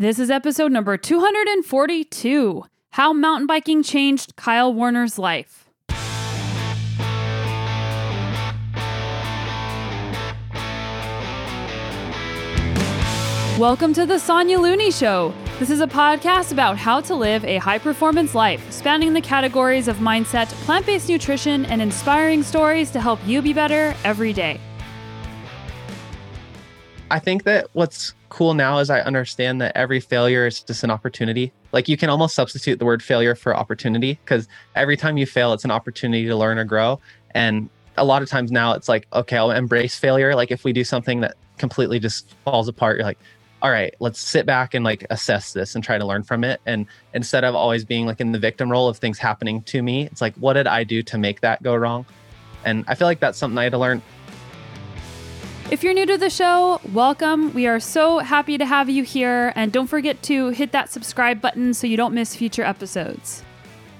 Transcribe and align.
This 0.00 0.20
is 0.20 0.30
episode 0.30 0.70
number 0.70 0.96
242 0.96 2.64
How 2.90 3.12
Mountain 3.12 3.48
Biking 3.48 3.82
Changed 3.82 4.36
Kyle 4.36 4.72
Warner's 4.72 5.18
Life. 5.18 5.68
Welcome 13.58 13.92
to 13.94 14.06
the 14.06 14.20
Sonya 14.20 14.60
Looney 14.60 14.92
Show. 14.92 15.34
This 15.58 15.68
is 15.68 15.80
a 15.80 15.88
podcast 15.88 16.52
about 16.52 16.76
how 16.76 17.00
to 17.00 17.16
live 17.16 17.44
a 17.44 17.56
high 17.56 17.80
performance 17.80 18.36
life, 18.36 18.70
spanning 18.70 19.14
the 19.14 19.20
categories 19.20 19.88
of 19.88 19.96
mindset, 19.96 20.46
plant 20.64 20.86
based 20.86 21.08
nutrition, 21.08 21.66
and 21.66 21.82
inspiring 21.82 22.44
stories 22.44 22.92
to 22.92 23.00
help 23.00 23.18
you 23.26 23.42
be 23.42 23.52
better 23.52 23.96
every 24.04 24.32
day. 24.32 24.60
I 27.10 27.18
think 27.18 27.44
that 27.44 27.68
what's 27.72 28.12
cool 28.28 28.52
now 28.52 28.78
is 28.78 28.90
I 28.90 29.00
understand 29.00 29.60
that 29.62 29.74
every 29.74 30.00
failure 30.00 30.46
is 30.46 30.60
just 30.60 30.84
an 30.84 30.90
opportunity. 30.90 31.52
Like 31.72 31.88
you 31.88 31.96
can 31.96 32.10
almost 32.10 32.34
substitute 32.34 32.78
the 32.78 32.84
word 32.84 33.02
failure 33.02 33.34
for 33.34 33.56
opportunity 33.56 34.18
because 34.24 34.46
every 34.74 34.96
time 34.96 35.16
you 35.16 35.24
fail, 35.24 35.54
it's 35.54 35.64
an 35.64 35.70
opportunity 35.70 36.26
to 36.26 36.36
learn 36.36 36.58
or 36.58 36.64
grow. 36.64 37.00
And 37.30 37.70
a 37.96 38.04
lot 38.04 38.20
of 38.22 38.28
times 38.28 38.52
now 38.52 38.72
it's 38.72 38.88
like, 38.88 39.06
okay, 39.12 39.38
I'll 39.38 39.50
embrace 39.50 39.98
failure. 39.98 40.34
Like 40.34 40.50
if 40.50 40.64
we 40.64 40.72
do 40.72 40.84
something 40.84 41.20
that 41.20 41.36
completely 41.56 41.98
just 41.98 42.34
falls 42.44 42.68
apart, 42.68 42.98
you're 42.98 43.06
like, 43.06 43.18
all 43.62 43.70
right, 43.70 43.94
let's 44.00 44.20
sit 44.20 44.44
back 44.44 44.74
and 44.74 44.84
like 44.84 45.06
assess 45.08 45.52
this 45.54 45.74
and 45.74 45.82
try 45.82 45.96
to 45.96 46.04
learn 46.04 46.22
from 46.22 46.44
it. 46.44 46.60
And 46.66 46.86
instead 47.14 47.42
of 47.42 47.54
always 47.54 47.84
being 47.84 48.06
like 48.06 48.20
in 48.20 48.32
the 48.32 48.38
victim 48.38 48.70
role 48.70 48.86
of 48.86 48.98
things 48.98 49.18
happening 49.18 49.62
to 49.62 49.82
me, 49.82 50.04
it's 50.04 50.20
like, 50.20 50.34
what 50.36 50.52
did 50.52 50.66
I 50.66 50.84
do 50.84 51.02
to 51.04 51.18
make 51.18 51.40
that 51.40 51.62
go 51.62 51.74
wrong? 51.74 52.04
And 52.64 52.84
I 52.86 52.94
feel 52.94 53.08
like 53.08 53.20
that's 53.20 53.38
something 53.38 53.56
I 53.56 53.64
had 53.64 53.72
to 53.72 53.78
learn. 53.78 54.02
If 55.70 55.82
you're 55.82 55.92
new 55.92 56.06
to 56.06 56.16
the 56.16 56.30
show, 56.30 56.80
welcome. 56.92 57.52
We 57.52 57.66
are 57.66 57.78
so 57.78 58.20
happy 58.20 58.56
to 58.56 58.64
have 58.64 58.88
you 58.88 59.02
here. 59.02 59.52
And 59.54 59.70
don't 59.70 59.86
forget 59.86 60.22
to 60.22 60.48
hit 60.48 60.72
that 60.72 60.90
subscribe 60.90 61.42
button 61.42 61.74
so 61.74 61.86
you 61.86 61.96
don't 61.96 62.14
miss 62.14 62.34
future 62.34 62.64
episodes. 62.64 63.42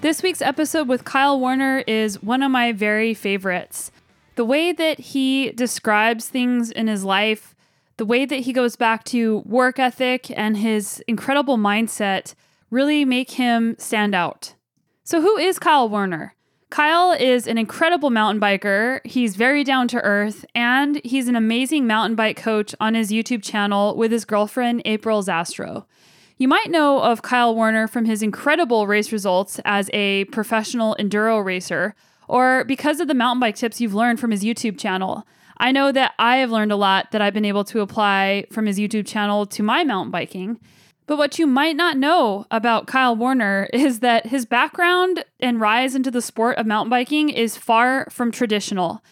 This 0.00 0.22
week's 0.22 0.40
episode 0.40 0.88
with 0.88 1.04
Kyle 1.04 1.38
Warner 1.38 1.84
is 1.86 2.22
one 2.22 2.42
of 2.42 2.50
my 2.50 2.72
very 2.72 3.12
favorites. 3.12 3.92
The 4.36 4.46
way 4.46 4.72
that 4.72 4.98
he 4.98 5.50
describes 5.52 6.28
things 6.28 6.70
in 6.70 6.86
his 6.86 7.04
life 7.04 7.54
the 7.98 8.06
way 8.06 8.24
that 8.24 8.40
he 8.40 8.52
goes 8.52 8.76
back 8.76 9.04
to 9.04 9.38
work 9.40 9.78
ethic 9.78 10.30
and 10.38 10.56
his 10.56 11.02
incredible 11.06 11.58
mindset 11.58 12.34
really 12.70 13.04
make 13.04 13.32
him 13.32 13.74
stand 13.78 14.14
out. 14.14 14.54
So, 15.02 15.20
who 15.20 15.36
is 15.36 15.58
Kyle 15.58 15.88
Warner? 15.88 16.34
Kyle 16.70 17.12
is 17.12 17.46
an 17.46 17.56
incredible 17.56 18.10
mountain 18.10 18.40
biker. 18.40 19.00
He's 19.06 19.36
very 19.36 19.64
down 19.64 19.88
to 19.88 20.02
earth, 20.02 20.44
and 20.54 21.00
he's 21.02 21.26
an 21.26 21.34
amazing 21.34 21.86
mountain 21.86 22.14
bike 22.14 22.36
coach 22.36 22.74
on 22.78 22.94
his 22.94 23.10
YouTube 23.10 23.42
channel 23.42 23.96
with 23.96 24.12
his 24.12 24.26
girlfriend, 24.26 24.82
April 24.84 25.22
Zastrow. 25.22 25.86
You 26.36 26.46
might 26.46 26.70
know 26.70 27.00
of 27.00 27.22
Kyle 27.22 27.54
Warner 27.54 27.88
from 27.88 28.04
his 28.04 28.22
incredible 28.22 28.86
race 28.86 29.12
results 29.12 29.60
as 29.64 29.88
a 29.94 30.26
professional 30.26 30.94
enduro 31.00 31.42
racer, 31.42 31.94
or 32.28 32.64
because 32.64 33.00
of 33.00 33.08
the 33.08 33.14
mountain 33.14 33.40
bike 33.40 33.56
tips 33.56 33.80
you've 33.80 33.94
learned 33.94 34.20
from 34.20 34.30
his 34.30 34.44
YouTube 34.44 34.78
channel. 34.78 35.26
I 35.56 35.72
know 35.72 35.90
that 35.90 36.12
I 36.18 36.36
have 36.36 36.50
learned 36.50 36.70
a 36.70 36.76
lot 36.76 37.10
that 37.12 37.22
I've 37.22 37.34
been 37.34 37.46
able 37.46 37.64
to 37.64 37.80
apply 37.80 38.44
from 38.52 38.66
his 38.66 38.78
YouTube 38.78 39.06
channel 39.06 39.46
to 39.46 39.62
my 39.62 39.84
mountain 39.84 40.10
biking. 40.10 40.60
But 41.08 41.16
what 41.16 41.38
you 41.38 41.46
might 41.46 41.74
not 41.74 41.96
know 41.96 42.46
about 42.50 42.86
Kyle 42.86 43.16
Warner 43.16 43.68
is 43.72 44.00
that 44.00 44.26
his 44.26 44.44
background 44.44 45.24
and 45.40 45.60
rise 45.60 45.96
into 45.96 46.12
the 46.12 46.22
sport 46.22 46.58
of 46.58 46.66
mountain 46.66 46.90
biking 46.90 47.30
is 47.30 47.56
far 47.56 48.06
from 48.10 48.30
traditional. 48.30 49.02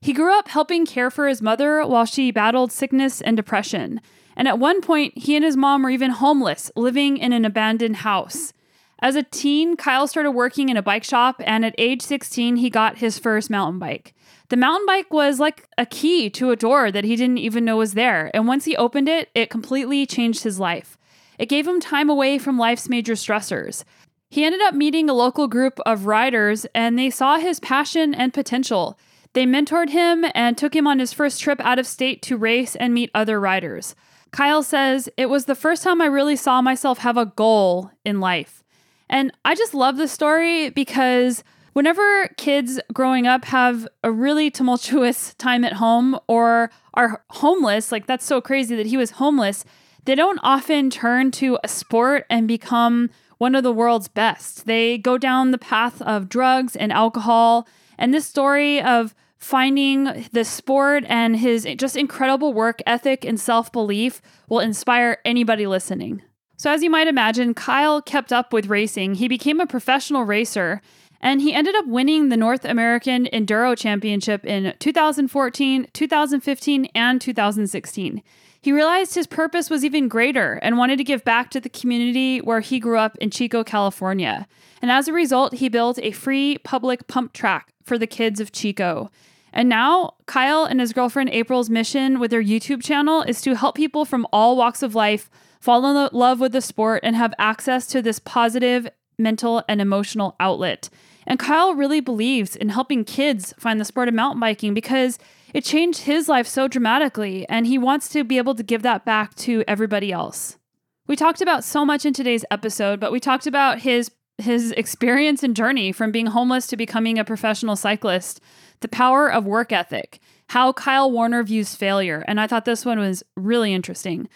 He 0.00 0.12
grew 0.12 0.36
up 0.36 0.48
helping 0.48 0.84
care 0.84 1.10
for 1.10 1.28
his 1.28 1.40
mother 1.40 1.86
while 1.86 2.04
she 2.04 2.30
battled 2.30 2.72
sickness 2.72 3.22
and 3.22 3.36
depression. 3.36 4.02
And 4.36 4.48
at 4.48 4.58
one 4.58 4.82
point, 4.82 5.16
he 5.16 5.36
and 5.36 5.44
his 5.44 5.56
mom 5.56 5.84
were 5.84 5.90
even 5.90 6.10
homeless, 6.10 6.72
living 6.74 7.16
in 7.16 7.32
an 7.32 7.44
abandoned 7.44 7.96
house. 7.96 8.52
As 8.98 9.14
a 9.14 9.22
teen, 9.22 9.76
Kyle 9.76 10.08
started 10.08 10.32
working 10.32 10.70
in 10.70 10.76
a 10.76 10.82
bike 10.82 11.04
shop, 11.04 11.40
and 11.44 11.64
at 11.64 11.74
age 11.78 12.02
16, 12.02 12.56
he 12.56 12.68
got 12.68 12.98
his 12.98 13.18
first 13.18 13.48
mountain 13.48 13.78
bike. 13.78 14.12
The 14.48 14.56
mountain 14.56 14.86
bike 14.86 15.12
was 15.12 15.38
like 15.38 15.68
a 15.78 15.86
key 15.86 16.28
to 16.30 16.50
a 16.50 16.56
door 16.56 16.90
that 16.90 17.04
he 17.04 17.14
didn't 17.14 17.38
even 17.38 17.64
know 17.64 17.76
was 17.76 17.94
there. 17.94 18.30
And 18.34 18.48
once 18.48 18.64
he 18.64 18.76
opened 18.76 19.08
it, 19.08 19.30
it 19.34 19.50
completely 19.50 20.04
changed 20.04 20.42
his 20.42 20.58
life. 20.58 20.98
It 21.38 21.48
gave 21.48 21.66
him 21.66 21.80
time 21.80 22.08
away 22.08 22.38
from 22.38 22.58
life's 22.58 22.88
major 22.88 23.14
stressors. 23.14 23.84
He 24.30 24.44
ended 24.44 24.62
up 24.62 24.74
meeting 24.74 25.08
a 25.08 25.14
local 25.14 25.46
group 25.46 25.78
of 25.86 26.06
riders 26.06 26.66
and 26.74 26.98
they 26.98 27.10
saw 27.10 27.38
his 27.38 27.60
passion 27.60 28.14
and 28.14 28.34
potential. 28.34 28.98
They 29.32 29.46
mentored 29.46 29.90
him 29.90 30.24
and 30.34 30.56
took 30.56 30.74
him 30.74 30.86
on 30.86 30.98
his 30.98 31.12
first 31.12 31.40
trip 31.40 31.60
out 31.60 31.78
of 31.78 31.86
state 31.86 32.22
to 32.22 32.36
race 32.36 32.76
and 32.76 32.94
meet 32.94 33.10
other 33.14 33.40
riders. 33.40 33.94
Kyle 34.30 34.62
says, 34.62 35.08
It 35.16 35.26
was 35.26 35.44
the 35.44 35.54
first 35.54 35.82
time 35.82 36.02
I 36.02 36.06
really 36.06 36.36
saw 36.36 36.60
myself 36.60 36.98
have 36.98 37.16
a 37.16 37.26
goal 37.26 37.90
in 38.04 38.20
life. 38.20 38.64
And 39.08 39.32
I 39.44 39.54
just 39.54 39.74
love 39.74 39.96
this 39.96 40.12
story 40.12 40.70
because 40.70 41.44
whenever 41.72 42.28
kids 42.36 42.80
growing 42.92 43.26
up 43.26 43.44
have 43.44 43.86
a 44.02 44.10
really 44.10 44.50
tumultuous 44.50 45.34
time 45.38 45.64
at 45.64 45.74
home 45.74 46.18
or 46.26 46.70
are 46.94 47.22
homeless, 47.30 47.92
like 47.92 48.06
that's 48.06 48.24
so 48.24 48.40
crazy 48.40 48.74
that 48.74 48.86
he 48.86 48.96
was 48.96 49.12
homeless, 49.12 49.64
they 50.04 50.14
don't 50.14 50.40
often 50.42 50.90
turn 50.90 51.30
to 51.32 51.58
a 51.64 51.68
sport 51.68 52.26
and 52.28 52.46
become 52.48 53.10
one 53.38 53.54
of 53.54 53.62
the 53.62 53.72
world's 53.72 54.08
best. 54.08 54.66
They 54.66 54.98
go 54.98 55.18
down 55.18 55.50
the 55.50 55.58
path 55.58 56.00
of 56.02 56.28
drugs 56.28 56.76
and 56.76 56.92
alcohol. 56.92 57.66
And 57.98 58.12
this 58.12 58.26
story 58.26 58.80
of 58.80 59.14
finding 59.38 60.26
the 60.32 60.44
sport 60.44 61.04
and 61.08 61.36
his 61.36 61.66
just 61.76 61.96
incredible 61.96 62.52
work 62.52 62.80
ethic 62.86 63.24
and 63.24 63.38
self 63.38 63.70
belief 63.72 64.22
will 64.48 64.60
inspire 64.60 65.18
anybody 65.24 65.66
listening. 65.66 66.22
So, 66.56 66.70
as 66.70 66.82
you 66.82 66.90
might 66.90 67.08
imagine, 67.08 67.52
Kyle 67.52 68.00
kept 68.00 68.32
up 68.32 68.52
with 68.52 68.66
racing. 68.66 69.16
He 69.16 69.28
became 69.28 69.60
a 69.60 69.66
professional 69.66 70.24
racer 70.24 70.80
and 71.20 71.40
he 71.40 71.54
ended 71.54 71.74
up 71.74 71.86
winning 71.86 72.28
the 72.28 72.36
North 72.36 72.64
American 72.64 73.26
Enduro 73.32 73.76
Championship 73.76 74.44
in 74.44 74.74
2014, 74.78 75.88
2015, 75.92 76.84
and 76.94 77.20
2016. 77.20 78.22
He 78.64 78.72
realized 78.72 79.14
his 79.14 79.26
purpose 79.26 79.68
was 79.68 79.84
even 79.84 80.08
greater 80.08 80.54
and 80.62 80.78
wanted 80.78 80.96
to 80.96 81.04
give 81.04 81.22
back 81.22 81.50
to 81.50 81.60
the 81.60 81.68
community 81.68 82.38
where 82.38 82.60
he 82.60 82.80
grew 82.80 82.96
up 82.96 83.14
in 83.18 83.28
Chico, 83.28 83.62
California. 83.62 84.48
And 84.80 84.90
as 84.90 85.06
a 85.06 85.12
result, 85.12 85.56
he 85.56 85.68
built 85.68 85.98
a 85.98 86.12
free 86.12 86.56
public 86.56 87.06
pump 87.06 87.34
track 87.34 87.74
for 87.82 87.98
the 87.98 88.06
kids 88.06 88.40
of 88.40 88.52
Chico. 88.52 89.10
And 89.52 89.68
now, 89.68 90.14
Kyle 90.24 90.64
and 90.64 90.80
his 90.80 90.94
girlfriend 90.94 91.28
April's 91.28 91.68
mission 91.68 92.18
with 92.18 92.30
their 92.30 92.42
YouTube 92.42 92.82
channel 92.82 93.20
is 93.20 93.42
to 93.42 93.54
help 93.54 93.76
people 93.76 94.06
from 94.06 94.26
all 94.32 94.56
walks 94.56 94.82
of 94.82 94.94
life 94.94 95.28
fall 95.60 95.84
in 95.84 96.08
love 96.18 96.40
with 96.40 96.52
the 96.52 96.62
sport 96.62 97.00
and 97.02 97.14
have 97.16 97.34
access 97.38 97.86
to 97.88 98.00
this 98.00 98.18
positive 98.18 98.88
mental 99.18 99.62
and 99.68 99.82
emotional 99.82 100.36
outlet. 100.40 100.88
And 101.26 101.38
Kyle 101.38 101.74
really 101.74 102.00
believes 102.00 102.56
in 102.56 102.70
helping 102.70 103.04
kids 103.04 103.52
find 103.58 103.78
the 103.78 103.84
sport 103.84 104.08
of 104.08 104.14
mountain 104.14 104.40
biking 104.40 104.72
because 104.72 105.18
it 105.54 105.64
changed 105.64 106.00
his 106.00 106.28
life 106.28 106.46
so 106.46 106.68
dramatically, 106.68 107.48
and 107.48 107.66
he 107.66 107.78
wants 107.78 108.08
to 108.10 108.24
be 108.24 108.36
able 108.36 108.56
to 108.56 108.62
give 108.62 108.82
that 108.82 109.04
back 109.04 109.34
to 109.36 109.64
everybody 109.66 110.12
else. 110.12 110.58
We 111.06 111.16
talked 111.16 111.40
about 111.40 111.64
so 111.64 111.84
much 111.84 112.04
in 112.04 112.12
today's 112.12 112.44
episode, 112.50 113.00
but 113.00 113.12
we 113.12 113.20
talked 113.20 113.46
about 113.46 113.80
his 113.80 114.10
his 114.38 114.72
experience 114.72 115.44
and 115.44 115.54
journey 115.54 115.92
from 115.92 116.10
being 116.10 116.26
homeless 116.26 116.66
to 116.66 116.76
becoming 116.76 117.20
a 117.20 117.24
professional 117.24 117.76
cyclist, 117.76 118.40
the 118.80 118.88
power 118.88 119.30
of 119.30 119.46
work 119.46 119.70
ethic, 119.70 120.18
how 120.48 120.72
Kyle 120.72 121.08
Warner 121.08 121.44
views 121.44 121.76
failure, 121.76 122.24
and 122.26 122.40
I 122.40 122.48
thought 122.48 122.64
this 122.64 122.84
one 122.84 122.98
was 122.98 123.22
really 123.36 123.72
interesting. 123.72 124.28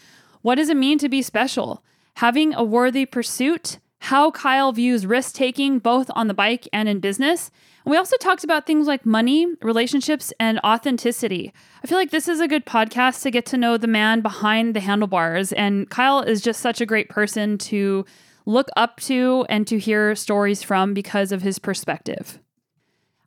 What 0.43 0.55
does 0.55 0.69
it 0.69 0.77
mean 0.77 0.99
to 0.99 1.09
be 1.09 1.21
special? 1.21 1.83
Having 2.15 2.55
a 2.55 2.63
worthy 2.63 3.07
pursuit 3.07 3.79
how 4.01 4.31
Kyle 4.31 4.73
views 4.73 5.07
risk 5.07 5.35
taking 5.35 5.79
both 5.79 6.11
on 6.15 6.29
the 6.29 6.35
bike 6.35 6.69
and 6.73 6.89
in 6.89 7.01
business. 7.01 7.51
We 7.89 7.97
also 7.97 8.19
talked 8.19 8.45
about 8.45 8.67
things 8.67 8.87
like 8.87 9.07
money, 9.07 9.47
relationships, 9.63 10.31
and 10.39 10.61
authenticity. 10.63 11.55
I 11.83 11.87
feel 11.87 11.97
like 11.97 12.11
this 12.11 12.29
is 12.29 12.39
a 12.39 12.47
good 12.47 12.67
podcast 12.67 13.23
to 13.23 13.31
get 13.31 13.47
to 13.47 13.57
know 13.57 13.79
the 13.79 13.87
man 13.87 14.21
behind 14.21 14.77
the 14.77 14.81
handlebars. 14.81 15.55
And 15.55 15.89
Kyle 15.89 16.21
is 16.21 16.43
just 16.43 16.61
such 16.61 16.83
a 16.83 16.87
great 16.87 17.09
person 17.09 17.57
to 17.59 18.05
look 18.45 18.69
up 18.77 19.01
to 19.01 19.47
and 19.49 19.67
to 19.69 19.79
hear 19.79 20.15
stories 20.15 20.63
from 20.63 20.93
because 20.93 21.33
of 21.33 21.41
his 21.41 21.59
perspective. 21.59 22.39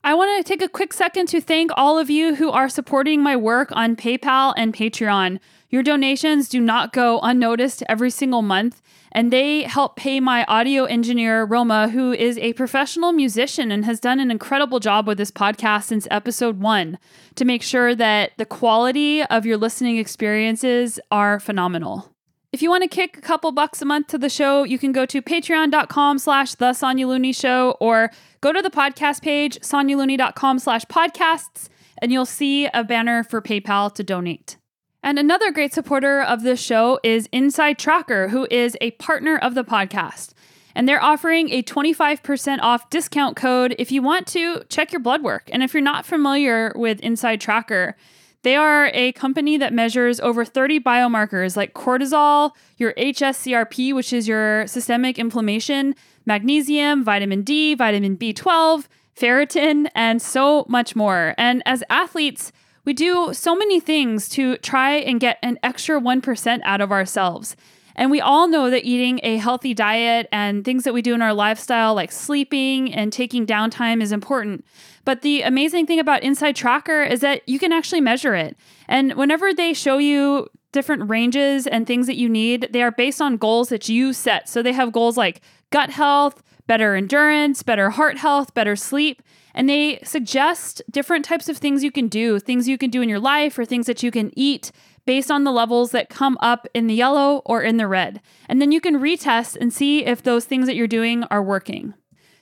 I 0.04 0.16
want 0.16 0.44
to 0.44 0.52
take 0.52 0.64
a 0.64 0.68
quick 0.68 0.94
second 0.94 1.28
to 1.28 1.40
thank 1.40 1.70
all 1.78 2.00
of 2.00 2.10
you 2.10 2.34
who 2.34 2.50
are 2.50 2.70
supporting 2.70 3.22
my 3.22 3.36
work 3.36 3.70
on 3.74 3.96
PayPal 3.96 4.52
and 4.58 4.74
Patreon. 4.74 5.40
Your 5.70 5.84
donations 5.84 6.50
do 6.50 6.60
not 6.60 6.92
go 6.92 7.20
unnoticed 7.20 7.84
every 7.88 8.10
single 8.10 8.42
month, 8.42 8.82
and 9.12 9.32
they 9.32 9.62
help 9.62 9.96
pay 9.96 10.20
my 10.20 10.44
audio 10.46 10.86
engineer, 10.86 11.44
Roma, 11.44 11.90
who 11.90 12.14
is 12.14 12.40
a 12.40 12.54
professional 12.54 13.12
musician 13.12 13.72
and 13.72 13.86
has 13.86 14.00
done 14.00 14.20
an 14.20 14.32
incredible 14.32 14.80
job 14.80 15.06
with 15.06 15.20
this 15.20 15.30
podcast 15.30 15.84
since 15.84 16.08
episode 16.10 16.60
one 16.60 16.98
to 17.36 17.46
make 17.46 17.62
sure 17.62 17.94
that 17.94 18.32
the 18.40 18.46
quality 18.46 19.22
of 19.26 19.46
your 19.46 19.58
listening 19.58 19.98
experiences 19.98 21.00
are 21.12 21.40
phenomenal. 21.40 22.12
If 22.54 22.62
you 22.62 22.70
want 22.70 22.84
to 22.84 22.90
kick 22.90 23.18
a 23.18 23.22
couple 23.22 23.50
bucks 23.54 23.82
a 23.82 23.86
month 23.86 24.08
to 24.08 24.18
the 24.18 24.28
show, 24.28 24.64
you 24.64 24.78
can 24.78 24.92
go 24.92 25.06
to 25.06 25.22
patreon.com 25.22 26.20
slash 26.20 26.56
the 26.56 26.74
Sonya 26.74 27.08
Looney 27.08 27.32
Show 27.32 27.78
or 27.80 28.12
go 28.42 28.52
to 28.52 28.62
the 28.62 28.70
podcast 28.70 29.22
page, 29.22 29.58
sonyalooney.com 29.60 30.60
slash 30.60 30.84
podcasts, 30.84 31.70
and 32.00 32.12
you'll 32.12 32.26
see 32.26 32.68
a 32.74 32.84
banner 32.84 33.24
for 33.24 33.42
PayPal 33.42 33.94
to 33.96 34.04
donate. 34.04 34.58
And 35.02 35.18
another 35.18 35.50
great 35.52 35.74
supporter 35.74 36.22
of 36.22 36.44
this 36.44 36.62
show 36.62 37.00
is 37.04 37.30
InsideTracker, 37.30 38.32
who 38.32 38.46
is 38.52 38.76
a 38.82 38.92
partner 38.92 39.38
of 39.38 39.56
the 39.56 39.64
podcast. 39.64 40.34
And 40.76 40.90
they're 40.90 41.02
offering 41.02 41.50
a 41.52 41.64
25% 41.64 42.60
off 42.62 42.90
discount 42.90 43.38
code 43.38 43.76
if 43.80 43.94
you 43.94 44.02
want 44.02 44.28
to 44.28 44.64
check 44.68 44.92
your 44.92 45.00
blood 45.00 45.24
work. 45.24 45.50
And 45.54 45.64
if 45.64 45.74
you're 45.74 45.82
not 45.82 46.06
familiar 46.06 46.74
with 46.76 47.00
InsideTracker, 47.00 47.94
they 48.44 48.56
are 48.56 48.90
a 48.94 49.12
company 49.14 49.58
that 49.58 49.74
measures 49.74 50.20
over 50.20 50.44
30 50.44 50.80
biomarkers 50.80 51.56
like 51.56 51.74
cortisol, 51.74 52.52
your 52.78 52.94
HSCRP, 52.94 53.94
which 53.94 54.12
is 54.12 54.28
your 54.28 54.66
systemic 54.68 55.20
inflammation, 55.20 55.96
magnesium, 56.26 57.04
vitamin 57.04 57.44
D, 57.44 57.76
vitamin 57.76 58.18
B12, 58.18 58.88
ferritin, 59.16 59.90
and 59.94 60.22
so 60.22 60.66
much 60.68 60.96
more. 60.96 61.36
And 61.38 61.62
as 61.66 61.84
athletes, 61.90 62.52
we 62.84 62.94
do 62.94 63.32
so 63.34 63.56
many 63.56 63.80
things 63.80 64.28
to 64.30 64.58
try 64.58 64.94
and 64.94 65.20
get 65.20 65.38
an 65.44 65.60
extra 65.62 66.02
1% 66.02 66.62
out 66.64 66.82
of 66.82 66.92
ourselves. 66.92 67.56
And 67.96 68.12
we 68.12 68.22
all 68.22 68.48
know 68.48 68.70
that 68.70 68.86
eating 68.86 69.20
a 69.24 69.38
healthy 69.38 69.74
diet 69.74 70.28
and 70.32 70.64
things 70.64 70.84
that 70.84 70.94
we 70.94 71.02
do 71.02 71.14
in 71.14 71.22
our 71.22 71.34
lifestyle, 71.34 71.94
like 71.94 72.12
sleeping 72.12 72.94
and 72.94 73.12
taking 73.12 73.46
downtime, 73.46 74.02
is 74.02 74.12
important. 74.12 74.66
But 75.04 75.22
the 75.22 75.42
amazing 75.42 75.88
thing 75.88 76.00
about 76.00 76.22
InsideTracker 76.22 77.10
is 77.10 77.22
that 77.22 77.48
you 77.48 77.60
can 77.60 77.72
actually 77.72 78.02
measure 78.02 78.36
it. 78.36 78.56
And 78.88 79.14
whenever 79.14 79.54
they 79.54 79.74
show 79.74 79.98
you 79.98 80.48
different 80.72 81.10
ranges 81.10 81.68
and 81.68 81.86
things 81.86 82.08
that 82.08 82.18
you 82.18 82.30
need, 82.30 82.70
they 82.72 82.82
are 82.82 82.92
based 82.92 83.22
on 83.22 83.38
goals 83.38 83.70
that 83.70 83.90
you 83.90 84.14
set. 84.14 84.48
So 84.48 84.62
they 84.62 84.74
have 84.74 84.92
goals 84.92 85.18
like 85.18 85.42
gut 85.70 85.90
health, 85.90 86.42
better 86.68 86.96
endurance, 86.96 87.64
better 87.64 87.90
heart 87.90 88.18
health, 88.18 88.54
better 88.54 88.76
sleep. 88.76 89.22
And 89.54 89.68
they 89.68 90.00
suggest 90.04 90.82
different 90.90 91.26
types 91.26 91.50
of 91.50 91.58
things 91.58 91.84
you 91.84 91.92
can 91.92 92.08
do, 92.08 92.40
things 92.40 92.70
you 92.70 92.78
can 92.78 92.90
do 92.90 93.02
in 93.02 93.10
your 93.10 93.20
life, 93.20 93.60
or 93.60 93.66
things 93.66 93.86
that 93.88 94.02
you 94.02 94.10
can 94.12 94.32
eat 94.38 94.72
based 95.12 95.30
on 95.30 95.44
the 95.44 95.52
levels 95.52 95.92
that 95.92 96.08
come 96.08 96.38
up 96.40 96.66
in 96.74 96.88
the 96.88 96.94
yellow 96.94 97.42
or 97.44 97.62
in 97.62 97.76
the 97.76 97.86
red. 97.86 98.22
And 98.48 98.62
then 98.62 98.72
you 98.72 98.80
can 98.80 98.96
retest 98.96 99.58
and 99.60 99.74
see 99.74 100.06
if 100.06 100.24
those 100.24 100.46
things 100.46 100.68
that 100.68 100.76
you're 100.78 100.88
doing 100.88 101.26
are 101.26 101.44
working. 101.44 101.96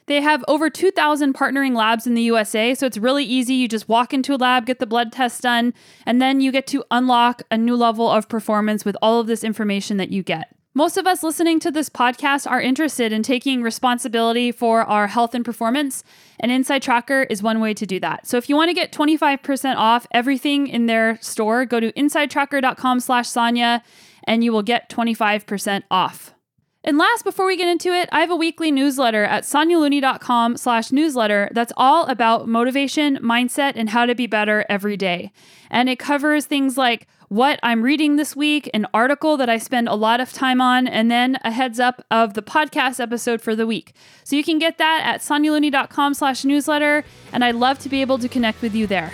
They 0.05 0.21
have 0.21 0.45
over 0.47 0.69
2,000 0.69 1.33
partnering 1.33 1.75
labs 1.75 2.05
in 2.05 2.13
the 2.13 2.21
USA, 2.21 2.75
so 2.75 2.85
it's 2.85 2.99
really 2.99 3.23
easy. 3.23 3.55
You 3.55 3.67
just 3.67 3.89
walk 3.89 4.13
into 4.13 4.35
a 4.35 4.37
lab, 4.37 4.67
get 4.67 4.77
the 4.77 4.85
blood 4.85 5.11
test 5.11 5.41
done, 5.41 5.73
and 6.05 6.21
then 6.21 6.41
you 6.41 6.51
get 6.51 6.67
to 6.67 6.83
unlock 6.91 7.41
a 7.49 7.57
new 7.57 7.75
level 7.75 8.07
of 8.07 8.29
performance 8.29 8.85
with 8.85 8.95
all 9.01 9.19
of 9.19 9.25
this 9.25 9.43
information 9.43 9.97
that 9.97 10.11
you 10.11 10.21
get. 10.21 10.55
Most 10.75 10.97
of 10.97 11.07
us 11.07 11.23
listening 11.23 11.59
to 11.61 11.71
this 11.71 11.89
podcast 11.89 12.49
are 12.49 12.61
interested 12.61 13.11
in 13.11 13.23
taking 13.23 13.63
responsibility 13.63 14.51
for 14.51 14.83
our 14.83 15.07
health 15.07 15.33
and 15.33 15.43
performance, 15.43 16.03
and 16.39 16.51
InsideTracker 16.51 17.25
is 17.27 17.41
one 17.41 17.59
way 17.59 17.73
to 17.73 17.87
do 17.87 17.99
that. 18.01 18.27
So 18.27 18.37
if 18.37 18.49
you 18.49 18.55
want 18.55 18.69
to 18.69 18.75
get 18.75 18.91
25% 18.91 19.75
off 19.77 20.05
everything 20.11 20.67
in 20.67 20.85
their 20.85 21.17
store, 21.21 21.65
go 21.65 21.79
to 21.79 21.91
insidetracker.com 21.93 22.99
slash 22.99 23.27
Sonya 23.27 23.81
and 24.25 24.43
you 24.43 24.51
will 24.51 24.61
get 24.61 24.89
25% 24.91 25.83
off. 25.89 26.35
And 26.83 26.97
last, 26.97 27.23
before 27.23 27.45
we 27.45 27.57
get 27.57 27.67
into 27.67 27.89
it, 27.89 28.07
I 28.11 28.21
have 28.21 28.31
a 28.31 28.35
weekly 28.35 28.71
newsletter 28.71 29.25
at 29.25 29.43
sonyalooney.com 29.43 30.55
slash 30.55 30.91
newsletter 30.91 31.49
that's 31.51 31.73
all 31.75 32.05
about 32.05 32.47
motivation, 32.47 33.17
mindset, 33.17 33.73
and 33.75 33.89
how 33.89 34.05
to 34.05 34.15
be 34.15 34.27
better 34.27 34.65
every 34.69 34.95
day. 34.95 35.31
And 35.69 35.89
it 35.89 35.99
covers 35.99 36.45
things 36.45 36.77
like 36.77 37.07
what 37.29 37.59
I'm 37.61 37.83
reading 37.83 38.15
this 38.15 38.35
week, 38.35 38.69
an 38.73 38.87
article 38.91 39.37
that 39.37 39.49
I 39.49 39.59
spend 39.59 39.87
a 39.87 39.93
lot 39.93 40.19
of 40.19 40.33
time 40.33 40.59
on, 40.59 40.87
and 40.87 41.09
then 41.11 41.37
a 41.43 41.51
heads 41.51 41.79
up 41.79 42.03
of 42.09 42.33
the 42.33 42.41
podcast 42.41 42.99
episode 42.99 43.39
for 43.39 43.55
the 43.55 43.67
week. 43.67 43.93
So 44.23 44.35
you 44.35 44.43
can 44.43 44.57
get 44.57 44.79
that 44.79 45.03
at 45.05 45.21
sonyalooney.com 45.21 46.15
slash 46.15 46.43
newsletter, 46.43 47.05
and 47.31 47.43
I'd 47.43 47.55
love 47.55 47.77
to 47.79 47.89
be 47.89 48.01
able 48.01 48.17
to 48.17 48.27
connect 48.27 48.63
with 48.63 48.73
you 48.73 48.87
there. 48.87 49.13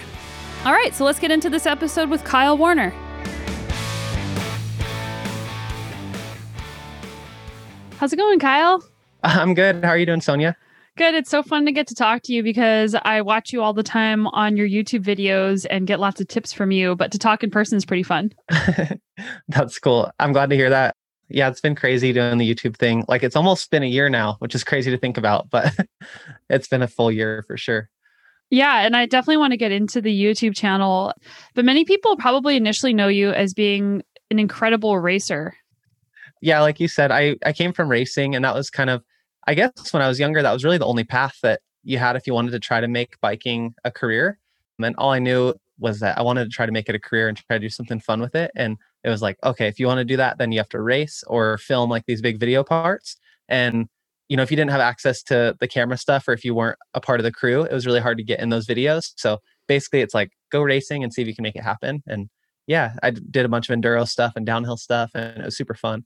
All 0.65 0.71
right, 0.71 0.95
so 0.95 1.03
let's 1.03 1.19
get 1.19 1.29
into 1.29 1.49
this 1.49 1.65
episode 1.65 2.09
with 2.09 2.23
Kyle 2.23 2.57
Warner. 2.57 2.91
How's 7.97 8.13
it 8.13 8.17
going, 8.17 8.39
Kyle? 8.39 8.81
I'm 9.23 9.53
good. 9.53 9.83
How 9.83 9.91
are 9.91 9.97
you 9.97 10.05
doing, 10.05 10.21
Sonya? 10.21 10.55
Good. 10.97 11.13
It's 11.13 11.29
so 11.29 11.43
fun 11.43 11.65
to 11.65 11.73
get 11.73 11.87
to 11.87 11.95
talk 11.95 12.21
to 12.23 12.33
you 12.33 12.41
because 12.41 12.95
I 12.95 13.21
watch 13.21 13.51
you 13.51 13.61
all 13.61 13.73
the 13.73 13.83
time 13.83 14.27
on 14.27 14.55
your 14.55 14.67
YouTube 14.67 15.03
videos 15.03 15.65
and 15.69 15.85
get 15.85 15.99
lots 15.99 16.21
of 16.21 16.29
tips 16.29 16.53
from 16.53 16.71
you, 16.71 16.95
but 16.95 17.11
to 17.11 17.19
talk 17.19 17.43
in 17.43 17.51
person 17.51 17.75
is 17.75 17.83
pretty 17.83 18.03
fun. 18.03 18.31
That's 19.49 19.77
cool. 19.77 20.09
I'm 20.19 20.31
glad 20.31 20.49
to 20.51 20.55
hear 20.55 20.69
that. 20.69 20.95
Yeah, 21.27 21.49
it's 21.49 21.59
been 21.59 21.75
crazy 21.75 22.13
doing 22.13 22.37
the 22.37 22.53
YouTube 22.53 22.77
thing. 22.77 23.03
Like 23.09 23.23
it's 23.23 23.35
almost 23.35 23.71
been 23.71 23.83
a 23.83 23.87
year 23.87 24.07
now, 24.09 24.37
which 24.39 24.55
is 24.55 24.63
crazy 24.63 24.89
to 24.89 24.97
think 24.97 25.17
about, 25.17 25.49
but 25.49 25.73
it's 26.49 26.69
been 26.69 26.81
a 26.81 26.87
full 26.87 27.11
year 27.11 27.43
for 27.45 27.57
sure. 27.57 27.89
Yeah, 28.49 28.85
and 28.85 28.95
I 28.95 29.05
definitely 29.05 29.37
want 29.37 29.51
to 29.51 29.57
get 29.57 29.73
into 29.73 29.99
the 29.99 30.17
YouTube 30.17 30.55
channel. 30.55 31.11
But 31.55 31.65
many 31.65 31.83
people 31.83 32.15
probably 32.15 32.55
initially 32.55 32.93
know 32.93 33.09
you 33.09 33.31
as 33.31 33.53
being 33.53 34.01
an 34.31 34.39
incredible 34.39 34.97
racer. 34.97 35.57
Yeah, 36.41 36.61
like 36.61 36.79
you 36.79 36.87
said, 36.87 37.11
I 37.11 37.35
I 37.45 37.51
came 37.51 37.73
from 37.73 37.89
racing 37.89 38.33
and 38.33 38.45
that 38.45 38.55
was 38.55 38.69
kind 38.69 38.89
of 38.89 39.03
I 39.47 39.53
guess 39.53 39.93
when 39.93 40.01
I 40.01 40.07
was 40.07 40.19
younger, 40.19 40.41
that 40.41 40.53
was 40.53 40.63
really 40.63 40.77
the 40.77 40.85
only 40.85 41.03
path 41.03 41.37
that 41.43 41.61
you 41.83 41.97
had 41.97 42.15
if 42.15 42.25
you 42.25 42.33
wanted 42.33 42.51
to 42.51 42.59
try 42.59 42.81
to 42.81 42.87
make 42.87 43.19
biking 43.21 43.75
a 43.83 43.91
career. 43.91 44.39
And 44.81 44.95
all 44.97 45.11
I 45.11 45.19
knew 45.19 45.53
was 45.77 45.99
that 45.99 46.17
I 46.17 46.21
wanted 46.21 46.45
to 46.45 46.49
try 46.49 46.65
to 46.65 46.71
make 46.71 46.89
it 46.89 46.95
a 46.95 46.99
career 46.99 47.27
and 47.27 47.37
try 47.37 47.57
to 47.57 47.59
do 47.59 47.69
something 47.69 47.99
fun 47.99 48.21
with 48.21 48.35
it. 48.35 48.51
And 48.55 48.77
it 49.03 49.09
was 49.09 49.21
like, 49.21 49.37
okay, 49.43 49.67
if 49.67 49.79
you 49.79 49.87
want 49.87 49.99
to 49.99 50.05
do 50.05 50.17
that, 50.17 50.37
then 50.37 50.51
you 50.51 50.59
have 50.59 50.69
to 50.69 50.81
race 50.81 51.23
or 51.27 51.57
film 51.57 51.89
like 51.89 52.05
these 52.07 52.21
big 52.21 52.39
video 52.39 52.63
parts. 52.63 53.17
And 53.47 53.87
you 54.27 54.35
know, 54.35 54.43
if 54.43 54.49
you 54.49 54.57
didn't 54.57 54.71
have 54.71 54.81
access 54.81 55.21
to 55.23 55.55
the 55.59 55.67
camera 55.67 55.97
stuff 55.97 56.27
or 56.27 56.33
if 56.33 56.43
you 56.43 56.55
weren't 56.55 56.79
a 56.95 57.01
part 57.01 57.19
of 57.19 57.23
the 57.23 57.31
crew, 57.31 57.61
it 57.63 57.71
was 57.71 57.85
really 57.85 57.99
hard 57.99 58.17
to 58.17 58.23
get 58.23 58.39
in 58.39 58.49
those 58.49 58.65
videos. 58.65 59.13
So 59.17 59.39
basically, 59.67 60.01
it's 60.01 60.15
like 60.15 60.31
go 60.51 60.61
racing 60.61 61.03
and 61.03 61.13
see 61.13 61.21
if 61.21 61.27
you 61.27 61.35
can 61.35 61.43
make 61.43 61.55
it 61.55 61.63
happen. 61.63 62.01
And 62.07 62.29
yeah, 62.65 62.95
I 63.03 63.11
did 63.11 63.45
a 63.45 63.49
bunch 63.49 63.69
of 63.69 63.77
enduro 63.77 64.07
stuff 64.07 64.33
and 64.35 64.45
downhill 64.45 64.77
stuff, 64.77 65.11
and 65.13 65.37
it 65.41 65.45
was 65.45 65.55
super 65.55 65.75
fun. 65.75 66.05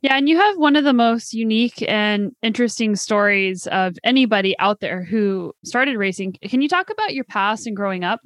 Yeah, 0.00 0.16
and 0.16 0.28
you 0.28 0.36
have 0.36 0.56
one 0.56 0.76
of 0.76 0.84
the 0.84 0.92
most 0.92 1.34
unique 1.34 1.82
and 1.88 2.32
interesting 2.40 2.94
stories 2.94 3.66
of 3.66 3.96
anybody 4.04 4.56
out 4.58 4.78
there 4.78 5.02
who 5.02 5.52
started 5.64 5.96
racing. 5.96 6.36
Can 6.42 6.62
you 6.62 6.68
talk 6.68 6.88
about 6.90 7.14
your 7.14 7.24
past 7.24 7.66
and 7.66 7.74
growing 7.74 8.04
up? 8.04 8.20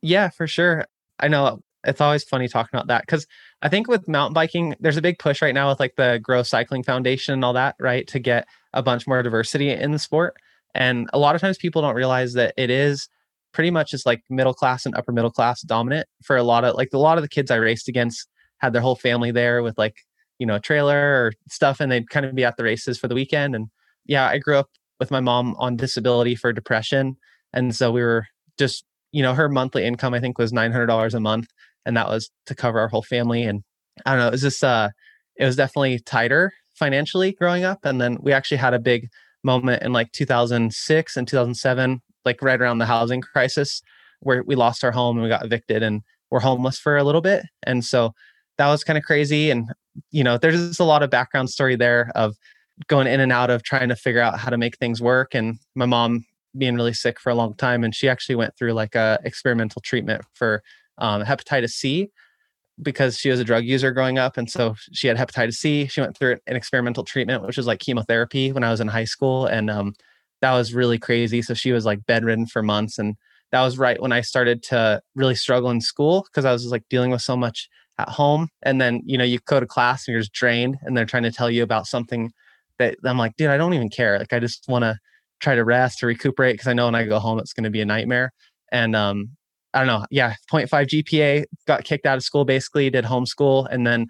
Yeah, 0.00 0.28
for 0.28 0.46
sure. 0.46 0.86
I 1.18 1.26
know 1.26 1.60
it's 1.84 2.00
always 2.00 2.22
funny 2.22 2.46
talking 2.46 2.70
about 2.72 2.86
that 2.86 3.02
because 3.02 3.26
I 3.62 3.68
think 3.68 3.88
with 3.88 4.06
mountain 4.06 4.34
biking, 4.34 4.76
there's 4.78 4.96
a 4.96 5.02
big 5.02 5.18
push 5.18 5.42
right 5.42 5.54
now 5.54 5.70
with 5.70 5.80
like 5.80 5.96
the 5.96 6.20
Grow 6.22 6.44
Cycling 6.44 6.84
Foundation 6.84 7.34
and 7.34 7.44
all 7.44 7.52
that, 7.54 7.74
right? 7.80 8.06
To 8.08 8.20
get 8.20 8.46
a 8.72 8.82
bunch 8.82 9.08
more 9.08 9.22
diversity 9.22 9.70
in 9.70 9.90
the 9.90 9.98
sport. 9.98 10.36
And 10.74 11.08
a 11.12 11.18
lot 11.18 11.34
of 11.34 11.40
times 11.40 11.58
people 11.58 11.82
don't 11.82 11.94
realize 11.94 12.34
that 12.34 12.54
it 12.56 12.70
is 12.70 13.08
pretty 13.52 13.70
much 13.70 13.90
just 13.90 14.06
like 14.06 14.22
middle 14.28 14.52
class 14.54 14.84
and 14.84 14.94
upper 14.94 15.10
middle 15.10 15.30
class 15.30 15.62
dominant 15.62 16.06
for 16.22 16.36
a 16.36 16.42
lot 16.42 16.62
of 16.64 16.74
like 16.74 16.90
a 16.92 16.98
lot 16.98 17.18
of 17.18 17.22
the 17.22 17.28
kids 17.28 17.50
I 17.50 17.56
raced 17.56 17.88
against 17.88 18.28
had 18.58 18.72
their 18.72 18.82
whole 18.82 18.96
family 18.96 19.30
there 19.30 19.62
with 19.62 19.78
like 19.78 19.96
you 20.38 20.46
know, 20.46 20.58
trailer 20.58 20.96
or 20.96 21.32
stuff, 21.48 21.80
and 21.80 21.90
they'd 21.90 22.10
kind 22.10 22.26
of 22.26 22.34
be 22.34 22.44
at 22.44 22.56
the 22.56 22.64
races 22.64 22.98
for 22.98 23.08
the 23.08 23.14
weekend. 23.14 23.54
And 23.54 23.68
yeah, 24.04 24.26
I 24.28 24.38
grew 24.38 24.56
up 24.56 24.68
with 24.98 25.10
my 25.10 25.20
mom 25.20 25.54
on 25.58 25.76
disability 25.76 26.34
for 26.34 26.52
depression. 26.52 27.16
And 27.52 27.74
so 27.74 27.90
we 27.90 28.02
were 28.02 28.26
just, 28.58 28.84
you 29.12 29.22
know, 29.22 29.34
her 29.34 29.48
monthly 29.48 29.84
income, 29.84 30.14
I 30.14 30.20
think, 30.20 30.38
was 30.38 30.52
$900 30.52 31.14
a 31.14 31.20
month. 31.20 31.48
And 31.84 31.96
that 31.96 32.08
was 32.08 32.30
to 32.46 32.54
cover 32.54 32.80
our 32.80 32.88
whole 32.88 33.02
family. 33.02 33.44
And 33.44 33.62
I 34.04 34.12
don't 34.12 34.20
know, 34.20 34.28
it 34.28 34.32
was 34.32 34.42
just, 34.42 34.64
uh, 34.64 34.90
it 35.36 35.44
was 35.44 35.56
definitely 35.56 36.00
tighter 36.00 36.52
financially 36.74 37.32
growing 37.32 37.64
up. 37.64 37.84
And 37.84 38.00
then 38.00 38.18
we 38.20 38.32
actually 38.32 38.58
had 38.58 38.74
a 38.74 38.78
big 38.78 39.08
moment 39.42 39.82
in 39.82 39.92
like 39.92 40.12
2006 40.12 41.16
and 41.16 41.28
2007, 41.28 42.02
like 42.24 42.42
right 42.42 42.60
around 42.60 42.78
the 42.78 42.86
housing 42.86 43.20
crisis, 43.20 43.82
where 44.20 44.42
we 44.42 44.54
lost 44.54 44.84
our 44.84 44.92
home 44.92 45.16
and 45.16 45.22
we 45.22 45.28
got 45.28 45.44
evicted 45.44 45.82
and 45.82 46.02
we're 46.30 46.40
homeless 46.40 46.78
for 46.78 46.96
a 46.96 47.04
little 47.04 47.20
bit. 47.20 47.44
And 47.62 47.84
so 47.84 48.12
that 48.58 48.68
was 48.68 48.84
kind 48.84 48.96
of 48.96 49.04
crazy. 49.04 49.50
And, 49.50 49.70
you 50.10 50.24
know, 50.24 50.38
there's 50.38 50.56
just 50.56 50.80
a 50.80 50.84
lot 50.84 51.02
of 51.02 51.10
background 51.10 51.50
story 51.50 51.76
there 51.76 52.10
of 52.14 52.36
going 52.88 53.06
in 53.06 53.20
and 53.20 53.32
out 53.32 53.50
of 53.50 53.62
trying 53.62 53.88
to 53.88 53.96
figure 53.96 54.20
out 54.20 54.38
how 54.38 54.50
to 54.50 54.58
make 54.58 54.76
things 54.78 55.00
work. 55.00 55.34
And 55.34 55.58
my 55.74 55.86
mom 55.86 56.24
being 56.56 56.74
really 56.74 56.92
sick 56.92 57.20
for 57.20 57.30
a 57.30 57.34
long 57.34 57.54
time. 57.54 57.84
And 57.84 57.94
she 57.94 58.08
actually 58.08 58.36
went 58.36 58.56
through 58.56 58.72
like 58.72 58.94
a 58.94 59.18
experimental 59.24 59.82
treatment 59.82 60.22
for 60.34 60.62
um, 60.98 61.22
hepatitis 61.22 61.70
C 61.70 62.10
because 62.82 63.18
she 63.18 63.30
was 63.30 63.40
a 63.40 63.44
drug 63.44 63.64
user 63.64 63.90
growing 63.90 64.18
up. 64.18 64.36
And 64.36 64.50
so 64.50 64.74
she 64.92 65.08
had 65.08 65.16
hepatitis 65.16 65.54
C. 65.54 65.86
She 65.86 66.00
went 66.00 66.16
through 66.16 66.38
an 66.46 66.56
experimental 66.56 67.04
treatment, 67.04 67.42
which 67.42 67.56
was 67.56 67.66
like 67.66 67.80
chemotherapy 67.80 68.52
when 68.52 68.64
I 68.64 68.70
was 68.70 68.80
in 68.80 68.88
high 68.88 69.04
school. 69.04 69.46
And 69.46 69.70
um, 69.70 69.94
that 70.42 70.52
was 70.52 70.74
really 70.74 70.98
crazy. 70.98 71.42
So 71.42 71.54
she 71.54 71.72
was 71.72 71.86
like 71.86 72.04
bedridden 72.06 72.46
for 72.46 72.62
months. 72.62 72.98
And 72.98 73.16
that 73.52 73.62
was 73.62 73.78
right 73.78 74.00
when 74.00 74.12
I 74.12 74.20
started 74.20 74.62
to 74.64 75.00
really 75.14 75.34
struggle 75.34 75.70
in 75.70 75.80
school 75.80 76.26
because 76.30 76.44
I 76.44 76.52
was 76.52 76.66
like 76.66 76.84
dealing 76.90 77.10
with 77.10 77.22
so 77.22 77.36
much 77.36 77.68
at 77.98 78.08
home 78.08 78.48
and 78.62 78.80
then 78.80 79.00
you 79.04 79.16
know 79.16 79.24
you 79.24 79.38
go 79.46 79.58
to 79.58 79.66
class 79.66 80.06
and 80.06 80.12
you're 80.12 80.20
just 80.20 80.32
drained 80.32 80.76
and 80.82 80.96
they're 80.96 81.06
trying 81.06 81.22
to 81.22 81.32
tell 81.32 81.50
you 81.50 81.62
about 81.62 81.86
something 81.86 82.30
that 82.78 82.96
i'm 83.04 83.18
like 83.18 83.34
dude 83.36 83.50
i 83.50 83.56
don't 83.56 83.74
even 83.74 83.88
care. 83.88 84.18
Like 84.18 84.32
i 84.32 84.38
just 84.38 84.66
want 84.68 84.82
to 84.82 84.98
try 85.40 85.54
to 85.54 85.64
rest 85.64 85.98
to 85.98 86.06
recuperate 86.06 86.54
because 86.54 86.66
i 86.66 86.72
know 86.72 86.86
when 86.86 86.94
i 86.94 87.04
go 87.04 87.18
home 87.18 87.38
it's 87.38 87.52
going 87.52 87.64
to 87.64 87.70
be 87.70 87.80
a 87.80 87.86
nightmare. 87.86 88.32
And 88.72 88.94
um 88.94 89.30
i 89.72 89.78
don't 89.78 89.86
know 89.86 90.04
yeah 90.10 90.34
0.5 90.52 90.68
gpa 90.68 91.44
got 91.66 91.84
kicked 91.84 92.06
out 92.06 92.16
of 92.16 92.22
school 92.22 92.44
basically 92.44 92.90
did 92.90 93.04
homeschool 93.04 93.66
and 93.70 93.86
then 93.86 94.06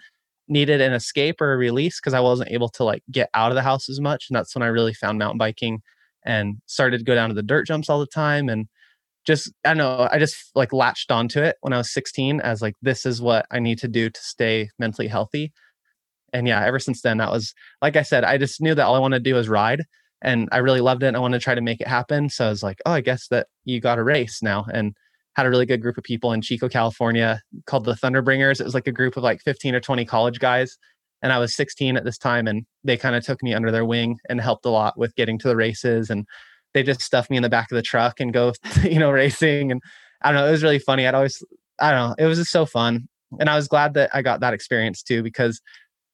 needed 0.49 0.81
an 0.81 0.93
escape 0.93 1.41
or 1.41 1.53
a 1.53 1.57
release 1.57 2.01
because 2.01 2.15
i 2.15 2.21
wasn't 2.21 2.51
able 2.51 2.69
to 2.69 2.85
like 2.85 3.03
get 3.11 3.29
out 3.35 3.51
of 3.51 3.57
the 3.57 3.63
house 3.63 3.89
as 3.89 4.01
much 4.01 4.27
and 4.29 4.37
that's 4.37 4.55
when 4.55 4.63
i 4.63 4.67
really 4.67 4.95
found 4.95 5.19
mountain 5.19 5.39
biking 5.39 5.81
and 6.25 6.57
started 6.67 6.99
to 6.99 7.05
go 7.05 7.15
down 7.15 7.29
to 7.29 7.35
the 7.35 7.43
dirt 7.43 7.67
jumps 7.67 7.89
all 7.89 7.99
the 7.99 8.07
time 8.07 8.49
and 8.49 8.69
just 9.27 9.53
I 9.65 9.69
don't 9.69 9.79
know, 9.79 10.09
I 10.11 10.19
just 10.19 10.37
like 10.55 10.73
latched 10.73 11.11
onto 11.11 11.41
it 11.41 11.57
when 11.61 11.73
I 11.73 11.79
was 11.79 11.93
16 11.93 12.41
as 12.41 12.63
like 12.63 12.75
this 12.83 13.05
is 13.05 13.21
what 13.21 13.47
I 13.51 13.59
need 13.59 13.79
to 13.81 13.89
do 13.89 14.09
to 14.09 14.21
stay 14.21 14.71
mentally 14.79 15.09
healthy. 15.09 15.53
And 16.33 16.47
yeah, 16.47 16.65
ever 16.65 16.79
since 16.79 17.03
then 17.03 17.19
that 17.19 17.31
was 17.31 17.55
like 17.83 17.97
I 17.97 18.03
said, 18.03 18.25
I 18.25 18.39
just 18.39 18.61
knew 18.61 18.75
that 18.75 18.85
all 18.85 18.95
I 18.95 19.01
wanted 19.01 19.25
to 19.25 19.31
do 19.31 19.35
was 19.35 19.49
ride 19.49 19.83
and 20.23 20.49
I 20.53 20.59
really 20.59 20.81
loved 20.81 21.03
it 21.03 21.09
and 21.09 21.17
I 21.17 21.21
wanted 21.21 21.39
to 21.41 21.45
try 21.45 21.55
to 21.55 21.61
make 21.61 21.81
it 21.81 21.89
happen. 21.89 22.31
So 22.31 22.47
I 22.47 22.51
was 22.51 22.63
like, 22.63 22.79
oh, 22.87 22.93
I 22.93 23.01
guess 23.01 23.29
that 23.29 23.49
you 23.65 23.81
got 23.81 23.99
a 23.99 24.05
race 24.05 24.43
now 24.43 24.67
and 24.73 24.95
had 25.35 25.47
a 25.47 25.51
really 25.51 25.67
good 25.67 25.83
group 25.83 25.99
of 25.99 26.05
people 26.05 26.33
in 26.33 26.41
Chico, 26.41 26.69
California 26.69 27.41
called 27.67 27.85
the 27.85 27.95
Thunderbringers. 27.95 28.61
It 28.61 28.65
was 28.65 28.75
like 28.75 28.87
a 28.87 28.93
group 28.93 29.17
of 29.17 29.23
like 29.23 29.43
15 29.43 29.75
or 29.75 29.81
20 29.81 30.05
college 30.05 30.39
guys 30.39 30.77
and 31.23 31.33
I 31.33 31.39
was 31.39 31.55
16 31.55 31.97
at 31.97 32.05
this 32.05 32.19
time 32.19 32.47
and 32.47 32.65
they 32.85 32.97
kind 32.97 33.17
of 33.17 33.25
took 33.25 33.43
me 33.43 33.55
under 33.55 33.71
their 33.71 33.85
wing 33.85 34.19
and 34.29 34.41
helped 34.41 34.65
a 34.67 34.71
lot 34.71 34.99
with 34.99 35.15
getting 35.15 35.39
to 35.41 35.49
the 35.49 35.57
races 35.57 36.11
and 36.11 36.27
they 36.77 36.83
just 36.83 37.01
stuffed 37.01 37.31
me 37.31 37.39
in 37.39 37.43
the 37.43 37.49
back 37.49 37.73
of 37.73 37.77
the 37.77 37.83
truck 37.83 38.21
and 38.21 38.35
go, 38.35 38.53
you 38.83 38.99
know, 38.99 39.11
racing. 39.11 39.73
And 39.73 39.83
I 40.21 40.31
don't 40.31 40.43
know, 40.43 40.47
it 40.47 40.51
was 40.51 40.63
really 40.63 40.79
funny. 40.79 41.07
I'd 41.07 41.15
always, 41.15 41.43
I 41.81 41.91
don't 41.91 42.11
know, 42.11 42.15
it 42.19 42.27
was 42.27 42.37
just 42.37 42.51
so 42.53 42.67
fun. 42.67 43.09
And 43.41 43.49
I 43.49 43.57
was 43.57 43.67
glad 43.67 43.95
that 43.95 44.11
I 44.13 44.21
got 44.21 44.41
that 44.41 44.53
experience 44.53 45.03
too, 45.03 45.23
because 45.23 45.63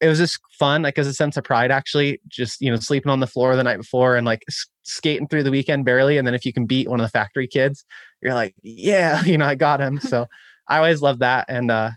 it 0.01 0.07
was 0.07 0.19
just 0.19 0.39
fun, 0.57 0.83
like 0.83 0.99
as 0.99 1.09
a 1.09 1.15
sense 1.15 1.37
of 1.37 1.43
pride, 1.43 1.73
actually, 1.73 2.21
just, 2.29 2.61
you 2.61 2.71
know, 2.71 2.77
sleeping 2.77 3.11
on 3.11 3.19
the 3.19 3.27
floor 3.27 3.57
the 3.57 3.65
night 3.65 3.77
before 3.77 4.15
and 4.15 4.25
like 4.25 4.45
skating 4.85 5.27
through 5.27 5.43
the 5.43 5.51
weekend 5.51 5.85
barely. 5.85 6.17
And 6.17 6.29
then 6.29 6.35
if 6.35 6.47
you 6.47 6.53
can 6.53 6.65
beat 6.65 6.89
one 6.89 7.01
of 7.01 7.05
the 7.05 7.11
factory 7.11 7.49
kids, 7.49 7.85
you're 8.21 8.35
like, 8.35 8.55
yeah, 8.63 9.23
you 9.25 9.37
know, 9.37 9.47
I 9.47 9.57
got 9.57 9.81
him. 9.81 9.99
So 9.99 10.27
I 10.69 10.77
always 10.77 11.03
love 11.03 11.19
that. 11.19 11.47
And, 11.49 11.73
uh, 11.73 11.91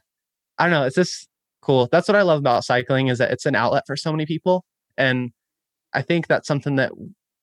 I 0.58 0.64
don't 0.64 0.72
know, 0.72 0.86
it's 0.86 0.96
just 0.96 1.28
cool. 1.62 1.88
That's 1.92 2.08
what 2.08 2.16
I 2.16 2.24
love 2.24 2.40
about 2.40 2.64
cycling 2.64 3.10
is 3.10 3.20
that 3.20 3.30
it's 3.30 3.46
an 3.46 3.54
outlet 3.54 3.84
for 3.86 3.96
so 3.96 4.12
many 4.12 4.26
people. 4.26 4.66
And 4.98 5.32
I 5.94 6.02
think 6.02 6.26
that's 6.26 6.48
something 6.48 6.78
that 6.78 6.92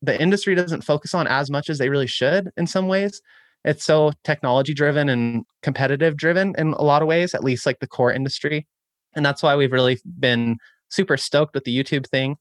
the 0.02 0.20
industry 0.20 0.54
doesn't 0.54 0.82
focus 0.82 1.14
on 1.14 1.26
as 1.26 1.50
much 1.50 1.70
as 1.70 1.78
they 1.78 1.88
really 1.88 2.06
should 2.06 2.50
in 2.56 2.66
some 2.66 2.88
ways. 2.88 3.22
It's 3.64 3.84
so 3.84 4.12
technology 4.24 4.74
driven 4.74 5.08
and 5.08 5.44
competitive 5.62 6.16
driven 6.16 6.54
in 6.58 6.72
a 6.72 6.82
lot 6.82 7.02
of 7.02 7.08
ways, 7.08 7.34
at 7.34 7.44
least 7.44 7.64
like 7.64 7.78
the 7.78 7.86
core 7.86 8.12
industry. 8.12 8.66
And 9.14 9.24
that's 9.24 9.42
why 9.42 9.54
we've 9.54 9.72
really 9.72 10.00
been 10.18 10.58
super 10.88 11.16
stoked 11.16 11.54
with 11.54 11.64
the 11.64 11.76
YouTube 11.76 12.06
thing 12.08 12.36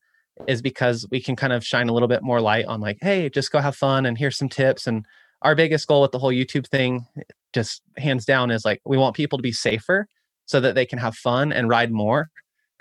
is 0.47 0.61
because 0.61 1.05
we 1.11 1.21
can 1.21 1.35
kind 1.35 1.53
of 1.53 1.63
shine 1.63 1.89
a 1.89 1.93
little 1.93 2.07
bit 2.07 2.23
more 2.23 2.41
light 2.41 2.65
on 2.65 2.81
like, 2.81 2.97
hey, 3.01 3.29
just 3.29 3.51
go 3.51 3.59
have 3.59 3.75
fun 3.75 4.05
and 4.05 4.17
here's 4.17 4.37
some 4.37 4.49
tips. 4.49 4.87
And 4.87 5.05
our 5.43 5.53
biggest 5.53 5.87
goal 5.87 6.01
with 6.01 6.11
the 6.11 6.19
whole 6.19 6.31
YouTube 6.31 6.67
thing, 6.67 7.05
just 7.53 7.83
hands 7.97 8.25
down, 8.25 8.49
is 8.49 8.65
like 8.65 8.81
we 8.85 8.97
want 8.97 9.15
people 9.15 9.37
to 9.37 9.43
be 9.43 9.51
safer 9.51 10.07
so 10.45 10.59
that 10.59 10.73
they 10.73 10.85
can 10.85 10.97
have 10.97 11.15
fun 11.15 11.51
and 11.51 11.69
ride 11.69 11.91
more 11.91 12.29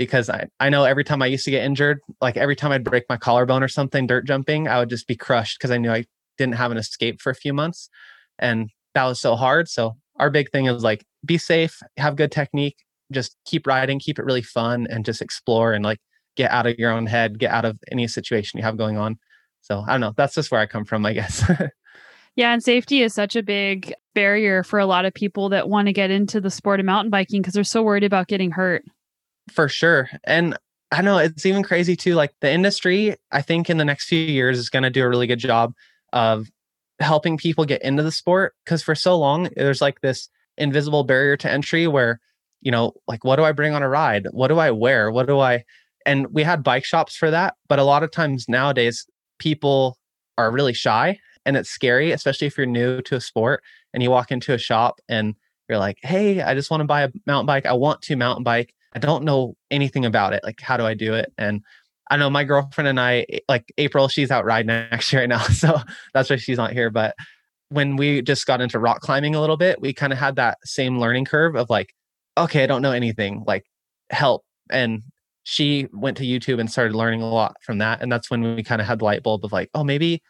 because 0.01 0.31
I, 0.31 0.49
I 0.59 0.71
know 0.71 0.85
every 0.85 1.05
time 1.05 1.21
I 1.21 1.27
used 1.27 1.45
to 1.45 1.51
get 1.51 1.63
injured, 1.63 2.01
like 2.23 2.39
every 2.39 2.57
time 2.57 2.73
I'd 2.73 2.85
break 2.85 3.05
my 3.11 3.19
collarbone 3.19 3.63
or 3.63 3.69
something 3.69 4.07
dirt 4.07 4.27
jumping, 4.27 4.67
I 4.67 4.79
would 4.79 4.89
just 4.89 5.07
be 5.07 5.15
crushed 5.15 5.59
because 5.59 5.71
I 5.71 5.77
knew 5.77 5.93
I 5.93 6.07
didn't 6.39 6.55
have 6.55 6.71
an 6.71 6.79
escape 6.79 7.21
for 7.21 7.29
a 7.29 7.35
few 7.35 7.53
months. 7.53 7.91
And 8.39 8.71
that 8.95 9.05
was 9.05 9.21
so 9.21 9.37
hard. 9.37 9.69
So 9.69 9.99
our 10.17 10.31
big 10.31 10.51
thing 10.53 10.65
is 10.65 10.83
like 10.83 11.05
be 11.27 11.37
safe, 11.37 11.83
have 11.99 12.17
good 12.17 12.33
technique, 12.33 12.79
just 13.13 13.37
keep 13.45 13.67
riding, 13.67 13.99
keep 13.99 14.19
it 14.19 14.25
really 14.25 14.41
fun 14.41 14.87
and 14.89 15.05
just 15.05 15.21
explore 15.21 15.75
and 15.75 15.85
like 15.85 16.01
get 16.35 16.51
out 16.51 16.67
of 16.67 16.79
your 16.79 16.93
own 16.93 17.05
head, 17.05 17.39
get 17.39 17.51
out 17.51 17.67
of 17.67 17.79
any 17.93 18.09
situation 18.09 18.57
you 18.57 18.65
have 18.65 18.79
going 18.79 18.97
on. 18.97 19.19
So 19.61 19.85
I 19.87 19.93
don't 19.93 20.01
know. 20.01 20.15
That's 20.17 20.35
just 20.35 20.51
where 20.51 20.63
I 20.63 20.67
come 20.67 20.87
from, 20.87 21.05
I 21.05 21.13
guess. 21.13 21.45
yeah, 22.37 22.55
and 22.55 22.63
safety 22.63 23.03
is 23.03 23.13
such 23.13 23.37
a 23.37 23.43
big 23.43 23.93
barrier 24.15 24.63
for 24.63 24.79
a 24.79 24.87
lot 24.87 25.05
of 25.05 25.13
people 25.13 25.51
that 25.51 25.69
want 25.69 25.89
to 25.89 25.93
get 25.93 26.11
into 26.11 26.41
the 26.41 26.51
sport 26.51 26.81
of 26.81 26.87
mountain 26.87 27.11
biking 27.11 27.43
because 27.43 27.53
they're 27.53 27.65
so 27.65 27.83
worried 27.83 28.03
about 28.03 28.29
getting 28.29 28.53
hurt. 28.53 28.83
For 29.51 29.69
sure. 29.69 30.09
And 30.25 30.57
I 30.93 31.03
know 31.03 31.19
it's 31.19 31.47
even 31.47 31.63
crazy 31.63 31.97
too. 31.97 32.15
Like 32.15 32.35
the 32.41 32.51
industry, 32.51 33.17
I 33.31 33.43
think 33.43 33.71
in 33.71 33.79
the 33.79 33.85
next 33.85 34.07
few 34.07 34.19
years 34.19 34.59
is 34.59 34.71
going 34.71 34.83
to 34.83 34.91
do 34.91 35.05
a 35.05 35.09
really 35.09 35.27
good 35.27 35.39
job 35.39 35.75
of 36.13 36.49
helping 36.99 37.37
people 37.37 37.65
get 37.65 37.83
into 37.83 38.03
the 38.03 38.13
sport. 38.13 38.55
Cause 38.67 38.83
for 38.83 38.95
so 38.95 39.17
long, 39.17 39.49
there's 39.57 39.81
like 39.81 40.01
this 40.01 40.29
invisible 40.57 41.05
barrier 41.05 41.37
to 41.39 41.51
entry 41.51 41.87
where, 41.87 42.21
you 42.61 42.71
know, 42.71 42.93
like, 43.09 43.25
what 43.25 43.37
do 43.37 43.45
I 43.45 43.53
bring 43.53 43.75
on 43.75 43.83
a 43.83 43.89
ride? 43.89 44.27
What 44.33 44.49
do 44.49 44.59
I 44.59 44.71
wear? 44.71 45.11
What 45.11 45.27
do 45.27 45.39
I, 45.39 45.65
and 46.05 46.27
we 46.29 46.43
had 46.43 46.63
bike 46.63 46.85
shops 46.85 47.17
for 47.17 47.31
that. 47.31 47.55
But 47.69 47.79
a 47.79 47.85
lot 47.85 48.03
of 48.03 48.11
times 48.11 48.47
nowadays, 48.49 49.07
people 49.39 49.99
are 50.37 50.51
really 50.51 50.75
shy 50.75 51.19
and 51.47 51.57
it's 51.57 51.71
scary, 51.71 52.13
especially 52.13 52.47
if 52.47 52.57
you're 52.57 52.67
new 52.67 53.01
to 53.03 53.17
a 53.17 53.21
sport 53.21 53.63
and 53.95 54.03
you 54.03 54.11
walk 54.11 54.31
into 54.31 54.53
a 54.53 54.59
shop 54.59 55.01
and 55.09 55.35
you're 55.69 55.79
like, 55.79 55.99
hey, 56.03 56.43
I 56.43 56.55
just 56.55 56.71
want 56.71 56.81
to 56.81 56.87
buy 56.87 57.03
a 57.03 57.11
mountain 57.27 57.47
bike. 57.47 57.65
I 57.65 57.73
want 57.73 58.03
to 58.03 58.17
mountain 58.17 58.45
bike 58.45 58.75
I 58.93 58.99
don't 58.99 59.25
know 59.25 59.55
anything 59.71 60.05
about 60.05 60.33
it. 60.33 60.43
Like, 60.45 60.61
how 60.61 60.77
do 60.77 60.85
I 60.85 60.95
do 60.95 61.15
it? 61.15 61.33
And 61.39 61.63
I 62.11 62.17
know 62.17 62.29
my 62.29 62.45
girlfriend 62.45 62.89
and 62.89 62.99
I, 63.01 63.25
eh, 63.29 63.39
like 63.49 63.73
April, 63.79 64.09
she's 64.09 64.31
out 64.31 64.45
riding 64.45 64.71
actually 64.91 65.21
right 65.21 65.29
now. 65.29 65.43
So 65.43 65.81
that's 66.13 66.29
why 66.29 66.37
she's 66.37 66.59
not 66.59 66.73
here. 66.73 66.91
But 66.91 67.15
when 67.69 67.97
we 67.97 68.21
just 68.23 68.47
got 68.47 68.61
into 68.61 68.79
rock 68.79 69.01
climbing 69.01 69.35
a 69.35 69.41
little 69.41 69.57
bit, 69.57 69.81
we 69.81 69.93
kind 69.93 70.13
of 70.13 70.19
had 70.19 70.37
that 70.37 70.59
same 70.65 70.99
learning 70.99 71.25
curve 71.25 71.55
of 71.55 71.71
like, 71.71 71.95
okay, 72.37 72.65
I 72.65 72.67
don't 72.67 72.83
know 72.83 72.93
anything, 72.93 73.45
like 73.47 73.65
help. 74.11 74.45
And 74.71 75.03
she 75.45 75.89
went 75.93 76.17
to 76.19 76.25
YouTube 76.25 76.61
and 76.61 76.71
started 76.71 76.95
learning 76.95 77.23
a 77.23 77.29
lot 77.29 77.57
from 77.63 77.79
that. 77.79 78.03
And 78.03 78.11
that's 78.11 78.31
when 78.31 78.57
we 78.57 78.63
kind 78.63 78.81
of 78.81 78.87
had 78.87 78.99
the 78.99 79.05
light 79.05 79.23
bulb 79.23 79.45
of 79.45 79.53
like, 79.53 79.71
oh, 79.75 79.85
maybe 79.85 80.23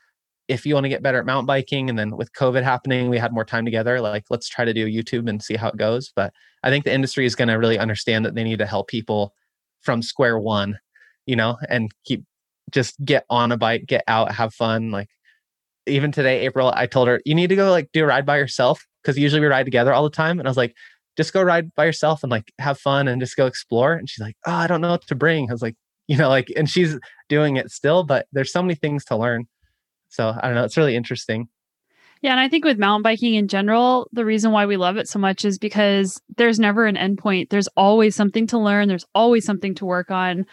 if 0.51 0.67
you 0.67 0.75
want 0.75 0.85
to 0.85 0.89
get 0.89 1.03
better 1.03 1.21
at 1.21 1.27
mountain 1.27 1.47
biking 1.47 1.89
and 1.89 1.97
then 1.97 2.17
with 2.17 2.33
covid 2.33 2.65
happening 2.65 3.09
we 3.09 3.19
had 3.19 3.33
more 3.33 3.45
time 3.45 3.65
together 3.65 4.01
like 4.01 4.25
let's 4.31 4.49
try 4.49 4.65
to 4.65 4.75
do 4.75 4.87
youtube 4.87 5.29
and 5.29 5.43
see 5.43 5.55
how 5.55 5.69
it 5.69 5.77
goes. 5.77 6.13
But 6.15 6.33
i 6.65 6.71
think 6.71 6.85
the 6.85 6.93
industry 6.93 7.25
is 7.25 7.37
going 7.37 7.49
to 7.49 7.55
really 7.55 7.79
understand 7.79 8.25
that 8.25 8.35
they 8.35 8.43
need 8.43 8.59
to 8.59 8.67
help 8.67 8.89
people 8.89 9.33
from 9.81 10.03
square 10.03 10.39
one 10.39 10.79
you 11.25 11.37
know 11.37 11.57
and 11.69 11.91
keep 12.05 12.25
just 12.71 13.03
get 13.05 13.25
on 13.31 13.53
a 13.53 13.57
bike 13.57 13.87
get 13.87 14.03
out 14.09 14.33
have 14.33 14.53
fun 14.53 14.91
like 14.91 15.09
even 15.87 16.11
today 16.11 16.41
april 16.41 16.73
i 16.75 16.87
told 16.87 17.07
her 17.07 17.21
you 17.25 17.35
need 17.35 17.49
to 17.49 17.57
go 17.57 17.71
like 17.71 17.89
do 17.93 18.03
a 18.03 18.07
ride 18.07 18.27
by 18.27 18.37
yourself 18.37 18.85
because 19.03 19.17
usually 19.17 19.41
we 19.41 19.47
ride 19.47 19.65
together 19.65 19.95
all 19.95 20.03
the 20.03 20.11
time 20.11 20.39
and 20.39 20.49
i 20.49 20.51
was 20.51 20.57
like 20.57 20.75
just 21.17 21.33
go 21.33 21.43
ride 21.43 21.73
by 21.75 21.85
yourself 21.85 22.23
and 22.23 22.31
like 22.31 22.53
have 22.59 22.79
fun 22.79 23.09
and 23.09 23.21
just 23.21 23.37
go 23.37 23.47
explore 23.47 23.95
and 23.95 24.11
she's 24.11 24.23
like 24.23 24.37
oh 24.47 24.53
i 24.53 24.67
don't 24.67 24.81
know 24.81 24.91
what 24.91 25.07
to 25.07 25.15
bring 25.15 25.49
i 25.49 25.53
was 25.53 25.63
like 25.63 25.77
you 26.09 26.17
know 26.17 26.29
like 26.29 26.49
and 26.57 26.69
she's 26.69 26.99
doing 27.29 27.57
it 27.57 27.71
still 27.71 28.03
but 28.03 28.27
there's 28.33 28.53
so 28.53 28.63
many 28.63 28.75
things 28.75 29.05
to 29.05 29.17
learn 29.17 29.47
so 30.11 30.37
I 30.39 30.47
don't 30.47 30.55
know. 30.55 30.65
It's 30.65 30.77
really 30.77 30.97
interesting. 30.97 31.49
Yeah, 32.21 32.33
and 32.33 32.41
I 32.41 32.49
think 32.49 32.67
with 32.67 32.79
mountain 32.79 33.03
biking 33.03 33.35
in 33.35 33.49
general, 33.49 34.07
the 34.13 34.27
reason 34.27 34.53
why 34.53 34.67
we 34.67 34.77
love 34.77 34.99
it 34.99 35.09
so 35.09 35.19
much 35.19 35.47
is 35.47 35.59
because 35.59 36.21
there's 36.37 36.61
never 36.61 36.85
an 36.85 36.97
endpoint. 36.97 37.49
There's 37.49 37.69
always 37.69 38.15
something 38.15 38.47
to 38.49 38.59
learn. 38.59 38.89
There's 38.89 39.07
always 39.15 39.47
something 39.47 39.75
to 39.77 39.87
work 39.87 40.11
on, 40.11 40.45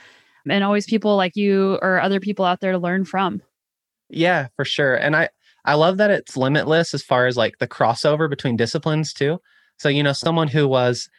and 0.50 0.64
always 0.64 0.86
people 0.86 1.18
like 1.18 1.36
you 1.36 1.78
or 1.82 2.00
other 2.00 2.22
people 2.22 2.46
out 2.46 2.62
there 2.62 2.72
to 2.72 2.78
learn 2.78 3.04
from. 3.04 3.42
Yeah, 4.10 4.48
for 4.56 4.64
sure. 4.64 4.96
And 4.96 5.16
I 5.16 5.30
I 5.66 5.74
love 5.74 5.98
that 5.98 6.12
it's 6.12 6.38
limitless 6.38 6.94
as 6.94 7.04
far 7.04 7.28
as 7.28 7.36
like 7.36 7.58
the 7.58 7.68
crossover 7.68 8.30
between 8.30 8.56
disciplines 8.56 9.12
too. 9.12 9.40
So 9.78 9.90
you 9.90 10.04
know, 10.04 10.14
someone 10.14 10.48
who 10.48 10.70
was 10.70 11.10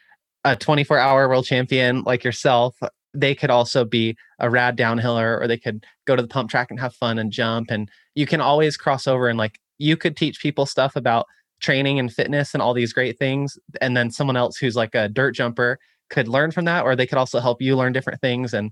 a 0.43 0.55
24 0.55 0.97
hour 0.97 1.29
world 1.29 1.45
champion 1.45 2.01
like 2.03 2.23
yourself 2.23 2.75
they 3.13 3.33
could 3.33 3.49
also 3.49 3.85
be 3.85 4.15
a 4.39 4.49
rad 4.49 4.77
downhiller 4.77 5.41
or 5.41 5.47
they 5.47 5.57
could 5.57 5.85
go 6.05 6.15
to 6.15 6.21
the 6.21 6.27
pump 6.27 6.49
track 6.49 6.67
and 6.69 6.79
have 6.79 6.93
fun 6.93 7.17
and 7.17 7.31
jump 7.31 7.71
and 7.71 7.89
you 8.19 8.25
can 8.25 8.41
always 8.41 8.75
cross 8.75 9.07
over 9.07 9.29
and 9.29 9.39
like 9.39 9.59
you 9.77 9.95
could 9.95 10.17
teach 10.17 10.41
people 10.41 10.65
stuff 10.65 10.97
about 10.97 11.25
training 11.61 11.99
and 11.99 12.11
fitness 12.11 12.53
and 12.53 12.61
all 12.61 12.73
these 12.73 12.91
great 12.91 13.17
things 13.17 13.57
and 13.79 13.95
then 13.95 14.11
someone 14.11 14.35
else 14.35 14.57
who's 14.57 14.75
like 14.75 14.93
a 14.93 15.07
dirt 15.07 15.31
jumper 15.31 15.79
could 16.09 16.27
learn 16.27 16.51
from 16.51 16.65
that 16.65 16.83
or 16.83 16.95
they 16.95 17.07
could 17.07 17.17
also 17.17 17.39
help 17.39 17.61
you 17.61 17.77
learn 17.77 17.93
different 17.93 18.19
things 18.19 18.53
and 18.53 18.71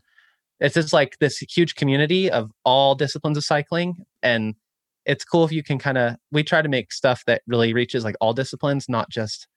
it's 0.59 0.73
just 0.73 0.91
like 0.91 1.17
this 1.19 1.37
huge 1.37 1.75
community 1.75 2.29
of 2.29 2.51
all 2.65 2.93
disciplines 2.93 3.37
of 3.37 3.43
cycling 3.43 3.95
and 4.21 4.53
it's 5.05 5.23
cool 5.23 5.45
if 5.45 5.51
you 5.53 5.63
can 5.63 5.79
kind 5.79 5.97
of 5.97 6.15
we 6.31 6.43
try 6.43 6.61
to 6.61 6.69
make 6.69 6.91
stuff 6.91 7.23
that 7.25 7.41
really 7.47 7.73
reaches 7.73 8.03
like 8.03 8.15
all 8.19 8.33
disciplines 8.33 8.89
not 8.89 9.09
just 9.09 9.47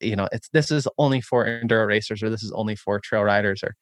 you 0.00 0.16
know 0.16 0.28
it's 0.32 0.48
this 0.48 0.72
is 0.72 0.88
only 0.98 1.20
for 1.20 1.44
enduro 1.44 1.86
racers 1.86 2.24
or 2.24 2.30
this 2.30 2.42
is 2.42 2.50
only 2.52 2.74
for 2.74 2.98
trail 2.98 3.22
riders 3.22 3.62
or 3.62 3.76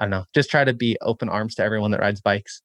I 0.00 0.04
don't 0.04 0.10
know, 0.10 0.24
just 0.34 0.50
try 0.50 0.64
to 0.64 0.72
be 0.72 0.96
open 1.02 1.28
arms 1.28 1.54
to 1.56 1.62
everyone 1.62 1.90
that 1.90 2.00
rides 2.00 2.22
bikes. 2.22 2.62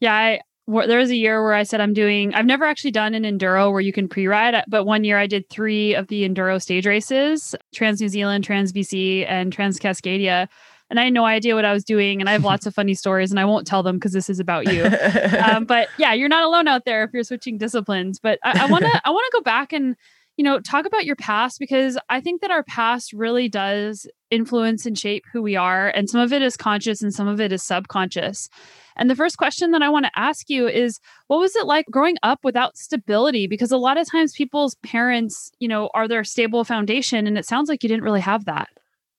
Yeah, 0.00 0.14
I 0.14 0.40
there 0.66 0.98
was 0.98 1.10
a 1.10 1.16
year 1.16 1.42
where 1.42 1.54
I 1.54 1.62
said 1.62 1.80
I'm 1.80 1.92
doing. 1.92 2.34
I've 2.34 2.46
never 2.46 2.64
actually 2.64 2.90
done 2.90 3.14
an 3.14 3.22
enduro 3.22 3.70
where 3.70 3.80
you 3.80 3.92
can 3.92 4.08
pre-ride, 4.08 4.64
but 4.68 4.84
one 4.84 5.04
year 5.04 5.18
I 5.18 5.26
did 5.26 5.48
three 5.48 5.94
of 5.94 6.08
the 6.08 6.28
enduro 6.28 6.60
stage 6.60 6.86
races: 6.86 7.54
Trans 7.74 8.00
New 8.00 8.08
Zealand, 8.08 8.44
Trans 8.44 8.72
BC, 8.72 9.26
and 9.28 9.52
Trans 9.52 9.78
Cascadia. 9.78 10.48
And 10.88 11.00
I 11.00 11.04
had 11.04 11.12
no 11.12 11.24
idea 11.24 11.56
what 11.56 11.64
I 11.64 11.72
was 11.72 11.84
doing, 11.84 12.20
and 12.20 12.28
I 12.28 12.32
have 12.32 12.44
lots 12.44 12.64
of 12.64 12.74
funny 12.74 12.94
stories, 12.94 13.32
and 13.32 13.40
I 13.40 13.44
won't 13.44 13.66
tell 13.66 13.82
them 13.82 13.96
because 13.96 14.12
this 14.12 14.30
is 14.30 14.38
about 14.38 14.72
you. 14.72 14.84
um, 15.44 15.64
but 15.64 15.88
yeah, 15.98 16.12
you're 16.12 16.28
not 16.28 16.44
alone 16.44 16.68
out 16.68 16.84
there 16.84 17.02
if 17.02 17.10
you're 17.12 17.24
switching 17.24 17.58
disciplines. 17.58 18.20
But 18.20 18.38
I 18.44 18.66
want 18.70 18.84
to 18.84 19.02
I 19.04 19.10
want 19.10 19.24
to 19.30 19.38
go 19.38 19.42
back 19.42 19.72
and 19.72 19.96
you 20.36 20.44
know, 20.44 20.60
talk 20.60 20.84
about 20.84 21.06
your 21.06 21.16
past 21.16 21.58
because 21.58 21.98
I 22.10 22.20
think 22.20 22.42
that 22.42 22.50
our 22.50 22.62
past 22.62 23.12
really 23.12 23.48
does 23.48 24.06
influence 24.30 24.84
and 24.84 24.98
shape 24.98 25.24
who 25.32 25.42
we 25.42 25.56
are. 25.56 25.88
And 25.88 26.10
some 26.10 26.20
of 26.20 26.32
it 26.32 26.42
is 26.42 26.56
conscious 26.56 27.00
and 27.00 27.14
some 27.14 27.26
of 27.26 27.40
it 27.40 27.52
is 27.52 27.62
subconscious. 27.62 28.48
And 28.96 29.10
the 29.10 29.16
first 29.16 29.36
question 29.36 29.70
that 29.72 29.82
I 29.82 29.88
want 29.88 30.06
to 30.06 30.18
ask 30.18 30.48
you 30.48 30.66
is 30.68 30.98
what 31.26 31.40
was 31.40 31.54
it 31.54 31.66
like 31.66 31.86
growing 31.90 32.16
up 32.22 32.40
without 32.42 32.76
stability? 32.76 33.46
Because 33.46 33.70
a 33.70 33.76
lot 33.76 33.98
of 33.98 34.10
times 34.10 34.32
people's 34.32 34.74
parents, 34.82 35.50
you 35.58 35.68
know, 35.68 35.90
are 35.94 36.08
their 36.08 36.24
stable 36.24 36.64
foundation. 36.64 37.26
And 37.26 37.36
it 37.36 37.46
sounds 37.46 37.68
like 37.68 37.82
you 37.82 37.88
didn't 37.88 38.04
really 38.04 38.20
have 38.20 38.46
that. 38.46 38.68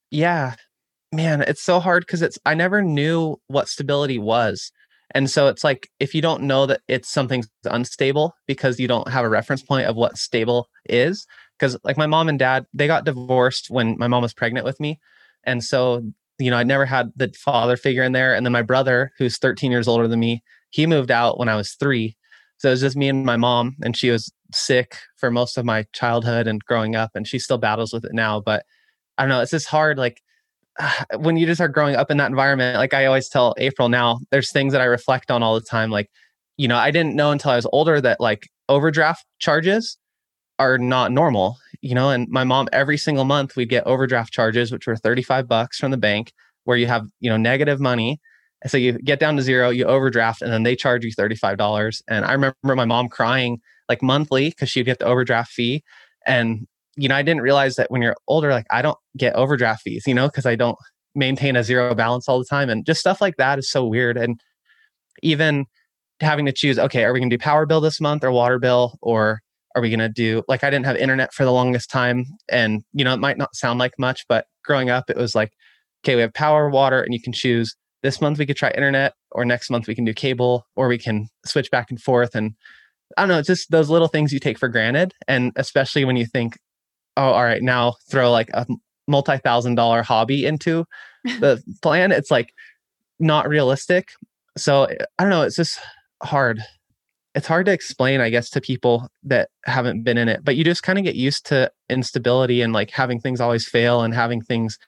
Yeah. 0.10 0.56
Man, 1.12 1.42
it's 1.42 1.64
so 1.64 1.80
hard 1.80 2.06
because 2.06 2.22
it's, 2.22 2.38
I 2.46 2.54
never 2.54 2.82
knew 2.82 3.40
what 3.48 3.70
stability 3.70 4.20
was. 4.20 4.72
And 5.12 5.30
so 5.30 5.48
it's 5.48 5.64
like 5.64 5.90
if 6.00 6.14
you 6.14 6.22
don't 6.22 6.44
know 6.44 6.66
that 6.66 6.82
it's 6.88 7.10
something 7.10 7.46
unstable 7.64 8.36
because 8.46 8.80
you 8.80 8.88
don't 8.88 9.08
have 9.08 9.24
a 9.24 9.30
reference 9.30 9.64
point 9.64 9.88
of 9.88 9.96
what 9.96 10.18
stable 10.18 10.68
is, 10.90 11.26
because 11.58 11.78
like 11.84 11.98
my 11.98 12.08
mom 12.08 12.28
and 12.28 12.38
dad, 12.38 12.66
they 12.74 12.88
got 12.88 13.06
divorced 13.06 13.70
when 13.70 13.98
my 13.98 14.08
mom 14.08 14.22
was 14.22 14.34
pregnant 14.34 14.66
with 14.66 14.80
me. 14.80 15.00
And 15.44 15.64
so, 15.64 16.04
you 16.40 16.52
know, 16.52 16.58
I 16.58 16.64
never 16.64 16.86
had 16.86 17.12
the 17.16 17.34
father 17.38 17.78
figure 17.78 18.04
in 18.04 18.12
there. 18.12 18.36
And 18.36 18.46
then 18.46 18.54
my 18.54 18.62
brother, 18.62 19.12
who's 19.18 19.38
13 19.38 19.72
years 19.72 19.88
older 19.88 20.08
than 20.08 20.20
me, 20.20 20.44
he 20.70 20.86
moved 20.86 21.12
out 21.12 21.40
when 21.40 21.50
I 21.50 21.56
was 21.56 21.74
three. 21.74 22.16
So 22.58 22.70
it 22.70 22.72
was 22.72 22.82
just 22.82 22.96
me 22.96 23.08
and 23.08 23.26
my 23.26 23.38
mom, 23.38 23.76
and 23.84 23.96
she 23.96 24.10
was 24.10 24.32
sick 24.54 24.98
for 25.18 25.30
most 25.30 25.58
of 25.58 25.66
my 25.66 25.86
childhood 25.94 26.48
and 26.48 26.64
growing 26.66 26.96
up, 26.96 27.12
and 27.14 27.28
she 27.28 27.40
still 27.40 27.58
battles 27.58 27.94
with 27.94 28.04
it 28.04 28.14
now. 28.14 28.42
But 28.42 28.66
I 29.18 29.24
don't 29.24 29.30
know, 29.30 29.42
it's 29.42 29.52
just 29.52 29.68
hard. 29.68 29.98
Like 29.98 30.22
when 31.18 31.38
you 31.38 31.46
just 31.46 31.62
are 31.62 31.68
growing 31.68 31.96
up 31.96 32.12
in 32.12 32.18
that 32.18 32.30
environment, 32.30 32.78
like 32.78 32.94
I 32.94 33.06
always 33.06 33.30
tell 33.30 33.56
April 33.58 33.90
now, 33.90 34.20
there's 34.32 34.52
things 34.52 34.74
that 34.74 34.82
I 34.82 34.86
reflect 34.86 35.32
on 35.32 35.44
all 35.44 35.56
the 35.56 35.62
time. 35.62 35.92
Like, 35.92 36.10
you 36.58 36.68
know, 36.68 36.78
I 36.78 36.92
didn't 36.92 37.16
know 37.16 37.32
until 37.32 37.52
I 37.52 37.56
was 37.56 37.68
older 37.72 38.02
that 38.02 38.20
like 38.20 38.48
overdraft 38.70 39.26
charges 39.40 39.98
are 40.60 40.78
not 40.78 41.12
normal, 41.12 41.58
you 41.82 41.96
know, 41.96 42.10
and 42.10 42.28
my 42.30 42.44
mom 42.44 42.68
every 42.72 42.98
single 42.98 43.26
month 43.26 43.56
we'd 43.56 43.70
get 43.70 43.86
overdraft 43.86 44.34
charges, 44.34 44.72
which 44.72 44.88
were 44.88 44.96
35 44.96 45.48
bucks 45.48 45.78
from 45.78 45.92
the 45.92 45.98
bank 45.98 46.34
where 46.64 46.78
you 46.78 46.88
have, 46.88 47.08
you 47.20 47.30
know, 47.30 47.38
negative 47.38 47.80
money. 47.80 48.20
So 48.66 48.78
you 48.78 48.94
get 48.94 49.20
down 49.20 49.36
to 49.38 49.42
zero, 49.42 49.70
you 49.70 49.86
overdraft, 49.86 50.42
and 50.42 50.52
then 50.52 50.64
they 50.64 50.76
charge 50.76 51.04
you 51.04 51.12
$35. 51.12 52.02
And 52.08 52.26
I 52.26 52.34
remember 52.34 52.56
my 52.64 52.86
mom 52.86 53.08
crying 53.08 53.60
like 53.88 54.02
monthly 54.02 54.50
because 54.50 54.70
she'd 54.70 54.86
get 54.86 55.00
the 55.00 55.06
overdraft 55.06 55.52
fee. 55.52 55.84
And 56.26 56.68
you 56.98 57.08
know, 57.08 57.16
I 57.16 57.22
didn't 57.22 57.42
realize 57.42 57.76
that 57.76 57.92
when 57.92 58.02
you're 58.02 58.16
older, 58.28 58.50
like 58.50 58.66
I 58.72 58.82
don't 58.82 58.98
get 59.16 59.36
overdraft 59.36 59.84
fees, 59.84 60.04
you 60.08 60.14
know, 60.14 60.28
because 60.28 60.48
I 60.48 60.56
don't 60.56 60.78
maintain 61.16 61.56
a 61.56 61.64
zero 61.64 61.94
balance 61.94 62.28
all 62.28 62.40
the 62.40 62.46
time. 62.46 62.70
And 62.70 62.86
just 62.86 63.00
stuff 63.00 63.22
like 63.22 63.38
that 63.38 63.60
is 63.60 63.70
so 63.70 63.86
weird. 63.86 64.18
And 64.18 64.40
even 65.22 65.66
having 66.20 66.46
to 66.48 66.52
choose, 66.52 66.80
okay, 66.80 67.04
are 67.04 67.14
we 67.14 67.20
going 67.20 67.30
to 67.30 67.38
do 67.38 67.42
power 67.42 67.66
bill 67.66 67.82
this 67.82 68.02
month 68.02 68.24
or 68.24 68.32
water 68.32 68.60
bill? 68.60 68.98
Or 69.02 69.42
are 69.78 69.82
we 69.82 69.90
going 69.90 70.00
to 70.00 70.10
do, 70.10 70.44
like, 70.48 70.64
I 70.64 70.70
didn't 70.70 70.86
have 70.86 70.98
internet 70.98 71.34
for 71.34 71.46
the 71.46 71.52
longest 71.52 71.90
time. 71.90 72.26
And, 72.50 72.84
you 72.94 73.06
know, 73.06 73.14
it 73.14 73.20
might 73.20 73.38
not 73.38 73.56
sound 73.56 73.80
like 73.80 73.94
much, 74.00 74.26
but 74.28 74.48
growing 74.64 74.90
up, 74.90 75.10
it 75.10 75.18
was 75.18 75.36
like, 75.36 75.54
okay, 76.04 76.16
we 76.16 76.22
have 76.22 76.34
power, 76.34 76.70
water, 76.70 77.02
and 77.02 77.14
you 77.14 77.22
can 77.22 77.34
choose 77.34 77.76
this 78.04 78.22
month 78.22 78.38
we 78.38 78.46
could 78.46 78.56
try 78.56 78.72
internet, 78.72 79.14
or 79.32 79.44
next 79.46 79.70
month 79.70 79.88
we 79.88 79.96
can 79.96 80.06
do 80.06 80.14
cable, 80.14 80.66
or 80.76 80.88
we 80.88 80.98
can 80.98 81.28
switch 81.46 81.70
back 81.72 81.90
and 81.90 82.02
forth. 82.02 82.36
And 82.36 82.54
I 83.18 83.22
don't 83.22 83.30
know, 83.30 83.40
it's 83.40 83.48
just 83.48 83.72
those 83.72 83.90
little 83.90 84.08
things 84.08 84.32
you 84.32 84.40
take 84.40 84.58
for 84.58 84.70
granted. 84.70 85.14
And 85.28 85.52
especially 85.56 86.06
when 86.06 86.18
you 86.18 86.26
think, 86.26 86.58
oh, 87.16 87.32
all 87.32 87.44
right, 87.44 87.62
now 87.62 87.96
throw 88.10 88.32
like 88.32 88.50
a 88.54 88.66
multi 89.08 89.38
thousand 89.38 89.76
dollar 89.76 90.04
hobby 90.04 90.46
into 90.46 90.86
the 91.24 91.62
plan. 91.82 92.12
It's 92.12 92.32
like 92.32 92.54
not 93.20 93.50
realistic. 93.50 94.10
So 94.58 94.88
I 95.18 95.24
don't 95.24 95.30
know. 95.30 95.44
It's 95.44 95.56
just 95.56 95.80
hard. 96.22 96.62
It's 97.38 97.46
hard 97.46 97.68
to 97.68 97.72
explain, 97.72 98.20
I 98.20 98.32
guess, 98.32 98.50
to 98.50 98.62
people 98.62 99.10
that 99.22 99.50
haven't 99.64 100.04
been 100.04 100.18
in 100.18 100.28
it, 100.28 100.44
but 100.44 100.56
you 100.56 100.64
just 100.64 100.82
kind 100.82 100.98
of 100.98 101.06
get 101.06 101.14
used 101.14 101.46
to 101.46 101.72
instability 101.88 102.64
and 102.64 102.74
like 102.74 102.90
having 102.90 103.20
things 103.20 103.40
always 103.40 103.70
fail 103.70 104.02
and 104.02 104.12
having 104.12 104.42
things 104.42 104.80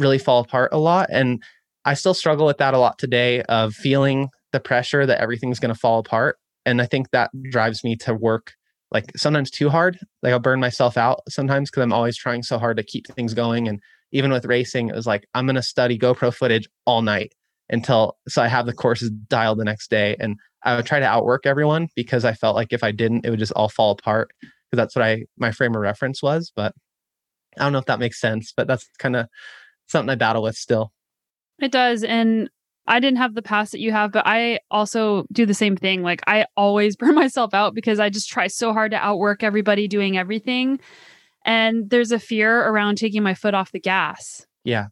really 0.00 0.18
fall 0.18 0.40
apart 0.40 0.70
a 0.72 0.78
lot. 0.78 1.08
And 1.12 1.40
I 1.84 1.94
still 1.94 2.12
struggle 2.12 2.46
with 2.46 2.58
that 2.58 2.74
a 2.74 2.78
lot 2.78 2.98
today 2.98 3.42
of 3.42 3.74
feeling 3.74 4.30
the 4.50 4.58
pressure 4.58 5.06
that 5.06 5.20
everything's 5.20 5.60
going 5.60 5.72
to 5.72 5.78
fall 5.78 6.00
apart. 6.00 6.36
And 6.66 6.82
I 6.82 6.86
think 6.86 7.12
that 7.12 7.30
drives 7.48 7.84
me 7.84 7.94
to 7.98 8.12
work 8.12 8.54
like 8.90 9.12
sometimes 9.16 9.52
too 9.52 9.68
hard. 9.68 9.96
Like 10.20 10.32
I'll 10.32 10.40
burn 10.40 10.58
myself 10.58 10.96
out 10.96 11.20
sometimes 11.28 11.70
because 11.70 11.84
I'm 11.84 11.92
always 11.92 12.16
trying 12.16 12.42
so 12.42 12.58
hard 12.58 12.76
to 12.78 12.82
keep 12.82 13.06
things 13.06 13.34
going. 13.34 13.68
And 13.68 13.80
even 14.10 14.32
with 14.32 14.46
racing, 14.46 14.88
it 14.88 14.96
was 14.96 15.06
like 15.06 15.28
I'm 15.32 15.46
gonna 15.46 15.62
study 15.62 15.96
GoPro 15.96 16.34
footage 16.34 16.66
all 16.86 17.02
night 17.02 17.32
until 17.74 18.16
so 18.26 18.42
I 18.42 18.48
have 18.48 18.64
the 18.64 18.72
courses 18.72 19.10
dialed 19.10 19.58
the 19.58 19.64
next 19.64 19.90
day. 19.90 20.16
And 20.18 20.36
I 20.62 20.76
would 20.76 20.86
try 20.86 21.00
to 21.00 21.06
outwork 21.06 21.44
everyone 21.44 21.88
because 21.94 22.24
I 22.24 22.32
felt 22.32 22.56
like 22.56 22.72
if 22.72 22.82
I 22.82 22.90
didn't, 22.90 23.26
it 23.26 23.30
would 23.30 23.38
just 23.38 23.52
all 23.52 23.68
fall 23.68 23.90
apart. 23.90 24.30
Because 24.40 24.76
that's 24.82 24.96
what 24.96 25.04
I 25.04 25.24
my 25.36 25.50
frame 25.50 25.74
of 25.74 25.82
reference 25.82 26.22
was. 26.22 26.50
But 26.54 26.74
I 27.58 27.64
don't 27.64 27.72
know 27.72 27.78
if 27.78 27.86
that 27.86 27.98
makes 27.98 28.20
sense, 28.20 28.52
but 28.56 28.66
that's 28.66 28.88
kind 28.98 29.16
of 29.16 29.26
something 29.88 30.10
I 30.10 30.14
battle 30.14 30.42
with 30.42 30.56
still. 30.56 30.92
It 31.60 31.70
does. 31.70 32.02
And 32.02 32.48
I 32.86 33.00
didn't 33.00 33.18
have 33.18 33.34
the 33.34 33.42
past 33.42 33.72
that 33.72 33.80
you 33.80 33.92
have, 33.92 34.12
but 34.12 34.26
I 34.26 34.60
also 34.70 35.26
do 35.32 35.46
the 35.46 35.54
same 35.54 35.76
thing. 35.76 36.02
Like 36.02 36.22
I 36.26 36.46
always 36.56 36.96
burn 36.96 37.14
myself 37.14 37.52
out 37.54 37.74
because 37.74 38.00
I 38.00 38.08
just 38.08 38.30
try 38.30 38.46
so 38.46 38.72
hard 38.72 38.92
to 38.92 38.96
outwork 38.96 39.42
everybody 39.42 39.88
doing 39.88 40.16
everything. 40.16 40.80
And 41.44 41.90
there's 41.90 42.12
a 42.12 42.18
fear 42.18 42.66
around 42.68 42.96
taking 42.96 43.22
my 43.22 43.34
foot 43.34 43.54
off 43.54 43.72
the 43.72 43.80
gas. 43.80 44.46
Yeah. 44.64 44.86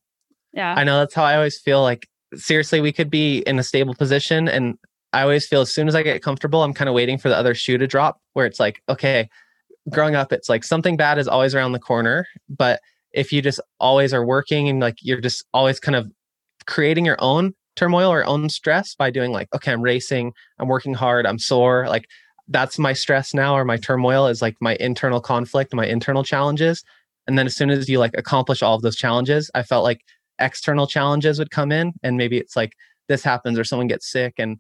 Yeah. 0.53 0.75
I 0.77 0.85
know 0.85 0.99
that's 0.99 1.15
how 1.15 1.25
I 1.25 1.37
always 1.37 1.59
feel 1.59 1.81
like 1.81 2.09
seriously 2.35 2.81
we 2.81 2.93
could 2.93 3.11
be 3.11 3.39
in 3.41 3.59
a 3.59 3.63
stable 3.63 3.95
position 3.95 4.49
and 4.49 4.79
I 5.13 5.23
always 5.23 5.47
feel 5.47 5.61
as 5.61 5.73
soon 5.73 5.89
as 5.89 5.95
I 5.95 6.03
get 6.03 6.23
comfortable, 6.23 6.63
I'm 6.63 6.73
kind 6.73 6.89
of 6.89 6.95
waiting 6.95 7.19
for 7.19 7.29
the 7.29 7.37
other 7.37 7.55
shoe 7.55 7.77
to 7.79 7.87
drop 7.87 8.21
where 8.33 8.47
it's 8.47 8.59
like, 8.59 8.83
okay, 8.89 9.29
growing 9.91 10.15
up, 10.15 10.33
it's 10.33 10.49
like 10.49 10.65
something 10.65 10.97
bad 10.97 11.19
is 11.19 11.29
always 11.29 11.55
around 11.55 11.73
the 11.73 11.79
corner. 11.79 12.27
But 12.49 12.81
if 13.13 13.33
you 13.33 13.43
just 13.43 13.61
always 13.79 14.15
are 14.15 14.25
working 14.25 14.69
and 14.69 14.81
like 14.81 14.97
you're 15.03 15.21
just 15.21 15.45
always 15.53 15.79
kind 15.79 15.97
of 15.97 16.11
creating 16.67 17.05
your 17.05 17.19
own 17.19 17.55
turmoil 17.77 18.11
or 18.11 18.25
own 18.25 18.49
stress 18.49 18.95
by 18.95 19.11
doing 19.11 19.33
like, 19.33 19.49
okay, 19.55 19.73
I'm 19.73 19.83
racing, 19.83 20.33
I'm 20.59 20.69
working 20.69 20.95
hard, 20.95 21.27
I'm 21.27 21.39
sore. 21.39 21.87
Like 21.89 22.07
that's 22.49 22.79
my 22.79 22.95
stress 22.95 23.35
now 23.35 23.55
or 23.55 23.65
my 23.65 23.77
turmoil 23.77 24.27
is 24.27 24.41
like 24.41 24.57
my 24.61 24.77
internal 24.81 25.21
conflict, 25.21 25.75
my 25.75 25.87
internal 25.87 26.25
challenges. 26.25 26.83
And 27.27 27.39
then 27.39 27.47
as 27.47 27.55
soon 27.55 27.71
as 27.71 27.89
you 27.89 27.99
like 27.99 28.15
accomplish 28.17 28.63
all 28.63 28.75
of 28.75 28.83
those 28.83 28.97
challenges, 28.97 29.51
I 29.55 29.63
felt 29.63 29.85
like 29.85 30.01
external 30.39 30.87
challenges 30.87 31.39
would 31.39 31.51
come 31.51 31.73
in 31.73 31.93
and 32.03 32.17
maybe 32.17 32.39
it's 32.39 32.57
like 32.57 32.73
this 33.09 33.23
happens 33.23 33.59
or 33.59 33.65
someone 33.65 33.89
gets 33.89 34.11
sick 34.11 34.35
and 34.39 34.59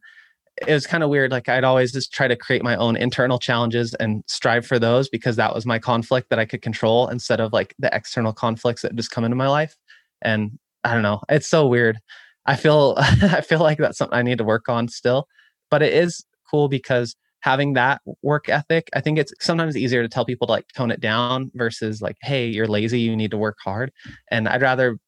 it 0.66 0.72
was 0.72 0.86
kind 0.86 1.02
of 1.02 1.08
weird 1.08 1.30
like 1.30 1.48
i'd 1.48 1.64
always 1.64 1.92
just 1.92 2.12
try 2.12 2.28
to 2.28 2.36
create 2.36 2.62
my 2.62 2.76
own 2.76 2.94
internal 2.94 3.38
challenges 3.38 3.94
and 3.94 4.22
strive 4.26 4.66
for 4.66 4.78
those 4.78 5.08
because 5.08 5.36
that 5.36 5.54
was 5.54 5.64
my 5.64 5.78
conflict 5.78 6.28
that 6.28 6.38
i 6.38 6.44
could 6.44 6.60
control 6.60 7.08
instead 7.08 7.40
of 7.40 7.52
like 7.52 7.74
the 7.78 7.94
external 7.94 8.32
conflicts 8.32 8.82
that 8.82 8.94
just 8.94 9.10
come 9.10 9.24
into 9.24 9.36
my 9.36 9.48
life 9.48 9.76
and 10.20 10.58
i 10.84 10.92
don't 10.92 11.02
know 11.02 11.20
it's 11.30 11.46
so 11.46 11.66
weird 11.66 11.98
I 12.46 12.56
feel 12.56 12.94
I 12.98 13.40
feel 13.40 13.60
like 13.60 13.78
that's 13.78 13.98
something 13.98 14.16
I 14.16 14.22
need 14.22 14.38
to 14.38 14.44
work 14.44 14.68
on 14.68 14.88
still. 14.88 15.26
But 15.70 15.82
it 15.82 15.92
is 15.92 16.24
cool 16.50 16.68
because 16.68 17.16
having 17.40 17.72
that 17.72 18.00
work 18.22 18.48
ethic, 18.48 18.88
I 18.94 19.00
think 19.00 19.18
it's 19.18 19.32
sometimes 19.40 19.76
easier 19.76 20.02
to 20.02 20.08
tell 20.08 20.24
people 20.24 20.46
to 20.46 20.52
like 20.52 20.66
tone 20.76 20.90
it 20.90 21.00
down 21.00 21.50
versus 21.54 22.00
like, 22.00 22.16
hey, 22.22 22.46
you're 22.46 22.68
lazy, 22.68 23.00
you 23.00 23.16
need 23.16 23.32
to 23.32 23.36
work 23.36 23.56
hard. 23.62 23.92
And 24.30 24.48
I'd 24.48 24.62
rather 24.62 24.98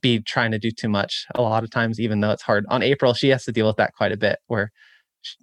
be 0.00 0.20
trying 0.20 0.52
to 0.52 0.58
do 0.58 0.70
too 0.70 0.88
much 0.88 1.26
a 1.34 1.42
lot 1.42 1.64
of 1.64 1.70
times, 1.70 2.00
even 2.00 2.20
though 2.20 2.30
it's 2.30 2.42
hard. 2.42 2.64
On 2.68 2.82
April, 2.82 3.14
she 3.14 3.28
has 3.28 3.44
to 3.44 3.52
deal 3.52 3.66
with 3.66 3.76
that 3.76 3.94
quite 3.94 4.12
a 4.12 4.16
bit 4.16 4.38
where, 4.46 4.72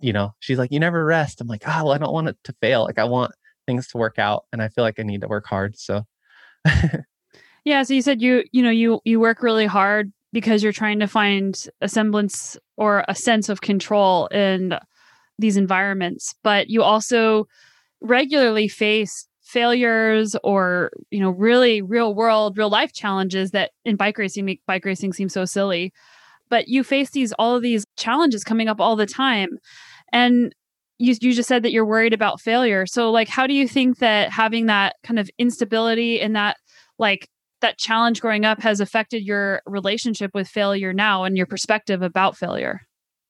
you 0.02 0.12
know, 0.12 0.32
she's 0.40 0.58
like, 0.58 0.72
you 0.72 0.80
never 0.80 1.06
rest. 1.06 1.40
I'm 1.40 1.48
like, 1.48 1.64
oh, 1.66 1.86
well, 1.86 1.92
I 1.92 1.98
don't 1.98 2.14
want 2.14 2.30
it 2.30 2.38
to 2.46 2.54
fail. 2.62 2.84
Like, 2.84 2.98
I 2.98 3.04
want 3.04 3.32
things 3.66 3.88
to 3.90 3.98
work 3.98 4.18
out. 4.18 4.46
And 4.52 4.62
I 4.62 4.70
feel 4.70 4.84
like 4.84 5.00
I 5.00 5.04
need 5.04 5.22
to 5.22 5.28
work 5.28 5.46
hard. 5.46 5.78
So, 5.78 6.04
yeah. 7.64 7.84
So 7.84 7.94
you 7.94 8.02
said 8.02 8.22
you, 8.22 8.44
you 8.52 8.64
know, 8.64 8.72
you, 8.72 9.00
you 9.06 9.20
work 9.20 9.44
really 9.44 9.68
hard 9.68 10.12
because 10.32 10.64
you're 10.64 10.72
trying 10.72 11.00
to 11.00 11.08
find 11.08 11.68
a 11.82 11.90
semblance 11.90 12.58
or 12.78 13.04
a 13.08 13.16
sense 13.16 13.50
of 13.50 13.62
control 13.62 14.28
in 14.28 14.78
these 15.38 15.58
environments 15.58 16.36
but 16.44 16.70
you 16.70 16.84
also 16.84 17.48
regularly 18.02 18.68
face 18.68 19.28
failures 19.50 20.36
or 20.44 20.92
you 21.10 21.20
know 21.20 21.32
really 21.32 21.82
real 21.82 22.14
world 22.14 22.56
real 22.56 22.70
life 22.70 22.94
challenges 22.94 23.50
that 23.52 23.72
in 23.84 23.96
bike 23.96 24.18
racing 24.18 24.46
make 24.46 24.62
bike 24.68 24.86
racing 24.86 25.12
seem 25.12 25.28
so 25.28 25.44
silly. 25.44 25.92
But 26.50 26.68
you 26.68 26.84
face 26.84 27.10
these 27.12 27.34
all 27.34 27.56
of 27.56 27.64
these 27.64 27.86
challenges 27.98 28.44
coming 28.44 28.68
up 28.68 28.80
all 28.80 28.96
the 28.96 29.06
time. 29.06 29.50
And 30.12 30.54
you, 31.00 31.16
you 31.22 31.34
just 31.34 31.48
said 31.48 31.64
that 31.64 31.72
you're 31.72 31.86
worried 31.86 32.14
about 32.14 32.42
failure. 32.42 32.86
So 32.86 33.10
like 33.10 33.28
how 33.28 33.48
do 33.48 33.54
you 33.54 33.68
think 33.68 33.98
that 34.00 34.32
having 34.32 34.68
that 34.68 34.96
kind 35.04 35.20
of 35.20 35.30
instability 35.40 36.22
and 36.22 36.36
that 36.36 36.58
like 37.00 37.28
that 37.62 37.80
challenge 37.80 38.22
growing 38.22 38.46
up 38.46 38.62
has 38.62 38.80
affected 38.80 39.24
your 39.24 39.62
relationship 39.66 40.32
with 40.34 40.48
failure 40.48 40.94
now 40.94 41.24
and 41.24 41.36
your 41.36 41.48
perspective 41.48 42.04
about 42.04 42.38
failure? 42.38 42.82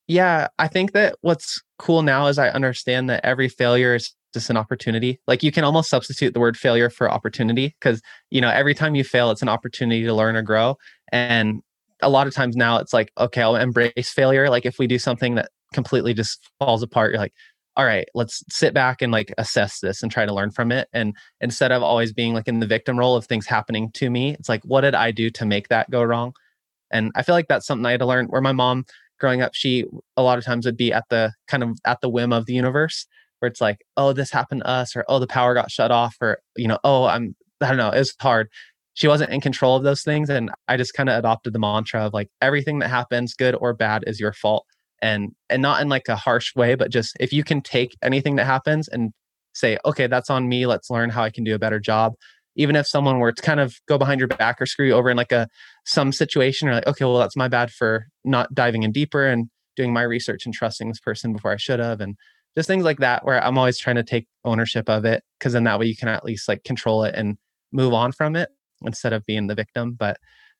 Yeah, 0.07 0.47
I 0.57 0.67
think 0.67 0.91
that 0.93 1.15
what's 1.21 1.61
cool 1.77 2.01
now 2.01 2.27
is 2.27 2.37
I 2.37 2.49
understand 2.49 3.09
that 3.09 3.23
every 3.23 3.47
failure 3.47 3.95
is 3.95 4.11
just 4.33 4.49
an 4.49 4.57
opportunity. 4.57 5.19
Like 5.27 5.43
you 5.43 5.51
can 5.51 5.63
almost 5.63 5.89
substitute 5.89 6.33
the 6.33 6.39
word 6.39 6.57
failure 6.57 6.89
for 6.89 7.09
opportunity 7.09 7.75
because, 7.79 8.01
you 8.29 8.41
know, 8.41 8.49
every 8.49 8.73
time 8.73 8.95
you 8.95 9.03
fail, 9.03 9.31
it's 9.31 9.41
an 9.41 9.49
opportunity 9.49 10.03
to 10.03 10.13
learn 10.13 10.35
or 10.35 10.41
grow. 10.41 10.77
And 11.11 11.61
a 12.01 12.09
lot 12.09 12.27
of 12.27 12.33
times 12.33 12.55
now 12.55 12.77
it's 12.77 12.93
like, 12.93 13.11
okay, 13.17 13.41
I'll 13.41 13.55
embrace 13.55 14.09
failure. 14.09 14.49
Like 14.49 14.65
if 14.65 14.79
we 14.79 14.87
do 14.87 14.99
something 14.99 15.35
that 15.35 15.49
completely 15.73 16.13
just 16.13 16.49
falls 16.59 16.83
apart, 16.83 17.11
you're 17.11 17.19
like, 17.19 17.33
all 17.75 17.85
right, 17.85 18.07
let's 18.13 18.43
sit 18.49 18.73
back 18.73 19.01
and 19.01 19.11
like 19.11 19.33
assess 19.37 19.79
this 19.79 20.03
and 20.03 20.11
try 20.11 20.25
to 20.25 20.33
learn 20.33 20.51
from 20.51 20.71
it. 20.71 20.89
And 20.91 21.15
instead 21.39 21.71
of 21.71 21.81
always 21.81 22.11
being 22.11 22.33
like 22.33 22.47
in 22.47 22.59
the 22.59 22.67
victim 22.67 22.99
role 22.99 23.15
of 23.15 23.25
things 23.25 23.45
happening 23.45 23.91
to 23.93 24.09
me, 24.09 24.33
it's 24.33 24.49
like, 24.49 24.61
what 24.63 24.81
did 24.81 24.95
I 24.95 25.11
do 25.11 25.29
to 25.31 25.45
make 25.45 25.69
that 25.69 25.89
go 25.89 26.03
wrong? 26.03 26.33
And 26.91 27.11
I 27.15 27.23
feel 27.23 27.35
like 27.35 27.47
that's 27.47 27.65
something 27.65 27.85
I 27.85 27.91
had 27.91 27.99
to 28.01 28.05
learn 28.05 28.25
where 28.27 28.41
my 28.41 28.51
mom 28.51 28.85
growing 29.19 29.41
up, 29.41 29.53
she 29.53 29.85
a 30.17 30.23
lot 30.23 30.37
of 30.37 30.45
times 30.45 30.65
would 30.65 30.77
be 30.77 30.91
at 30.91 31.05
the 31.09 31.33
kind 31.47 31.63
of 31.63 31.77
at 31.85 32.01
the 32.01 32.09
whim 32.09 32.33
of 32.33 32.45
the 32.45 32.53
universe 32.53 33.05
where 33.39 33.49
it's 33.49 33.61
like, 33.61 33.79
oh, 33.97 34.13
this 34.13 34.31
happened 34.31 34.61
to 34.61 34.67
us, 34.69 34.95
or 34.95 35.05
oh, 35.07 35.19
the 35.19 35.27
power 35.27 35.53
got 35.53 35.71
shut 35.71 35.91
off, 35.91 36.15
or 36.21 36.39
you 36.55 36.67
know, 36.67 36.79
oh, 36.83 37.05
I'm 37.05 37.35
I 37.61 37.69
don't 37.69 37.77
know, 37.77 37.91
it 37.91 37.99
was 37.99 38.15
hard. 38.21 38.49
She 38.93 39.07
wasn't 39.07 39.31
in 39.31 39.41
control 39.41 39.77
of 39.77 39.83
those 39.83 40.03
things. 40.03 40.29
And 40.29 40.51
I 40.67 40.75
just 40.75 40.93
kind 40.93 41.09
of 41.09 41.17
adopted 41.17 41.53
the 41.53 41.59
mantra 41.59 42.05
of 42.05 42.13
like 42.13 42.29
everything 42.41 42.79
that 42.79 42.89
happens, 42.89 43.33
good 43.33 43.55
or 43.55 43.73
bad, 43.73 44.03
is 44.07 44.19
your 44.19 44.33
fault 44.33 44.65
and 45.01 45.31
and 45.49 45.61
not 45.61 45.81
in 45.81 45.89
like 45.89 46.07
a 46.07 46.15
harsh 46.15 46.55
way 46.55 46.75
but 46.75 46.91
just 46.91 47.15
if 47.19 47.31
you 47.31 47.43
can 47.43 47.61
take 47.61 47.95
anything 48.01 48.35
that 48.35 48.45
happens 48.45 48.87
and 48.87 49.11
say 49.53 49.77
okay 49.85 50.07
that's 50.07 50.29
on 50.29 50.47
me 50.47 50.65
let's 50.65 50.89
learn 50.89 51.09
how 51.09 51.23
i 51.23 51.29
can 51.29 51.43
do 51.43 51.55
a 51.55 51.59
better 51.59 51.79
job 51.79 52.13
even 52.55 52.75
if 52.75 52.87
someone 52.87 53.19
were 53.19 53.31
to 53.31 53.41
kind 53.41 53.59
of 53.59 53.75
go 53.87 53.97
behind 53.97 54.19
your 54.19 54.27
back 54.27 54.61
or 54.61 54.65
screw 54.65 54.87
you 54.87 54.93
over 54.93 55.09
in 55.09 55.17
like 55.17 55.31
a 55.31 55.47
some 55.85 56.11
situation 56.11 56.67
or 56.67 56.73
like 56.73 56.87
okay 56.87 57.05
well 57.05 57.17
that's 57.17 57.37
my 57.37 57.47
bad 57.47 57.71
for 57.71 58.05
not 58.23 58.53
diving 58.53 58.83
in 58.83 58.91
deeper 58.91 59.25
and 59.25 59.49
doing 59.75 59.93
my 59.93 60.01
research 60.01 60.45
and 60.45 60.53
trusting 60.53 60.87
this 60.89 60.99
person 60.99 61.33
before 61.33 61.51
i 61.51 61.57
should 61.57 61.79
have 61.79 62.01
and 62.01 62.15
just 62.57 62.67
things 62.67 62.83
like 62.83 62.99
that 62.99 63.23
where 63.25 63.43
i'm 63.43 63.57
always 63.57 63.77
trying 63.77 63.95
to 63.95 64.03
take 64.03 64.27
ownership 64.45 64.89
of 64.89 65.05
it 65.05 65.23
because 65.37 65.53
then 65.53 65.63
that 65.63 65.79
way 65.79 65.85
you 65.85 65.95
can 65.95 66.07
at 66.07 66.25
least 66.25 66.47
like 66.47 66.63
control 66.63 67.03
it 67.03 67.15
and 67.15 67.37
move 67.71 67.93
on 67.93 68.11
from 68.11 68.35
it 68.35 68.49
instead 68.85 69.13
of 69.13 69.25
being 69.25 69.47
the 69.47 69.55
victim 69.55 69.93
but 69.93 70.17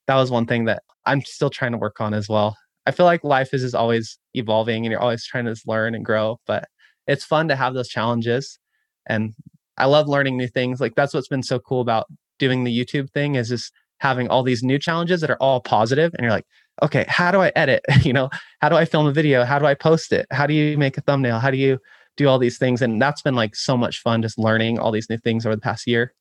that 0.07 0.15
was 0.15 0.31
one 0.31 0.45
thing 0.45 0.65
that 0.65 0.83
i'm 1.05 1.21
still 1.21 1.49
trying 1.49 1.71
to 1.71 1.77
work 1.77 1.99
on 2.01 2.13
as 2.13 2.27
well 2.29 2.55
I 2.89 2.91
feel 2.91 3.05
like 3.05 3.23
life 3.23 3.53
is, 3.53 3.63
is 3.63 3.75
always 3.75 4.17
evolving 4.33 4.83
and 4.83 4.91
you're 4.91 4.99
always 4.99 5.23
trying 5.23 5.45
to 5.45 5.55
learn 5.67 5.93
and 5.93 6.03
grow, 6.03 6.39
but 6.47 6.67
it's 7.05 7.23
fun 7.23 7.47
to 7.49 7.55
have 7.55 7.75
those 7.75 7.87
challenges. 7.87 8.57
And 9.05 9.35
I 9.77 9.85
love 9.85 10.07
learning 10.07 10.37
new 10.37 10.47
things. 10.47 10.81
Like 10.81 10.95
that's 10.95 11.13
what's 11.13 11.27
been 11.27 11.43
so 11.43 11.59
cool 11.59 11.81
about 11.81 12.07
doing 12.39 12.63
the 12.63 12.75
YouTube 12.75 13.11
thing 13.11 13.35
is 13.35 13.49
just 13.49 13.71
having 13.99 14.27
all 14.27 14.41
these 14.41 14.63
new 14.63 14.79
challenges 14.79 15.21
that 15.21 15.29
are 15.29 15.37
all 15.37 15.61
positive 15.61 16.15
and 16.15 16.23
you're 16.23 16.31
like, 16.31 16.47
okay, 16.81 17.05
how 17.07 17.31
do 17.31 17.41
I 17.41 17.51
edit? 17.55 17.83
you 18.03 18.13
know, 18.13 18.29
how 18.61 18.69
do 18.69 18.75
I 18.75 18.85
film 18.85 19.05
a 19.07 19.11
video? 19.11 19.43
How 19.43 19.59
do 19.59 19.65
I 19.65 19.73
post 19.73 20.11
it? 20.11 20.25
How 20.31 20.45
do 20.45 20.53
you 20.53 20.77
make 20.77 20.97
a 20.97 21.01
thumbnail? 21.01 21.39
How 21.39 21.51
do 21.51 21.57
you 21.57 21.79
do 22.17 22.27
all 22.27 22.39
these 22.39 22.57
things? 22.57 22.81
And 22.81 23.01
that's 23.01 23.21
been 23.21 23.35
like 23.35 23.55
so 23.55 23.77
much 23.77 24.01
fun 24.01 24.21
just 24.21 24.37
learning 24.37 24.79
all 24.79 24.91
these 24.91 25.09
new 25.09 25.17
things 25.17 25.45
over 25.45 25.55
the 25.55 25.61
past 25.61 25.87
year. 25.87 26.13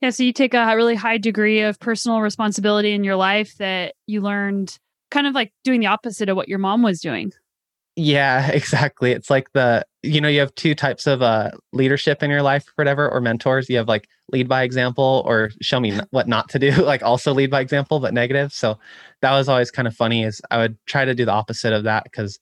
Yeah, 0.00 0.10
so 0.10 0.22
you 0.22 0.32
take 0.32 0.54
a 0.54 0.74
really 0.74 0.94
high 0.94 1.18
degree 1.18 1.60
of 1.60 1.78
personal 1.78 2.22
responsibility 2.22 2.92
in 2.92 3.04
your 3.04 3.16
life 3.16 3.56
that 3.58 3.94
you 4.06 4.22
learned 4.22 4.78
kind 5.10 5.26
of 5.26 5.34
like 5.34 5.52
doing 5.62 5.80
the 5.80 5.88
opposite 5.88 6.30
of 6.30 6.36
what 6.36 6.48
your 6.48 6.58
mom 6.58 6.82
was 6.82 7.00
doing. 7.00 7.32
Yeah, 7.96 8.48
exactly. 8.52 9.12
It's 9.12 9.28
like 9.28 9.52
the 9.52 9.84
you 10.02 10.20
know 10.20 10.28
you 10.28 10.40
have 10.40 10.54
two 10.54 10.74
types 10.74 11.06
of 11.06 11.22
uh 11.22 11.50
leadership 11.72 12.22
in 12.22 12.30
your 12.30 12.42
life 12.42 12.66
or 12.68 12.72
whatever 12.76 13.08
or 13.08 13.20
mentors. 13.20 13.68
You 13.68 13.76
have 13.78 13.88
like 13.88 14.08
lead 14.32 14.48
by 14.48 14.62
example 14.62 15.22
or 15.26 15.50
show 15.60 15.80
me 15.80 15.98
what 16.10 16.28
not 16.28 16.48
to 16.50 16.58
do, 16.58 16.70
like 16.84 17.02
also 17.02 17.34
lead 17.34 17.50
by 17.50 17.60
example 17.60 18.00
but 18.00 18.14
negative. 18.14 18.52
So 18.52 18.78
that 19.22 19.32
was 19.32 19.48
always 19.48 19.70
kind 19.70 19.88
of 19.88 19.94
funny 19.94 20.24
is 20.24 20.40
I 20.50 20.58
would 20.58 20.78
try 20.86 21.04
to 21.04 21.14
do 21.14 21.24
the 21.24 21.32
opposite 21.32 21.72
of 21.72 21.84
that 21.84 22.10
cuz 22.12 22.38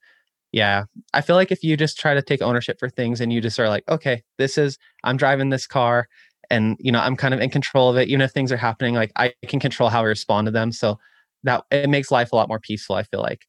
yeah, 0.53 0.85
I 1.13 1.21
feel 1.21 1.37
like 1.37 1.53
if 1.53 1.63
you 1.63 1.77
just 1.77 1.99
try 1.99 2.15
to 2.15 2.23
take 2.23 2.41
ownership 2.41 2.79
for 2.81 2.89
things 2.89 3.21
and 3.21 3.31
you 3.33 3.41
just 3.41 3.61
are 3.61 3.69
like, 3.69 3.85
okay, 3.89 4.23
this 4.39 4.57
is 4.57 4.79
I'm 5.05 5.17
driving 5.17 5.51
this 5.51 5.67
car 5.67 6.09
and 6.51 6.77
you 6.81 6.91
know, 6.93 7.01
I'm 7.01 7.17
kind 7.17 7.35
of 7.35 7.41
in 7.41 7.51
control 7.51 7.91
of 7.91 7.97
it 7.97 8.09
even 8.09 8.23
if 8.23 8.33
things 8.33 8.53
are 8.53 8.57
happening 8.57 8.95
like 8.95 9.13
I 9.17 9.35
can 9.47 9.61
control 9.61 9.91
how 9.91 10.01
I 10.01 10.07
respond 10.07 10.47
to 10.47 10.53
them. 10.53 10.73
So 10.73 10.99
that 11.45 11.65
it 11.71 11.89
makes 11.89 12.11
life 12.11 12.33
a 12.33 12.37
lot 12.37 12.49
more 12.49 12.61
peaceful 12.61 12.97
i 12.97 13.03
feel 13.03 13.21
like 13.21 13.47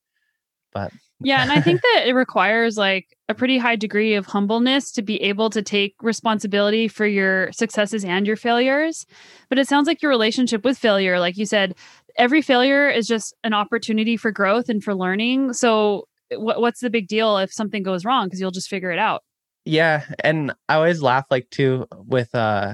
but 0.73 0.91
yeah 1.21 1.41
and 1.41 1.51
i 1.51 1.61
think 1.61 1.81
that 1.93 2.03
it 2.05 2.13
requires 2.13 2.77
like 2.77 3.17
a 3.29 3.35
pretty 3.35 3.59
high 3.59 3.75
degree 3.75 4.15
of 4.15 4.25
humbleness 4.25 4.91
to 4.91 5.03
be 5.03 5.21
able 5.21 5.51
to 5.51 5.61
take 5.61 5.95
responsibility 6.01 6.87
for 6.87 7.05
your 7.05 7.51
successes 7.51 8.03
and 8.03 8.25
your 8.25 8.35
failures. 8.35 9.05
But 9.49 9.59
it 9.59 9.67
sounds 9.67 9.87
like 9.87 10.01
your 10.01 10.09
relationship 10.09 10.65
with 10.65 10.77
failure 10.77 11.19
like 11.19 11.37
you 11.37 11.45
said 11.45 11.75
every 12.17 12.41
failure 12.41 12.89
is 12.89 13.07
just 13.07 13.35
an 13.43 13.53
opportunity 13.53 14.17
for 14.17 14.31
growth 14.31 14.67
and 14.67 14.83
for 14.83 14.95
learning. 14.95 15.53
So 15.53 16.07
what, 16.35 16.59
what's 16.59 16.81
the 16.81 16.89
big 16.89 17.07
deal 17.07 17.37
if 17.37 17.53
something 17.53 17.83
goes 17.83 18.03
wrong? 18.03 18.25
Because 18.25 18.41
you'll 18.41 18.51
just 18.51 18.67
figure 18.67 18.91
it 18.91 18.99
out. 18.99 19.21
Yeah 19.63 20.03
and 20.23 20.51
i 20.67 20.75
always 20.75 21.01
laugh 21.01 21.25
like 21.29 21.47
too 21.51 21.85
with 21.93 22.33
uh 22.33 22.73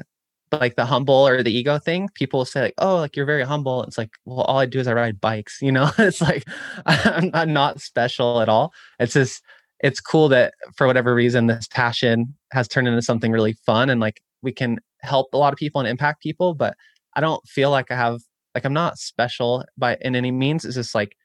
like 0.52 0.76
the 0.76 0.86
humble 0.86 1.28
or 1.28 1.44
the 1.44 1.56
ego 1.56 1.80
thing, 1.80 2.10
people 2.14 2.46
say 2.46 2.62
like, 2.62 2.74
"Oh, 2.78 2.98
like 2.98 3.16
you're 3.16 3.26
very 3.26 3.44
humble." 3.44 3.84
It's 3.84 3.98
like, 3.98 4.12
well, 4.26 4.42
all 4.42 4.60
I 4.60 4.66
do 4.66 4.80
is 4.80 4.88
I 4.88 4.94
ride 4.94 5.20
bikes. 5.20 5.60
You 5.62 5.72
know, 5.72 5.92
it's 5.98 6.22
like 6.22 6.46
I'm, 6.86 7.32
I'm 7.34 7.54
not 7.54 7.82
special 7.82 8.42
at 8.42 8.50
all. 8.50 8.74
It's 9.00 9.14
just 9.14 9.44
it's 9.80 10.00
cool 10.00 10.30
that 10.30 10.54
for 10.76 10.88
whatever 10.88 11.14
reason 11.14 11.48
this 11.48 11.68
passion 11.68 12.34
has 12.52 12.68
turned 12.68 12.88
into 12.88 13.02
something 13.02 13.32
really 13.32 13.54
fun 13.66 13.90
and 13.90 14.00
like 14.00 14.22
we 14.42 14.52
can 14.52 14.80
help 15.02 15.34
a 15.34 15.38
lot 15.38 15.54
of 15.54 15.60
people 15.60 15.82
and 15.82 15.88
impact 15.88 16.22
people. 16.22 16.54
But 16.54 16.76
I 17.16 17.22
don't 17.22 17.46
feel 17.48 17.72
like 17.72 17.92
I 17.92 17.96
have 17.96 18.22
like 18.54 18.66
I'm 18.66 18.74
not 18.74 18.98
special 18.98 19.66
by 19.78 19.98
in 20.02 20.16
any 20.16 20.32
means. 20.32 20.66
It's 20.66 20.76
just 20.76 20.96
like 20.96 21.16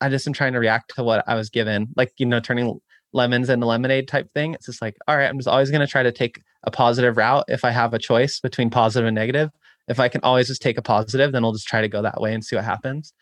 I 0.00 0.08
just 0.08 0.26
am 0.26 0.32
trying 0.32 0.52
to 0.52 0.58
react 0.58 0.94
to 0.96 1.04
what 1.04 1.24
I 1.26 1.34
was 1.34 1.50
given, 1.50 1.88
like 1.96 2.12
you 2.18 2.26
know, 2.26 2.40
turning 2.40 2.80
lemons 3.12 3.48
into 3.48 3.66
lemonade 3.66 4.08
type 4.08 4.30
thing. 4.34 4.54
It's 4.54 4.66
just 4.66 4.82
like, 4.82 4.96
all 5.08 5.16
right, 5.16 5.28
I'm 5.28 5.38
just 5.38 5.48
always 5.48 5.70
going 5.70 5.80
to 5.80 5.86
try 5.86 6.02
to 6.02 6.12
take 6.12 6.42
a 6.64 6.70
positive 6.70 7.16
route 7.16 7.44
if 7.48 7.64
I 7.64 7.70
have 7.70 7.94
a 7.94 7.98
choice 7.98 8.40
between 8.40 8.70
positive 8.70 9.06
and 9.06 9.14
negative. 9.14 9.50
If 9.88 10.00
I 10.00 10.08
can 10.08 10.20
always 10.22 10.48
just 10.48 10.62
take 10.62 10.78
a 10.78 10.82
positive, 10.82 11.32
then 11.32 11.44
I'll 11.44 11.52
just 11.52 11.68
try 11.68 11.80
to 11.80 11.88
go 11.88 12.02
that 12.02 12.20
way 12.20 12.34
and 12.34 12.44
see 12.44 12.56
what 12.56 12.64
happens. 12.64 13.12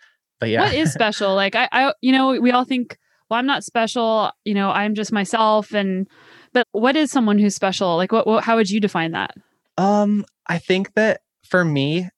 But 0.41 0.49
yeah. 0.49 0.63
What 0.63 0.75
is 0.75 0.93
special? 0.95 1.35
like 1.35 1.55
I, 1.55 1.69
I 1.73 1.93
you 2.01 2.13
know, 2.13 2.41
we 2.41 2.51
all 2.51 2.65
think, 2.65 2.99
well, 3.29 3.39
I'm 3.39 3.47
not 3.47 3.65
special, 3.65 4.33
you 4.45 4.55
know, 4.55 4.71
I'm 4.71 4.95
just 4.95 5.13
myself 5.13 5.73
and 5.73 6.09
but 6.53 6.67
what 6.73 6.97
is 6.97 7.11
someone 7.11 7.39
who's 7.39 7.55
special? 7.55 7.97
Like 7.97 8.13
what, 8.13 8.27
what 8.27 8.45
how 8.45 8.57
would 8.57 8.71
you 8.71 8.81
define 8.81 9.13
that? 9.13 9.35
Um, 9.77 10.25
I 10.47 10.59
think 10.59 10.95
that 10.95 11.21
for 11.45 11.65
me, 11.65 12.09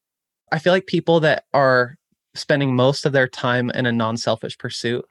I 0.52 0.58
feel 0.58 0.72
like 0.72 0.86
people 0.86 1.20
that 1.20 1.44
are 1.52 1.96
spending 2.34 2.76
most 2.76 3.06
of 3.06 3.12
their 3.12 3.26
time 3.26 3.70
in 3.70 3.86
a 3.86 3.92
non-selfish 3.92 4.58
pursuit 4.58 5.04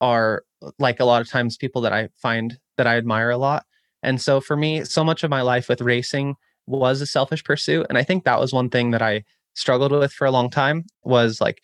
are 0.00 0.44
like 0.78 1.00
a 1.00 1.04
lot 1.04 1.22
of 1.22 1.28
times 1.28 1.56
people 1.56 1.82
that 1.82 1.92
I 1.92 2.08
find 2.16 2.58
that 2.76 2.86
I 2.86 2.96
admire 2.96 3.30
a 3.30 3.38
lot. 3.38 3.64
And 4.02 4.20
so 4.20 4.40
for 4.40 4.56
me, 4.56 4.84
so 4.84 5.04
much 5.04 5.22
of 5.24 5.30
my 5.30 5.42
life 5.42 5.68
with 5.68 5.80
racing 5.80 6.36
was 6.66 7.00
a 7.00 7.06
selfish 7.06 7.44
pursuit. 7.44 7.86
And 7.88 7.98
I 7.98 8.02
think 8.02 8.24
that 8.24 8.40
was 8.40 8.52
one 8.52 8.70
thing 8.70 8.90
that 8.92 9.02
I 9.02 9.24
struggled 9.54 9.92
with 9.92 10.12
for 10.12 10.26
a 10.26 10.30
long 10.30 10.50
time 10.50 10.84
was 11.02 11.40
like, 11.40 11.60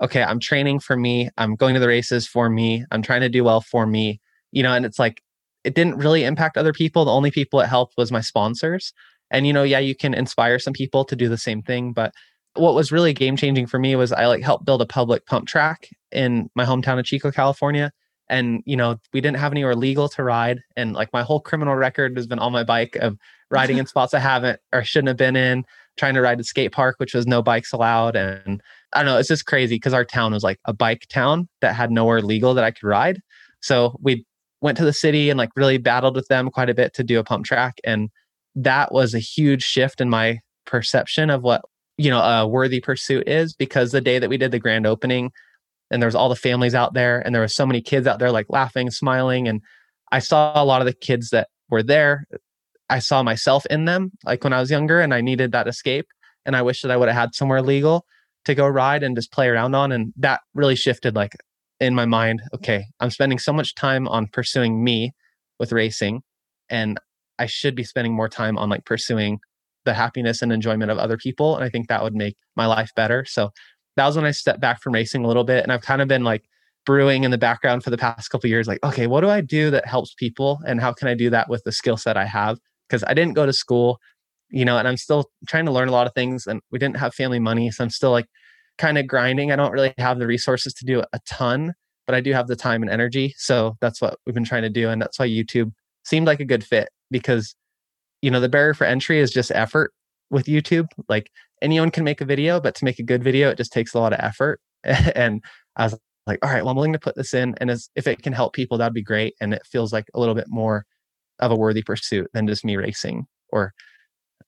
okay, 0.00 0.22
I'm 0.22 0.40
training 0.40 0.80
for 0.80 0.96
me. 0.96 1.30
I'm 1.38 1.54
going 1.54 1.74
to 1.74 1.80
the 1.80 1.88
races 1.88 2.26
for 2.26 2.48
me. 2.48 2.84
I'm 2.90 3.02
trying 3.02 3.20
to 3.22 3.28
do 3.28 3.44
well 3.44 3.60
for 3.60 3.86
me. 3.86 4.20
You 4.50 4.62
know, 4.62 4.72
and 4.72 4.84
it's 4.84 4.98
like, 4.98 5.22
it 5.64 5.74
didn't 5.74 5.96
really 5.96 6.24
impact 6.24 6.56
other 6.56 6.72
people. 6.72 7.04
The 7.04 7.12
only 7.12 7.30
people 7.30 7.60
it 7.60 7.68
helped 7.68 7.94
was 7.96 8.12
my 8.12 8.20
sponsors. 8.20 8.92
And, 9.30 9.46
you 9.46 9.52
know, 9.52 9.62
yeah, 9.62 9.78
you 9.78 9.94
can 9.94 10.12
inspire 10.12 10.58
some 10.58 10.72
people 10.72 11.04
to 11.06 11.16
do 11.16 11.28
the 11.28 11.38
same 11.38 11.62
thing. 11.62 11.92
But 11.92 12.12
what 12.54 12.74
was 12.74 12.92
really 12.92 13.14
game 13.14 13.36
changing 13.36 13.66
for 13.66 13.78
me 13.78 13.96
was 13.96 14.12
I 14.12 14.26
like 14.26 14.42
helped 14.42 14.66
build 14.66 14.82
a 14.82 14.86
public 14.86 15.24
pump 15.26 15.48
track 15.48 15.88
in 16.10 16.50
my 16.54 16.64
hometown 16.64 16.98
of 16.98 17.06
Chico, 17.06 17.30
California 17.30 17.92
and 18.32 18.62
you 18.66 18.76
know 18.76 18.98
we 19.12 19.20
didn't 19.20 19.36
have 19.36 19.52
anywhere 19.52 19.76
legal 19.76 20.08
to 20.08 20.24
ride 20.24 20.60
and 20.76 20.94
like 20.94 21.12
my 21.12 21.22
whole 21.22 21.38
criminal 21.38 21.76
record 21.76 22.16
has 22.16 22.26
been 22.26 22.38
on 22.38 22.50
my 22.50 22.64
bike 22.64 22.96
of 22.96 23.16
riding 23.50 23.78
in 23.78 23.86
spots 23.92 24.14
i 24.14 24.18
haven't 24.18 24.58
or 24.72 24.82
shouldn't 24.82 25.08
have 25.08 25.16
been 25.16 25.36
in 25.36 25.64
trying 25.98 26.14
to 26.14 26.22
ride 26.22 26.38
to 26.38 26.44
skate 26.44 26.72
park 26.72 26.96
which 26.98 27.14
was 27.14 27.26
no 27.26 27.42
bikes 27.42 27.72
allowed 27.72 28.16
and 28.16 28.62
i 28.94 28.98
don't 28.98 29.06
know 29.06 29.18
it's 29.18 29.28
just 29.28 29.46
crazy 29.46 29.76
because 29.76 29.92
our 29.92 30.04
town 30.04 30.32
was 30.32 30.42
like 30.42 30.58
a 30.64 30.72
bike 30.72 31.06
town 31.08 31.48
that 31.60 31.74
had 31.74 31.90
nowhere 31.90 32.22
legal 32.22 32.54
that 32.54 32.64
i 32.64 32.70
could 32.70 32.86
ride. 32.86 33.20
So 33.60 33.96
we 34.00 34.26
went 34.60 34.76
to 34.78 34.84
the 34.84 34.92
city 34.92 35.30
and 35.30 35.38
like 35.38 35.50
really 35.54 35.78
battled 35.78 36.16
with 36.16 36.26
them 36.26 36.50
quite 36.50 36.70
a 36.70 36.74
bit 36.74 36.94
to 36.94 37.04
do 37.04 37.20
a 37.20 37.24
pump 37.24 37.44
track 37.44 37.78
and 37.84 38.10
that 38.54 38.92
was 38.92 39.14
a 39.14 39.18
huge 39.18 39.62
shift 39.62 40.00
in 40.00 40.10
my 40.10 40.40
perception 40.64 41.30
of 41.30 41.42
what 41.42 41.62
you 41.98 42.10
know 42.10 42.20
a 42.20 42.46
worthy 42.46 42.80
pursuit 42.80 43.28
is 43.28 43.54
because 43.54 43.92
the 43.92 44.00
day 44.00 44.18
that 44.18 44.30
we 44.30 44.36
did 44.36 44.50
the 44.50 44.58
grand 44.58 44.86
opening 44.86 45.30
and 45.92 46.02
there 46.02 46.08
was 46.08 46.14
all 46.14 46.28
the 46.28 46.34
families 46.34 46.74
out 46.74 46.94
there 46.94 47.20
and 47.20 47.34
there 47.34 47.42
were 47.42 47.48
so 47.48 47.66
many 47.66 47.80
kids 47.80 48.06
out 48.06 48.18
there 48.18 48.32
like 48.32 48.46
laughing 48.48 48.90
smiling 48.90 49.46
and 49.46 49.60
i 50.10 50.18
saw 50.18 50.60
a 50.60 50.64
lot 50.64 50.80
of 50.80 50.86
the 50.86 50.92
kids 50.92 51.30
that 51.30 51.48
were 51.70 51.82
there. 51.82 52.26
I 52.90 52.98
saw 52.98 53.22
myself 53.22 53.64
in 53.66 53.84
them 53.84 54.10
like 54.24 54.44
when 54.44 54.52
i 54.52 54.60
was 54.60 54.70
younger 54.70 55.00
and 55.00 55.14
i 55.14 55.20
needed 55.20 55.52
that 55.52 55.68
escape 55.68 56.06
and 56.44 56.56
i 56.56 56.62
wish 56.62 56.82
that 56.82 56.90
i 56.90 56.96
would 56.96 57.08
have 57.08 57.16
had 57.16 57.34
somewhere 57.34 57.62
legal 57.62 58.04
to 58.44 58.54
go 58.54 58.66
ride 58.66 59.02
and 59.02 59.16
just 59.16 59.32
play 59.32 59.48
around 59.48 59.74
on 59.74 59.92
and 59.92 60.12
that 60.16 60.40
really 60.54 60.76
shifted 60.76 61.14
like 61.14 61.32
in 61.80 61.94
my 61.94 62.04
mind 62.04 62.42
okay 62.52 62.84
i'm 63.00 63.10
spending 63.10 63.38
so 63.38 63.52
much 63.52 63.74
time 63.74 64.06
on 64.08 64.26
pursuing 64.26 64.84
me 64.84 65.12
with 65.58 65.72
racing 65.72 66.22
and 66.68 66.98
i 67.38 67.46
should 67.46 67.74
be 67.74 67.84
spending 67.84 68.12
more 68.12 68.28
time 68.28 68.58
on 68.58 68.68
like 68.68 68.84
pursuing 68.84 69.38
the 69.86 69.94
happiness 69.94 70.42
and 70.42 70.52
enjoyment 70.52 70.90
of 70.90 70.98
other 70.98 71.16
people 71.16 71.56
and 71.56 71.64
i 71.64 71.70
think 71.70 71.88
that 71.88 72.02
would 72.02 72.14
make 72.14 72.36
my 72.56 72.66
life 72.66 72.90
better. 72.94 73.24
So 73.24 73.50
that 73.96 74.06
was 74.06 74.16
when 74.16 74.24
I 74.24 74.30
stepped 74.30 74.60
back 74.60 74.80
from 74.80 74.94
racing 74.94 75.24
a 75.24 75.28
little 75.28 75.44
bit. 75.44 75.62
And 75.62 75.72
I've 75.72 75.82
kind 75.82 76.02
of 76.02 76.08
been 76.08 76.24
like 76.24 76.44
brewing 76.84 77.24
in 77.24 77.30
the 77.30 77.38
background 77.38 77.84
for 77.84 77.90
the 77.90 77.98
past 77.98 78.30
couple 78.30 78.48
years, 78.48 78.66
like, 78.66 78.82
okay, 78.82 79.06
what 79.06 79.20
do 79.20 79.28
I 79.28 79.40
do 79.40 79.70
that 79.70 79.86
helps 79.86 80.14
people? 80.14 80.60
And 80.66 80.80
how 80.80 80.92
can 80.92 81.08
I 81.08 81.14
do 81.14 81.30
that 81.30 81.48
with 81.48 81.62
the 81.64 81.72
skill 81.72 81.96
set 81.96 82.16
I 82.16 82.24
have? 82.24 82.58
Because 82.88 83.04
I 83.04 83.14
didn't 83.14 83.34
go 83.34 83.46
to 83.46 83.52
school, 83.52 83.98
you 84.50 84.64
know, 84.64 84.78
and 84.78 84.88
I'm 84.88 84.96
still 84.96 85.30
trying 85.46 85.66
to 85.66 85.72
learn 85.72 85.88
a 85.88 85.92
lot 85.92 86.06
of 86.06 86.14
things. 86.14 86.46
And 86.46 86.60
we 86.70 86.78
didn't 86.78 86.96
have 86.96 87.14
family 87.14 87.38
money. 87.38 87.70
So 87.70 87.84
I'm 87.84 87.90
still 87.90 88.10
like 88.10 88.26
kind 88.78 88.98
of 88.98 89.06
grinding. 89.06 89.52
I 89.52 89.56
don't 89.56 89.72
really 89.72 89.94
have 89.98 90.18
the 90.18 90.26
resources 90.26 90.74
to 90.74 90.84
do 90.84 91.02
a 91.12 91.20
ton, 91.26 91.74
but 92.06 92.14
I 92.14 92.20
do 92.20 92.32
have 92.32 92.48
the 92.48 92.56
time 92.56 92.82
and 92.82 92.90
energy. 92.90 93.34
So 93.36 93.76
that's 93.80 94.00
what 94.00 94.18
we've 94.26 94.34
been 94.34 94.44
trying 94.44 94.62
to 94.62 94.70
do. 94.70 94.88
And 94.88 95.00
that's 95.00 95.18
why 95.18 95.28
YouTube 95.28 95.72
seemed 96.04 96.26
like 96.26 96.40
a 96.40 96.44
good 96.44 96.64
fit 96.64 96.88
because, 97.10 97.54
you 98.22 98.30
know, 98.30 98.40
the 98.40 98.48
barrier 98.48 98.74
for 98.74 98.84
entry 98.84 99.20
is 99.20 99.30
just 99.30 99.52
effort 99.54 99.92
with 100.32 100.46
YouTube. 100.46 100.88
Like 101.08 101.30
anyone 101.60 101.90
can 101.90 102.02
make 102.02 102.20
a 102.20 102.24
video, 102.24 102.60
but 102.60 102.74
to 102.76 102.84
make 102.84 102.98
a 102.98 103.04
good 103.04 103.22
video, 103.22 103.50
it 103.50 103.56
just 103.56 103.72
takes 103.72 103.94
a 103.94 104.00
lot 104.00 104.12
of 104.12 104.18
effort. 104.20 104.60
and 104.84 105.44
I 105.76 105.84
was 105.84 105.98
like, 106.26 106.40
all 106.42 106.50
right, 106.50 106.62
well, 106.62 106.70
I'm 106.70 106.76
willing 106.76 106.94
to 106.94 106.98
put 106.98 107.14
this 107.14 107.34
in. 107.34 107.54
And 107.60 107.70
as, 107.70 107.88
if 107.94 108.06
it 108.06 108.22
can 108.22 108.32
help 108.32 108.54
people, 108.54 108.78
that'd 108.78 108.94
be 108.94 109.02
great. 109.02 109.34
And 109.40 109.54
it 109.54 109.62
feels 109.70 109.92
like 109.92 110.06
a 110.14 110.20
little 110.20 110.34
bit 110.34 110.46
more 110.48 110.84
of 111.38 111.52
a 111.52 111.56
worthy 111.56 111.82
pursuit 111.82 112.28
than 112.32 112.48
just 112.48 112.64
me 112.64 112.76
racing. 112.76 113.26
Or 113.50 113.72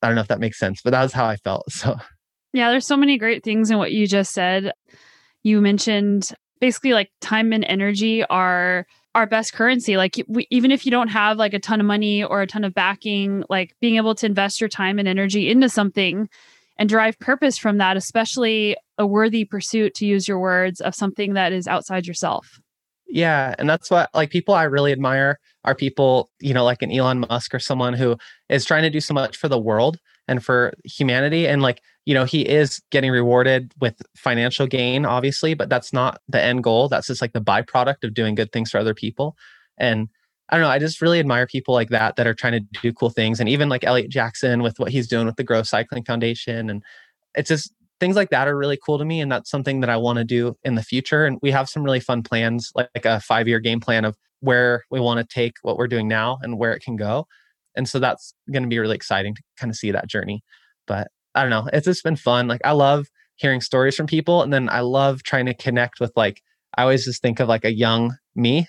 I 0.02 0.08
don't 0.08 0.16
know 0.16 0.22
if 0.22 0.28
that 0.28 0.40
makes 0.40 0.58
sense, 0.58 0.80
but 0.82 0.90
that 0.90 1.02
was 1.02 1.12
how 1.12 1.26
I 1.26 1.36
felt. 1.36 1.66
So, 1.70 1.96
yeah, 2.52 2.70
there's 2.70 2.86
so 2.86 2.96
many 2.96 3.18
great 3.18 3.42
things 3.42 3.72
in 3.72 3.78
what 3.78 3.90
you 3.90 4.06
just 4.06 4.32
said. 4.32 4.72
You 5.42 5.60
mentioned 5.60 6.30
basically 6.60 6.92
like 6.92 7.10
time 7.20 7.52
and 7.52 7.64
energy 7.64 8.24
are 8.24 8.86
our 9.14 9.26
best 9.26 9.52
currency. 9.52 9.96
Like 9.96 10.22
we, 10.26 10.46
even 10.50 10.70
if 10.70 10.84
you 10.84 10.90
don't 10.90 11.08
have 11.08 11.36
like 11.36 11.54
a 11.54 11.58
ton 11.58 11.80
of 11.80 11.86
money 11.86 12.24
or 12.24 12.42
a 12.42 12.46
ton 12.46 12.64
of 12.64 12.74
backing, 12.74 13.44
like 13.48 13.74
being 13.80 13.96
able 13.96 14.14
to 14.16 14.26
invest 14.26 14.60
your 14.60 14.68
time 14.68 14.98
and 14.98 15.06
energy 15.06 15.48
into 15.48 15.68
something 15.68 16.28
and 16.76 16.88
derive 16.88 17.18
purpose 17.20 17.56
from 17.56 17.78
that, 17.78 17.96
especially 17.96 18.76
a 18.98 19.06
worthy 19.06 19.44
pursuit 19.44 19.94
to 19.94 20.06
use 20.06 20.26
your 20.26 20.38
words 20.38 20.80
of 20.80 20.94
something 20.94 21.34
that 21.34 21.52
is 21.52 21.68
outside 21.68 22.06
yourself. 22.06 22.60
Yeah, 23.06 23.54
and 23.58 23.68
that's 23.68 23.90
what 23.90 24.10
like 24.14 24.30
people 24.30 24.54
I 24.54 24.64
really 24.64 24.90
admire 24.90 25.38
are 25.64 25.74
people, 25.74 26.30
you 26.40 26.52
know, 26.52 26.64
like 26.64 26.82
an 26.82 26.90
Elon 26.90 27.20
Musk 27.20 27.54
or 27.54 27.60
someone 27.60 27.94
who 27.94 28.16
is 28.48 28.64
trying 28.64 28.82
to 28.82 28.90
do 28.90 29.00
so 29.00 29.14
much 29.14 29.36
for 29.36 29.48
the 29.48 29.58
world 29.58 29.98
and 30.26 30.44
for 30.44 30.72
humanity 30.84 31.46
and 31.46 31.62
like, 31.62 31.80
you 32.06 32.14
know, 32.14 32.24
he 32.24 32.42
is 32.42 32.82
getting 32.90 33.10
rewarded 33.10 33.72
with 33.80 34.00
financial 34.16 34.66
gain 34.66 35.06
obviously, 35.06 35.54
but 35.54 35.68
that's 35.68 35.92
not 35.92 36.20
the 36.28 36.42
end 36.42 36.62
goal. 36.62 36.88
That's 36.88 37.06
just 37.06 37.22
like 37.22 37.32
the 37.32 37.40
byproduct 37.40 38.04
of 38.04 38.14
doing 38.14 38.34
good 38.34 38.52
things 38.52 38.70
for 38.70 38.78
other 38.78 38.94
people. 38.94 39.36
And 39.78 40.08
I 40.50 40.56
don't 40.56 40.64
know, 40.64 40.70
I 40.70 40.78
just 40.78 41.00
really 41.00 41.18
admire 41.18 41.46
people 41.46 41.72
like 41.72 41.88
that 41.88 42.16
that 42.16 42.26
are 42.26 42.34
trying 42.34 42.52
to 42.52 42.80
do 42.82 42.92
cool 42.92 43.10
things. 43.10 43.40
And 43.40 43.48
even 43.48 43.68
like 43.68 43.84
Eliot 43.84 44.10
Jackson 44.10 44.62
with 44.62 44.78
what 44.78 44.90
he's 44.90 45.08
doing 45.08 45.26
with 45.26 45.36
the 45.36 45.44
Grow 45.44 45.62
Cycling 45.62 46.04
Foundation. 46.04 46.68
And 46.68 46.82
it's 47.34 47.48
just 47.48 47.72
things 48.00 48.16
like 48.16 48.30
that 48.30 48.48
are 48.48 48.56
really 48.56 48.78
cool 48.84 48.98
to 48.98 49.04
me 49.04 49.20
and 49.20 49.30
that's 49.30 49.48
something 49.48 49.80
that 49.80 49.88
i 49.88 49.96
want 49.96 50.18
to 50.18 50.24
do 50.24 50.54
in 50.62 50.74
the 50.74 50.82
future. 50.82 51.24
And 51.24 51.38
we 51.40 51.50
have 51.50 51.68
some 51.68 51.82
really 51.82 52.00
fun 52.00 52.22
plans 52.22 52.70
like, 52.74 52.90
like 52.94 53.06
a 53.06 53.20
five 53.20 53.48
year 53.48 53.60
game 53.60 53.80
plan 53.80 54.04
of 54.04 54.16
where 54.40 54.84
we 54.90 55.00
want 55.00 55.18
to 55.18 55.34
take 55.34 55.54
what 55.62 55.78
we're 55.78 55.88
doing 55.88 56.06
now 56.06 56.38
and 56.42 56.58
where 56.58 56.72
it 56.74 56.82
can 56.82 56.96
go. 56.96 57.26
And 57.74 57.88
so 57.88 57.98
that's 57.98 58.34
going 58.52 58.62
to 58.62 58.68
be 58.68 58.78
really 58.78 58.94
exciting 58.94 59.34
to 59.34 59.42
kind 59.58 59.70
of 59.70 59.76
see 59.76 59.90
that 59.90 60.06
journey. 60.06 60.42
But 60.86 61.08
i 61.34 61.42
don't 61.42 61.50
know 61.50 61.68
it's 61.72 61.86
just 61.86 62.04
been 62.04 62.16
fun 62.16 62.48
like 62.48 62.60
i 62.64 62.72
love 62.72 63.06
hearing 63.36 63.60
stories 63.60 63.96
from 63.96 64.06
people 64.06 64.42
and 64.42 64.52
then 64.52 64.68
i 64.68 64.80
love 64.80 65.22
trying 65.22 65.46
to 65.46 65.54
connect 65.54 66.00
with 66.00 66.12
like 66.16 66.42
i 66.76 66.82
always 66.82 67.04
just 67.04 67.22
think 67.22 67.40
of 67.40 67.48
like 67.48 67.64
a 67.64 67.72
young 67.72 68.16
me 68.34 68.66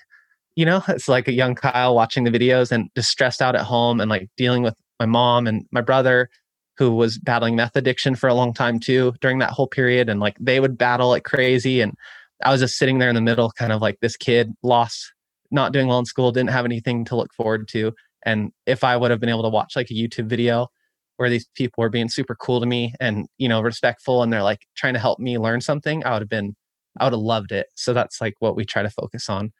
you 0.55 0.65
know 0.65 0.81
it's 0.87 1.07
like 1.07 1.27
a 1.27 1.33
young 1.33 1.55
kyle 1.55 1.95
watching 1.95 2.23
the 2.23 2.31
videos 2.31 2.71
and 2.71 2.89
just 2.95 3.09
stressed 3.09 3.41
out 3.41 3.55
at 3.55 3.61
home 3.61 3.99
and 3.99 4.09
like 4.09 4.29
dealing 4.37 4.63
with 4.63 4.75
my 4.99 5.05
mom 5.05 5.47
and 5.47 5.65
my 5.71 5.81
brother 5.81 6.29
who 6.77 6.91
was 6.91 7.17
battling 7.17 7.55
meth 7.55 7.75
addiction 7.75 8.15
for 8.15 8.27
a 8.27 8.33
long 8.33 8.53
time 8.53 8.79
too 8.79 9.13
during 9.21 9.39
that 9.39 9.51
whole 9.51 9.67
period. 9.67 10.09
And 10.09 10.19
like 10.19 10.37
they 10.39 10.59
would 10.59 10.77
battle 10.77 11.09
like 11.09 11.23
crazy. 11.23 11.81
And 11.81 11.93
I 12.43 12.51
was 12.51 12.61
just 12.61 12.77
sitting 12.77 12.99
there 12.99 13.09
in 13.09 13.15
the 13.15 13.21
middle, 13.21 13.51
kind 13.51 13.71
of 13.71 13.81
like 13.81 13.99
this 14.01 14.17
kid 14.17 14.51
lost, 14.61 15.13
not 15.51 15.71
doing 15.71 15.87
well 15.87 15.99
in 15.99 16.05
school, 16.05 16.31
didn't 16.31 16.49
have 16.49 16.65
anything 16.65 17.05
to 17.05 17.15
look 17.15 17.33
forward 17.33 17.67
to. 17.69 17.93
And 18.25 18.51
if 18.65 18.83
I 18.83 18.97
would 18.97 19.11
have 19.11 19.19
been 19.19 19.29
able 19.29 19.43
to 19.43 19.49
watch 19.49 19.75
like 19.75 19.89
a 19.89 19.93
YouTube 19.93 20.27
video 20.27 20.67
where 21.17 21.29
these 21.29 21.47
people 21.55 21.81
were 21.81 21.89
being 21.89 22.09
super 22.09 22.35
cool 22.35 22.59
to 22.59 22.65
me 22.65 22.93
and, 22.99 23.27
you 23.37 23.47
know, 23.47 23.61
respectful 23.61 24.23
and 24.23 24.31
they're 24.31 24.43
like 24.43 24.65
trying 24.75 24.93
to 24.93 24.99
help 24.99 25.19
me 25.19 25.37
learn 25.37 25.61
something, 25.61 26.05
I 26.05 26.13
would 26.13 26.21
have 26.21 26.29
been, 26.29 26.55
I 26.99 27.05
would 27.05 27.13
have 27.13 27.21
loved 27.21 27.51
it. 27.51 27.67
So 27.75 27.93
that's 27.93 28.19
like 28.21 28.33
what 28.39 28.55
we 28.55 28.65
try 28.65 28.83
to 28.83 28.89
focus 28.89 29.29
on. 29.29 29.51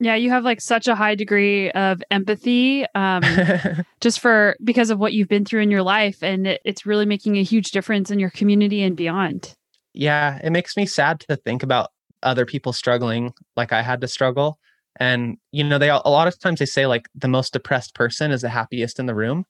Yeah, 0.00 0.14
you 0.14 0.30
have 0.30 0.44
like 0.44 0.60
such 0.60 0.86
a 0.86 0.94
high 0.94 1.16
degree 1.16 1.72
of 1.72 2.00
empathy 2.10 2.86
um, 2.94 3.22
just 4.00 4.20
for 4.20 4.56
because 4.62 4.90
of 4.90 5.00
what 5.00 5.12
you've 5.12 5.28
been 5.28 5.44
through 5.44 5.62
in 5.62 5.70
your 5.70 5.82
life. 5.82 6.22
And 6.22 6.46
it, 6.46 6.60
it's 6.64 6.86
really 6.86 7.06
making 7.06 7.36
a 7.36 7.42
huge 7.42 7.72
difference 7.72 8.10
in 8.10 8.20
your 8.20 8.30
community 8.30 8.82
and 8.82 8.96
beyond. 8.96 9.54
Yeah, 9.94 10.38
it 10.44 10.50
makes 10.50 10.76
me 10.76 10.86
sad 10.86 11.20
to 11.28 11.36
think 11.36 11.64
about 11.64 11.90
other 12.22 12.46
people 12.46 12.72
struggling 12.72 13.32
like 13.56 13.72
I 13.72 13.82
had 13.82 14.00
to 14.02 14.08
struggle. 14.08 14.58
And, 15.00 15.36
you 15.52 15.64
know, 15.64 15.78
they 15.78 15.88
a 15.88 15.96
lot 15.96 16.28
of 16.28 16.38
times 16.38 16.60
they 16.60 16.66
say 16.66 16.86
like 16.86 17.06
the 17.14 17.28
most 17.28 17.52
depressed 17.52 17.94
person 17.94 18.30
is 18.30 18.42
the 18.42 18.48
happiest 18.48 18.98
in 19.00 19.06
the 19.06 19.14
room. 19.14 19.44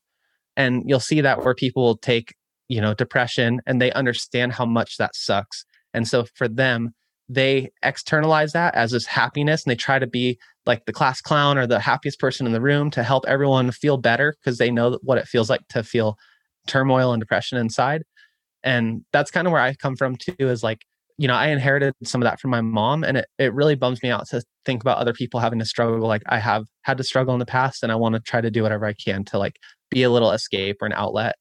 And 0.59 0.83
you'll 0.85 1.01
see 1.01 1.23
that 1.23 1.43
where 1.43 1.55
people 1.55 1.83
will 1.83 1.97
take, 1.97 2.35
you 2.69 2.83
know, 2.83 2.93
depression 2.93 3.63
and 3.67 3.81
they 3.81 3.93
understand 3.93 4.53
how 4.53 4.67
much 4.67 4.99
that 4.99 5.15
sucks. 5.15 5.65
And 5.95 6.07
so 6.07 6.27
for 6.35 6.49
them, 6.49 6.93
they 7.29 7.71
externalize 7.83 8.53
that 8.53 8.75
as 8.75 8.91
this 8.91 9.07
happiness 9.07 9.65
and 9.65 9.71
they 9.71 9.77
try 9.77 9.99
to 9.99 10.07
be 10.07 10.39
like 10.67 10.85
the 10.87 10.93
class 10.93 11.21
clown 11.21 11.59
or 11.59 11.67
the 11.67 11.81
happiest 11.81 12.19
person 12.19 12.47
in 12.47 12.53
the 12.53 12.61
room 12.61 12.91
to 12.91 13.03
help 13.03 13.25
everyone 13.27 13.71
feel 13.71 13.97
better 13.97 14.35
because 14.41 14.59
they 14.59 14.71
know 14.71 14.99
what 15.03 15.19
it 15.19 15.29
feels 15.29 15.51
like 15.51 15.67
to 15.69 15.83
feel 15.83 16.17
turmoil 16.67 17.13
and 17.13 17.21
depression 17.21 17.59
inside 17.59 18.03
and 18.63 19.05
that's 19.13 19.31
kind 19.31 19.47
of 19.47 19.53
where 19.53 19.61
i 19.61 19.75
come 19.75 19.97
from 19.97 20.17
too 20.17 20.35
is 20.39 20.63
like 20.63 20.85
you 21.19 21.29
know 21.29 21.35
i 21.35 21.49
inherited 21.49 21.95
some 22.05 22.23
of 22.23 22.25
that 22.25 22.41
from 22.41 22.51
my 22.51 22.61
mom 22.61 23.05
and 23.05 23.19
it, 23.19 23.27
it 23.39 23.53
really 23.53 23.75
bums 23.75 24.03
me 24.03 24.11
out 24.11 24.27
to 24.27 24.43
think 24.65 24.83
about 24.83 24.99
other 24.99 25.13
people 25.13 25.41
having 25.41 25.59
to 25.59 25.65
struggle 25.65 26.07
like 26.07 26.23
i 26.27 26.39
have 26.39 26.65
had 26.83 26.97
to 26.97 27.05
struggle 27.05 27.35
in 27.35 27.41
the 27.41 27.47
past 27.47 27.83
and 27.83 27.93
i 27.93 27.95
want 27.95 28.15
to 28.15 28.21
try 28.21 28.41
to 28.41 28.51
do 28.51 28.63
whatever 28.63 28.87
i 28.87 28.93
can 28.93 29.25
to 29.25 29.39
like 29.39 29.57
be 29.91 30.03
a 30.03 30.11
little 30.11 30.33
escape 30.33 30.77
or 30.81 30.87
an 30.87 30.93
outlet 30.93 31.35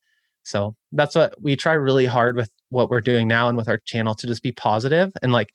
so 0.44 0.76
that's 0.94 1.16
what 1.16 1.34
we 1.42 1.56
try 1.56 1.74
really 1.74 2.06
hard 2.06 2.36
with 2.36 2.50
what 2.70 2.90
we're 2.90 3.02
doing 3.02 3.28
now 3.28 3.48
and 3.48 3.58
with 3.58 3.68
our 3.68 3.80
channel 3.86 4.16
to 4.16 4.28
just 4.28 4.44
be 4.44 4.52
positive 4.52 5.12
and 5.22 5.32
like 5.32 5.50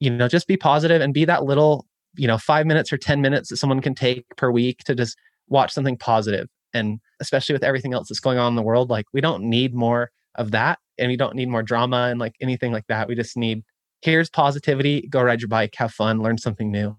you 0.00 0.10
know, 0.10 0.26
just 0.26 0.48
be 0.48 0.56
positive 0.56 1.00
and 1.00 1.14
be 1.14 1.24
that 1.26 1.44
little, 1.44 1.86
you 2.16 2.26
know, 2.26 2.38
five 2.38 2.66
minutes 2.66 2.92
or 2.92 2.96
10 2.96 3.20
minutes 3.20 3.50
that 3.50 3.58
someone 3.58 3.80
can 3.80 3.94
take 3.94 4.24
per 4.36 4.50
week 4.50 4.78
to 4.84 4.94
just 4.94 5.16
watch 5.48 5.72
something 5.72 5.96
positive. 5.96 6.48
And 6.72 7.00
especially 7.20 7.52
with 7.52 7.62
everything 7.62 7.92
else 7.92 8.08
that's 8.08 8.20
going 8.20 8.38
on 8.38 8.52
in 8.52 8.56
the 8.56 8.62
world, 8.62 8.90
like 8.90 9.04
we 9.12 9.20
don't 9.20 9.44
need 9.44 9.74
more 9.74 10.10
of 10.36 10.50
that. 10.52 10.78
And 10.98 11.08
we 11.08 11.16
don't 11.16 11.34
need 11.34 11.48
more 11.48 11.62
drama 11.62 12.08
and 12.10 12.20
like 12.20 12.34
anything 12.40 12.72
like 12.72 12.86
that. 12.88 13.08
We 13.08 13.14
just 13.14 13.36
need 13.36 13.62
here's 14.02 14.30
positivity, 14.30 15.06
go 15.10 15.22
ride 15.22 15.40
your 15.40 15.48
bike, 15.48 15.74
have 15.76 15.92
fun, 15.92 16.22
learn 16.22 16.38
something 16.38 16.70
new. 16.70 16.96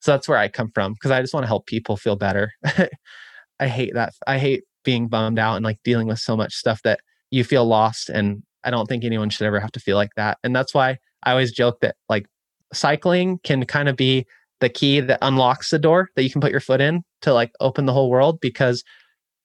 So 0.00 0.12
that's 0.12 0.28
where 0.28 0.38
I 0.38 0.48
come 0.48 0.70
from 0.74 0.92
because 0.92 1.10
I 1.10 1.20
just 1.20 1.34
want 1.34 1.44
to 1.44 1.48
help 1.48 1.66
people 1.66 1.96
feel 1.96 2.16
better. 2.16 2.52
I 3.60 3.68
hate 3.68 3.94
that. 3.94 4.14
I 4.26 4.38
hate 4.38 4.64
being 4.84 5.08
bummed 5.08 5.38
out 5.38 5.56
and 5.56 5.64
like 5.64 5.78
dealing 5.82 6.06
with 6.06 6.18
so 6.18 6.36
much 6.36 6.54
stuff 6.54 6.82
that 6.82 7.00
you 7.30 7.42
feel 7.42 7.64
lost. 7.64 8.08
And 8.08 8.42
I 8.62 8.70
don't 8.70 8.86
think 8.86 9.04
anyone 9.04 9.30
should 9.30 9.46
ever 9.46 9.58
have 9.58 9.72
to 9.72 9.80
feel 9.80 9.96
like 9.96 10.14
that. 10.16 10.38
And 10.44 10.54
that's 10.54 10.74
why 10.74 10.98
I 11.24 11.32
always 11.32 11.52
joke 11.52 11.80
that 11.80 11.96
like 12.08 12.26
cycling 12.72 13.38
can 13.42 13.64
kind 13.64 13.88
of 13.88 13.96
be 13.96 14.26
the 14.60 14.68
key 14.68 15.00
that 15.00 15.18
unlocks 15.22 15.70
the 15.70 15.78
door 15.78 16.08
that 16.14 16.22
you 16.22 16.30
can 16.30 16.40
put 16.40 16.50
your 16.50 16.60
foot 16.60 16.80
in 16.80 17.02
to 17.22 17.32
like 17.32 17.50
open 17.60 17.86
the 17.86 17.92
whole 17.92 18.10
world 18.10 18.38
because 18.40 18.84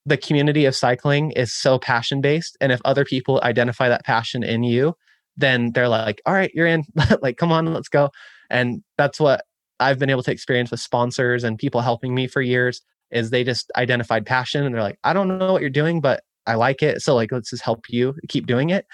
the 0.05 0.17
community 0.17 0.65
of 0.65 0.75
cycling 0.75 1.31
is 1.31 1.53
so 1.53 1.77
passion 1.77 2.21
based 2.21 2.57
and 2.59 2.71
if 2.71 2.81
other 2.85 3.05
people 3.05 3.39
identify 3.43 3.87
that 3.87 4.05
passion 4.05 4.43
in 4.43 4.63
you 4.63 4.95
then 5.37 5.71
they're 5.73 5.89
like 5.89 6.21
all 6.25 6.33
right 6.33 6.51
you're 6.53 6.67
in 6.67 6.83
like 7.21 7.37
come 7.37 7.51
on 7.51 7.71
let's 7.73 7.89
go 7.89 8.09
and 8.49 8.83
that's 8.97 9.19
what 9.19 9.45
i've 9.79 9.99
been 9.99 10.09
able 10.09 10.23
to 10.23 10.31
experience 10.31 10.71
with 10.71 10.79
sponsors 10.79 11.43
and 11.43 11.57
people 11.57 11.81
helping 11.81 12.15
me 12.15 12.27
for 12.27 12.41
years 12.41 12.81
is 13.11 13.29
they 13.29 13.43
just 13.43 13.71
identified 13.75 14.25
passion 14.25 14.65
and 14.65 14.73
they're 14.73 14.83
like 14.83 14.99
i 15.03 15.13
don't 15.13 15.37
know 15.37 15.51
what 15.51 15.61
you're 15.61 15.69
doing 15.69 16.01
but 16.01 16.23
i 16.47 16.55
like 16.55 16.81
it 16.81 17.01
so 17.01 17.13
like 17.15 17.31
let's 17.31 17.49
just 17.49 17.63
help 17.63 17.85
you 17.89 18.15
keep 18.27 18.47
doing 18.47 18.69
it 18.69 18.85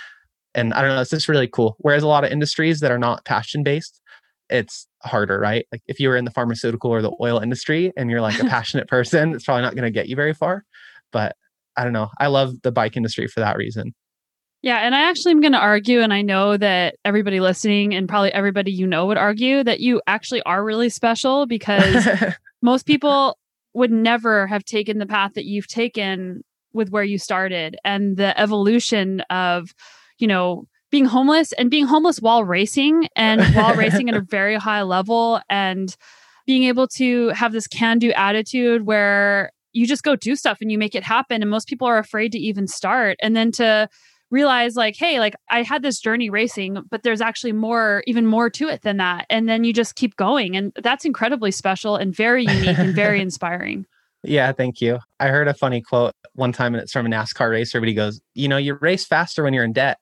and 0.55 0.73
i 0.73 0.81
don't 0.81 0.93
know 0.93 1.01
it's 1.01 1.11
just 1.11 1.29
really 1.29 1.47
cool 1.47 1.77
whereas 1.79 2.03
a 2.03 2.07
lot 2.07 2.23
of 2.23 2.31
industries 2.31 2.81
that 2.81 2.91
are 2.91 2.99
not 2.99 3.23
passion 3.25 3.63
based 3.63 4.01
it's 4.49 4.87
harder, 5.03 5.39
right? 5.39 5.65
Like 5.71 5.81
if 5.87 5.99
you 5.99 6.09
were 6.09 6.17
in 6.17 6.25
the 6.25 6.31
pharmaceutical 6.31 6.91
or 6.91 7.01
the 7.01 7.15
oil 7.21 7.39
industry 7.39 7.91
and 7.97 8.09
you're 8.09 8.21
like 8.21 8.39
a 8.39 8.45
passionate 8.49 8.87
person, 8.87 9.33
it's 9.33 9.45
probably 9.45 9.63
not 9.63 9.75
going 9.75 9.83
to 9.83 9.91
get 9.91 10.07
you 10.07 10.15
very 10.15 10.33
far. 10.33 10.63
But 11.11 11.35
I 11.75 11.83
don't 11.83 11.93
know. 11.93 12.09
I 12.19 12.27
love 12.27 12.61
the 12.63 12.71
bike 12.71 12.97
industry 12.97 13.27
for 13.27 13.39
that 13.39 13.57
reason. 13.57 13.93
Yeah. 14.63 14.77
And 14.79 14.95
I 14.95 15.09
actually 15.09 15.31
am 15.31 15.41
going 15.41 15.53
to 15.53 15.59
argue, 15.59 16.01
and 16.01 16.13
I 16.13 16.23
know 16.23 16.57
that 16.57 16.95
everybody 17.05 17.39
listening 17.39 17.93
and 17.93 18.09
probably 18.09 18.33
everybody 18.33 18.71
you 18.71 18.87
know 18.87 19.05
would 19.05 19.17
argue 19.17 19.63
that 19.63 19.79
you 19.79 20.01
actually 20.07 20.41
are 20.43 20.63
really 20.63 20.89
special 20.89 21.45
because 21.45 22.07
most 22.61 22.85
people 22.85 23.37
would 23.73 23.91
never 23.91 24.47
have 24.47 24.65
taken 24.65 24.97
the 24.97 25.05
path 25.05 25.33
that 25.35 25.45
you've 25.45 25.67
taken 25.67 26.43
with 26.73 26.89
where 26.89 27.03
you 27.03 27.19
started 27.19 27.77
and 27.85 28.17
the 28.17 28.37
evolution 28.39 29.21
of, 29.29 29.73
you 30.17 30.27
know, 30.27 30.65
being 30.89 31.05
homeless 31.05 31.51
and 31.53 31.69
being 31.69 31.85
homeless 31.85 32.19
while 32.19 32.43
racing 32.43 33.07
and 33.15 33.41
while 33.55 33.75
racing 33.75 34.09
at 34.09 34.15
a 34.15 34.21
very 34.29 34.55
high 34.55 34.81
level 34.81 35.41
and 35.49 35.95
being 36.45 36.63
able 36.63 36.87
to 36.87 37.29
have 37.29 37.51
this 37.51 37.67
can 37.67 37.99
do 37.99 38.11
attitude 38.11 38.85
where 38.85 39.51
you 39.77 39.87
just 39.87 40.03
go 40.03 40.15
do 40.15 40.35
stuff 40.35 40.57
and 40.61 40.71
you 40.71 40.77
make 40.77 40.95
it 40.95 41.03
happen. 41.03 41.41
And 41.41 41.51
most 41.51 41.67
people 41.67 41.87
are 41.87 41.97
afraid 41.97 42.31
to 42.33 42.39
even 42.39 42.67
start. 42.67 43.17
And 43.21 43.35
then 43.35 43.51
to 43.53 43.89
realize, 44.29 44.75
like, 44.75 44.95
hey, 44.97 45.19
like 45.19 45.35
I 45.49 45.63
had 45.63 45.83
this 45.83 45.99
journey 45.99 46.29
racing, 46.29 46.83
but 46.89 47.03
there's 47.03 47.21
actually 47.21 47.53
more, 47.53 48.03
even 48.07 48.25
more 48.25 48.49
to 48.49 48.67
it 48.67 48.81
than 48.81 48.97
that. 48.97 49.25
And 49.29 49.47
then 49.47 49.63
you 49.63 49.71
just 49.71 49.95
keep 49.95 50.15
going. 50.17 50.57
And 50.57 50.73
that's 50.81 51.05
incredibly 51.05 51.51
special 51.51 51.95
and 51.95 52.13
very 52.15 52.45
unique 52.45 52.77
and 52.77 52.93
very 52.93 53.21
inspiring. 53.27 53.85
Yeah, 54.23 54.51
thank 54.51 54.81
you. 54.81 54.99
I 55.19 55.27
heard 55.27 55.47
a 55.47 55.53
funny 55.53 55.81
quote 55.81 56.13
one 56.33 56.51
time 56.51 56.73
and 56.73 56.81
it's 56.81 56.91
from 56.91 57.05
a 57.05 57.09
NASCAR 57.09 57.51
racer, 57.51 57.79
but 57.79 57.87
he 57.87 57.93
goes, 57.93 58.19
You 58.33 58.47
know, 58.47 58.57
you 58.57 58.73
race 58.75 59.05
faster 59.05 59.43
when 59.43 59.53
you're 59.53 59.63
in 59.63 59.73
debt 59.73 59.99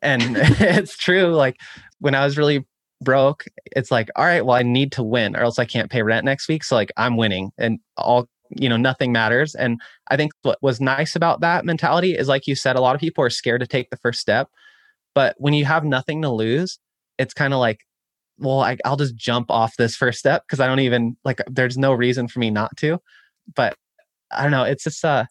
and 0.00 0.22
it's 0.36 0.96
true 0.96 1.34
like 1.34 1.60
when 1.98 2.14
i 2.14 2.24
was 2.24 2.38
really 2.38 2.64
broke 3.02 3.44
it's 3.74 3.90
like 3.90 4.08
all 4.16 4.24
right 4.24 4.46
well 4.46 4.56
i 4.56 4.62
need 4.62 4.92
to 4.92 5.02
win 5.02 5.36
or 5.36 5.40
else 5.40 5.58
i 5.58 5.64
can't 5.64 5.90
pay 5.90 6.02
rent 6.02 6.24
next 6.24 6.48
week 6.48 6.62
so 6.62 6.74
like 6.74 6.92
i'm 6.96 7.16
winning 7.16 7.50
and 7.58 7.78
all 7.96 8.28
you 8.56 8.68
know 8.68 8.76
nothing 8.76 9.12
matters 9.12 9.54
and 9.54 9.80
i 10.10 10.16
think 10.16 10.32
what 10.42 10.58
was 10.62 10.80
nice 10.80 11.16
about 11.16 11.40
that 11.40 11.64
mentality 11.64 12.12
is 12.12 12.28
like 12.28 12.46
you 12.46 12.54
said 12.54 12.76
a 12.76 12.80
lot 12.80 12.94
of 12.94 13.00
people 13.00 13.24
are 13.24 13.30
scared 13.30 13.60
to 13.60 13.66
take 13.66 13.90
the 13.90 13.96
first 13.96 14.20
step 14.20 14.48
but 15.14 15.34
when 15.38 15.54
you 15.54 15.64
have 15.64 15.84
nothing 15.84 16.22
to 16.22 16.30
lose 16.30 16.78
it's 17.18 17.34
kind 17.34 17.52
of 17.52 17.60
like 17.60 17.80
well 18.38 18.60
I, 18.60 18.76
i'll 18.84 18.96
just 18.96 19.16
jump 19.16 19.50
off 19.50 19.76
this 19.76 19.96
first 19.96 20.18
step 20.18 20.44
because 20.46 20.60
i 20.60 20.66
don't 20.66 20.80
even 20.80 21.16
like 21.24 21.40
there's 21.48 21.78
no 21.78 21.92
reason 21.92 22.28
for 22.28 22.38
me 22.38 22.50
not 22.50 22.76
to 22.78 22.98
but 23.54 23.74
i 24.30 24.42
don't 24.42 24.52
know 24.52 24.64
it's 24.64 24.84
just 24.84 25.04
uh 25.04 25.24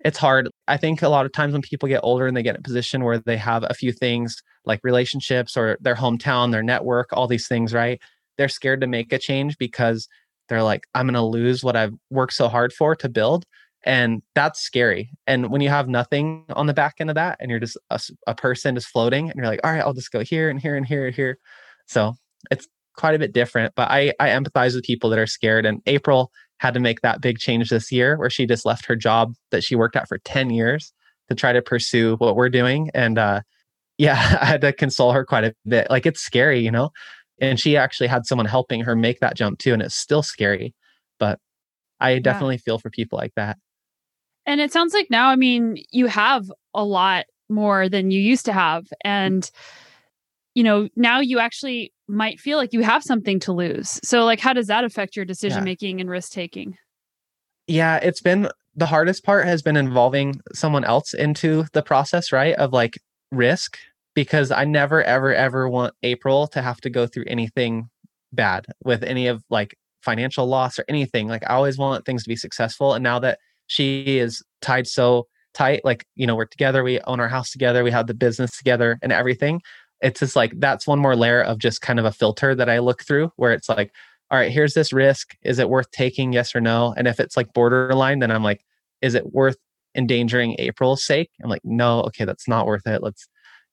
it's 0.00 0.18
hard. 0.18 0.48
I 0.68 0.76
think 0.76 1.02
a 1.02 1.08
lot 1.08 1.26
of 1.26 1.32
times 1.32 1.52
when 1.52 1.62
people 1.62 1.88
get 1.88 2.00
older 2.02 2.26
and 2.26 2.36
they 2.36 2.42
get 2.42 2.54
in 2.54 2.60
a 2.60 2.62
position 2.62 3.02
where 3.02 3.18
they 3.18 3.36
have 3.36 3.64
a 3.68 3.74
few 3.74 3.92
things 3.92 4.40
like 4.64 4.80
relationships 4.84 5.56
or 5.56 5.78
their 5.80 5.94
hometown, 5.94 6.52
their 6.52 6.62
network, 6.62 7.08
all 7.12 7.26
these 7.26 7.48
things, 7.48 7.72
right? 7.72 8.00
They're 8.36 8.48
scared 8.48 8.80
to 8.82 8.86
make 8.86 9.12
a 9.12 9.18
change 9.18 9.56
because 9.58 10.06
they're 10.48 10.62
like, 10.62 10.82
I'm 10.94 11.06
going 11.06 11.14
to 11.14 11.22
lose 11.22 11.64
what 11.64 11.76
I've 11.76 11.94
worked 12.10 12.34
so 12.34 12.48
hard 12.48 12.72
for 12.72 12.94
to 12.96 13.08
build. 13.08 13.44
And 13.84 14.22
that's 14.34 14.60
scary. 14.60 15.10
And 15.26 15.50
when 15.50 15.60
you 15.60 15.68
have 15.68 15.88
nothing 15.88 16.44
on 16.50 16.66
the 16.66 16.74
back 16.74 16.96
end 16.98 17.08
of 17.08 17.14
that 17.14 17.36
and 17.40 17.50
you're 17.50 17.60
just 17.60 17.78
a, 17.90 18.00
a 18.26 18.34
person 18.34 18.74
just 18.74 18.88
floating 18.88 19.30
and 19.30 19.36
you're 19.36 19.46
like, 19.46 19.60
all 19.62 19.72
right, 19.72 19.80
I'll 19.80 19.92
just 19.92 20.10
go 20.10 20.20
here 20.20 20.50
and 20.50 20.60
here 20.60 20.76
and 20.76 20.84
here 20.84 21.06
and 21.06 21.14
here. 21.14 21.38
So 21.86 22.14
it's 22.50 22.66
quite 22.96 23.14
a 23.14 23.18
bit 23.18 23.32
different, 23.32 23.74
but 23.76 23.90
I, 23.90 24.12
I 24.18 24.28
empathize 24.28 24.74
with 24.74 24.84
people 24.84 25.08
that 25.10 25.18
are 25.18 25.26
scared. 25.26 25.66
And 25.66 25.82
April 25.86 26.32
had 26.58 26.74
to 26.74 26.80
make 26.80 27.02
that 27.02 27.20
big 27.20 27.38
change 27.38 27.68
this 27.68 27.92
year 27.92 28.18
where 28.18 28.30
she 28.30 28.46
just 28.46 28.66
left 28.66 28.86
her 28.86 28.96
job 28.96 29.34
that 29.50 29.62
she 29.62 29.76
worked 29.76 29.94
at 29.94 30.08
for 30.08 30.18
10 30.18 30.50
years 30.50 30.92
to 31.28 31.34
try 31.34 31.52
to 31.52 31.62
pursue 31.62 32.16
what 32.16 32.34
we're 32.34 32.48
doing. 32.48 32.90
And 32.92 33.18
uh, 33.18 33.42
yeah, 33.98 34.14
I 34.40 34.46
had 34.46 34.62
to 34.62 34.72
console 34.72 35.12
her 35.12 35.24
quite 35.24 35.44
a 35.44 35.54
bit. 35.66 35.88
Like 35.90 36.06
it's 36.06 36.20
scary, 36.20 36.60
you 36.60 36.70
know? 36.70 36.90
And 37.40 37.60
she 37.60 37.76
actually 37.76 38.06
had 38.06 38.26
someone 38.26 38.46
helping 38.46 38.80
her 38.82 38.96
make 38.96 39.20
that 39.20 39.36
jump 39.36 39.58
too. 39.58 39.72
And 39.72 39.82
it's 39.82 39.94
still 39.94 40.22
scary, 40.22 40.74
but 41.18 41.38
I 42.00 42.18
definitely 42.18 42.56
yeah. 42.56 42.62
feel 42.64 42.78
for 42.78 42.90
people 42.90 43.18
like 43.18 43.34
that. 43.36 43.58
And 44.46 44.60
it 44.60 44.72
sounds 44.72 44.94
like 44.94 45.08
now, 45.10 45.28
I 45.28 45.36
mean, 45.36 45.82
you 45.90 46.06
have 46.06 46.50
a 46.72 46.84
lot 46.84 47.26
more 47.48 47.88
than 47.88 48.10
you 48.10 48.20
used 48.20 48.46
to 48.46 48.52
have. 48.52 48.86
And, 49.04 49.50
you 50.54 50.62
know, 50.62 50.88
now 50.96 51.20
you 51.20 51.38
actually 51.38 51.92
might 52.08 52.40
feel 52.40 52.56
like 52.56 52.72
you 52.72 52.82
have 52.82 53.02
something 53.02 53.40
to 53.40 53.52
lose. 53.52 54.00
So, 54.04 54.24
like, 54.24 54.40
how 54.40 54.52
does 54.52 54.68
that 54.68 54.84
affect 54.84 55.16
your 55.16 55.24
decision 55.24 55.64
making 55.64 55.98
yeah. 55.98 56.02
and 56.02 56.10
risk 56.10 56.32
taking? 56.32 56.78
Yeah, 57.66 57.96
it's 57.96 58.20
been 58.20 58.48
the 58.76 58.86
hardest 58.86 59.24
part 59.24 59.46
has 59.46 59.62
been 59.62 59.76
involving 59.76 60.40
someone 60.52 60.84
else 60.84 61.14
into 61.14 61.64
the 61.72 61.82
process, 61.82 62.30
right? 62.30 62.54
Of 62.54 62.72
like 62.72 62.98
risk, 63.32 63.78
because 64.16 64.50
I 64.50 64.64
never, 64.64 65.04
ever, 65.04 65.32
ever 65.32 65.68
want 65.68 65.94
April 66.02 66.48
to 66.48 66.60
have 66.60 66.80
to 66.80 66.90
go 66.90 67.06
through 67.06 67.24
anything 67.28 67.88
bad 68.32 68.66
with 68.84 69.04
any 69.04 69.28
of 69.28 69.44
like 69.48 69.76
financial 70.02 70.46
loss 70.46 70.76
or 70.80 70.84
anything. 70.88 71.28
Like, 71.28 71.44
I 71.48 71.54
always 71.54 71.78
want 71.78 72.04
things 72.04 72.24
to 72.24 72.28
be 72.28 72.36
successful. 72.36 72.94
And 72.94 73.04
now 73.04 73.20
that 73.20 73.38
she 73.68 74.18
is 74.18 74.42
tied 74.60 74.88
so 74.88 75.28
tight, 75.54 75.82
like, 75.84 76.04
you 76.16 76.26
know, 76.26 76.34
we're 76.34 76.46
together, 76.46 76.82
we 76.82 77.00
own 77.02 77.20
our 77.20 77.28
house 77.28 77.52
together, 77.52 77.84
we 77.84 77.92
have 77.92 78.08
the 78.08 78.14
business 78.14 78.56
together 78.56 78.98
and 79.02 79.12
everything 79.12 79.60
it's 80.00 80.20
just 80.20 80.36
like 80.36 80.52
that's 80.58 80.86
one 80.86 80.98
more 80.98 81.16
layer 81.16 81.42
of 81.42 81.58
just 81.58 81.80
kind 81.80 81.98
of 81.98 82.04
a 82.04 82.12
filter 82.12 82.54
that 82.54 82.68
I 82.68 82.78
look 82.78 83.02
through 83.02 83.32
where 83.36 83.52
it's 83.52 83.68
like, 83.68 83.92
all 84.30 84.38
right, 84.38 84.50
here's 84.50 84.74
this 84.74 84.92
risk. 84.92 85.36
Is 85.42 85.58
it 85.58 85.70
worth 85.70 85.90
taking? 85.90 86.32
Yes 86.32 86.54
or 86.54 86.60
no? 86.60 86.94
And 86.96 87.06
if 87.06 87.20
it's 87.20 87.36
like 87.36 87.52
borderline, 87.54 88.18
then 88.18 88.30
I'm 88.30 88.42
like, 88.42 88.64
is 89.00 89.14
it 89.14 89.32
worth 89.32 89.56
endangering 89.94 90.56
April's 90.58 91.04
sake? 91.04 91.30
I'm 91.42 91.50
like, 91.50 91.64
no, 91.64 92.00
okay, 92.02 92.24
that's 92.24 92.48
not 92.48 92.66
worth 92.66 92.86
it. 92.86 93.02
Let's 93.02 93.28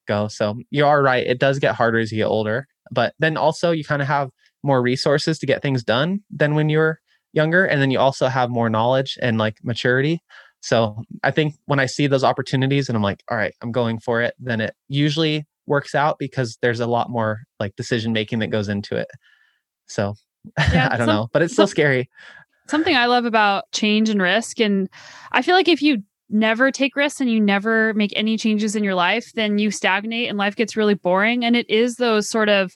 go. 0.07 0.27
So 0.27 0.55
you 0.69 0.85
are 0.85 1.01
right. 1.01 1.25
It 1.25 1.39
does 1.39 1.59
get 1.59 1.75
harder 1.75 1.99
as 1.99 2.11
you 2.11 2.17
get 2.17 2.27
older. 2.27 2.67
But 2.91 3.13
then 3.19 3.37
also 3.37 3.71
you 3.71 3.83
kind 3.83 4.01
of 4.01 4.07
have 4.07 4.29
more 4.63 4.81
resources 4.81 5.39
to 5.39 5.45
get 5.45 5.61
things 5.61 5.83
done 5.83 6.21
than 6.29 6.55
when 6.55 6.69
you're 6.69 6.99
younger. 7.33 7.65
And 7.65 7.81
then 7.81 7.91
you 7.91 7.99
also 7.99 8.27
have 8.27 8.49
more 8.49 8.69
knowledge 8.69 9.17
and 9.21 9.37
like 9.37 9.57
maturity. 9.63 10.21
So 10.61 11.01
I 11.23 11.31
think 11.31 11.55
when 11.65 11.79
I 11.79 11.87
see 11.87 12.07
those 12.07 12.23
opportunities 12.23 12.87
and 12.87 12.95
I'm 12.95 13.03
like, 13.03 13.21
all 13.29 13.37
right, 13.37 13.53
I'm 13.61 13.71
going 13.71 13.99
for 13.99 14.21
it, 14.21 14.33
then 14.39 14.61
it 14.61 14.73
usually 14.87 15.45
works 15.65 15.95
out 15.95 16.17
because 16.19 16.57
there's 16.61 16.79
a 16.79 16.87
lot 16.87 17.09
more 17.09 17.41
like 17.59 17.75
decision 17.75 18.13
making 18.13 18.39
that 18.39 18.47
goes 18.47 18.69
into 18.69 18.95
it. 18.95 19.07
So 19.87 20.15
yeah, 20.57 20.89
I 20.91 20.97
don't 20.97 21.07
some, 21.07 21.15
know, 21.15 21.27
but 21.33 21.41
it's 21.41 21.53
still 21.53 21.67
scary. 21.67 22.09
Something 22.67 22.95
I 22.95 23.07
love 23.07 23.25
about 23.25 23.65
change 23.73 24.09
and 24.09 24.21
risk. 24.21 24.61
And 24.61 24.89
I 25.31 25.41
feel 25.41 25.55
like 25.55 25.67
if 25.67 25.81
you 25.81 26.03
never 26.29 26.71
take 26.71 26.95
risks 26.95 27.21
and 27.21 27.29
you 27.29 27.39
never 27.39 27.93
make 27.93 28.11
any 28.15 28.37
changes 28.37 28.75
in 28.75 28.83
your 28.83 28.95
life, 28.95 29.31
then 29.33 29.59
you 29.59 29.71
stagnate 29.71 30.29
and 30.29 30.37
life 30.37 30.55
gets 30.55 30.77
really 30.77 30.95
boring. 30.95 31.45
And 31.45 31.55
it 31.55 31.69
is 31.69 31.95
those 31.95 32.29
sort 32.29 32.49
of 32.49 32.75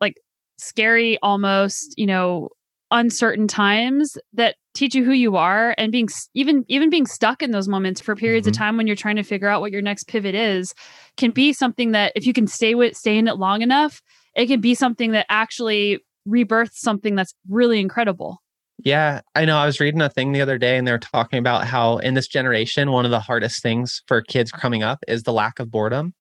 like 0.00 0.16
scary, 0.58 1.18
almost, 1.22 1.94
you 1.96 2.06
know, 2.06 2.50
uncertain 2.92 3.48
times 3.48 4.18
that 4.34 4.56
teach 4.74 4.94
you 4.94 5.04
who 5.04 5.12
you 5.12 5.36
are 5.36 5.74
and 5.78 5.90
being 5.90 6.08
even 6.34 6.64
even 6.68 6.90
being 6.90 7.06
stuck 7.06 7.42
in 7.42 7.50
those 7.50 7.66
moments 7.66 8.00
for 8.00 8.14
periods 8.14 8.46
mm-hmm. 8.46 8.52
of 8.52 8.58
time 8.58 8.76
when 8.76 8.86
you're 8.86 8.94
trying 8.94 9.16
to 9.16 9.22
figure 9.22 9.48
out 9.48 9.60
what 9.62 9.72
your 9.72 9.82
next 9.82 10.04
pivot 10.04 10.34
is 10.34 10.74
can 11.16 11.30
be 11.30 11.52
something 11.52 11.92
that 11.92 12.12
if 12.14 12.26
you 12.26 12.32
can 12.32 12.46
stay 12.46 12.74
with 12.74 12.96
stay 12.96 13.16
in 13.16 13.28
it 13.28 13.38
long 13.38 13.62
enough 13.62 14.02
it 14.36 14.46
can 14.46 14.60
be 14.60 14.74
something 14.74 15.12
that 15.12 15.26
actually 15.30 15.98
rebirths 16.26 16.80
something 16.80 17.14
that's 17.14 17.34
really 17.48 17.80
incredible 17.80 18.41
yeah, 18.84 19.20
I 19.34 19.44
know. 19.44 19.56
I 19.56 19.66
was 19.66 19.80
reading 19.80 20.00
a 20.00 20.08
thing 20.08 20.32
the 20.32 20.40
other 20.40 20.58
day 20.58 20.76
and 20.76 20.86
they 20.86 20.92
were 20.92 20.98
talking 20.98 21.38
about 21.38 21.66
how 21.66 21.98
in 21.98 22.14
this 22.14 22.28
generation, 22.28 22.90
one 22.90 23.04
of 23.04 23.10
the 23.10 23.20
hardest 23.20 23.62
things 23.62 24.02
for 24.06 24.22
kids 24.22 24.50
coming 24.50 24.82
up 24.82 24.98
is 25.06 25.22
the 25.22 25.32
lack 25.32 25.58
of 25.58 25.70
boredom. 25.70 26.14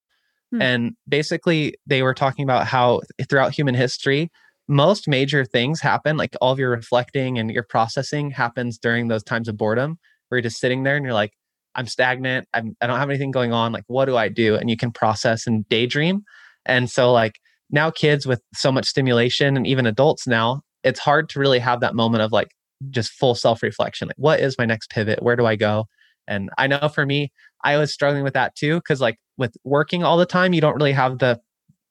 Hmm. 0.52 0.62
And 0.62 0.92
basically, 1.08 1.76
they 1.86 2.04
were 2.04 2.14
talking 2.14 2.44
about 2.44 2.68
how 2.68 3.02
throughout 3.30 3.54
human 3.54 3.76
history, 3.76 4.30
most 4.68 5.08
major 5.08 5.44
things 5.44 5.82
happen, 5.82 6.18
like 6.18 6.36
all 6.40 6.54
of 6.54 6.60
your 6.60 6.70
reflecting 6.70 7.38
and 7.38 7.52
your 7.52 7.64
processing 7.64 8.32
happens 8.32 8.78
during 8.78 9.08
those 9.08 9.24
times 9.24 9.48
of 9.48 9.58
boredom 9.58 9.98
where 10.30 10.38
you're 10.38 10.44
just 10.44 10.60
sitting 10.60 10.84
there 10.84 10.96
and 10.96 11.04
you're 11.04 11.14
like, 11.14 11.34
I'm 11.76 11.88
stagnant. 11.88 12.48
I'm, 12.54 12.76
I 12.82 12.88
don't 12.88 13.00
have 13.00 13.10
anything 13.10 13.32
going 13.32 13.54
on. 13.54 13.72
Like, 13.72 13.84
what 13.88 14.06
do 14.06 14.18
I 14.18 14.30
do? 14.30 14.56
And 14.56 14.70
you 14.70 14.78
can 14.78 14.92
process 14.92 15.48
and 15.48 15.68
daydream. 15.70 16.24
And 16.66 16.90
so, 16.90 17.12
like, 17.12 17.40
now 17.70 17.90
kids 17.90 18.28
with 18.28 18.42
so 18.54 18.72
much 18.72 18.86
stimulation 18.86 19.56
and 19.56 19.66
even 19.66 19.86
adults 19.86 20.28
now, 20.28 20.62
it's 20.84 21.00
hard 21.00 21.30
to 21.30 21.40
really 21.40 21.60
have 21.60 21.80
that 21.82 21.96
moment 21.96 22.24
of 22.24 22.32
like 22.32 22.50
just 22.90 23.12
full 23.12 23.36
self 23.36 23.62
reflection. 23.62 24.08
Like, 24.08 24.18
what 24.18 24.40
is 24.40 24.58
my 24.58 24.66
next 24.66 24.90
pivot? 24.90 25.22
Where 25.22 25.36
do 25.36 25.46
I 25.46 25.56
go? 25.56 25.86
And 26.28 26.50
I 26.58 26.68
know 26.68 26.90
for 26.94 27.06
me, 27.06 27.32
I 27.64 27.78
was 27.78 27.94
struggling 27.94 28.24
with 28.24 28.34
that 28.34 28.56
too. 28.56 28.82
Cause 28.82 29.02
like 29.02 29.18
with 29.38 29.56
working 29.64 30.04
all 30.04 30.18
the 30.18 30.26
time, 30.26 30.54
you 30.54 30.62
don't 30.62 30.76
really 30.76 30.94
have 30.94 31.20
the 31.20 31.40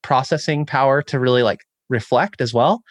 processing 0.03 0.67
power 0.67 1.03
to 1.03 1.19
really 1.19 1.43
like 1.43 1.61
reflect 1.89 2.41
as 2.41 2.55
well. 2.55 2.83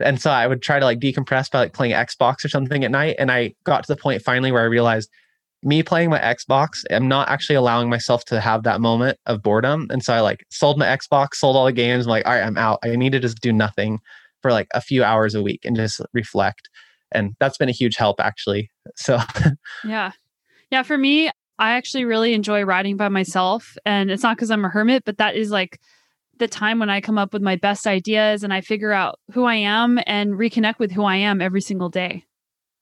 And 0.00 0.20
so 0.20 0.30
I 0.30 0.46
would 0.46 0.62
try 0.62 0.78
to 0.78 0.84
like 0.84 1.00
decompress 1.00 1.50
by 1.50 1.58
like 1.60 1.72
playing 1.72 1.92
Xbox 1.92 2.44
or 2.44 2.48
something 2.48 2.84
at 2.84 2.90
night. 2.90 3.16
And 3.18 3.30
I 3.30 3.54
got 3.64 3.84
to 3.84 3.92
the 3.92 4.00
point 4.00 4.22
finally 4.22 4.52
where 4.52 4.62
I 4.62 4.66
realized 4.66 5.10
me 5.64 5.82
playing 5.82 6.10
my 6.10 6.20
Xbox, 6.20 6.84
I'm 6.90 7.08
not 7.08 7.28
actually 7.28 7.56
allowing 7.56 7.90
myself 7.90 8.24
to 8.26 8.40
have 8.40 8.62
that 8.62 8.80
moment 8.80 9.18
of 9.26 9.42
boredom. 9.42 9.88
And 9.90 10.04
so 10.04 10.14
I 10.14 10.20
like 10.20 10.44
sold 10.50 10.78
my 10.78 10.86
Xbox, 10.86 11.34
sold 11.34 11.56
all 11.56 11.64
the 11.64 11.72
games. 11.72 12.06
I'm 12.06 12.10
like, 12.10 12.26
all 12.26 12.32
right, 12.32 12.44
I'm 12.44 12.56
out. 12.56 12.78
I 12.84 12.94
need 12.94 13.12
to 13.12 13.20
just 13.20 13.40
do 13.40 13.52
nothing 13.52 13.98
for 14.48 14.52
like 14.52 14.68
a 14.72 14.80
few 14.80 15.04
hours 15.04 15.34
a 15.34 15.42
week 15.42 15.60
and 15.64 15.76
just 15.76 16.00
reflect. 16.14 16.70
And 17.12 17.34
that's 17.38 17.58
been 17.58 17.68
a 17.68 17.72
huge 17.72 17.96
help 17.96 18.18
actually. 18.18 18.70
So, 18.96 19.18
yeah. 19.84 20.12
Yeah. 20.70 20.82
For 20.82 20.96
me, 20.96 21.30
I 21.58 21.72
actually 21.72 22.06
really 22.06 22.32
enjoy 22.32 22.62
riding 22.62 22.96
by 22.96 23.08
myself. 23.08 23.76
And 23.84 24.10
it's 24.10 24.22
not 24.22 24.36
because 24.36 24.50
I'm 24.50 24.64
a 24.64 24.70
hermit, 24.70 25.04
but 25.04 25.18
that 25.18 25.36
is 25.36 25.50
like 25.50 25.78
the 26.38 26.48
time 26.48 26.78
when 26.78 26.88
I 26.88 27.02
come 27.02 27.18
up 27.18 27.34
with 27.34 27.42
my 27.42 27.56
best 27.56 27.86
ideas 27.86 28.42
and 28.42 28.54
I 28.54 28.62
figure 28.62 28.92
out 28.92 29.18
who 29.32 29.44
I 29.44 29.56
am 29.56 29.98
and 30.06 30.32
reconnect 30.32 30.78
with 30.78 30.92
who 30.92 31.04
I 31.04 31.16
am 31.16 31.42
every 31.42 31.60
single 31.60 31.90
day. 31.90 32.24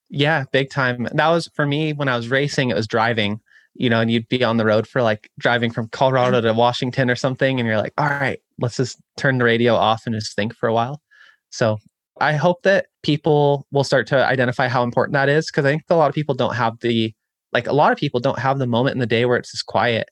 Yeah, 0.09 0.45
big 0.53 0.71
time. 0.71 1.09
That 1.15 1.29
was 1.29 1.49
for 1.55 1.67
me 1.67 1.93
when 1.93 2.09
I 2.09 2.17
was 2.17 2.29
racing, 2.29 2.71
it 2.71 2.77
was 2.77 2.87
driving, 2.87 3.41
you 3.75 3.91
know, 3.91 4.01
and 4.01 4.09
you'd 4.11 4.29
be 4.29 4.45
on 4.45 4.57
the 4.57 4.67
road 4.67 4.87
for 4.87 5.03
like 5.03 5.29
driving 5.37 5.73
from 5.73 5.89
Colorado 5.89 6.39
mm-hmm. 6.39 6.47
to 6.47 6.55
Washington 6.55 7.11
or 7.11 7.17
something. 7.17 7.59
And 7.59 7.67
you're 7.67 7.79
like, 7.79 7.95
all 7.99 8.07
right, 8.07 8.39
let's 8.61 8.77
just 8.77 9.01
turn 9.17 9.39
the 9.39 9.45
radio 9.45 9.75
off 9.75 10.03
and 10.07 10.15
just 10.15 10.37
think 10.37 10.55
for 10.55 10.69
a 10.69 10.73
while. 10.73 11.01
So 11.51 11.79
I 12.21 12.33
hope 12.35 12.63
that 12.63 12.87
people 13.03 13.67
will 13.73 13.85
start 13.85 14.07
to 14.09 14.25
identify 14.27 14.69
how 14.69 14.83
important 14.83 15.15
that 15.15 15.29
is 15.29 15.47
because 15.47 15.65
I 15.65 15.71
think 15.71 15.83
a 15.89 15.97
lot 15.97 16.09
of 16.09 16.15
people 16.15 16.35
don't 16.35 16.55
have 16.55 16.75
the, 16.81 17.13
like, 17.53 17.67
a 17.67 17.73
lot 17.73 17.93
of 17.93 17.99
people 17.99 18.21
don't 18.21 18.39
have 18.39 18.59
the 18.59 18.67
moment 18.67 18.95
in 18.95 19.01
the 19.01 19.07
day 19.07 19.25
where 19.25 19.37
it's 19.37 19.51
just 19.53 19.67
quiet 19.67 20.09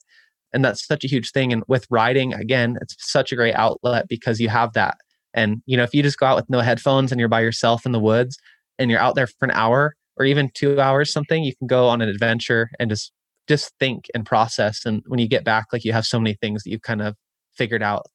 and 0.53 0.63
that's 0.63 0.85
such 0.85 1.03
a 1.03 1.07
huge 1.07 1.31
thing 1.31 1.51
and 1.53 1.63
with 1.67 1.85
riding 1.89 2.33
again 2.33 2.77
it's 2.81 2.95
such 2.99 3.31
a 3.31 3.35
great 3.35 3.55
outlet 3.55 4.07
because 4.07 4.39
you 4.39 4.49
have 4.49 4.73
that. 4.73 4.97
And 5.33 5.61
you 5.65 5.77
know 5.77 5.83
if 5.83 5.93
you 5.93 6.03
just 6.03 6.17
go 6.19 6.27
out 6.27 6.37
with 6.37 6.49
no 6.49 6.59
headphones 6.61 7.11
and 7.11 7.19
you're 7.19 7.29
by 7.29 7.41
yourself 7.41 7.85
in 7.85 7.91
the 7.91 7.99
woods 7.99 8.37
and 8.79 8.89
you're 8.91 8.99
out 8.99 9.15
there 9.15 9.27
for 9.27 9.45
an 9.45 9.51
hour 9.51 9.95
or 10.17 10.25
even 10.25 10.49
2 10.53 10.79
hours 10.79 11.11
something 11.11 11.43
you 11.43 11.55
can 11.57 11.67
go 11.67 11.87
on 11.87 12.01
an 12.01 12.09
adventure 12.09 12.69
and 12.79 12.89
just 12.89 13.11
just 13.47 13.73
think 13.79 14.05
and 14.15 14.25
process 14.25 14.85
and 14.85 15.03
when 15.07 15.19
you 15.19 15.27
get 15.27 15.43
back 15.43 15.65
like 15.73 15.83
you 15.83 15.93
have 15.93 16.05
so 16.05 16.19
many 16.19 16.35
things 16.41 16.63
that 16.63 16.69
you've 16.71 16.81
kind 16.81 17.01
of 17.01 17.15
figured 17.57 17.83
out 17.83 18.05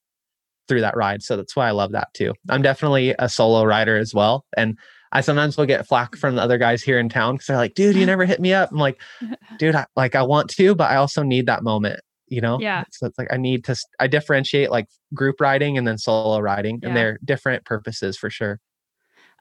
through 0.71 0.79
that 0.79 0.95
ride. 0.95 1.21
So 1.21 1.35
that's 1.35 1.53
why 1.53 1.67
I 1.67 1.71
love 1.71 1.91
that 1.91 2.13
too. 2.13 2.33
I'm 2.49 2.61
definitely 2.61 3.13
a 3.19 3.27
solo 3.27 3.65
rider 3.65 3.97
as 3.97 4.13
well. 4.13 4.45
And 4.55 4.79
I 5.11 5.19
sometimes 5.19 5.57
will 5.57 5.65
get 5.65 5.85
flack 5.85 6.15
from 6.15 6.35
the 6.35 6.41
other 6.41 6.57
guys 6.57 6.81
here 6.81 6.97
in 6.97 7.09
town 7.09 7.35
because 7.35 7.47
they're 7.47 7.57
like, 7.57 7.73
dude, 7.73 7.97
you 7.97 8.05
never 8.05 8.23
hit 8.23 8.39
me 8.39 8.53
up. 8.53 8.71
I'm 8.71 8.77
like, 8.77 9.01
dude, 9.59 9.75
I, 9.75 9.85
like 9.97 10.15
I 10.15 10.21
want 10.21 10.49
to, 10.51 10.73
but 10.73 10.89
I 10.89 10.95
also 10.95 11.23
need 11.23 11.47
that 11.47 11.61
moment 11.61 11.99
you 12.29 12.39
know? 12.39 12.57
Yeah. 12.61 12.85
So 12.91 13.07
it's 13.07 13.19
like 13.19 13.27
i 13.29 13.35
need 13.35 13.65
to 13.65 13.75
i 13.99 14.07
differentiate 14.07 14.71
like 14.71 14.87
group 15.13 15.41
riding 15.41 15.77
and 15.77 15.85
then 15.85 15.97
solo 15.97 16.39
riding 16.39 16.79
yeah. 16.81 16.87
and 16.87 16.95
they're 16.95 17.19
different 17.25 17.65
purposes 17.65 18.17
for 18.17 18.29
sure. 18.29 18.61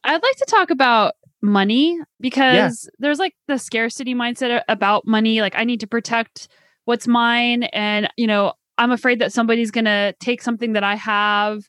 I'd 0.02 0.22
like 0.22 0.36
to 0.36 0.46
talk 0.46 0.70
about 0.70 1.14
money 1.40 2.00
because 2.18 2.57
yeah. 2.84 2.90
there's 2.98 3.20
like 3.20 3.34
the 3.46 3.59
scarcity 3.59 4.12
mindset 4.12 4.64
about 4.68 5.07
money. 5.07 5.40
Like 5.40 5.55
i 5.57 5.62
need 5.62 5.78
to 5.80 5.86
protect 5.86 6.48
what's 6.84 7.07
mine 7.07 7.62
and 7.62 8.09
you 8.16 8.26
know 8.26 8.55
i'm 8.81 8.91
afraid 8.91 9.20
that 9.20 9.33
somebody's 9.33 9.70
going 9.70 9.85
to 9.85 10.12
take 10.20 10.43
something 10.43 10.72
that 10.72 10.83
i 10.83 10.97
have 10.97 11.62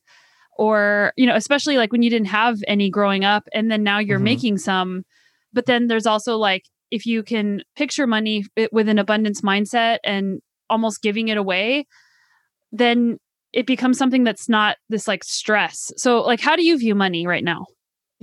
or 0.58 1.14
you 1.16 1.28
know 1.28 1.36
especially 1.36 1.78
like 1.78 1.92
when 1.92 2.02
you 2.02 2.10
didn't 2.10 2.28
have 2.28 2.58
any 2.68 2.90
growing 2.90 3.24
up 3.24 3.44
and 3.54 3.70
then 3.70 3.84
now 3.84 4.00
you're 4.00 4.18
mm-hmm. 4.18 4.26
making 4.26 4.58
some 4.58 5.04
but 5.54 5.66
then 5.68 5.88
there's 5.88 6.08
also 6.08 6.38
like 6.38 6.64
if 6.92 7.06
you 7.06 7.24
can 7.24 7.64
picture 7.76 8.06
money 8.06 8.44
with 8.72 8.90
an 8.90 9.00
abundance 9.00 9.42
mindset 9.42 10.00
and 10.04 10.42
almost 10.70 11.02
giving 11.02 11.30
it 11.30 11.38
away, 11.38 11.86
then 12.72 13.18
it 13.54 13.66
becomes 13.66 13.98
something 13.98 14.24
that's 14.24 14.48
not 14.48 14.78
this 14.90 15.08
like 15.08 15.24
stress. 15.24 15.92
So, 15.98 16.22
like, 16.22 16.42
how 16.42 16.56
do 16.56 16.66
you 16.66 16.78
view 16.78 16.94
money 16.94 17.26
right 17.26 17.44
now? 17.44 17.66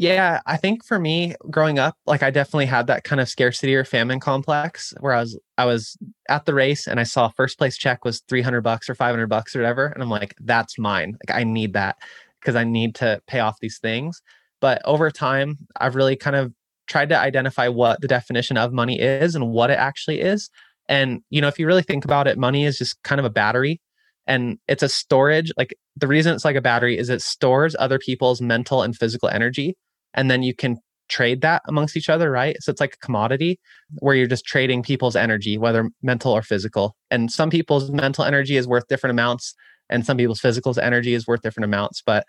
Yeah, 0.01 0.41
I 0.47 0.57
think 0.57 0.85
for 0.85 1.01
me 1.01 1.35
growing 1.51 1.81
up, 1.81 1.97
like 2.07 2.23
I 2.23 2.31
definitely 2.31 2.67
had 2.67 2.87
that 2.87 3.03
kind 3.03 3.21
of 3.21 3.29
scarcity 3.29 3.75
or 3.75 3.85
famine 3.85 4.21
complex 4.21 4.95
where 5.01 5.13
I 5.13 5.21
was 5.21 5.41
I 5.59 5.65
was 5.65 5.97
at 6.29 6.47
the 6.47 6.55
race 6.55 6.87
and 6.87 7.01
I 7.01 7.03
saw 7.03 7.31
first 7.31 7.59
place 7.59 7.77
check 7.77 8.05
was 8.05 8.21
300 8.29 8.61
bucks 8.61 8.89
or 8.89 8.95
500 8.95 9.27
bucks 9.27 9.57
or 9.57 9.59
whatever 9.59 9.87
and 9.87 10.01
I'm 10.01 10.09
like 10.09 10.37
that's 10.41 10.79
mine. 10.79 11.19
Like 11.27 11.37
I 11.37 11.43
need 11.43 11.73
that 11.73 11.97
because 12.41 12.55
I 12.55 12.63
need 12.63 12.95
to 12.97 13.21
pay 13.27 13.41
off 13.41 13.59
these 13.61 13.79
things. 13.81 14.23
But 14.61 14.81
over 14.85 15.11
time, 15.11 15.59
I've 15.81 15.97
really 15.97 16.15
kind 16.15 16.37
of 16.37 16.53
tried 16.87 17.09
to 17.09 17.19
identify 17.19 17.67
what 17.67 18.01
the 18.01 18.09
definition 18.09 18.57
of 18.57 18.73
money 18.73 19.01
is 19.01 19.35
and 19.35 19.51
what 19.51 19.71
it 19.71 19.79
actually 19.79 20.21
is. 20.21 20.49
And 20.89 21.23
you 21.31 21.41
know, 21.41 21.49
if 21.49 21.59
you 21.59 21.67
really 21.67 21.83
think 21.83 22.05
about 22.05 22.29
it, 22.29 22.39
money 22.39 22.65
is 22.65 22.79
just 22.79 23.03
kind 23.03 23.19
of 23.19 23.25
a 23.25 23.31
battery 23.31 23.81
and 24.29 24.59
it's 24.69 24.83
a 24.83 24.89
storage 24.89 25.51
like 25.57 25.75
the 25.97 26.07
reason 26.07 26.35
it's 26.35 26.45
like 26.45 26.55
a 26.57 26.61
battery 26.61 26.97
is 26.99 27.09
it 27.09 27.23
stores 27.23 27.75
other 27.79 27.99
people's 27.99 28.41
mental 28.41 28.83
and 28.83 28.95
physical 28.97 29.29
energy 29.31 29.75
and 30.19 30.29
then 30.29 30.43
you 30.43 30.53
can 30.53 30.79
trade 31.09 31.41
that 31.43 31.63
amongst 31.69 31.97
each 31.97 32.09
other, 32.09 32.29
right? 32.29 32.57
So 32.61 32.71
it's 32.71 32.81
like 32.81 32.95
a 32.95 33.07
commodity 33.07 33.61
where 34.01 34.17
you're 34.17 34.27
just 34.27 34.45
trading 34.45 34.83
people's 34.83 35.15
energy, 35.15 35.57
whether 35.57 35.89
mental 36.03 36.33
or 36.33 36.43
physical. 36.43 36.97
And 37.11 37.31
some 37.31 37.51
people's 37.51 37.91
mental 37.93 38.25
energy 38.25 38.57
is 38.57 38.67
worth 38.67 38.89
different 38.89 39.13
amounts, 39.13 39.55
and 39.89 40.05
some 40.05 40.17
people's 40.17 40.41
physical 40.41 40.75
energy 40.81 41.15
is 41.15 41.27
worth 41.27 41.41
different 41.43 41.65
amounts. 41.67 42.03
But 42.05 42.27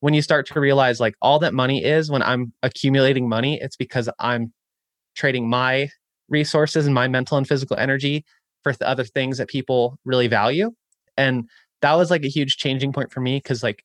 when 0.00 0.12
you 0.12 0.20
start 0.20 0.46
to 0.48 0.60
realize 0.60 1.00
like 1.00 1.14
all 1.22 1.38
that 1.38 1.54
money 1.54 1.82
is 1.82 2.10
when 2.10 2.22
I'm 2.22 2.52
accumulating 2.62 3.26
money, 3.26 3.58
it's 3.60 3.76
because 3.76 4.10
I'm 4.18 4.52
trading 5.16 5.48
my 5.48 5.88
resources 6.28 6.84
and 6.84 6.94
my 6.94 7.08
mental 7.08 7.38
and 7.38 7.48
physical 7.48 7.76
energy 7.78 8.24
for 8.62 8.74
the 8.74 8.86
other 8.86 9.04
things 9.04 9.38
that 9.38 9.48
people 9.48 9.98
really 10.04 10.28
value. 10.28 10.70
And 11.16 11.48
that 11.80 11.94
was 11.94 12.10
like 12.10 12.22
a 12.22 12.28
huge 12.28 12.58
changing 12.58 12.92
point 12.92 13.12
for 13.12 13.20
me 13.20 13.38
because 13.38 13.62
like 13.62 13.82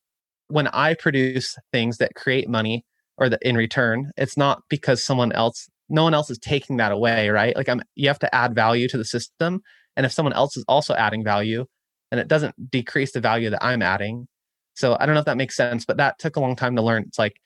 when 0.49 0.67
I 0.67 0.93
produce 0.93 1.55
things 1.71 1.97
that 1.97 2.15
create 2.15 2.49
money, 2.49 2.83
or 3.17 3.29
the 3.29 3.39
in 3.47 3.55
return 3.55 4.11
it's 4.17 4.37
not 4.37 4.61
because 4.69 5.03
someone 5.03 5.31
else 5.31 5.69
no 5.89 6.03
one 6.03 6.13
else 6.13 6.29
is 6.29 6.39
taking 6.39 6.77
that 6.77 6.91
away 6.91 7.29
right? 7.29 7.55
Like 7.55 7.69
i'm 7.69 7.81
you 7.95 8.07
have 8.07 8.19
to 8.19 8.35
add 8.35 8.55
value 8.55 8.87
to 8.89 8.97
the 8.97 9.05
system 9.05 9.61
and 9.95 10.05
if 10.05 10.11
someone 10.11 10.33
else 10.33 10.57
is 10.57 10.65
also 10.67 10.93
adding 10.93 11.23
value 11.23 11.65
and 12.11 12.19
it 12.19 12.27
doesn't 12.27 12.71
decrease 12.71 13.11
the 13.11 13.21
value 13.21 13.49
that 13.49 13.63
i'm 13.63 13.81
adding. 13.81 14.27
So 14.75 14.97
i 14.99 15.05
don't 15.05 15.15
know 15.15 15.19
if 15.19 15.25
that 15.25 15.37
makes 15.37 15.55
sense 15.55 15.85
but 15.85 15.97
that 15.97 16.19
took 16.19 16.35
a 16.35 16.39
long 16.39 16.55
time 16.55 16.75
to 16.75 16.81
learn. 16.81 17.03
It's 17.07 17.19
like 17.19 17.37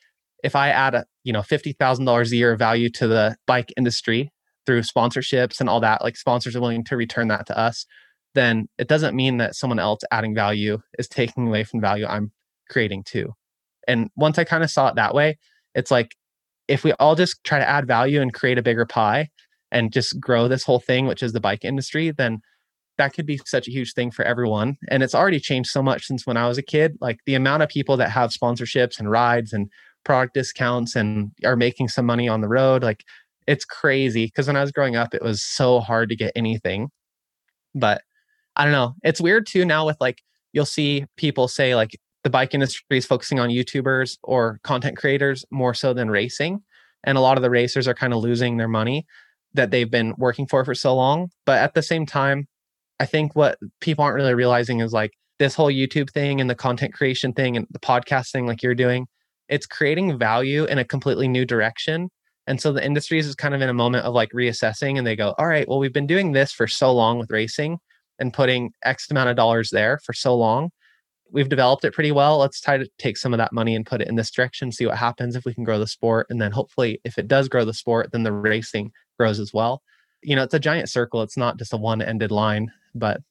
if 0.44 0.56
i 0.56 0.70
add 0.70 0.96
a 0.96 1.06
you 1.24 1.34
know 1.34 1.42
$50000 1.42 2.32
a 2.32 2.36
year 2.36 2.54
of 2.54 2.60
value 2.60 2.90
to 2.92 3.08
the 3.08 3.36
bike 3.46 3.74
industry 3.78 4.32
through 4.66 4.82
sponsorships 4.82 5.60
and 5.60 5.70
all 5.70 5.80
that 5.82 6.04
like 6.04 6.16
sponsors 6.16 6.56
are 6.56 6.62
willing 6.62 6.84
to 6.86 6.98
return 6.98 7.28
that 7.28 7.46
to 7.48 7.58
us 7.58 7.86
then 8.36 8.68
it 8.78 8.88
doesn't 8.88 9.16
mean 9.16 9.38
that 9.38 9.56
someone 9.56 9.80
else 9.80 10.02
adding 10.12 10.36
value 10.36 10.78
is 10.98 11.08
taking 11.08 11.48
away 11.48 11.64
from 11.64 11.82
value 11.82 12.06
i'm 12.06 12.32
creating 12.70 13.04
too. 13.04 13.34
And 13.88 14.10
once 14.16 14.38
i 14.38 14.44
kind 14.44 14.64
of 14.64 14.70
saw 14.70 14.88
it 14.90 14.96
that 14.96 15.14
way 15.14 15.38
it's 15.76 15.92
like 15.92 16.16
if 16.68 16.84
we 16.84 16.94
all 16.94 17.16
just 17.16 17.44
try 17.44 17.60
to 17.60 17.68
add 17.68 17.88
value 17.88 18.22
and 18.22 18.34
create 18.34 18.58
a 18.58 18.64
bigger 18.64 18.86
pie 18.86 19.30
and 19.72 19.92
just 19.92 20.20
grow 20.20 20.48
this 20.48 20.64
whole 20.64 20.80
thing, 20.80 21.08
which 21.08 21.24
is 21.24 21.34
the 21.34 21.40
bike 21.40 21.66
industry, 21.66 22.12
then 22.12 22.40
that 22.98 23.14
could 23.14 23.26
be 23.26 23.40
such 23.46 23.68
a 23.68 23.72
huge 23.72 23.94
thing 23.94 24.12
for 24.12 24.26
everyone. 24.26 24.78
And 24.90 25.02
it's 25.02 25.16
already 25.16 25.40
changed 25.40 25.70
so 25.70 25.82
much 25.82 26.06
since 26.06 26.28
when 26.28 26.38
I 26.38 26.48
was 26.48 26.58
a 26.58 26.64
kid. 26.64 26.98
Like 27.00 27.20
the 27.26 27.36
amount 27.36 27.64
of 27.64 27.70
people 27.70 27.98
that 27.98 28.12
have 28.12 28.32
sponsorships 28.32 29.00
and 29.00 29.10
rides 29.10 29.54
and 29.54 29.70
product 30.04 30.34
discounts 30.34 30.96
and 30.96 31.32
are 31.44 31.56
making 31.56 31.88
some 31.88 32.06
money 32.06 32.28
on 32.28 32.42
the 32.42 32.48
road, 32.48 32.84
like 32.84 33.04
it's 33.48 33.66
crazy. 33.66 34.26
Because 34.26 34.48
when 34.48 34.58
I 34.58 34.62
was 34.62 34.72
growing 34.72 34.96
up, 34.96 35.14
it 35.14 35.22
was 35.22 35.42
so 35.42 35.80
hard 35.80 36.10
to 36.10 36.16
get 36.16 36.34
anything. 36.36 36.90
But 37.74 38.02
I 38.56 38.64
don't 38.64 38.74
know. 38.74 38.96
It's 39.04 39.22
weird 39.22 39.48
too 39.48 39.66
now 39.66 39.86
with 39.86 39.98
like, 40.00 40.22
you'll 40.52 40.66
see 40.66 41.06
people 41.16 41.48
say, 41.48 41.76
like, 41.76 41.92
the 42.24 42.30
bike 42.30 42.54
industry 42.54 42.98
is 42.98 43.06
focusing 43.06 43.40
on 43.40 43.50
YouTubers 43.50 44.18
or 44.24 44.60
content 44.64 44.98
creators 44.98 45.46
more 45.52 45.74
so 45.74 45.94
than 45.94 46.10
racing. 46.10 46.62
And 47.04 47.18
a 47.18 47.22
lot 47.22 47.38
of 47.38 47.44
the 47.44 47.50
racers 47.50 47.88
are 47.88 47.94
kind 47.94 48.14
of 48.14 48.20
losing 48.20 48.58
their 48.58 48.68
money 48.68 49.06
that 49.54 49.72
they've 49.72 49.90
been 49.90 50.14
working 50.18 50.48
for 50.48 50.66
for 50.66 50.76
so 50.76 50.96
long. 50.96 51.30
But 51.46 51.60
at 51.60 51.74
the 51.74 51.82
same 51.82 52.06
time, 52.06 52.48
I 53.00 53.06
think 53.06 53.36
what 53.36 53.58
people 53.80 54.04
aren't 54.04 54.16
really 54.16 54.34
realizing 54.34 54.82
is 54.82 54.92
like 54.92 55.12
this 55.40 55.56
whole 55.56 55.72
YouTube 55.72 56.12
thing 56.12 56.42
and 56.42 56.50
the 56.50 56.56
content 56.56 56.94
creation 56.94 57.34
thing 57.34 57.56
and 57.56 57.66
the 57.72 57.80
podcast 57.80 58.32
thing, 58.32 58.46
like 58.46 58.62
you're 58.62 58.76
doing, 58.76 59.08
it's 59.48 59.66
creating 59.66 60.20
value 60.20 60.66
in 60.66 60.78
a 60.78 60.84
completely 60.84 61.28
new 61.28 61.46
direction. 61.46 62.10
And 62.46 62.60
so 62.60 62.74
the 62.74 62.86
industry 62.86 63.20
is 63.20 63.34
kind 63.36 63.56
of 63.56 63.62
in 63.62 63.70
a 63.70 63.74
moment 63.74 64.06
of 64.06 64.14
like 64.14 64.32
reassessing 64.34 64.98
and 64.98 65.08
they 65.08 65.16
go, 65.16 65.34
all 65.38 65.48
right, 65.48 65.68
well, 65.68 65.80
we've 65.80 65.94
been 65.94 66.08
doing 66.08 66.34
this 66.34 66.52
for 66.52 66.68
so 66.68 66.92
long 66.92 67.18
with 67.18 67.32
racing 67.32 67.78
and 68.20 68.34
putting 68.34 68.72
X 68.84 69.10
amount 69.10 69.30
of 69.30 69.38
dollars 69.38 69.70
there 69.70 70.00
for 70.04 70.14
so 70.14 70.36
long 70.36 70.72
we've 71.32 71.50
developed 71.50 71.86
it 71.86 71.94
pretty 71.94 72.12
well. 72.12 72.38
Let's 72.38 72.62
try 72.62 72.78
to 72.78 72.90
take 72.98 73.18
some 73.18 73.34
of 73.34 73.38
that 73.38 73.54
money 73.54 73.76
and 73.76 73.86
put 73.86 74.02
it 74.02 74.08
in 74.08 74.16
this 74.16 74.32
direction, 74.32 74.72
see 74.72 74.86
what 74.86 74.98
happens 74.98 75.36
if 75.36 75.46
we 75.46 75.54
can 75.54 75.64
grow 75.64 75.80
the 75.80 75.88
sport. 75.88 76.28
And 76.30 76.42
then 76.42 76.52
hopefully, 76.52 77.00
if 77.04 77.18
it 77.18 77.28
does 77.28 77.48
grow 77.48 77.66
the 77.66 77.74
sport, 77.74 78.12
then 78.12 78.24
the 78.24 78.32
racing 78.32 78.92
grows 79.18 79.40
as 79.40 79.54
well. 79.54 79.82
You 80.22 80.36
know, 80.36 80.44
it's 80.44 80.54
a 80.54 80.60
giant 80.60 80.90
circle. 80.90 81.22
It's 81.22 81.38
not 81.38 81.58
just 81.58 81.74
a 81.74 81.78
one 81.78 82.02
ended 82.02 82.32
line, 82.32 82.72
but 82.96 83.22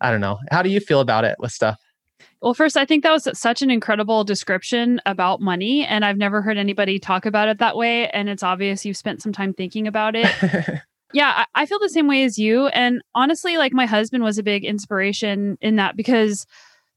I 0.00 0.10
don't 0.10 0.20
know. 0.20 0.38
How 0.50 0.62
do 0.62 0.70
you 0.70 0.80
feel 0.80 1.00
about 1.00 1.24
it 1.24 1.36
with 1.38 1.52
stuff? 1.52 1.78
Well, 2.40 2.54
first, 2.54 2.76
I 2.76 2.84
think 2.84 3.02
that 3.02 3.12
was 3.12 3.28
such 3.34 3.62
an 3.62 3.70
incredible 3.70 4.24
description 4.24 5.00
about 5.06 5.40
money. 5.40 5.84
And 5.84 6.04
I've 6.04 6.16
never 6.16 6.40
heard 6.40 6.56
anybody 6.56 6.98
talk 6.98 7.26
about 7.26 7.48
it 7.48 7.58
that 7.58 7.76
way. 7.76 8.08
And 8.10 8.28
it's 8.28 8.42
obvious 8.42 8.84
you've 8.84 8.96
spent 8.96 9.22
some 9.22 9.32
time 9.32 9.52
thinking 9.52 9.86
about 9.86 10.14
it. 10.14 10.32
yeah, 11.12 11.44
I, 11.54 11.62
I 11.62 11.66
feel 11.66 11.78
the 11.80 11.88
same 11.88 12.06
way 12.06 12.22
as 12.24 12.38
you. 12.38 12.68
And 12.68 13.02
honestly, 13.14 13.56
like 13.56 13.72
my 13.72 13.86
husband 13.86 14.22
was 14.22 14.38
a 14.38 14.42
big 14.42 14.64
inspiration 14.64 15.58
in 15.60 15.76
that 15.76 15.96
because 15.96 16.46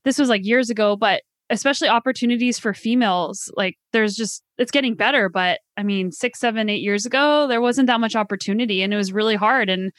this 0.04 0.18
was 0.18 0.28
like 0.28 0.44
years 0.44 0.70
ago, 0.70 0.96
but 0.96 1.22
especially 1.50 1.88
opportunities 1.88 2.58
for 2.58 2.72
females, 2.72 3.50
like 3.56 3.76
there's 3.92 4.14
just, 4.14 4.42
it's 4.58 4.70
getting 4.70 4.94
better. 4.94 5.28
But 5.28 5.60
I 5.76 5.82
mean, 5.82 6.10
six, 6.10 6.40
seven, 6.40 6.68
eight 6.68 6.82
years 6.82 7.04
ago, 7.04 7.46
there 7.46 7.60
wasn't 7.60 7.88
that 7.88 8.00
much 8.00 8.16
opportunity 8.16 8.82
and 8.82 8.92
it 8.92 8.96
was 8.96 9.12
really 9.12 9.36
hard. 9.36 9.68
And 9.68 9.92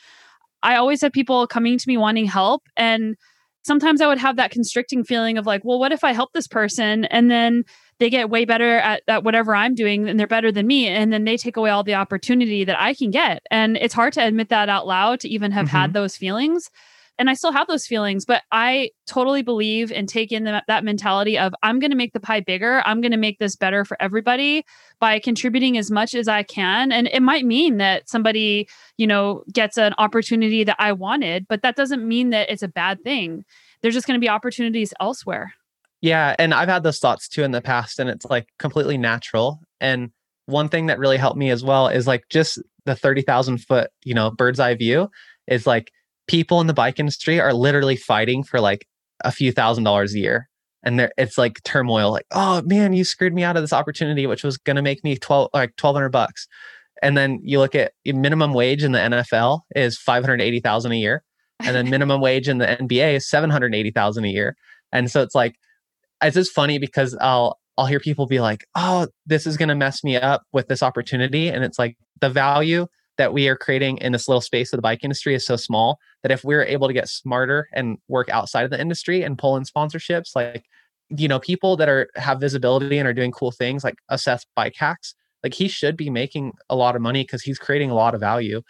I 0.63 0.75
always 0.75 1.01
had 1.01 1.13
people 1.13 1.45
coming 1.45 1.77
to 1.77 1.87
me 1.87 1.97
wanting 1.97 2.25
help. 2.25 2.63
And 2.75 3.15
sometimes 3.63 4.01
I 4.01 4.07
would 4.07 4.17
have 4.17 4.37
that 4.37 4.51
constricting 4.51 5.03
feeling 5.03 5.37
of 5.37 5.45
like, 5.45 5.61
well, 5.63 5.79
what 5.79 5.91
if 5.91 6.03
I 6.03 6.13
help 6.13 6.33
this 6.33 6.47
person 6.47 7.05
and 7.05 7.29
then 7.29 7.63
they 7.99 8.09
get 8.09 8.29
way 8.29 8.45
better 8.45 8.77
at, 8.77 9.03
at 9.07 9.23
whatever 9.23 9.55
I'm 9.55 9.75
doing 9.75 10.09
and 10.09 10.19
they're 10.19 10.27
better 10.27 10.51
than 10.51 10.65
me. 10.65 10.87
And 10.87 11.13
then 11.13 11.23
they 11.23 11.37
take 11.37 11.57
away 11.57 11.69
all 11.69 11.83
the 11.83 11.93
opportunity 11.93 12.63
that 12.65 12.81
I 12.81 12.93
can 12.93 13.11
get. 13.11 13.43
And 13.51 13.77
it's 13.77 13.93
hard 13.93 14.13
to 14.13 14.25
admit 14.25 14.49
that 14.49 14.69
out 14.69 14.87
loud 14.87 15.19
to 15.21 15.29
even 15.29 15.51
have 15.51 15.67
mm-hmm. 15.67 15.77
had 15.77 15.93
those 15.93 16.17
feelings 16.17 16.69
and 17.19 17.29
I 17.29 17.35
still 17.35 17.51
have 17.51 17.67
those 17.67 17.85
feelings, 17.85 18.25
but 18.25 18.41
I 18.51 18.89
totally 19.05 19.43
believe 19.43 19.91
and 19.91 20.09
take 20.09 20.31
in 20.31 20.45
the, 20.45 20.63
that 20.67 20.83
mentality 20.83 21.37
of 21.37 21.53
I'm 21.61 21.79
going 21.79 21.91
to 21.91 21.97
make 21.97 22.13
the 22.13 22.19
pie 22.19 22.39
bigger. 22.39 22.81
I'm 22.85 23.01
going 23.01 23.11
to 23.11 23.17
make 23.17 23.37
this 23.39 23.55
better 23.55 23.85
for 23.85 24.01
everybody 24.01 24.65
by 24.99 25.19
contributing 25.19 25.77
as 25.77 25.91
much 25.91 26.15
as 26.15 26.27
I 26.27 26.43
can. 26.43 26.91
And 26.91 27.07
it 27.07 27.21
might 27.21 27.45
mean 27.45 27.77
that 27.77 28.09
somebody, 28.09 28.67
you 28.97 29.05
know, 29.05 29.43
gets 29.53 29.77
an 29.77 29.93
opportunity 29.97 30.63
that 30.63 30.77
I 30.79 30.91
wanted, 30.91 31.47
but 31.47 31.61
that 31.61 31.75
doesn't 31.75 32.07
mean 32.07 32.31
that 32.31 32.49
it's 32.49 32.63
a 32.63 32.67
bad 32.67 33.03
thing. 33.03 33.45
There's 33.81 33.93
just 33.93 34.07
going 34.07 34.19
to 34.19 34.23
be 34.23 34.29
opportunities 34.29 34.93
elsewhere. 34.99 35.53
Yeah. 36.01 36.35
And 36.39 36.53
I've 36.53 36.69
had 36.69 36.83
those 36.83 36.99
thoughts 36.99 37.27
too 37.27 37.43
in 37.43 37.51
the 37.51 37.61
past, 37.61 37.99
and 37.99 38.09
it's 38.09 38.25
like 38.25 38.47
completely 38.57 38.97
natural. 38.97 39.61
And 39.79 40.11
one 40.47 40.67
thing 40.67 40.87
that 40.87 40.99
really 40.99 41.17
helped 41.17 41.37
me 41.37 41.49
as 41.49 41.63
well 41.63 41.87
is 41.87 42.07
like 42.07 42.25
just 42.29 42.59
the 42.85 42.95
30,000 42.95 43.59
foot, 43.59 43.91
you 44.03 44.13
know, 44.13 44.31
bird's 44.31 44.59
eye 44.59 44.75
view 44.75 45.09
is 45.47 45.67
like, 45.67 45.91
people 46.27 46.61
in 46.61 46.67
the 46.67 46.73
bike 46.73 46.99
industry 46.99 47.39
are 47.39 47.53
literally 47.53 47.95
fighting 47.95 48.43
for 48.43 48.59
like 48.59 48.87
a 49.23 49.31
few 49.31 49.51
thousand 49.51 49.83
dollars 49.83 50.13
a 50.13 50.19
year. 50.19 50.49
And 50.85 50.99
there 50.99 51.11
it's 51.17 51.37
like 51.37 51.63
turmoil 51.63 52.11
like 52.11 52.25
oh 52.31 52.61
man 52.65 52.91
you 52.91 53.05
screwed 53.05 53.33
me 53.33 53.43
out 53.43 53.55
of 53.55 53.63
this 53.63 53.71
opportunity 53.71 54.27
which 54.27 54.43
was 54.43 54.57
going 54.57 54.75
to 54.75 54.81
make 54.81 55.01
me 55.03 55.15
12 55.15 55.49
like 55.53 55.71
1200 55.79 56.09
bucks. 56.09 56.47
And 57.01 57.17
then 57.17 57.39
you 57.41 57.59
look 57.59 57.75
at 57.75 57.93
minimum 58.05 58.53
wage 58.53 58.83
in 58.83 58.91
the 58.91 58.99
NFL 58.99 59.61
is 59.75 59.97
580,000 59.97 60.91
a 60.91 60.95
year 60.95 61.23
and 61.59 61.75
then 61.75 61.89
minimum 61.89 62.21
wage 62.21 62.49
in 62.49 62.57
the 62.57 62.65
NBA 62.65 63.15
is 63.15 63.29
780,000 63.29 64.25
a 64.25 64.27
year. 64.27 64.55
And 64.91 65.09
so 65.09 65.21
it's 65.21 65.35
like 65.35 65.55
it's 66.21 66.35
just 66.35 66.51
funny 66.51 66.79
because 66.79 67.15
I'll 67.21 67.59
I'll 67.77 67.85
hear 67.85 67.99
people 68.01 68.27
be 68.27 68.41
like 68.41 68.65
oh 68.75 69.07
this 69.25 69.47
is 69.47 69.55
going 69.55 69.69
to 69.69 69.75
mess 69.75 70.03
me 70.03 70.17
up 70.17 70.43
with 70.51 70.67
this 70.67 70.83
opportunity. 70.83 71.47
And 71.47 71.63
it's 71.63 71.79
like 71.79 71.95
the 72.19 72.29
value 72.29 72.87
that 73.17 73.33
we 73.33 73.47
are 73.47 73.55
creating 73.55 73.97
in 73.97 74.11
this 74.11 74.27
little 74.27 74.41
space 74.41 74.73
of 74.73 74.77
the 74.77 74.81
bike 74.81 75.03
industry 75.03 75.35
is 75.35 75.45
so 75.45 75.55
small 75.55 75.99
that 76.23 76.31
if 76.31 76.43
we're 76.43 76.63
able 76.63 76.87
to 76.87 76.93
get 76.93 77.07
smarter 77.07 77.67
and 77.73 77.97
work 78.07 78.29
outside 78.29 78.63
of 78.63 78.71
the 78.71 78.79
industry 78.79 79.23
and 79.23 79.37
pull 79.37 79.55
in 79.55 79.63
sponsorships 79.63 80.35
like 80.35 80.65
you 81.09 81.27
know 81.27 81.39
people 81.39 81.77
that 81.77 81.89
are 81.89 82.07
have 82.15 82.39
visibility 82.39 82.97
and 82.97 83.07
are 83.07 83.13
doing 83.13 83.31
cool 83.31 83.51
things 83.51 83.83
like 83.83 83.95
Seth's 84.15 84.45
Bike 84.55 84.75
Hacks 84.77 85.13
like 85.43 85.53
he 85.53 85.67
should 85.67 85.97
be 85.97 86.09
making 86.09 86.53
a 86.69 86.75
lot 86.75 86.95
of 86.95 87.01
money 87.01 87.23
because 87.23 87.43
he's 87.43 87.59
creating 87.59 87.91
a 87.91 87.95
lot 87.95 88.15
of 88.15 88.21
value. 88.21 88.61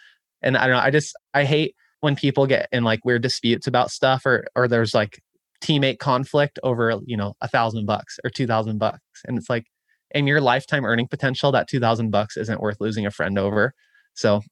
And 0.42 0.58
i 0.58 0.66
don't 0.66 0.76
know 0.76 0.82
i 0.82 0.90
just 0.90 1.16
i 1.32 1.44
hate 1.44 1.74
when 2.00 2.16
people 2.16 2.46
get 2.46 2.68
in 2.70 2.84
like 2.84 3.04
weird 3.04 3.22
disputes 3.22 3.66
about 3.66 3.90
stuff 3.90 4.26
or 4.26 4.44
or 4.54 4.68
there's 4.68 4.92
like 4.92 5.22
teammate 5.64 5.98
conflict 5.98 6.58
over 6.62 6.98
you 7.06 7.16
know 7.16 7.34
a 7.40 7.48
thousand 7.48 7.86
bucks 7.86 8.18
or 8.24 8.30
two 8.30 8.46
thousand 8.46 8.78
bucks. 8.78 9.00
And 9.26 9.38
it's 9.38 9.48
like 9.48 9.64
in 10.10 10.26
your 10.26 10.40
lifetime 10.40 10.84
earning 10.84 11.08
potential 11.08 11.50
that 11.52 11.68
two 11.68 11.80
thousand 11.80 12.10
bucks 12.10 12.36
isn't 12.36 12.60
worth 12.60 12.76
losing 12.80 13.06
a 13.06 13.10
friend 13.10 13.38
over 13.38 13.72
so 14.14 14.42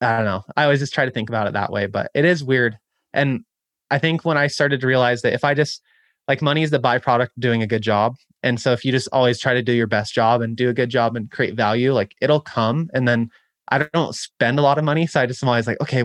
I 0.00 0.16
don't 0.16 0.26
know. 0.26 0.42
I 0.56 0.64
always 0.64 0.80
just 0.80 0.94
try 0.94 1.04
to 1.04 1.10
think 1.10 1.28
about 1.28 1.46
it 1.46 1.54
that 1.54 1.72
way, 1.72 1.86
but 1.86 2.10
it 2.14 2.24
is 2.24 2.44
weird. 2.44 2.76
And 3.12 3.44
I 3.90 3.98
think 3.98 4.24
when 4.24 4.36
I 4.36 4.46
started 4.46 4.80
to 4.80 4.86
realize 4.86 5.22
that 5.22 5.32
if 5.32 5.44
I 5.44 5.54
just 5.54 5.80
like 6.28 6.42
money 6.42 6.62
is 6.62 6.70
the 6.70 6.80
byproduct 6.80 7.28
doing 7.38 7.62
a 7.62 7.66
good 7.66 7.82
job. 7.82 8.16
And 8.42 8.60
so 8.60 8.72
if 8.72 8.84
you 8.84 8.92
just 8.92 9.08
always 9.12 9.38
try 9.38 9.54
to 9.54 9.62
do 9.62 9.72
your 9.72 9.86
best 9.86 10.14
job 10.14 10.42
and 10.42 10.56
do 10.56 10.68
a 10.68 10.74
good 10.74 10.90
job 10.90 11.16
and 11.16 11.30
create 11.30 11.54
value, 11.54 11.92
like 11.92 12.14
it'll 12.20 12.40
come. 12.40 12.90
And 12.92 13.06
then 13.06 13.30
I 13.68 13.86
don't 13.92 14.14
spend 14.14 14.58
a 14.58 14.62
lot 14.62 14.78
of 14.78 14.84
money. 14.84 15.06
So 15.06 15.20
I 15.20 15.26
just 15.26 15.42
am 15.42 15.48
always 15.48 15.66
like, 15.66 15.80
okay, 15.80 16.04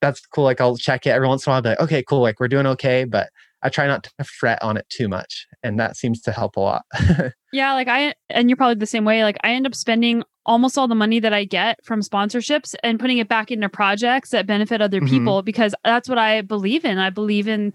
that's 0.00 0.24
cool. 0.26 0.44
Like 0.44 0.60
I'll 0.60 0.76
check 0.76 1.06
it 1.06 1.10
every 1.10 1.28
once 1.28 1.46
in 1.46 1.50
a 1.50 1.54
while, 1.54 1.62
be 1.62 1.70
like, 1.70 1.80
okay, 1.80 2.02
cool. 2.02 2.20
Like 2.20 2.40
we're 2.40 2.48
doing 2.48 2.66
okay. 2.66 3.04
But 3.04 3.30
I 3.62 3.70
try 3.70 3.86
not 3.86 4.04
to 4.04 4.24
fret 4.24 4.62
on 4.62 4.76
it 4.76 4.86
too 4.90 5.08
much. 5.08 5.46
And 5.62 5.78
that 5.80 5.96
seems 5.96 6.20
to 6.22 6.32
help 6.32 6.56
a 6.56 6.60
lot. 6.60 6.82
yeah. 7.52 7.72
Like 7.72 7.88
I, 7.88 8.14
and 8.28 8.50
you're 8.50 8.56
probably 8.56 8.74
the 8.74 8.86
same 8.86 9.04
way. 9.04 9.24
Like 9.24 9.38
I 9.42 9.52
end 9.52 9.66
up 9.66 9.74
spending 9.74 10.22
almost 10.46 10.76
all 10.76 10.88
the 10.88 10.94
money 10.94 11.20
that 11.20 11.32
I 11.32 11.44
get 11.44 11.84
from 11.84 12.00
sponsorships 12.00 12.74
and 12.82 13.00
putting 13.00 13.18
it 13.18 13.28
back 13.28 13.50
into 13.50 13.68
projects 13.68 14.30
that 14.30 14.46
benefit 14.46 14.80
other 14.80 15.00
mm-hmm. 15.00 15.08
people 15.08 15.42
because 15.42 15.74
that's 15.84 16.08
what 16.08 16.18
I 16.18 16.42
believe 16.42 16.84
in. 16.84 16.98
I 16.98 17.10
believe 17.10 17.48
in 17.48 17.72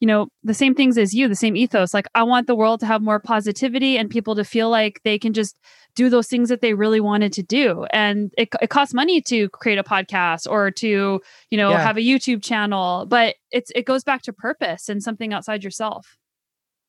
you 0.00 0.06
know, 0.06 0.28
the 0.44 0.54
same 0.54 0.74
things 0.74 0.98
as 0.98 1.14
you, 1.14 1.26
the 1.26 1.34
same 1.34 1.56
ethos. 1.56 1.94
Like, 1.94 2.06
I 2.14 2.22
want 2.22 2.46
the 2.46 2.54
world 2.54 2.80
to 2.80 2.86
have 2.86 3.00
more 3.00 3.18
positivity 3.18 3.96
and 3.96 4.10
people 4.10 4.34
to 4.34 4.44
feel 4.44 4.68
like 4.68 5.00
they 5.04 5.18
can 5.18 5.32
just 5.32 5.56
do 5.94 6.10
those 6.10 6.28
things 6.28 6.50
that 6.50 6.60
they 6.60 6.74
really 6.74 7.00
wanted 7.00 7.32
to 7.34 7.42
do. 7.42 7.86
And 7.92 8.32
it, 8.36 8.50
it 8.60 8.68
costs 8.68 8.92
money 8.92 9.22
to 9.22 9.48
create 9.48 9.78
a 9.78 9.82
podcast 9.82 10.46
or 10.50 10.70
to, 10.72 11.20
you 11.50 11.56
know, 11.56 11.70
yeah. 11.70 11.82
have 11.82 11.96
a 11.96 12.00
YouTube 12.00 12.42
channel, 12.42 13.06
but 13.06 13.36
it's, 13.50 13.72
it 13.74 13.86
goes 13.86 14.04
back 14.04 14.20
to 14.22 14.32
purpose 14.34 14.90
and 14.90 15.02
something 15.02 15.32
outside 15.32 15.64
yourself. 15.64 16.18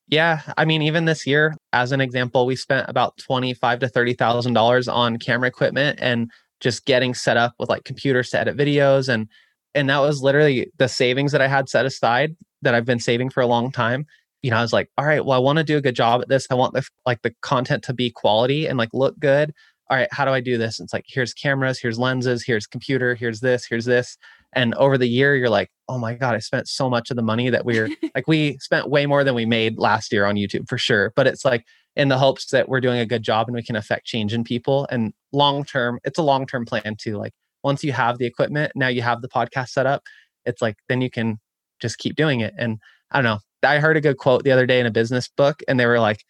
Yeah, 0.10 0.42
I 0.58 0.64
mean, 0.66 0.82
even 0.84 1.06
this 1.06 1.28
year, 1.28 1.56
as 1.74 1.92
an 1.92 2.00
example, 2.00 2.46
we 2.46 2.56
spent 2.56 2.90
about 2.90 3.18
twenty-five 3.18 3.80
to 3.80 3.90
thirty 3.90 4.14
thousand 4.14 4.54
dollars 4.54 4.88
on 4.88 5.18
camera 5.18 5.50
equipment 5.50 6.00
and 6.02 6.32
just 6.62 6.86
getting 6.86 7.14
set 7.14 7.38
up 7.38 7.54
with 7.60 7.70
like 7.70 7.84
computers 7.84 8.30
to 8.32 8.40
edit 8.40 8.58
videos 8.58 9.10
and 9.10 9.28
and 9.76 9.90
that 9.90 10.00
was 10.00 10.24
literally 10.24 10.72
the 10.78 10.88
savings 10.88 11.32
that 11.34 11.42
I 11.42 11.48
had 11.48 11.70
set 11.70 11.86
aside 11.86 12.36
that 12.64 12.74
I've 12.74 12.86
been 12.86 13.00
saving 13.00 13.30
for 13.30 13.42
a 13.42 13.48
long 13.48 13.72
time. 13.72 14.06
You 14.42 14.50
know, 14.52 14.58
I 14.58 14.62
was 14.62 14.74
like, 14.74 14.90
all 14.98 15.06
right, 15.06 15.24
well, 15.24 15.38
I 15.38 15.42
want 15.42 15.58
to 15.58 15.64
do 15.64 15.78
a 15.78 15.82
good 15.82 15.96
job 15.96 16.22
at 16.22 16.30
this. 16.30 16.48
I 16.50 16.56
want 16.56 16.74
the 16.74 16.88
like 17.06 17.22
the 17.22 17.34
content 17.42 17.84
to 17.84 17.94
be 17.94 18.10
quality 18.10 18.66
and 18.66 18.78
like 18.78 18.90
look 18.94 19.20
good. 19.20 19.54
All 19.90 19.98
right, 19.98 20.08
how 20.12 20.26
do 20.26 20.32
I 20.32 20.42
do 20.42 20.58
this? 20.58 20.80
it's 20.80 20.94
like 20.94 21.06
here's 21.08 21.34
cameras, 21.34 21.80
here's 21.80 22.00
lenses, 22.00 22.44
here's 22.44 22.66
computer, 22.68 23.16
here's 23.16 23.40
this, 23.40 23.66
here's 23.66 23.86
this. 23.86 24.18
And 24.54 24.74
over 24.76 24.98
the 24.98 25.08
year, 25.08 25.36
you're 25.36 25.50
like, 25.50 25.70
oh 25.90 25.98
my 25.98 26.14
God, 26.14 26.36
I 26.36 26.40
spent 26.40 26.68
so 26.68 26.90
much 26.90 27.10
of 27.12 27.16
the 27.16 27.24
money 27.24 27.50
that 27.50 27.66
we're 27.66 27.90
like, 28.16 28.28
we 28.28 28.58
spent 28.60 28.90
way 28.90 29.06
more 29.06 29.24
than 29.24 29.36
we 29.36 29.46
made 29.46 29.78
last 29.78 30.12
year 30.12 30.26
on 30.26 30.36
YouTube 30.36 30.68
for 30.68 30.78
sure. 30.78 31.14
But 31.16 31.28
it's 31.28 31.46
like 31.46 31.66
in 31.96 32.10
the 32.10 32.18
hopes 32.18 32.52
that 32.52 32.70
we're 32.70 32.82
doing 32.82 33.00
a 33.00 33.06
good 33.06 33.24
job 33.24 33.48
and 33.48 33.56
we 33.56 33.64
can 33.64 33.76
affect 33.76 34.06
change 34.06 34.34
in 34.34 34.44
people. 34.44 34.88
And 34.90 35.14
long 35.34 35.66
term, 35.66 36.00
it's 36.04 36.20
a 36.20 36.24
long 36.24 36.46
term 36.46 36.66
plan 36.66 36.96
too. 37.00 37.18
Like 37.18 37.34
once 37.64 37.84
you 37.84 37.92
have 37.92 38.18
the 38.18 38.26
equipment, 38.26 38.72
now 38.76 38.88
you 38.88 39.02
have 39.02 39.22
the 39.22 39.30
podcast 39.30 39.70
set 39.70 39.86
up, 39.86 40.04
it's 40.46 40.62
like 40.62 40.78
then 40.88 41.02
you 41.02 41.10
can 41.10 41.40
just 41.80 41.98
keep 41.98 42.16
doing 42.16 42.40
it. 42.40 42.54
And 42.58 42.80
I 43.12 43.18
don't 43.18 43.26
know. 43.26 43.40
I 43.68 43.80
heard 43.80 43.98
a 43.98 44.02
good 44.02 44.18
quote 44.18 44.44
the 44.44 44.52
other 44.52 44.66
day 44.66 44.80
in 44.80 44.86
a 44.86 44.92
business 44.92 45.28
book, 45.28 45.62
and 45.68 45.80
they 45.80 45.86
were 45.86 46.00
like, 46.00 46.24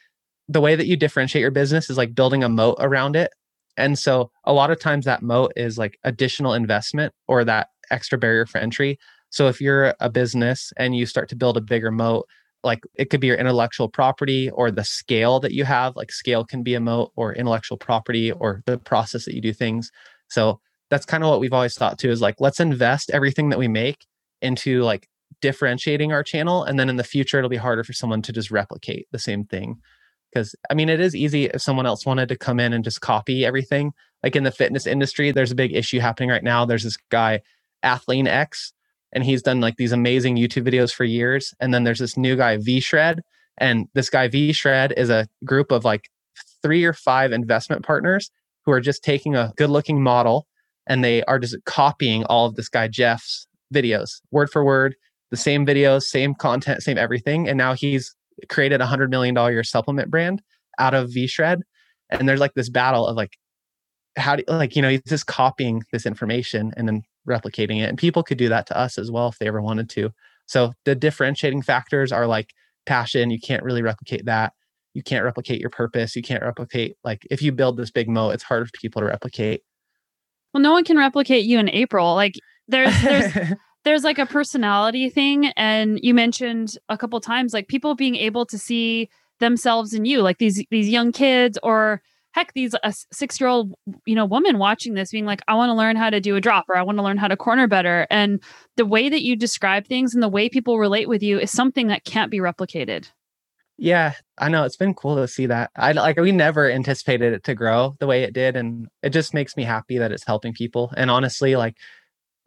the 0.48 0.62
way 0.62 0.76
that 0.76 0.88
you 0.88 0.96
differentiate 0.96 1.42
your 1.42 1.52
business 1.52 1.90
is 1.90 1.98
like 1.98 2.16
building 2.16 2.44
a 2.44 2.50
moat 2.50 2.78
around 2.80 3.16
it. 3.16 3.32
And 3.76 4.00
so 4.00 4.32
a 4.46 4.54
lot 4.54 4.72
of 4.72 4.80
times 4.80 5.06
that 5.06 5.22
moat 5.22 5.52
is 5.56 5.78
like 5.78 6.00
additional 6.04 6.54
investment 6.54 7.14
or 7.28 7.44
that 7.44 7.68
extra 7.92 8.18
barrier 8.18 8.46
for 8.46 8.58
entry. 8.60 9.00
So 9.30 9.48
if 9.48 9.60
you're 9.60 9.94
a 10.00 10.10
business 10.10 10.72
and 10.78 10.96
you 10.96 11.06
start 11.06 11.30
to 11.30 11.36
build 11.36 11.58
a 11.58 11.62
bigger 11.62 11.92
moat, 11.92 12.28
like 12.64 12.80
it 12.96 13.10
could 13.10 13.20
be 13.20 13.28
your 13.28 13.38
intellectual 13.38 13.88
property 13.90 14.50
or 14.50 14.72
the 14.72 14.84
scale 14.84 15.40
that 15.42 15.54
you 15.54 15.64
have, 15.66 15.96
like 15.96 16.12
scale 16.12 16.44
can 16.44 16.64
be 16.64 16.74
a 16.74 16.80
moat 16.80 17.12
or 17.16 17.34
intellectual 17.34 17.78
property 17.78 18.32
or 18.32 18.64
the 18.66 18.78
process 18.78 19.26
that 19.26 19.36
you 19.36 19.42
do 19.42 19.54
things. 19.54 19.92
So 20.30 20.60
that's 20.90 21.06
kind 21.06 21.24
of 21.24 21.30
what 21.30 21.40
we've 21.40 21.54
always 21.54 21.76
thought 21.76 22.00
too 22.00 22.10
is 22.10 22.22
like 22.22 22.36
let's 22.40 22.60
invest 22.60 23.12
everything 23.12 23.50
that 23.50 23.60
we 23.60 23.68
make 23.68 24.06
into 24.42 24.84
like 24.84 25.10
differentiating 25.42 26.12
our 26.12 26.24
channel 26.24 26.64
and 26.64 26.80
then 26.80 26.90
in 26.90 26.96
the 26.96 27.04
future 27.04 27.38
it'll 27.38 27.50
be 27.50 27.58
harder 27.58 27.84
for 27.84 27.94
someone 27.94 28.22
to 28.22 28.32
just 28.32 28.52
replicate 28.52 29.08
the 29.12 29.20
same 29.20 29.44
thing 29.44 29.78
because 30.32 30.56
i 30.70 30.74
mean 30.74 30.90
it 30.90 31.00
is 31.00 31.16
easy 31.16 31.46
if 31.46 31.62
someone 31.62 31.86
else 31.86 32.06
wanted 32.06 32.30
to 32.30 32.38
come 32.38 32.60
in 32.60 32.74
and 32.74 32.84
just 32.84 33.02
copy 33.02 33.46
everything 33.46 33.92
like 34.24 34.36
in 34.36 34.44
the 34.44 34.52
fitness 34.52 34.88
industry 34.88 35.32
there's 35.32 35.52
a 35.52 35.56
big 35.56 35.76
issue 35.76 36.00
happening 36.00 36.30
right 36.30 36.44
now 36.44 36.66
there's 36.66 36.84
this 36.84 36.98
guy 37.10 37.40
Athlean-X 37.84 38.74
and 39.14 39.24
he's 39.24 39.42
done 39.42 39.62
like 39.62 39.78
these 39.78 39.92
amazing 39.92 40.36
youtube 40.36 40.68
videos 40.68 40.94
for 40.94 41.04
years 41.04 41.54
and 41.60 41.74
then 41.74 41.84
there's 41.84 42.00
this 42.00 42.18
new 42.18 42.36
guy 42.36 42.58
V 42.58 42.80
Shred, 42.80 43.22
and 43.58 43.88
this 43.94 44.10
guy 44.10 44.28
V 44.28 44.54
Shred, 44.54 44.94
is 44.98 45.10
a 45.10 45.28
group 45.46 45.72
of 45.72 45.86
like 45.86 46.10
three 46.62 46.84
or 46.84 46.94
five 46.94 47.32
investment 47.32 47.86
partners 47.86 48.30
who 48.66 48.72
are 48.72 48.82
just 48.82 49.04
taking 49.04 49.36
a 49.36 49.54
good 49.56 49.70
looking 49.70 50.02
model 50.02 50.48
and 50.88 51.04
they 51.04 51.24
are 51.24 51.40
just 51.40 51.56
copying 51.66 52.24
all 52.26 52.46
of 52.46 52.56
this 52.56 52.70
guy 52.70 52.88
Jeff's 52.88 53.48
videos 53.74 54.22
word 54.32 54.50
for 54.50 54.64
word, 54.64 54.96
the 55.32 55.38
same 55.38 55.66
videos, 55.66 56.04
same 56.04 56.34
content, 56.34 56.84
same 56.84 56.98
everything. 56.98 57.48
And 57.48 57.58
now 57.58 57.74
he's 57.74 58.16
created 58.50 58.82
a 58.82 58.86
hundred 58.86 59.10
million 59.10 59.36
dollar 59.36 59.52
year 59.52 59.64
supplement 59.64 60.10
brand 60.10 60.42
out 60.80 60.94
of 60.94 61.12
V 61.12 61.28
Shred. 61.28 61.62
And 62.10 62.28
there's 62.28 62.40
like 62.40 62.54
this 62.54 62.70
battle 62.70 63.08
of 63.08 63.16
like, 63.16 63.38
how 64.18 64.36
do 64.36 64.44
like, 64.48 64.76
you 64.76 64.82
know, 64.82 64.90
he's 64.90 65.02
just 65.08 65.28
copying 65.28 65.84
this 65.92 66.06
information 66.06 66.74
and 66.78 66.88
then 66.88 67.04
replicating 67.28 67.82
it. 67.82 67.90
And 67.90 67.98
people 67.98 68.24
could 68.24 68.38
do 68.38 68.50
that 68.50 68.68
to 68.68 68.78
us 68.78 68.98
as 68.98 69.12
well 69.12 69.28
if 69.28 69.38
they 69.40 69.48
ever 69.48 69.62
wanted 69.62 69.90
to. 69.92 70.12
So 70.46 70.74
the 70.86 70.96
differentiating 70.96 71.62
factors 71.62 72.12
are 72.12 72.28
like 72.28 72.54
passion. 72.86 73.30
You 73.30 73.40
can't 73.40 73.64
really 73.64 73.82
replicate 73.82 74.26
that. 74.26 74.54
You 74.94 75.04
can't 75.04 75.26
replicate 75.26 75.60
your 75.60 75.70
purpose. 75.70 76.16
You 76.16 76.22
can't 76.22 76.42
replicate 76.42 76.98
like 77.04 77.28
if 77.30 77.42
you 77.42 77.52
build 77.52 77.78
this 77.78 77.92
big 77.92 78.10
moat, 78.10 78.34
it's 78.34 78.44
hard 78.44 78.68
for 78.68 78.72
people 78.80 79.02
to 79.02 79.08
replicate. 79.08 79.62
Well, 80.54 80.64
no 80.64 80.72
one 80.72 80.86
can 80.86 80.98
replicate 80.98 81.46
you 81.46 81.60
in 81.60 81.70
April. 81.70 82.16
Like 82.16 82.36
there's 82.68 83.00
there's 83.02 83.34
there's 83.84 84.04
like 84.04 84.20
a 84.20 84.26
personality 84.26 85.10
thing 85.10 85.48
and 85.56 86.00
you 86.02 86.14
mentioned 86.14 86.78
a 86.90 86.98
couple 86.98 87.20
times 87.22 87.54
like 87.54 87.68
people 87.68 87.96
being 87.96 88.16
able 88.16 88.46
to 88.46 88.58
see 88.58 89.10
themselves 89.40 89.94
in 89.94 90.04
you 90.04 90.22
like 90.22 90.40
these 90.40 90.64
these 90.72 90.90
young 90.90 91.12
kids 91.12 91.58
or 91.64 92.02
heck 92.38 92.54
these 92.54 92.76
a 92.76 92.90
6-year-old 92.90 93.74
you 94.06 94.14
know 94.14 94.26
woman 94.26 94.60
watching 94.60 94.94
this 94.94 95.12
being 95.12 95.26
like 95.26 95.42
I 95.48 95.56
want 95.56 95.70
to 95.70 95.74
learn 95.74 95.96
how 95.96 96.10
to 96.10 96.22
do 96.22 96.36
a 96.36 96.42
drop 96.42 96.66
or 96.70 96.78
I 96.78 96.84
want 96.84 97.00
to 97.00 97.04
learn 97.04 97.18
how 97.18 97.28
to 97.28 97.36
corner 97.36 97.68
better 97.68 98.06
and 98.12 98.42
the 98.76 98.86
way 98.86 99.10
that 99.10 99.24
you 99.24 99.36
describe 99.36 99.88
things 99.88 100.14
and 100.14 100.22
the 100.22 100.30
way 100.30 100.48
people 100.48 100.78
relate 100.78 101.10
with 101.10 101.24
you 101.24 101.40
is 101.40 101.52
something 101.52 101.88
that 101.88 102.04
can't 102.06 102.30
be 102.30 102.38
replicated. 102.38 103.10
Yeah, 103.80 104.14
I 104.38 104.50
know 104.50 104.64
it's 104.64 104.78
been 104.78 104.94
cool 104.94 105.16
to 105.18 105.28
see 105.28 105.46
that. 105.48 105.72
I 105.76 105.92
like 105.94 106.18
we 106.18 106.32
never 106.32 106.70
anticipated 106.70 107.34
it 107.34 107.44
to 107.46 107.56
grow 107.56 107.96
the 108.00 108.08
way 108.08 108.24
it 108.24 108.34
did 108.34 108.56
and 108.56 108.88
it 109.02 109.10
just 109.10 109.34
makes 109.34 109.58
me 109.58 109.64
happy 109.64 109.98
that 109.98 110.12
it's 110.12 110.26
helping 110.26 110.54
people. 110.54 110.94
And 110.96 111.10
honestly, 111.10 111.56
like 111.56 111.76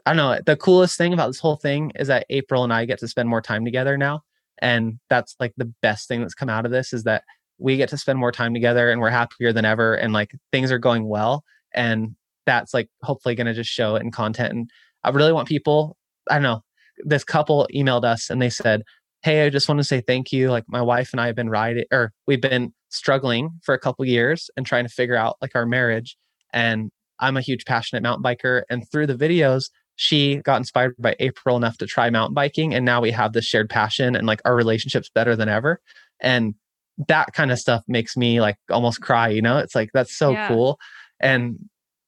I 0.06 0.14
don't 0.14 0.16
know, 0.16 0.40
the 0.46 0.56
coolest 0.56 0.96
thing 0.96 1.12
about 1.12 1.28
this 1.28 1.40
whole 1.40 1.56
thing 1.56 1.92
is 1.96 2.08
that 2.08 2.26
April 2.30 2.64
and 2.64 2.72
I 2.72 2.84
get 2.84 3.00
to 3.00 3.08
spend 3.08 3.28
more 3.28 3.42
time 3.42 3.64
together 3.64 3.96
now. 3.98 4.22
And 4.62 4.98
that's 5.08 5.34
like 5.40 5.52
the 5.56 5.72
best 5.82 6.06
thing 6.06 6.20
that's 6.20 6.34
come 6.34 6.48
out 6.48 6.66
of 6.66 6.70
this 6.70 6.92
is 6.92 7.04
that 7.04 7.24
we 7.60 7.76
get 7.76 7.88
to 7.90 7.98
spend 7.98 8.18
more 8.18 8.32
time 8.32 8.54
together 8.54 8.90
and 8.90 9.00
we're 9.00 9.10
happier 9.10 9.52
than 9.52 9.64
ever 9.64 9.94
and 9.94 10.12
like 10.12 10.32
things 10.52 10.72
are 10.72 10.78
going 10.78 11.06
well 11.06 11.44
and 11.72 12.16
that's 12.46 12.74
like 12.74 12.88
hopefully 13.02 13.34
going 13.34 13.46
to 13.46 13.54
just 13.54 13.70
show 13.70 13.96
it 13.96 14.02
in 14.02 14.10
content 14.10 14.52
and 14.52 14.70
I 15.04 15.10
really 15.10 15.32
want 15.32 15.48
people 15.48 15.96
I 16.28 16.34
don't 16.34 16.42
know 16.42 16.62
this 17.04 17.24
couple 17.24 17.68
emailed 17.74 18.04
us 18.04 18.30
and 18.30 18.42
they 18.42 18.50
said 18.50 18.82
hey, 19.22 19.44
I 19.44 19.50
just 19.50 19.68
want 19.68 19.78
to 19.78 19.84
say 19.84 20.00
thank 20.00 20.32
you. 20.32 20.50
Like 20.50 20.64
my 20.66 20.80
wife 20.80 21.10
and 21.12 21.20
I 21.20 21.26
have 21.26 21.36
been 21.36 21.50
riding, 21.50 21.84
or 21.92 22.12
we've 22.26 22.40
been 22.40 22.72
struggling 22.88 23.50
for 23.62 23.74
a 23.74 23.78
couple 23.78 24.04
years 24.04 24.50
and 24.56 24.64
trying 24.64 24.84
to 24.84 24.90
figure 24.90 25.16
out 25.16 25.36
like 25.40 25.54
our 25.54 25.66
marriage. 25.66 26.16
And 26.52 26.90
I'm 27.18 27.36
a 27.36 27.42
huge 27.42 27.64
passionate 27.64 28.02
mountain 28.02 28.24
biker. 28.24 28.62
And 28.70 28.90
through 28.90 29.06
the 29.06 29.14
videos, 29.14 29.70
she 29.96 30.36
got 30.36 30.56
inspired 30.56 30.94
by 30.98 31.16
April 31.20 31.56
enough 31.56 31.76
to 31.78 31.86
try 31.86 32.08
mountain 32.08 32.34
biking. 32.34 32.74
And 32.74 32.84
now 32.84 33.00
we 33.00 33.10
have 33.10 33.32
this 33.32 33.44
shared 33.44 33.68
passion 33.68 34.16
and 34.16 34.26
like 34.26 34.40
our 34.44 34.56
relationship's 34.56 35.10
better 35.10 35.36
than 35.36 35.48
ever. 35.48 35.80
And 36.20 36.54
that 37.08 37.32
kind 37.32 37.50
of 37.50 37.58
stuff 37.58 37.82
makes 37.88 38.16
me 38.16 38.40
like 38.40 38.56
almost 38.70 39.00
cry, 39.00 39.28
you 39.28 39.42
know? 39.42 39.58
It's 39.58 39.74
like, 39.74 39.90
that's 39.94 40.16
so 40.16 40.32
yeah. 40.32 40.48
cool. 40.48 40.78
And 41.20 41.58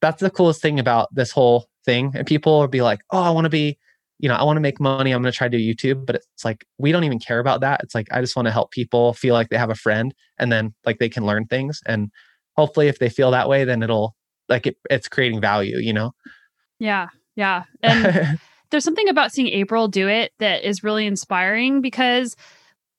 that's 0.01 0.21
the 0.21 0.31
coolest 0.31 0.61
thing 0.61 0.79
about 0.79 1.09
this 1.15 1.31
whole 1.31 1.67
thing. 1.85 2.13
And 2.15 2.27
people 2.27 2.61
will 2.61 2.69
be 2.69 2.83
like, 2.83 3.01
oh, 3.11 3.23
I 3.23 3.31
want 3.31 3.45
to 3.45 3.51
be 3.51 3.79
you 4.23 4.29
know, 4.29 4.37
I 4.37 4.45
want 4.45 4.57
to 4.57 4.61
make 4.61 4.81
money. 4.81 5.11
I'm 5.11 5.21
going 5.21 5.33
to 5.33 5.37
try 5.37 5.49
to 5.49 5.59
do 5.59 5.75
YouTube, 5.75 6.07
but 6.07 6.15
it's 6.15 6.45
like 6.45 6.65
we 6.79 6.93
don't 6.93 7.03
even 7.03 7.19
care 7.19 7.41
about 7.41 7.61
that. 7.63 7.81
It's 7.83 7.95
like 7.95 8.07
I 8.13 8.21
just 8.21 8.37
want 8.37 8.47
to 8.47 8.53
help 8.53 8.71
people 8.71 9.13
feel 9.15 9.35
like 9.35 9.49
they 9.49 9.59
have 9.59 9.69
a 9.69 9.75
friend 9.75 10.15
and 10.39 10.51
then 10.51 10.75
like 10.87 11.01
they 11.01 11.09
can 11.09 11.27
learn 11.27 11.47
things 11.47 11.81
and 11.87 12.11
hopefully 12.57 12.87
if 12.87 13.01
they 13.01 13.09
feel 13.09 13.33
that 13.33 13.49
way 13.49 13.65
then 13.65 13.83
it'll 13.83 14.15
like 14.49 14.67
it, 14.69 14.77
it's 14.89 15.09
creating 15.09 15.41
value, 15.41 15.79
you 15.79 15.93
know. 15.93 16.13
Yeah. 16.79 17.09
Yeah. 17.35 17.65
And 17.83 18.39
there's 18.71 18.85
something 18.85 19.09
about 19.09 19.33
seeing 19.33 19.49
April 19.49 19.89
do 19.89 20.09
it 20.09 20.33
that 20.39 20.63
is 20.65 20.85
really 20.85 21.07
inspiring 21.07 21.81
because 21.81 22.37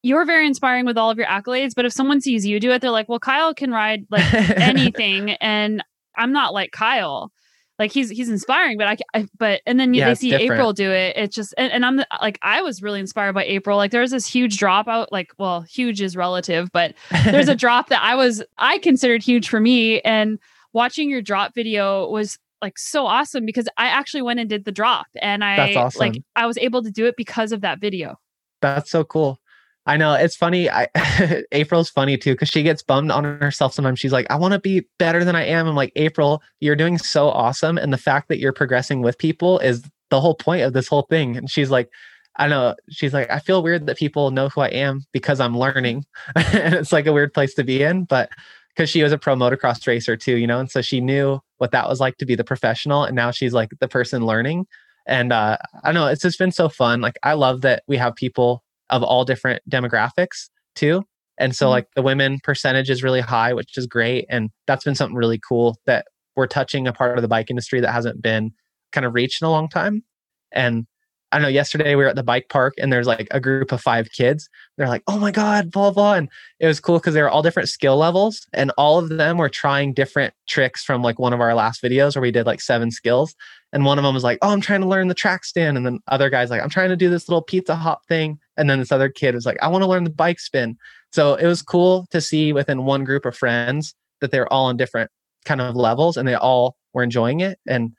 you're 0.03 0.25
very 0.25 0.45
inspiring 0.45 0.85
with 0.85 0.97
all 0.97 1.09
of 1.09 1.17
your 1.17 1.27
accolades, 1.27 1.73
but 1.75 1.85
if 1.85 1.93
someone 1.93 2.21
sees 2.21 2.45
you 2.45 2.59
do 2.59 2.71
it, 2.71 2.81
they're 2.81 2.91
like, 2.91 3.09
"Well, 3.09 3.19
Kyle 3.19 3.53
can 3.53 3.71
ride 3.71 4.05
like 4.11 4.33
anything 4.33 5.31
and 5.31 5.83
I'm 6.15 6.31
not 6.31 6.53
like 6.53 6.71
Kyle." 6.71 7.31
like 7.79 7.91
he's 7.91 8.09
he's 8.09 8.29
inspiring 8.29 8.77
but 8.77 8.87
I, 8.87 8.97
I 9.13 9.27
but 9.37 9.61
and 9.65 9.79
then 9.79 9.93
yeah, 9.93 10.09
they 10.09 10.15
see 10.15 10.29
different. 10.29 10.51
april 10.51 10.73
do 10.73 10.91
it 10.91 11.15
it's 11.17 11.35
just 11.35 11.53
and, 11.57 11.71
and 11.71 11.85
i'm 11.85 11.97
the, 11.97 12.07
like 12.21 12.39
i 12.41 12.61
was 12.61 12.81
really 12.81 12.99
inspired 12.99 13.33
by 13.33 13.43
april 13.45 13.77
like 13.77 13.91
there's 13.91 14.11
this 14.11 14.25
huge 14.27 14.57
drop 14.57 14.87
out 14.87 15.11
like 15.11 15.31
well 15.37 15.61
huge 15.61 16.01
is 16.01 16.15
relative 16.15 16.69
but 16.71 16.93
there's 17.25 17.49
a 17.49 17.55
drop 17.63 17.89
that 17.89 18.01
i 18.03 18.15
was 18.15 18.43
i 18.57 18.77
considered 18.79 19.23
huge 19.23 19.49
for 19.49 19.59
me 19.59 19.99
and 20.01 20.39
watching 20.73 21.09
your 21.09 21.21
drop 21.21 21.53
video 21.53 22.07
was 22.09 22.37
like 22.61 22.77
so 22.77 23.05
awesome 23.05 23.45
because 23.45 23.67
i 23.77 23.87
actually 23.87 24.21
went 24.21 24.39
and 24.39 24.49
did 24.49 24.65
the 24.65 24.71
drop 24.71 25.07
and 25.21 25.43
i 25.43 25.73
awesome. 25.75 25.99
like 25.99 26.23
i 26.35 26.45
was 26.45 26.57
able 26.59 26.83
to 26.83 26.91
do 26.91 27.05
it 27.05 27.15
because 27.17 27.51
of 27.51 27.61
that 27.61 27.79
video 27.79 28.17
that's 28.61 28.89
so 28.89 29.03
cool 29.03 29.39
I 29.85 29.97
know 29.97 30.13
it's 30.13 30.35
funny. 30.35 30.69
I 30.69 30.87
April's 31.51 31.89
funny 31.89 32.17
too 32.17 32.33
because 32.33 32.49
she 32.49 32.63
gets 32.63 32.81
bummed 32.81 33.11
on 33.11 33.23
herself 33.23 33.73
sometimes. 33.73 33.99
She's 33.99 34.13
like, 34.13 34.27
"I 34.29 34.35
want 34.35 34.53
to 34.53 34.59
be 34.59 34.85
better 34.97 35.25
than 35.25 35.35
I 35.35 35.45
am." 35.45 35.67
I'm 35.67 35.75
like, 35.75 35.91
"April, 35.95 36.41
you're 36.61 36.75
doing 36.75 36.97
so 36.97 37.27
awesome, 37.29 37.77
and 37.77 37.91
the 37.91 37.97
fact 37.97 38.29
that 38.29 38.39
you're 38.39 38.53
progressing 38.53 39.01
with 39.01 39.17
people 39.17 39.59
is 39.59 39.83
the 40.09 40.21
whole 40.21 40.35
point 40.35 40.63
of 40.63 40.73
this 40.73 40.87
whole 40.87 41.03
thing." 41.09 41.35
And 41.35 41.49
she's 41.49 41.69
like, 41.69 41.89
"I 42.37 42.47
know." 42.47 42.75
She's 42.89 43.13
like, 43.13 43.29
"I 43.29 43.39
feel 43.39 43.61
weird 43.61 43.85
that 43.87 43.97
people 43.97 44.31
know 44.31 44.47
who 44.49 44.61
I 44.61 44.69
am 44.69 45.05
because 45.11 45.41
I'm 45.41 45.57
learning," 45.57 46.05
and 46.35 46.75
it's 46.75 46.93
like 46.93 47.05
a 47.05 47.13
weird 47.13 47.33
place 47.33 47.53
to 47.55 47.63
be 47.63 47.83
in, 47.83 48.05
but 48.05 48.29
because 48.69 48.89
she 48.89 49.03
was 49.03 49.11
a 49.11 49.17
pro 49.17 49.35
motocross 49.35 49.85
racer 49.85 50.15
too, 50.17 50.37
you 50.37 50.47
know, 50.47 50.59
and 50.59 50.71
so 50.71 50.81
she 50.81 51.01
knew 51.01 51.39
what 51.57 51.71
that 51.71 51.87
was 51.89 51.99
like 51.99 52.17
to 52.17 52.25
be 52.25 52.35
the 52.35 52.43
professional, 52.43 53.03
and 53.03 53.15
now 53.15 53.31
she's 53.31 53.53
like 53.53 53.71
the 53.79 53.87
person 53.87 54.25
learning. 54.25 54.65
And 55.05 55.33
uh, 55.33 55.57
I 55.83 55.91
know, 55.91 56.07
it's 56.07 56.21
just 56.21 56.39
been 56.39 56.53
so 56.53 56.69
fun. 56.69 57.01
Like 57.01 57.17
I 57.23 57.33
love 57.33 57.61
that 57.61 57.83
we 57.87 57.97
have 57.97 58.15
people 58.15 58.63
of 58.93 59.01
all 59.03 59.25
different 59.25 59.61
demographics 59.69 60.49
too. 60.75 61.03
And 61.39 61.55
so 61.55 61.65
mm-hmm. 61.65 61.71
like 61.71 61.87
the 61.95 62.03
women 62.03 62.39
percentage 62.43 62.89
is 62.91 63.01
really 63.01 63.21
high, 63.21 63.53
which 63.53 63.75
is 63.75 63.87
great. 63.87 64.25
And 64.29 64.51
that's 64.67 64.83
been 64.83 64.95
something 64.95 65.17
really 65.17 65.39
cool 65.39 65.77
that 65.87 66.05
we're 66.35 66.47
touching 66.47 66.87
a 66.87 66.93
part 66.93 67.17
of 67.17 67.23
the 67.23 67.27
bike 67.27 67.49
industry 67.49 67.81
that 67.81 67.91
hasn't 67.91 68.21
been 68.21 68.51
kind 68.91 69.05
of 69.05 69.15
reached 69.15 69.41
in 69.41 69.47
a 69.47 69.51
long 69.51 69.67
time. 69.67 70.03
And 70.51 70.85
I 71.33 71.39
know 71.39 71.47
yesterday 71.47 71.95
we 71.95 72.03
were 72.03 72.09
at 72.09 72.15
the 72.15 72.23
bike 72.23 72.47
park 72.49 72.75
and 72.77 72.93
there's 72.93 73.07
like 73.07 73.27
a 73.31 73.39
group 73.39 73.71
of 73.71 73.81
five 73.81 74.11
kids. 74.11 74.47
They're 74.77 74.87
like, 74.87 75.01
oh 75.07 75.17
my 75.17 75.31
God, 75.31 75.71
blah, 75.71 75.89
blah. 75.89 76.13
And 76.13 76.29
it 76.59 76.67
was 76.67 76.79
cool 76.79 76.99
because 76.99 77.15
they 77.15 77.23
were 77.23 77.29
all 77.29 77.41
different 77.41 77.69
skill 77.69 77.97
levels 77.97 78.45
and 78.53 78.71
all 78.77 78.99
of 78.99 79.09
them 79.09 79.37
were 79.37 79.49
trying 79.49 79.93
different 79.93 80.35
tricks 80.47 80.83
from 80.83 81.01
like 81.01 81.17
one 81.17 81.33
of 81.33 81.41
our 81.41 81.55
last 81.55 81.81
videos 81.81 82.15
where 82.15 82.21
we 82.21 82.31
did 82.31 82.45
like 82.45 82.61
seven 82.61 82.91
skills. 82.91 83.35
And 83.71 83.83
one 83.83 83.97
of 83.97 84.03
them 84.03 84.13
was 84.13 84.23
like, 84.23 84.37
oh, 84.43 84.51
I'm 84.51 84.61
trying 84.61 84.81
to 84.81 84.87
learn 84.87 85.07
the 85.07 85.15
track 85.15 85.43
stand. 85.43 85.75
And 85.75 85.85
then 85.85 85.99
other 86.07 86.29
guys 86.29 86.51
like, 86.51 86.61
I'm 86.61 86.69
trying 86.69 86.89
to 86.89 86.95
do 86.95 87.09
this 87.09 87.27
little 87.27 87.41
pizza 87.41 87.75
hop 87.75 88.05
thing. 88.07 88.37
And 88.55 88.69
then 88.69 88.77
this 88.77 88.91
other 88.91 89.09
kid 89.09 89.33
was 89.33 89.47
like, 89.47 89.57
I 89.61 89.69
want 89.69 89.81
to 89.81 89.89
learn 89.89 90.03
the 90.03 90.11
bike 90.11 90.39
spin. 90.39 90.77
So 91.11 91.33
it 91.33 91.47
was 91.47 91.63
cool 91.63 92.05
to 92.11 92.21
see 92.21 92.53
within 92.53 92.85
one 92.85 93.03
group 93.03 93.25
of 93.25 93.35
friends 93.35 93.95
that 94.21 94.29
they're 94.29 94.51
all 94.53 94.65
on 94.65 94.77
different 94.77 95.09
kind 95.45 95.61
of 95.61 95.75
levels 95.75 96.15
and 96.15 96.27
they 96.27 96.35
all 96.35 96.77
were 96.93 97.03
enjoying 97.03 97.39
it. 97.39 97.59
And 97.67 97.93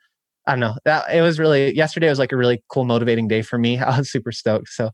I 0.47 0.51
don't 0.51 0.59
know 0.59 0.75
that 0.85 1.05
it 1.13 1.21
was 1.21 1.39
really 1.39 1.75
yesterday 1.75 2.09
was 2.09 2.19
like 2.19 2.31
a 2.31 2.37
really 2.37 2.63
cool 2.69 2.85
motivating 2.85 3.27
day 3.27 3.41
for 3.41 3.57
me. 3.57 3.79
I 3.79 3.97
was 3.97 4.11
super 4.11 4.31
stoked. 4.31 4.69
So 4.69 4.91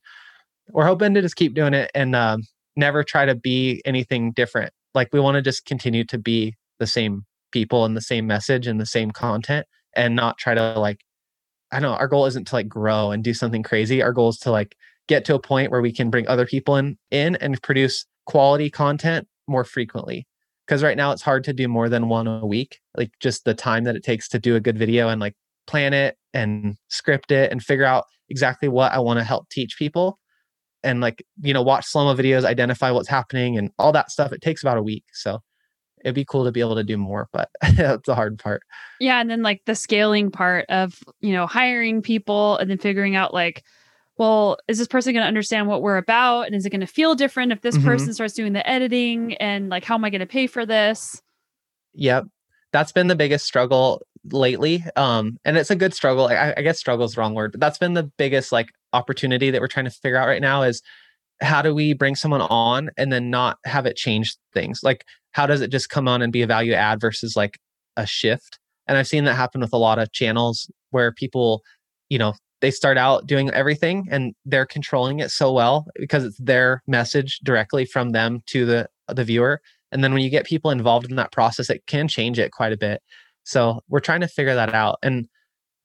we're 0.70 0.86
hoping 0.86 1.14
to 1.14 1.22
just 1.22 1.36
keep 1.36 1.54
doing 1.54 1.74
it 1.74 1.91
and 1.93 2.16
um, 2.16 2.43
never 2.76 3.04
try 3.04 3.26
to 3.26 3.36
be 3.36 3.82
anything 3.86 4.32
different. 4.32 4.72
Like 4.93 5.10
we 5.12 5.20
want 5.20 5.36
to 5.36 5.41
just 5.41 5.66
continue 5.66 6.04
to 6.06 6.18
be 6.18 6.56
the 6.80 6.88
same 6.88 7.26
people 7.52 7.86
and 7.86 7.95
the 7.97 8.02
same 8.02 8.28
message 8.28 8.68
and 8.68 8.80
the 8.80 8.86
same 8.86 9.12
content 9.12 9.68
and 9.93 10.16
not 10.16 10.38
try 10.38 10.54
to 10.54 10.80
like 10.80 10.99
I 11.74 11.80
don't 11.80 11.91
know, 11.91 11.97
our 11.97 12.08
goal 12.08 12.26
isn't 12.26 12.47
to 12.47 12.56
like 12.56 12.68
grow 12.68 13.12
and 13.12 13.24
do 13.24 13.34
something 13.34 13.64
crazy. 13.64 14.02
Our 14.02 14.12
goal 14.12 14.30
is 14.30 14.38
to 14.39 14.52
like 14.52 14.76
get 15.08 15.24
to 15.26 15.36
a 15.36 15.39
point 15.39 15.72
where 15.72 15.82
we 15.82 15.93
can 15.93 16.10
bring 16.10 16.28
other 16.28 16.45
people 16.45 16.76
in 16.76 16.97
in 17.12 17.36
and 17.38 17.62
produce 17.62 18.06
quality 18.26 18.70
content 18.70 19.28
more 19.47 19.64
frequently 19.64 20.26
because 20.72 20.84
right 20.84 20.95
now 20.95 21.11
it's 21.11 21.22
hard 21.22 21.43
to 21.43 21.51
do 21.51 21.67
more 21.67 21.89
than 21.89 22.07
one 22.07 22.28
a 22.28 22.45
week 22.45 22.80
like 22.95 23.11
just 23.19 23.43
the 23.43 23.53
time 23.53 23.84
that 23.84 23.97
it 23.97 24.05
takes 24.05 24.30
to 24.30 24.39
do 24.39 24.55
a 24.55 24.61
good 24.61 24.78
video 24.78 25.09
and 25.09 25.19
like 25.19 25.36
plan 25.67 25.93
it 25.93 26.15
and 26.34 26.78
script 26.88 27.30
it 27.30 27.51
and 27.51 27.61
figure 27.61 27.84
out 27.84 28.05
exactly 28.30 28.69
what 28.69 28.89
i 28.93 28.99
want 28.99 29.19
to 29.19 29.24
help 29.26 29.49
teach 29.49 29.76
people 29.78 30.17
and 30.82 31.01
like 31.01 31.26
you 31.41 31.53
know 31.53 31.61
watch 31.61 31.86
slow 31.86 32.05
mo 32.05 32.15
videos 32.15 32.45
identify 32.45 32.89
what's 32.89 33.09
happening 33.09 33.57
and 33.57 33.69
all 33.78 33.91
that 33.91 34.09
stuff 34.09 34.32
it 34.32 34.41
takes 34.41 34.63
about 34.63 34.78
a 34.78 34.82
week 34.82 35.03
so 35.11 35.39
it'd 36.05 36.15
be 36.15 36.24
cool 36.24 36.45
to 36.45 36.53
be 36.53 36.61
able 36.61 36.76
to 36.76 36.86
do 36.86 36.95
more 36.95 37.28
but 37.34 37.49
that's 37.76 38.05
the 38.05 38.15
hard 38.15 38.39
part. 38.39 38.63
Yeah 39.01 39.19
and 39.19 39.30
then 39.30 39.43
like 39.43 39.61
the 39.65 39.76
scaling 39.76 40.32
part 40.32 40.65
of 40.69 41.03
you 41.19 41.34
know 41.34 41.47
hiring 41.47 42.01
people 42.01 42.57
and 42.59 42.69
then 42.69 42.78
figuring 42.78 43.17
out 43.17 43.34
like 43.34 43.61
well, 44.22 44.57
is 44.67 44.78
this 44.78 44.88
person 44.88 45.13
going 45.13 45.24
to 45.24 45.28
understand 45.28 45.67
what 45.67 45.82
we're 45.82 45.97
about? 45.97 46.43
And 46.43 46.53
is 46.53 46.63
it 46.63 46.69
going 46.69 46.82
to 46.82 46.86
feel 46.86 47.15
different 47.15 47.51
if 47.51 47.61
this 47.61 47.76
mm-hmm. 47.76 47.88
person 47.88 48.13
starts 48.13 48.36
doing 48.36 48.53
the 48.53 48.69
editing? 48.69 49.34
And 49.38 49.69
like, 49.69 49.84
how 49.84 49.95
am 49.95 50.05
I 50.05 50.11
going 50.11 50.19
to 50.19 50.28
pay 50.28 50.45
for 50.45 50.63
this? 50.63 51.24
Yep. 51.95 52.26
That's 52.72 52.91
been 52.91 53.07
the 53.07 53.15
biggest 53.15 53.47
struggle 53.47 54.03
lately. 54.32 54.84
Um, 54.95 55.39
and 55.43 55.57
it's 55.57 55.72
a 55.72 55.76
good 55.76 55.95
struggle. 55.95 56.28
I, 56.28 56.53
I 56.55 56.61
guess 56.61 56.78
struggle 56.78 57.03
is 57.03 57.15
the 57.15 57.22
wrong 57.22 57.34
word, 57.34 57.53
but 57.53 57.61
that's 57.61 57.80
been 57.80 57.95
the 57.95 58.03
biggest 58.03 58.51
like 58.51 58.69
opportunity 58.93 59.49
that 59.49 59.59
we're 59.59 59.65
trying 59.65 59.86
to 59.86 59.91
figure 59.91 60.17
out 60.17 60.28
right 60.28 60.39
now 60.39 60.61
is 60.61 60.84
how 61.41 61.63
do 61.63 61.74
we 61.74 61.93
bring 61.93 62.15
someone 62.15 62.41
on 62.41 62.91
and 62.97 63.11
then 63.11 63.32
not 63.32 63.57
have 63.65 63.88
it 63.88 63.97
change 63.97 64.36
things? 64.53 64.82
Like, 64.84 65.03
how 65.32 65.47
does 65.47 65.61
it 65.61 65.72
just 65.72 65.89
come 65.89 66.07
on 66.07 66.22
and 66.22 66.32
be 66.32 66.43
a 66.43 66.47
value 66.47 66.74
add 66.74 67.01
versus 67.01 67.36
like 67.36 67.57
a 67.97 68.05
shift? 68.05 68.59
And 68.88 68.99
I've 68.99 69.07
seen 69.07 69.24
that 69.24 69.34
happen 69.34 69.61
with 69.61 69.74
a 69.74 69.78
lot 69.78 69.97
of 69.97 70.11
channels 70.11 70.69
where 70.91 71.11
people, 71.11 71.63
you 72.09 72.19
know, 72.19 72.36
they 72.62 72.72
start 72.72 72.97
out 72.97 73.28
doing 73.28 73.49
everything 73.51 74.07
and 74.09 74.34
they're 74.45 74.66
controlling 74.66 75.20
it 75.20 75.32
so 75.32 75.51
well 75.51 75.86
because 75.95 76.24
it's 76.24 76.38
their 76.38 76.82
message 76.88 77.39
directly 77.43 77.86
from 77.86 78.12
them 78.12 78.41
to 78.47 78.66
the 78.66 78.88
the 79.07 79.24
viewer. 79.24 79.62
And 79.91 80.03
then 80.03 80.14
when 80.14 80.24
you 80.24 80.30
get 80.30 80.45
people 80.45 80.72
involved 80.72 81.09
in 81.09 81.18
that 81.18 81.32
process 81.32 81.70
it 81.70 81.86
can 81.88 82.07
change 82.07 82.39
it 82.39 82.51
quite 82.51 82.72
a 82.72 82.78
bit. 82.78 83.01
So 83.43 83.82
we're 83.89 83.99
trying 83.99 84.22
to 84.22 84.28
figure 84.28 84.55
that 84.55 84.74
out. 84.74 84.99
And 85.03 85.28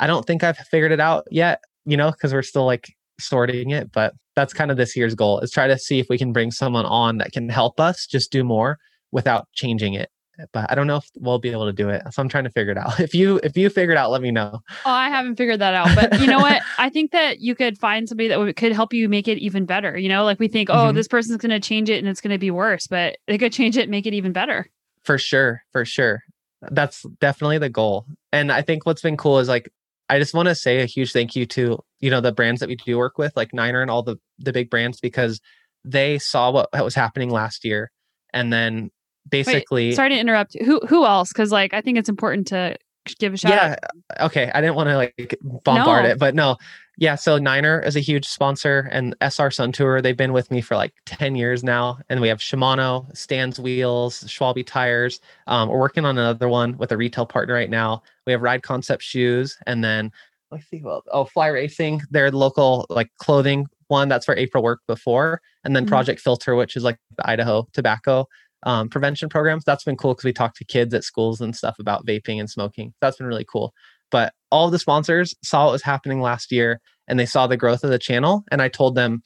i 0.00 0.06
don't 0.06 0.26
think 0.26 0.42
i've 0.44 0.58
figured 0.58 0.92
it 0.92 1.00
out 1.00 1.26
yet 1.30 1.60
you 1.84 1.96
know 1.96 2.10
because 2.10 2.32
we're 2.32 2.42
still 2.42 2.66
like 2.66 2.94
sorting 3.18 3.70
it 3.70 3.90
but 3.92 4.14
that's 4.34 4.52
kind 4.52 4.70
of 4.70 4.76
this 4.76 4.94
year's 4.94 5.14
goal 5.14 5.40
is 5.40 5.50
try 5.50 5.66
to 5.66 5.78
see 5.78 5.98
if 5.98 6.06
we 6.10 6.18
can 6.18 6.32
bring 6.32 6.50
someone 6.50 6.84
on 6.84 7.18
that 7.18 7.32
can 7.32 7.48
help 7.48 7.80
us 7.80 8.06
just 8.06 8.30
do 8.30 8.44
more 8.44 8.78
without 9.10 9.48
changing 9.54 9.94
it 9.94 10.10
but 10.52 10.70
I 10.70 10.74
don't 10.74 10.86
know 10.86 10.96
if 10.96 11.10
we'll 11.16 11.38
be 11.38 11.50
able 11.50 11.66
to 11.66 11.72
do 11.72 11.88
it. 11.88 12.02
So 12.12 12.22
I'm 12.22 12.28
trying 12.28 12.44
to 12.44 12.50
figure 12.50 12.72
it 12.72 12.78
out. 12.78 13.00
If 13.06 13.14
you 13.14 13.38
if 13.44 13.56
you 13.56 13.70
figure 13.70 13.92
it 13.92 13.98
out, 13.98 14.10
let 14.10 14.20
me 14.20 14.30
know. 14.30 14.60
Oh, 14.84 14.90
I 14.90 15.08
haven't 15.08 15.36
figured 15.36 15.60
that 15.60 15.74
out. 15.74 15.94
But 15.94 16.20
you 16.20 16.26
know 16.26 16.38
what? 16.38 16.62
I 16.78 16.88
think 16.88 17.12
that 17.12 17.40
you 17.40 17.54
could 17.54 17.78
find 17.78 18.08
somebody 18.08 18.28
that 18.28 18.56
could 18.56 18.72
help 18.72 18.92
you 18.92 19.08
make 19.08 19.28
it 19.28 19.38
even 19.38 19.64
better. 19.64 19.96
You 19.96 20.08
know, 20.08 20.24
like 20.24 20.40
we 20.40 20.48
think, 20.48 20.70
oh, 20.70 20.74
mm-hmm. 20.74 20.96
this 20.96 21.08
person's 21.08 21.36
going 21.36 21.50
to 21.50 21.60
change 21.60 21.88
it 21.88 21.98
and 21.98 22.08
it's 22.08 22.20
going 22.20 22.32
to 22.32 22.38
be 22.38 22.50
worse, 22.50 22.86
but 22.86 23.18
they 23.26 23.38
could 23.38 23.52
change 23.52 23.76
it 23.76 23.82
and 23.82 23.90
make 23.90 24.06
it 24.06 24.14
even 24.14 24.32
better. 24.32 24.68
For 25.04 25.18
sure, 25.18 25.62
for 25.72 25.84
sure. 25.84 26.22
That's 26.70 27.02
definitely 27.20 27.58
the 27.58 27.68
goal. 27.68 28.06
And 28.32 28.50
I 28.50 28.62
think 28.62 28.86
what's 28.86 29.02
been 29.02 29.16
cool 29.16 29.38
is 29.38 29.48
like 29.48 29.70
I 30.08 30.18
just 30.18 30.34
want 30.34 30.48
to 30.48 30.54
say 30.54 30.80
a 30.80 30.86
huge 30.86 31.12
thank 31.12 31.34
you 31.34 31.46
to 31.46 31.78
you 32.00 32.10
know 32.10 32.20
the 32.20 32.32
brands 32.32 32.60
that 32.60 32.68
we 32.68 32.76
do 32.76 32.98
work 32.98 33.18
with, 33.18 33.36
like 33.36 33.52
Niner 33.52 33.82
and 33.82 33.90
all 33.90 34.02
the 34.02 34.16
the 34.38 34.52
big 34.52 34.70
brands, 34.70 35.00
because 35.00 35.40
they 35.84 36.18
saw 36.18 36.50
what, 36.50 36.68
what 36.72 36.84
was 36.84 36.94
happening 36.94 37.30
last 37.30 37.64
year, 37.64 37.90
and 38.32 38.52
then 38.52 38.90
basically 39.28 39.88
Wait, 39.88 39.96
sorry 39.96 40.10
to 40.10 40.18
interrupt 40.18 40.56
who 40.64 40.80
who 40.80 41.04
else 41.04 41.32
because 41.32 41.52
like 41.52 41.74
i 41.74 41.80
think 41.80 41.98
it's 41.98 42.08
important 42.08 42.46
to 42.48 42.76
give 43.18 43.34
a 43.34 43.36
shout 43.36 43.52
yeah 43.52 43.76
out. 44.18 44.26
okay 44.26 44.50
i 44.54 44.60
didn't 44.60 44.74
want 44.74 44.88
to 44.88 44.96
like 44.96 45.38
bombard 45.42 46.04
no. 46.04 46.10
it 46.10 46.18
but 46.18 46.34
no 46.34 46.56
yeah 46.98 47.14
so 47.14 47.38
niner 47.38 47.80
is 47.80 47.96
a 47.96 48.00
huge 48.00 48.26
sponsor 48.26 48.88
and 48.90 49.14
SR 49.20 49.50
Suntour 49.50 50.02
they've 50.02 50.16
been 50.16 50.32
with 50.32 50.50
me 50.50 50.60
for 50.60 50.76
like 50.76 50.92
10 51.06 51.36
years 51.36 51.62
now 51.62 51.98
and 52.08 52.20
we 52.20 52.28
have 52.28 52.38
shimano 52.38 53.06
Stans 53.16 53.60
wheels 53.60 54.24
schwalbe 54.24 54.66
tires 54.66 55.20
um, 55.46 55.68
we're 55.68 55.78
working 55.78 56.04
on 56.04 56.18
another 56.18 56.48
one 56.48 56.76
with 56.78 56.92
a 56.92 56.96
retail 56.96 57.26
partner 57.26 57.54
right 57.54 57.70
now 57.70 58.02
we 58.26 58.32
have 58.32 58.42
ride 58.42 58.62
concept 58.62 59.02
shoes 59.02 59.56
and 59.66 59.84
then 59.84 60.10
let's 60.50 60.66
see 60.68 60.80
well 60.82 61.02
oh 61.12 61.24
fly 61.24 61.48
racing 61.48 62.02
they're 62.10 62.30
local 62.30 62.86
like 62.88 63.10
clothing 63.18 63.66
one 63.88 64.08
that's 64.08 64.26
where 64.26 64.36
april 64.36 64.62
worked 64.62 64.86
before 64.86 65.40
and 65.64 65.76
then 65.76 65.84
mm-hmm. 65.84 65.90
project 65.90 66.20
filter 66.20 66.54
which 66.54 66.76
is 66.76 66.82
like 66.82 66.98
the 67.16 67.28
idaho 67.28 67.66
tobacco 67.72 68.26
um, 68.66 68.88
prevention 68.88 69.28
programs. 69.28 69.64
That's 69.64 69.84
been 69.84 69.96
cool 69.96 70.12
because 70.12 70.24
we 70.24 70.32
talk 70.32 70.54
to 70.56 70.64
kids 70.64 70.92
at 70.92 71.04
schools 71.04 71.40
and 71.40 71.56
stuff 71.56 71.76
about 71.78 72.04
vaping 72.04 72.38
and 72.40 72.50
smoking. 72.50 72.92
That's 73.00 73.16
been 73.16 73.28
really 73.28 73.46
cool. 73.50 73.72
But 74.10 74.34
all 74.50 74.68
the 74.70 74.78
sponsors 74.78 75.34
saw 75.42 75.66
what 75.66 75.72
was 75.72 75.82
happening 75.82 76.20
last 76.20 76.52
year 76.52 76.80
and 77.08 77.18
they 77.18 77.26
saw 77.26 77.46
the 77.46 77.56
growth 77.56 77.84
of 77.84 77.90
the 77.90 77.98
channel. 77.98 78.44
And 78.50 78.60
I 78.60 78.68
told 78.68 78.96
them, 78.96 79.22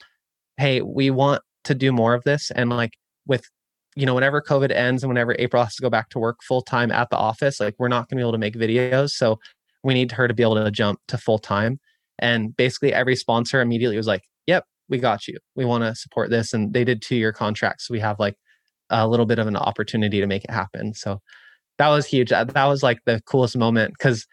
hey, 0.57 0.81
we 0.81 1.09
want 1.09 1.41
to 1.65 1.75
do 1.75 1.91
more 1.91 2.13
of 2.13 2.23
this. 2.23 2.51
And 2.51 2.69
like 2.69 2.93
with, 3.25 3.45
you 3.95 4.05
know, 4.05 4.13
whenever 4.13 4.41
COVID 4.41 4.71
ends 4.71 5.03
and 5.03 5.09
whenever 5.09 5.35
April 5.39 5.63
has 5.63 5.75
to 5.75 5.81
go 5.81 5.89
back 5.89 6.09
to 6.09 6.19
work 6.19 6.37
full 6.43 6.61
time 6.61 6.91
at 6.91 7.09
the 7.09 7.17
office, 7.17 7.59
like 7.59 7.75
we're 7.79 7.87
not 7.87 8.09
going 8.09 8.17
to 8.17 8.21
be 8.21 8.21
able 8.21 8.31
to 8.31 8.37
make 8.37 8.55
videos. 8.55 9.09
So 9.11 9.39
we 9.83 9.95
need 9.95 10.11
her 10.11 10.27
to 10.27 10.33
be 10.35 10.43
able 10.43 10.63
to 10.63 10.69
jump 10.69 10.99
to 11.07 11.17
full 11.17 11.39
time. 11.39 11.79
And 12.19 12.55
basically 12.55 12.93
every 12.93 13.15
sponsor 13.15 13.59
immediately 13.59 13.97
was 13.97 14.07
like, 14.07 14.21
yep, 14.45 14.65
we 14.87 14.99
got 14.99 15.27
you. 15.27 15.39
We 15.55 15.65
want 15.65 15.83
to 15.83 15.95
support 15.95 16.29
this. 16.29 16.53
And 16.53 16.73
they 16.73 16.83
did 16.83 17.01
two 17.01 17.15
year 17.15 17.33
contracts. 17.33 17.87
So 17.87 17.93
we 17.93 17.99
have 17.99 18.19
like 18.19 18.35
a 18.91 19.07
little 19.07 19.25
bit 19.25 19.39
of 19.39 19.47
an 19.47 19.55
opportunity 19.55 20.19
to 20.19 20.27
make 20.27 20.43
it 20.43 20.51
happen. 20.51 20.93
So 20.93 21.19
that 21.77 21.89
was 21.89 22.05
huge. 22.05 22.29
That, 22.29 22.53
was 22.53 22.83
like 22.83 22.99
the 23.05 23.21
coolest 23.25 23.57
moment 23.57 23.93
because 23.97 24.27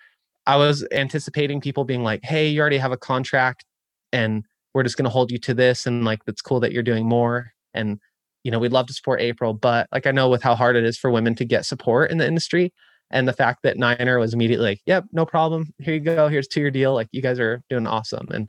I 0.46 0.56
was 0.56 0.86
anticipating 0.92 1.61
people 1.61 1.84
being 1.84 2.02
like, 2.02 2.20
"Hey, 2.24 2.48
you 2.48 2.61
already 2.61 2.78
have 2.78 2.92
a 2.92 2.96
contract, 2.96 3.64
and 4.12 4.44
we're 4.74 4.82
just 4.82 4.96
going 4.96 5.04
to 5.04 5.11
hold 5.11 5.30
you 5.30 5.38
to 5.38 5.54
this." 5.54 5.86
And 5.86 6.04
like, 6.04 6.24
that's 6.26 6.42
cool 6.42 6.61
that 6.61 6.72
you're 6.72 6.82
doing 6.82 7.09
more. 7.09 7.52
And 7.72 7.98
you 8.44 8.50
know, 8.50 8.59
we'd 8.59 8.72
love 8.72 8.86
to 8.86 8.92
support 8.92 9.20
April, 9.20 9.52
but 9.54 9.88
like 9.92 10.06
I 10.06 10.11
know 10.11 10.28
with 10.28 10.42
how 10.42 10.54
hard 10.54 10.76
it 10.76 10.84
is 10.84 10.98
for 10.98 11.11
women 11.11 11.34
to 11.36 11.44
get 11.44 11.66
support 11.66 12.11
in 12.11 12.18
the 12.18 12.26
industry, 12.26 12.72
and 13.11 13.26
the 13.26 13.32
fact 13.32 13.61
that 13.62 13.78
Niner 13.78 14.18
was 14.18 14.34
immediately 14.34 14.66
like, 14.66 14.80
"Yep, 14.86 15.06
no 15.12 15.24
problem. 15.26 15.72
Here 15.78 15.94
you 15.94 16.00
go. 16.00 16.28
Here's 16.28 16.48
to 16.48 16.61
your 16.61 16.70
deal. 16.70 16.94
Like, 16.94 17.09
you 17.12 17.22
guys 17.22 17.40
are 17.40 17.62
doing 17.70 17.86
awesome." 17.86 18.28
And 18.30 18.48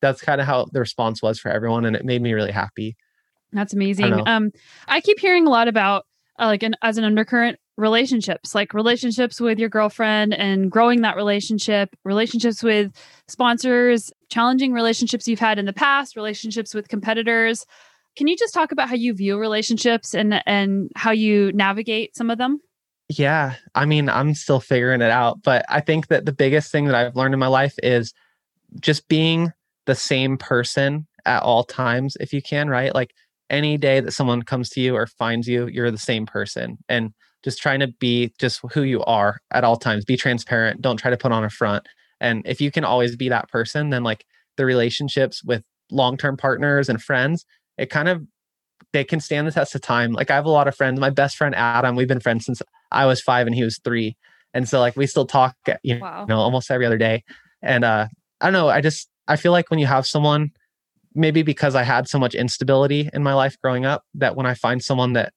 that's 0.00 0.22
kind 0.22 0.40
of 0.40 0.46
how 0.46 0.66
the 0.72 0.80
response 0.80 1.22
was 1.22 1.38
for 1.38 1.50
everyone, 1.50 1.84
and 1.84 1.96
it 1.96 2.04
made 2.04 2.22
me 2.22 2.32
really 2.32 2.52
happy. 2.52 2.96
That's 3.52 3.72
amazing. 3.72 4.12
I 4.12 4.36
um, 4.36 4.50
I 4.86 5.00
keep 5.00 5.18
hearing 5.18 5.46
a 5.46 5.50
lot 5.50 5.68
about 5.68 6.06
uh, 6.38 6.46
like 6.46 6.62
an 6.62 6.74
as 6.82 6.98
an 6.98 7.04
undercurrent 7.04 7.58
relationships, 7.76 8.54
like 8.54 8.74
relationships 8.74 9.40
with 9.40 9.58
your 9.58 9.68
girlfriend 9.68 10.34
and 10.34 10.70
growing 10.70 11.02
that 11.02 11.16
relationship, 11.16 11.94
relationships 12.04 12.62
with 12.62 12.92
sponsors, 13.28 14.12
challenging 14.28 14.72
relationships 14.72 15.28
you've 15.28 15.38
had 15.38 15.58
in 15.58 15.64
the 15.64 15.72
past, 15.72 16.16
relationships 16.16 16.74
with 16.74 16.88
competitors. 16.88 17.64
Can 18.16 18.26
you 18.26 18.36
just 18.36 18.52
talk 18.52 18.72
about 18.72 18.88
how 18.88 18.96
you 18.96 19.14
view 19.14 19.38
relationships 19.38 20.14
and 20.14 20.42
and 20.44 20.90
how 20.96 21.12
you 21.12 21.52
navigate 21.52 22.16
some 22.16 22.30
of 22.30 22.38
them? 22.38 22.60
Yeah, 23.08 23.54
I 23.74 23.86
mean, 23.86 24.10
I'm 24.10 24.34
still 24.34 24.60
figuring 24.60 25.00
it 25.00 25.10
out, 25.10 25.42
but 25.42 25.64
I 25.68 25.80
think 25.80 26.08
that 26.08 26.26
the 26.26 26.32
biggest 26.32 26.70
thing 26.70 26.84
that 26.86 26.94
I've 26.94 27.16
learned 27.16 27.32
in 27.32 27.40
my 27.40 27.46
life 27.46 27.74
is 27.82 28.12
just 28.80 29.08
being 29.08 29.52
the 29.86 29.94
same 29.94 30.36
person 30.36 31.06
at 31.24 31.42
all 31.42 31.64
times 31.64 32.16
if 32.20 32.34
you 32.34 32.42
can, 32.42 32.68
right? 32.68 32.94
Like 32.94 33.14
any 33.50 33.78
day 33.78 34.00
that 34.00 34.12
someone 34.12 34.42
comes 34.42 34.68
to 34.70 34.80
you 34.80 34.94
or 34.94 35.06
finds 35.06 35.48
you, 35.48 35.66
you're 35.66 35.90
the 35.90 35.98
same 35.98 36.26
person. 36.26 36.78
And 36.88 37.12
just 37.44 37.62
trying 37.62 37.80
to 37.80 37.88
be 37.88 38.32
just 38.38 38.60
who 38.72 38.82
you 38.82 39.02
are 39.04 39.38
at 39.52 39.64
all 39.64 39.76
times. 39.76 40.04
Be 40.04 40.16
transparent. 40.16 40.82
Don't 40.82 40.96
try 40.96 41.10
to 41.10 41.16
put 41.16 41.32
on 41.32 41.44
a 41.44 41.50
front. 41.50 41.86
And 42.20 42.42
if 42.44 42.60
you 42.60 42.70
can 42.70 42.84
always 42.84 43.16
be 43.16 43.28
that 43.28 43.48
person, 43.48 43.90
then 43.90 44.02
like 44.02 44.24
the 44.56 44.64
relationships 44.64 45.44
with 45.44 45.62
long-term 45.90 46.36
partners 46.36 46.88
and 46.88 47.00
friends, 47.02 47.46
it 47.76 47.90
kind 47.90 48.08
of 48.08 48.22
they 48.92 49.04
can 49.04 49.20
stand 49.20 49.46
the 49.46 49.52
test 49.52 49.74
of 49.74 49.80
time. 49.80 50.12
Like 50.12 50.30
I 50.30 50.34
have 50.34 50.46
a 50.46 50.50
lot 50.50 50.68
of 50.68 50.74
friends. 50.74 50.98
My 50.98 51.10
best 51.10 51.36
friend 51.36 51.54
Adam, 51.54 51.94
we've 51.94 52.08
been 52.08 52.20
friends 52.20 52.46
since 52.46 52.62
I 52.90 53.06
was 53.06 53.20
five 53.20 53.46
and 53.46 53.54
he 53.54 53.64
was 53.64 53.78
three, 53.84 54.16
and 54.54 54.68
so 54.68 54.80
like 54.80 54.96
we 54.96 55.06
still 55.06 55.26
talk, 55.26 55.56
you 55.82 55.98
wow. 56.00 56.24
know, 56.24 56.38
almost 56.38 56.70
every 56.70 56.86
other 56.86 56.98
day. 56.98 57.22
And 57.62 57.84
uh, 57.84 58.08
I 58.40 58.46
don't 58.46 58.52
know. 58.52 58.68
I 58.68 58.80
just 58.80 59.08
I 59.26 59.36
feel 59.36 59.52
like 59.52 59.70
when 59.70 59.78
you 59.78 59.86
have 59.86 60.06
someone, 60.06 60.52
maybe 61.18 61.42
because 61.42 61.74
I 61.74 61.82
had 61.82 62.08
so 62.08 62.18
much 62.18 62.34
instability 62.34 63.10
in 63.12 63.22
my 63.22 63.34
life 63.34 63.56
growing 63.62 63.84
up, 63.84 64.04
that 64.14 64.36
when 64.36 64.46
I 64.46 64.54
find 64.54 64.82
someone 64.82 65.12
that 65.14 65.32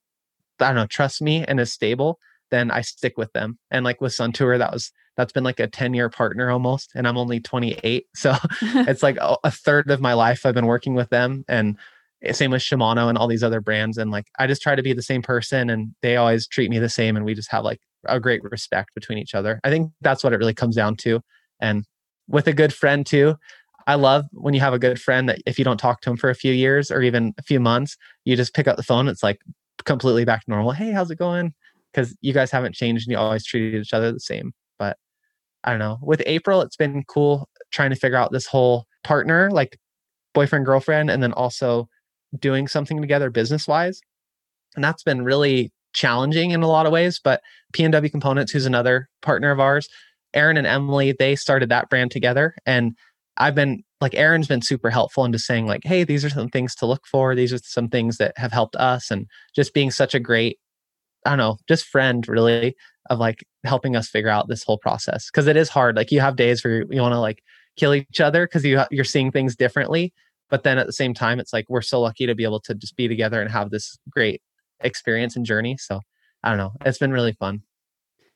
I 0.60 0.68
don't 0.68 0.76
know 0.76 0.86
trusts 0.88 1.22
me 1.22 1.44
and 1.46 1.60
is 1.60 1.74
stable, 1.74 2.20
then 2.52 2.72
I 2.72 2.82
stick 2.82 3.18
with 3.18 3.34
them. 3.34 3.58
And 3.70 3.84
like 3.84 4.02
with 4.02 4.14
Suntour, 4.14 4.58
that 4.58 4.72
was 4.72 4.92
that's 5.18 5.34
been 5.34 5.44
like 5.44 5.60
a 5.60 5.68
10 5.68 5.94
year 5.94 6.10
partner 6.10 6.50
almost 6.50 6.92
and 6.96 7.06
i'm 7.06 7.18
only 7.18 7.42
28 7.42 8.06
so 8.16 8.34
it's 8.62 9.04
like 9.04 9.18
a 9.20 9.52
third 9.52 9.92
of 9.92 10.00
my 10.00 10.14
life 10.14 10.46
i've 10.46 10.56
been 10.56 10.66
working 10.66 10.96
with 10.96 11.10
them 11.10 11.44
and 11.50 11.78
Eh, 12.24 12.34
same 12.34 12.52
with 12.52 12.62
Shimano 12.62 13.10
and 13.10 13.18
all 13.18 13.28
these 13.28 13.44
other 13.44 13.62
brands. 13.62 13.98
And 13.98 14.12
like, 14.12 14.28
I 14.40 14.48
just 14.48 14.62
try 14.62 14.76
to 14.76 14.84
be 14.84 14.94
the 14.94 15.02
same 15.02 15.22
person 15.22 15.70
and 15.70 15.94
they 16.02 16.16
always 16.16 16.48
treat 16.48 16.70
me 16.70 16.80
the 16.80 16.90
same. 16.90 17.16
And 17.16 17.26
we 17.26 17.34
just 17.34 17.52
have 17.52 17.64
like 17.64 17.82
a 18.06 18.20
great 18.20 18.44
respect 18.44 18.94
between 18.94 19.18
each 19.18 19.36
other. 19.36 19.60
I 19.64 19.70
think 19.70 19.92
that's 20.02 20.24
what 20.24 20.34
it 20.34 20.38
really 20.38 20.54
comes 20.54 20.76
down 20.76 20.96
to. 20.98 21.22
And 21.60 21.86
with 22.28 22.48
a 22.48 22.54
good 22.54 22.74
friend 22.74 23.06
too, 23.06 23.36
I 23.92 23.96
love 23.96 24.26
when 24.32 24.54
you 24.54 24.62
have 24.62 24.74
a 24.74 24.80
good 24.80 25.02
friend 25.02 25.28
that 25.28 25.42
if 25.46 25.60
you 25.60 25.66
don't 25.66 25.78
talk 25.78 26.00
to 26.02 26.10
him 26.10 26.16
for 26.16 26.30
a 26.30 26.36
few 26.36 26.54
years 26.54 26.90
or 26.92 27.02
even 27.02 27.34
a 27.38 27.44
few 27.44 27.60
months, 27.60 27.98
you 28.24 28.38
just 28.38 28.54
pick 28.54 28.66
up 28.66 28.78
the 28.78 28.84
phone. 28.84 29.10
It's 29.10 29.22
like 29.22 29.42
completely 29.84 30.24
back 30.24 30.46
to 30.46 30.50
normal. 30.50 30.72
Hey, 30.72 30.92
how's 30.92 31.12
it 31.12 31.18
going? 31.18 31.54
Because 31.92 32.16
you 32.22 32.32
guys 32.32 32.52
haven't 32.52 32.74
changed 32.74 33.06
and 33.06 33.12
you 33.12 33.18
always 33.18 33.46
treated 33.46 33.82
each 33.82 33.94
other 33.94 34.14
the 34.14 34.22
same. 34.22 34.54
But 34.80 34.96
I 35.66 35.72
don't 35.72 35.80
know. 35.80 36.00
With 36.02 36.24
April, 36.26 36.62
it's 36.62 36.78
been 36.78 37.04
cool 37.04 37.50
trying 37.72 37.90
to 37.90 37.98
figure 37.98 38.18
out 38.18 38.32
this 38.32 38.46
whole 38.46 38.86
partner, 39.04 39.52
like 39.52 39.78
boyfriend, 40.34 40.66
girlfriend, 40.66 41.12
and 41.12 41.22
then 41.22 41.34
also 41.34 41.90
doing 42.40 42.70
something 42.70 43.02
together 43.02 43.30
business 43.30 43.68
wise. 43.68 44.00
And 44.74 44.86
that's 44.86 45.04
been 45.04 45.26
really 45.26 45.74
challenging 45.92 46.52
in 46.52 46.64
a 46.64 46.68
lot 46.68 46.86
of 46.86 46.94
ways. 46.94 47.20
But 47.22 47.42
PNW 47.74 48.10
Components, 48.10 48.54
who's 48.54 48.66
another 48.66 49.10
partner 49.22 49.52
of 49.52 49.60
ours, 49.60 49.90
Aaron 50.34 50.56
and 50.56 50.66
Emily, 50.66 51.12
they 51.12 51.36
started 51.36 51.68
that 51.68 51.90
brand 51.90 52.12
together. 52.12 52.56
And 52.66 52.96
I've 53.42 53.56
been 53.56 53.84
like, 54.00 54.16
Aaron's 54.16 54.48
been 54.48 54.62
super 54.62 54.90
helpful 54.90 55.26
into 55.26 55.40
saying, 55.40 55.66
like, 55.66 55.82
hey, 55.84 56.04
these 56.04 56.24
are 56.24 56.30
some 56.30 56.50
things 56.50 56.76
to 56.76 56.86
look 56.86 57.06
for. 57.06 57.36
These 57.36 57.54
are 57.54 57.60
some 57.60 57.90
things 57.90 58.18
that 58.18 58.34
have 58.38 58.52
helped 58.52 58.76
us. 58.76 59.12
And 59.12 59.28
just 59.56 59.74
being 59.74 59.92
such 59.92 60.14
a 60.14 60.20
great, 60.20 60.58
I 61.26 61.32
don't 61.32 61.38
know, 61.38 61.58
just 61.68 61.86
friend 61.86 62.28
really 62.28 62.76
of 63.10 63.20
like 63.20 63.44
helping 63.66 63.96
us 63.96 64.10
figure 64.10 64.30
out 64.30 64.48
this 64.48 64.64
whole 64.64 64.78
process. 64.78 65.30
Cause 65.30 65.48
it 65.48 65.58
is 65.58 65.70
hard. 65.70 65.96
Like 65.96 66.12
you 66.12 66.20
have 66.22 66.36
days 66.36 66.64
where 66.64 66.78
you, 66.78 66.88
you 66.92 67.02
want 67.02 67.14
to 67.14 67.20
like 67.20 67.44
kill 67.78 67.94
each 67.94 68.22
other 68.22 68.46
because 68.46 68.64
you, 68.64 68.82
you're 68.92 69.04
seeing 69.04 69.32
things 69.32 69.56
differently 69.56 70.14
but 70.52 70.64
then 70.64 70.78
at 70.78 70.86
the 70.86 70.94
same 70.94 71.16
time 71.16 71.40
it's 71.40 71.54
like 71.54 71.66
we're 71.68 71.82
so 71.82 72.00
lucky 72.00 72.28
to 72.28 72.36
be 72.36 72.44
able 72.44 72.60
to 72.60 72.76
just 72.76 72.96
be 72.96 73.08
together 73.08 73.42
and 73.42 73.50
have 73.50 73.72
this 73.72 73.98
great 74.08 74.42
experience 74.82 75.36
and 75.36 75.46
journey 75.46 75.76
so 75.80 76.02
i 76.44 76.50
don't 76.50 76.60
know 76.60 76.74
it's 76.86 77.00
been 77.00 77.12
really 77.12 77.34
fun 77.34 77.62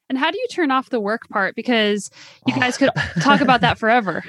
and 0.09 0.17
how 0.17 0.31
do 0.31 0.37
you 0.37 0.47
turn 0.49 0.71
off 0.71 0.89
the 0.89 0.99
work 0.99 1.27
part 1.29 1.55
because 1.55 2.09
you 2.47 2.53
oh. 2.55 2.59
guys 2.59 2.77
could 2.77 2.89
talk 3.21 3.41
about 3.41 3.61
that 3.61 3.77
forever 3.77 4.23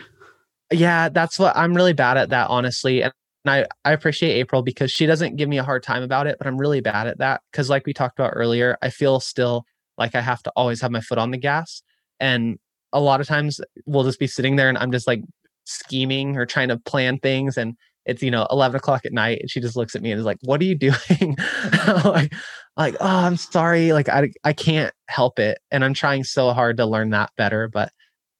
yeah 0.73 1.09
that's 1.09 1.39
what 1.39 1.57
i'm 1.57 1.75
really 1.75 1.93
bad 1.93 2.17
at 2.17 2.31
that 2.31 2.49
honestly 2.51 3.03
and 3.03 3.13
I, 3.49 3.67
I 3.85 3.93
appreciate 3.93 4.33
April 4.33 4.63
because 4.63 4.91
she 4.91 5.07
doesn't 5.07 5.37
give 5.37 5.49
me 5.49 5.59
a 5.59 5.63
hard 5.63 5.85
time 5.85 6.03
about 6.03 6.27
it, 6.27 6.37
but 6.37 6.49
I'm 6.49 6.59
really 6.59 6.81
bad 6.81 7.07
at 7.07 7.19
that. 7.19 7.43
Cause 7.53 7.71
like 7.71 7.87
we 7.87 7.93
talked 7.93 8.19
about 8.19 8.33
earlier, 8.35 8.77
I 8.83 8.91
feel 8.91 9.21
still 9.21 9.65
like 9.97 10.17
I 10.17 10.21
have 10.21 10.43
to 10.43 10.53
always 10.57 10.81
have 10.81 10.91
my 10.91 11.01
foot 11.01 11.19
on 11.19 11.31
the 11.31 11.39
gas. 11.39 11.81
And 12.19 12.59
a 12.93 13.01
lot 13.01 13.21
of 13.21 13.29
times 13.29 13.61
we'll 13.85 14.03
just 14.03 14.19
be 14.19 14.27
sitting 14.27 14.57
there 14.57 14.69
and 14.69 14.77
I'm 14.77 14.91
just 14.91 15.07
like 15.07 15.23
scheming 15.65 16.37
or 16.37 16.45
trying 16.47 16.69
to 16.69 16.79
plan 16.79 17.19
things 17.19 17.57
and 17.57 17.77
it's 18.05 18.23
you 18.23 18.31
know 18.31 18.47
11 18.51 18.77
o'clock 18.77 19.05
at 19.05 19.13
night 19.13 19.41
and 19.41 19.51
she 19.51 19.61
just 19.61 19.77
looks 19.77 19.97
at 19.97 20.03
me 20.03 20.13
and 20.13 20.19
is 20.21 20.25
like 20.25 20.39
what 20.43 20.61
are 20.61 20.65
you 20.65 20.75
doing 20.79 21.37
like 22.05 22.33
like 22.77 22.95
oh 23.01 23.25
i'm 23.25 23.37
sorry 23.37 23.93
like 23.93 24.09
I, 24.09 24.31
I 24.45 24.53
can't 24.53 24.95
help 25.09 25.41
it 25.41 25.59
and 25.73 25.85
i'm 25.85 25.93
trying 25.93 26.23
so 26.23 26.53
hard 26.53 26.77
to 26.77 26.87
learn 26.87 27.11
that 27.11 27.31
better 27.37 27.69
but 27.69 27.91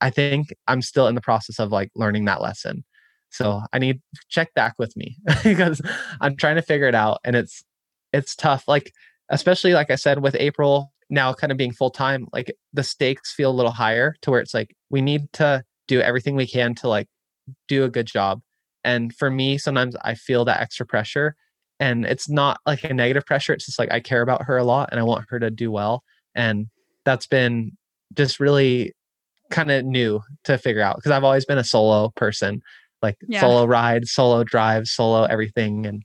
i 0.01 0.11
think 0.11 0.55
i'm 0.67 0.83
still 0.83 1.07
in 1.07 1.15
the 1.15 1.21
process 1.21 1.59
of 1.59 1.71
like 1.71 1.91
learning 1.95 2.25
that 2.25 2.41
lesson 2.41 2.85
so 3.31 3.61
i 3.73 3.79
need 3.79 4.01
check 4.29 4.53
back 4.55 4.75
with 4.79 4.97
me 4.97 5.17
because 5.45 5.81
i'm 6.21 6.37
trying 6.37 6.57
to 6.57 6.63
figure 6.63 6.89
it 6.89 6.95
out 6.95 7.19
and 7.25 7.37
it's 7.37 7.65
it's 8.13 8.35
tough 8.35 8.65
like 8.67 8.93
especially 9.31 9.73
like 9.73 9.91
i 9.91 9.97
said 9.97 10.23
with 10.23 10.37
april 10.39 10.93
now 11.09 11.33
kind 11.33 11.53
of 11.53 11.59
being 11.59 11.73
full 11.73 11.91
time 11.91 12.27
like 12.33 12.53
the 12.73 12.83
stakes 12.83 13.33
feel 13.33 13.51
a 13.51 13.55
little 13.55 13.73
higher 13.73 14.15
to 14.23 14.31
where 14.31 14.41
it's 14.41 14.55
like 14.55 14.75
we 14.91 15.01
need 15.01 15.33
to 15.33 15.63
do 15.89 16.01
everything 16.01 16.35
we 16.35 16.47
can 16.47 16.75
to 16.75 16.89
like 16.89 17.09
do 17.69 17.85
a 17.85 17.91
good 17.91 18.07
job. 18.07 18.41
And 18.85 19.15
for 19.15 19.31
me, 19.31 19.59
sometimes 19.59 19.97
I 20.03 20.15
feel 20.15 20.45
that 20.45 20.61
extra 20.61 20.87
pressure. 20.87 21.35
And 21.79 22.07
it's 22.07 22.29
not 22.29 22.59
like 22.67 22.85
a 22.85 22.95
negative 22.95 23.27
pressure. 23.27 23.53
It's 23.53 23.67
just 23.67 23.79
like 23.79 23.93
I 23.93 24.01
care 24.01 24.23
about 24.23 24.45
her 24.45 24.57
a 24.57 24.65
lot 24.65 24.89
and 24.91 25.01
I 25.01 25.03
want 25.03 25.27
her 25.29 25.39
to 25.39 25.51
do 25.51 25.71
well. 25.71 26.03
And 26.35 26.67
that's 27.05 27.27
been 27.27 27.73
just 28.15 28.41
really 28.41 28.93
kind 29.51 29.71
of 29.71 29.85
new 29.85 30.21
to 30.45 30.59
figure 30.59 30.83
out 30.83 30.97
because 30.97 31.13
I've 31.13 31.25
always 31.25 31.45
been 31.45 31.59
a 31.59 31.65
solo 31.65 32.11
person, 32.11 32.63
like 33.03 33.17
yeah. 33.29 33.41
solo 33.41 33.65
ride, 33.65 34.07
solo 34.09 34.45
drive, 34.45 34.87
solo 34.87 35.25
everything. 35.25 35.87
And 35.87 36.03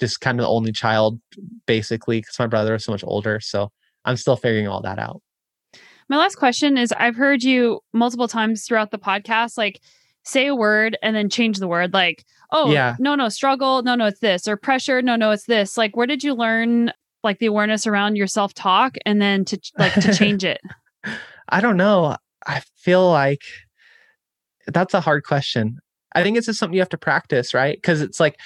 just 0.00 0.20
kind 0.20 0.40
of 0.40 0.44
the 0.44 0.48
only 0.48 0.72
child 0.72 1.20
basically 1.66 2.20
because 2.20 2.38
my 2.38 2.46
brother 2.46 2.74
is 2.74 2.84
so 2.84 2.92
much 2.92 3.04
older. 3.04 3.40
So 3.40 3.70
I'm 4.04 4.16
still 4.16 4.36
figuring 4.36 4.66
all 4.66 4.82
that 4.82 4.98
out. 4.98 5.22
My 6.08 6.16
last 6.16 6.36
question 6.36 6.76
is 6.76 6.92
I've 6.92 7.16
heard 7.16 7.42
you 7.42 7.80
multiple 7.92 8.28
times 8.28 8.64
throughout 8.64 8.90
the 8.90 8.98
podcast, 8.98 9.56
like 9.56 9.80
say 10.24 10.46
a 10.46 10.54
word 10.54 10.96
and 11.02 11.14
then 11.16 11.28
change 11.28 11.58
the 11.58 11.68
word 11.68 11.92
like 11.92 12.24
oh 12.52 12.70
yeah 12.70 12.96
no 12.98 13.14
no 13.14 13.28
struggle 13.28 13.82
no 13.82 13.94
no 13.94 14.06
it's 14.06 14.20
this 14.20 14.46
or 14.46 14.56
pressure 14.56 15.02
no 15.02 15.16
no 15.16 15.30
it's 15.30 15.46
this 15.46 15.76
like 15.76 15.96
where 15.96 16.06
did 16.06 16.22
you 16.22 16.34
learn 16.34 16.92
like 17.24 17.38
the 17.38 17.46
awareness 17.46 17.86
around 17.86 18.16
your 18.16 18.26
self 18.26 18.54
talk 18.54 18.96
and 19.04 19.20
then 19.20 19.44
to 19.44 19.58
like 19.78 19.92
to 19.94 20.14
change 20.18 20.44
it 20.44 20.60
i 21.48 21.60
don't 21.60 21.76
know 21.76 22.16
i 22.46 22.62
feel 22.76 23.08
like 23.08 23.42
that's 24.66 24.94
a 24.94 25.00
hard 25.00 25.24
question. 25.24 25.78
I 26.14 26.22
think 26.22 26.36
it's 26.36 26.46
just 26.46 26.58
something 26.58 26.74
you 26.74 26.80
have 26.80 26.88
to 26.90 26.98
practice 26.98 27.54
right? 27.54 27.76
Because 27.76 28.00
it's 28.00 28.20
like 28.20 28.38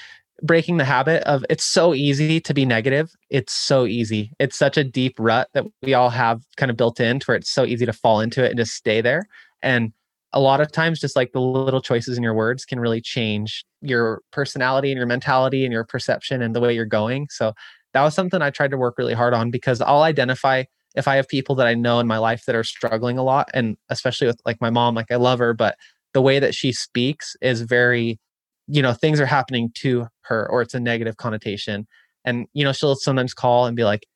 breaking 0.43 0.77
the 0.77 0.85
habit 0.85 1.23
of 1.25 1.45
it's 1.49 1.65
so 1.65 1.95
easy 1.95 2.41
to 2.41 2.55
be 2.55 2.65
negative. 2.65 3.11
It's 3.31 3.53
so 3.53 3.87
easy. 3.87 4.33
It's 4.39 4.57
such 4.57 4.77
a 4.77 4.85
deep 4.85 5.15
rut 5.19 5.49
that 5.55 5.65
we 5.83 5.95
all 5.95 6.11
have 6.11 6.43
kind 6.57 6.71
of 6.71 6.77
built 6.77 7.01
in 7.01 7.21
to 7.21 7.25
where 7.25 7.37
it's 7.37 7.51
so 7.51 7.65
easy 7.65 7.87
to 7.87 7.93
fall 7.93 8.21
into 8.21 8.45
it 8.45 8.51
and 8.51 8.59
just 8.59 8.75
stay 8.75 9.01
there. 9.01 9.27
And 9.63 9.93
a 10.33 10.41
lot 10.41 10.61
of 10.61 10.71
times 10.71 11.01
just 11.01 11.17
like 11.17 11.33
the 11.33 11.41
little 11.41 11.81
choices 11.81 12.19
in 12.19 12.23
your 12.23 12.35
words 12.35 12.67
can 12.67 12.79
really 12.79 13.01
change 13.01 13.65
your 13.81 14.21
personality 14.31 14.91
and 14.91 14.99
your 14.99 15.07
mentality 15.07 15.65
and 15.65 15.73
your 15.73 15.85
perception 15.85 16.43
and 16.43 16.55
the 16.55 16.61
way 16.61 16.75
you're 16.75 16.85
going. 16.85 17.29
So 17.31 17.55
that 17.97 18.03
was 18.03 18.15
something 18.15 18.43
i 18.43 18.51
tried 18.51 18.71
to 18.71 18.77
work 18.77 18.99
really 18.99 19.15
hard 19.15 19.33
on 19.33 19.51
because 19.51 19.81
i'll 19.81 20.03
identify 20.03 20.63
if 20.97 21.07
i 21.07 21.17
have 21.17 21.29
people 21.29 21.55
that 21.55 21.67
i 21.67 21.75
know 21.75 22.01
in 22.01 22.07
my 22.07 22.19
life 22.19 22.45
that 22.47 22.55
are 22.55 22.65
struggling 22.65 23.19
a 23.19 23.23
lot 23.23 23.49
and 23.55 23.77
especially 23.89 24.27
with 24.27 24.41
like 24.45 24.61
my 24.61 24.71
mom 24.71 24.95
like 24.95 25.11
i 25.11 25.17
love 25.17 25.39
her 25.39 25.55
but 25.55 25.77
the 26.15 26.23
way 26.23 26.39
that 26.39 26.55
she 26.55 26.73
speaks 26.73 27.37
is 27.41 27.61
very 27.63 28.19
you 28.67 28.83
know 28.83 28.93
things 28.93 29.21
are 29.21 29.27
happening 29.27 29.71
to 29.75 30.07
her 30.23 30.49
or 30.51 30.63
it's 30.63 30.75
a 30.75 30.81
negative 30.81 31.17
connotation 31.17 31.87
and 32.25 32.47
you 32.53 32.65
know 32.65 32.73
she'll 32.73 32.97
sometimes 32.97 33.35
call 33.35 33.67
and 33.67 33.77
be 33.77 33.85
like 33.85 34.07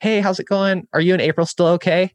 hey 0.00 0.20
how's 0.20 0.40
it 0.40 0.46
going 0.46 0.86
are 0.92 1.00
you 1.00 1.12
and 1.12 1.22
april 1.22 1.46
still 1.46 1.66
okay 1.66 2.12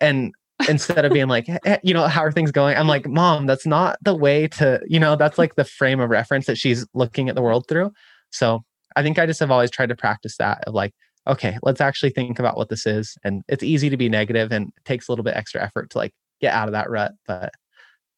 and 0.00 0.32
instead 0.68 1.04
of 1.04 1.12
being 1.12 1.28
like, 1.28 1.46
hey, 1.46 1.78
you 1.82 1.94
know, 1.94 2.06
how 2.06 2.22
are 2.22 2.32
things 2.32 2.50
going? 2.50 2.76
I'm 2.76 2.86
like, 2.86 3.06
mom, 3.08 3.46
that's 3.46 3.66
not 3.66 3.98
the 4.02 4.14
way 4.14 4.48
to, 4.48 4.80
you 4.86 5.00
know, 5.00 5.16
that's 5.16 5.38
like 5.38 5.56
the 5.56 5.64
frame 5.64 6.00
of 6.00 6.10
reference 6.10 6.46
that 6.46 6.58
she's 6.58 6.86
looking 6.94 7.28
at 7.28 7.34
the 7.34 7.42
world 7.42 7.66
through. 7.68 7.92
So 8.30 8.64
I 8.96 9.02
think 9.02 9.18
I 9.18 9.26
just 9.26 9.40
have 9.40 9.50
always 9.50 9.70
tried 9.70 9.88
to 9.88 9.96
practice 9.96 10.36
that 10.38 10.64
of 10.66 10.74
like, 10.74 10.94
okay, 11.26 11.58
let's 11.62 11.80
actually 11.80 12.10
think 12.10 12.38
about 12.38 12.56
what 12.56 12.68
this 12.68 12.86
is. 12.86 13.16
And 13.24 13.42
it's 13.48 13.62
easy 13.62 13.90
to 13.90 13.96
be 13.96 14.08
negative 14.08 14.52
and 14.52 14.68
it 14.68 14.84
takes 14.84 15.08
a 15.08 15.12
little 15.12 15.24
bit 15.24 15.36
extra 15.36 15.62
effort 15.62 15.90
to 15.90 15.98
like 15.98 16.12
get 16.40 16.54
out 16.54 16.68
of 16.68 16.72
that 16.72 16.90
rut. 16.90 17.12
But 17.26 17.52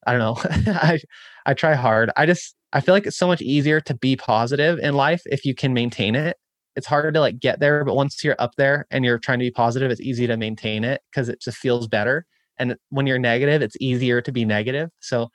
I 0.07 0.13
don't 0.13 0.21
know. 0.21 0.73
I 0.73 0.99
I 1.45 1.55
try 1.55 1.75
hard. 1.75 2.11
I 2.17 2.27
just 2.27 2.55
I 2.73 2.81
feel 2.81 2.95
like 2.95 3.07
it's 3.07 3.19
so 3.19 3.27
much 3.27 3.41
easier 3.41 3.81
to 3.83 3.95
be 3.95 4.17
positive 4.17 4.79
in 4.79 4.95
life 4.95 5.23
if 5.27 5.45
you 5.45 5.55
can 5.55 5.73
maintain 5.73 6.15
it 6.15 6.37
it's 6.77 6.87
harder 6.87 7.11
to 7.11 7.21
like 7.21 7.41
get 7.41 7.59
there 7.59 7.85
but 7.85 7.97
once 7.97 8.23
you're 8.23 8.37
up 8.39 8.55
there 8.57 8.87
and 8.91 9.05
you're 9.05 9.19
trying 9.19 9.39
to 9.39 9.45
be 9.45 9.51
positive 9.51 9.91
it's 9.91 10.01
easy 10.01 10.27
to 10.27 10.37
maintain 10.37 10.85
it 10.85 11.01
because 11.11 11.29
it 11.29 11.41
just 11.41 11.57
feels 11.57 11.89
better 11.89 12.27
and 12.59 12.77
when 12.91 13.07
you're 13.07 13.19
negative 13.19 13.63
it's 13.63 13.77
easier 13.81 14.21
to 14.21 14.31
be 14.31 14.45
negative 14.45 14.91
so 15.01 15.29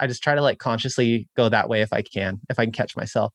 i 0.00 0.06
just 0.06 0.22
try 0.22 0.34
to 0.34 0.42
like 0.42 0.58
consciously 0.58 1.28
go 1.36 1.48
that 1.48 1.68
way 1.68 1.80
if 1.80 1.92
i 1.92 2.02
can 2.02 2.40
if 2.50 2.58
i 2.58 2.64
can 2.64 2.72
catch 2.72 2.96
myself 2.96 3.32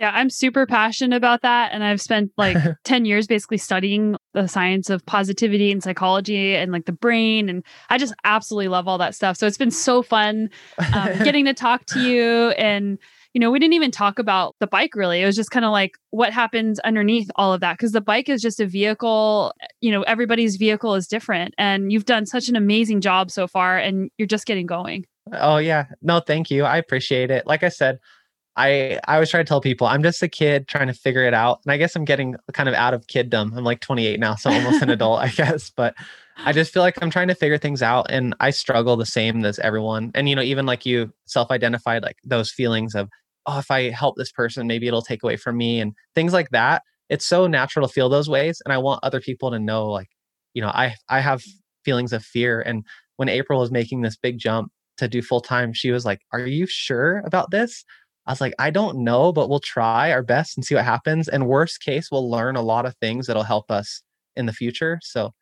Yeah, 0.00 0.12
I'm 0.14 0.30
super 0.30 0.64
passionate 0.64 1.14
about 1.14 1.42
that. 1.42 1.72
And 1.72 1.84
I've 1.84 2.00
spent 2.00 2.32
like 2.38 2.56
10 2.84 3.04
years 3.04 3.26
basically 3.26 3.58
studying 3.58 4.16
the 4.32 4.46
science 4.46 4.88
of 4.88 5.04
positivity 5.04 5.70
and 5.70 5.82
psychology 5.82 6.56
and 6.56 6.72
like 6.72 6.86
the 6.86 6.92
brain. 6.92 7.50
And 7.50 7.62
I 7.90 7.98
just 7.98 8.14
absolutely 8.24 8.68
love 8.68 8.88
all 8.88 8.96
that 8.96 9.14
stuff. 9.14 9.36
So 9.36 9.46
it's 9.46 9.58
been 9.58 9.70
so 9.70 10.02
fun 10.02 10.48
um, 10.94 11.18
getting 11.22 11.44
to 11.44 11.52
talk 11.52 11.84
to 11.86 12.00
you. 12.00 12.48
And, 12.52 12.98
you 13.34 13.40
know, 13.42 13.50
we 13.50 13.58
didn't 13.58 13.74
even 13.74 13.90
talk 13.90 14.18
about 14.18 14.56
the 14.58 14.66
bike 14.66 14.94
really. 14.94 15.20
It 15.20 15.26
was 15.26 15.36
just 15.36 15.50
kind 15.50 15.66
of 15.66 15.70
like 15.70 15.98
what 16.12 16.32
happens 16.32 16.78
underneath 16.80 17.30
all 17.36 17.52
of 17.52 17.60
that. 17.60 17.76
Cause 17.76 17.92
the 17.92 18.00
bike 18.00 18.30
is 18.30 18.40
just 18.40 18.58
a 18.58 18.66
vehicle. 18.66 19.52
You 19.82 19.92
know, 19.92 20.00
everybody's 20.04 20.56
vehicle 20.56 20.94
is 20.94 21.08
different. 21.08 21.54
And 21.58 21.92
you've 21.92 22.06
done 22.06 22.24
such 22.24 22.48
an 22.48 22.56
amazing 22.56 23.02
job 23.02 23.30
so 23.30 23.46
far. 23.46 23.76
And 23.76 24.10
you're 24.16 24.26
just 24.26 24.46
getting 24.46 24.64
going. 24.64 25.04
Oh, 25.34 25.58
yeah. 25.58 25.84
No, 26.00 26.20
thank 26.20 26.50
you. 26.50 26.64
I 26.64 26.78
appreciate 26.78 27.30
it. 27.30 27.46
Like 27.46 27.62
I 27.62 27.68
said, 27.68 27.98
I 28.56 28.98
I 29.06 29.14
always 29.14 29.30
try 29.30 29.40
to 29.40 29.44
tell 29.44 29.60
people 29.60 29.86
I'm 29.86 30.02
just 30.02 30.22
a 30.22 30.28
kid 30.28 30.68
trying 30.68 30.88
to 30.88 30.94
figure 30.94 31.24
it 31.24 31.34
out. 31.34 31.60
And 31.64 31.72
I 31.72 31.76
guess 31.76 31.96
I'm 31.96 32.04
getting 32.04 32.36
kind 32.52 32.68
of 32.68 32.74
out 32.74 32.94
of 32.94 33.06
kiddom. 33.06 33.56
I'm 33.56 33.64
like 33.64 33.80
28 33.80 34.18
now, 34.20 34.34
so 34.34 34.50
almost 34.50 34.82
an 34.82 34.90
adult, 34.90 35.20
I 35.20 35.28
guess. 35.36 35.70
But 35.70 35.94
I 36.44 36.52
just 36.52 36.72
feel 36.72 36.82
like 36.82 37.00
I'm 37.02 37.10
trying 37.10 37.28
to 37.28 37.34
figure 37.34 37.58
things 37.58 37.82
out 37.82 38.06
and 38.10 38.34
I 38.40 38.50
struggle 38.50 38.96
the 38.96 39.06
same 39.06 39.44
as 39.44 39.58
everyone. 39.58 40.10
And 40.14 40.28
you 40.28 40.34
know, 40.34 40.42
even 40.42 40.66
like 40.66 40.86
you 40.86 41.12
self-identified 41.26 42.02
like 42.02 42.16
those 42.24 42.50
feelings 42.50 42.94
of, 42.94 43.08
oh, 43.46 43.58
if 43.58 43.70
I 43.70 43.90
help 43.90 44.16
this 44.16 44.32
person, 44.32 44.66
maybe 44.66 44.86
it'll 44.88 45.02
take 45.02 45.22
away 45.22 45.36
from 45.36 45.56
me 45.56 45.80
and 45.80 45.94
things 46.14 46.32
like 46.32 46.50
that. 46.50 46.82
It's 47.08 47.26
so 47.26 47.46
natural 47.46 47.86
to 47.86 47.92
feel 47.92 48.08
those 48.08 48.28
ways. 48.28 48.62
And 48.64 48.72
I 48.72 48.78
want 48.78 49.00
other 49.02 49.20
people 49.20 49.50
to 49.50 49.58
know 49.58 49.86
like, 49.88 50.08
you 50.54 50.62
know, 50.62 50.68
I 50.68 50.94
I 51.08 51.20
have 51.20 51.42
feelings 51.84 52.12
of 52.12 52.24
fear. 52.24 52.60
And 52.60 52.84
when 53.16 53.28
April 53.28 53.60
was 53.60 53.70
making 53.70 54.02
this 54.02 54.16
big 54.16 54.38
jump 54.38 54.72
to 54.96 55.08
do 55.08 55.22
full 55.22 55.40
time, 55.40 55.72
she 55.72 55.90
was 55.90 56.04
like, 56.04 56.20
Are 56.32 56.40
you 56.40 56.66
sure 56.66 57.18
about 57.26 57.50
this? 57.50 57.84
I 58.26 58.32
was 58.32 58.40
like, 58.40 58.54
I 58.58 58.70
don't 58.70 59.02
know, 59.02 59.32
but 59.32 59.48
we'll 59.48 59.60
try 59.60 60.12
our 60.12 60.22
best 60.22 60.56
and 60.56 60.64
see 60.64 60.74
what 60.74 60.84
happens. 60.84 61.28
And 61.28 61.46
worst 61.46 61.82
case, 61.82 62.08
we'll 62.10 62.30
learn 62.30 62.56
a 62.56 62.62
lot 62.62 62.86
of 62.86 62.94
things 62.96 63.26
that'll 63.26 63.42
help 63.42 63.70
us 63.70 64.02
in 64.36 64.46
the 64.46 64.52
future. 64.52 65.00
So 65.02 65.32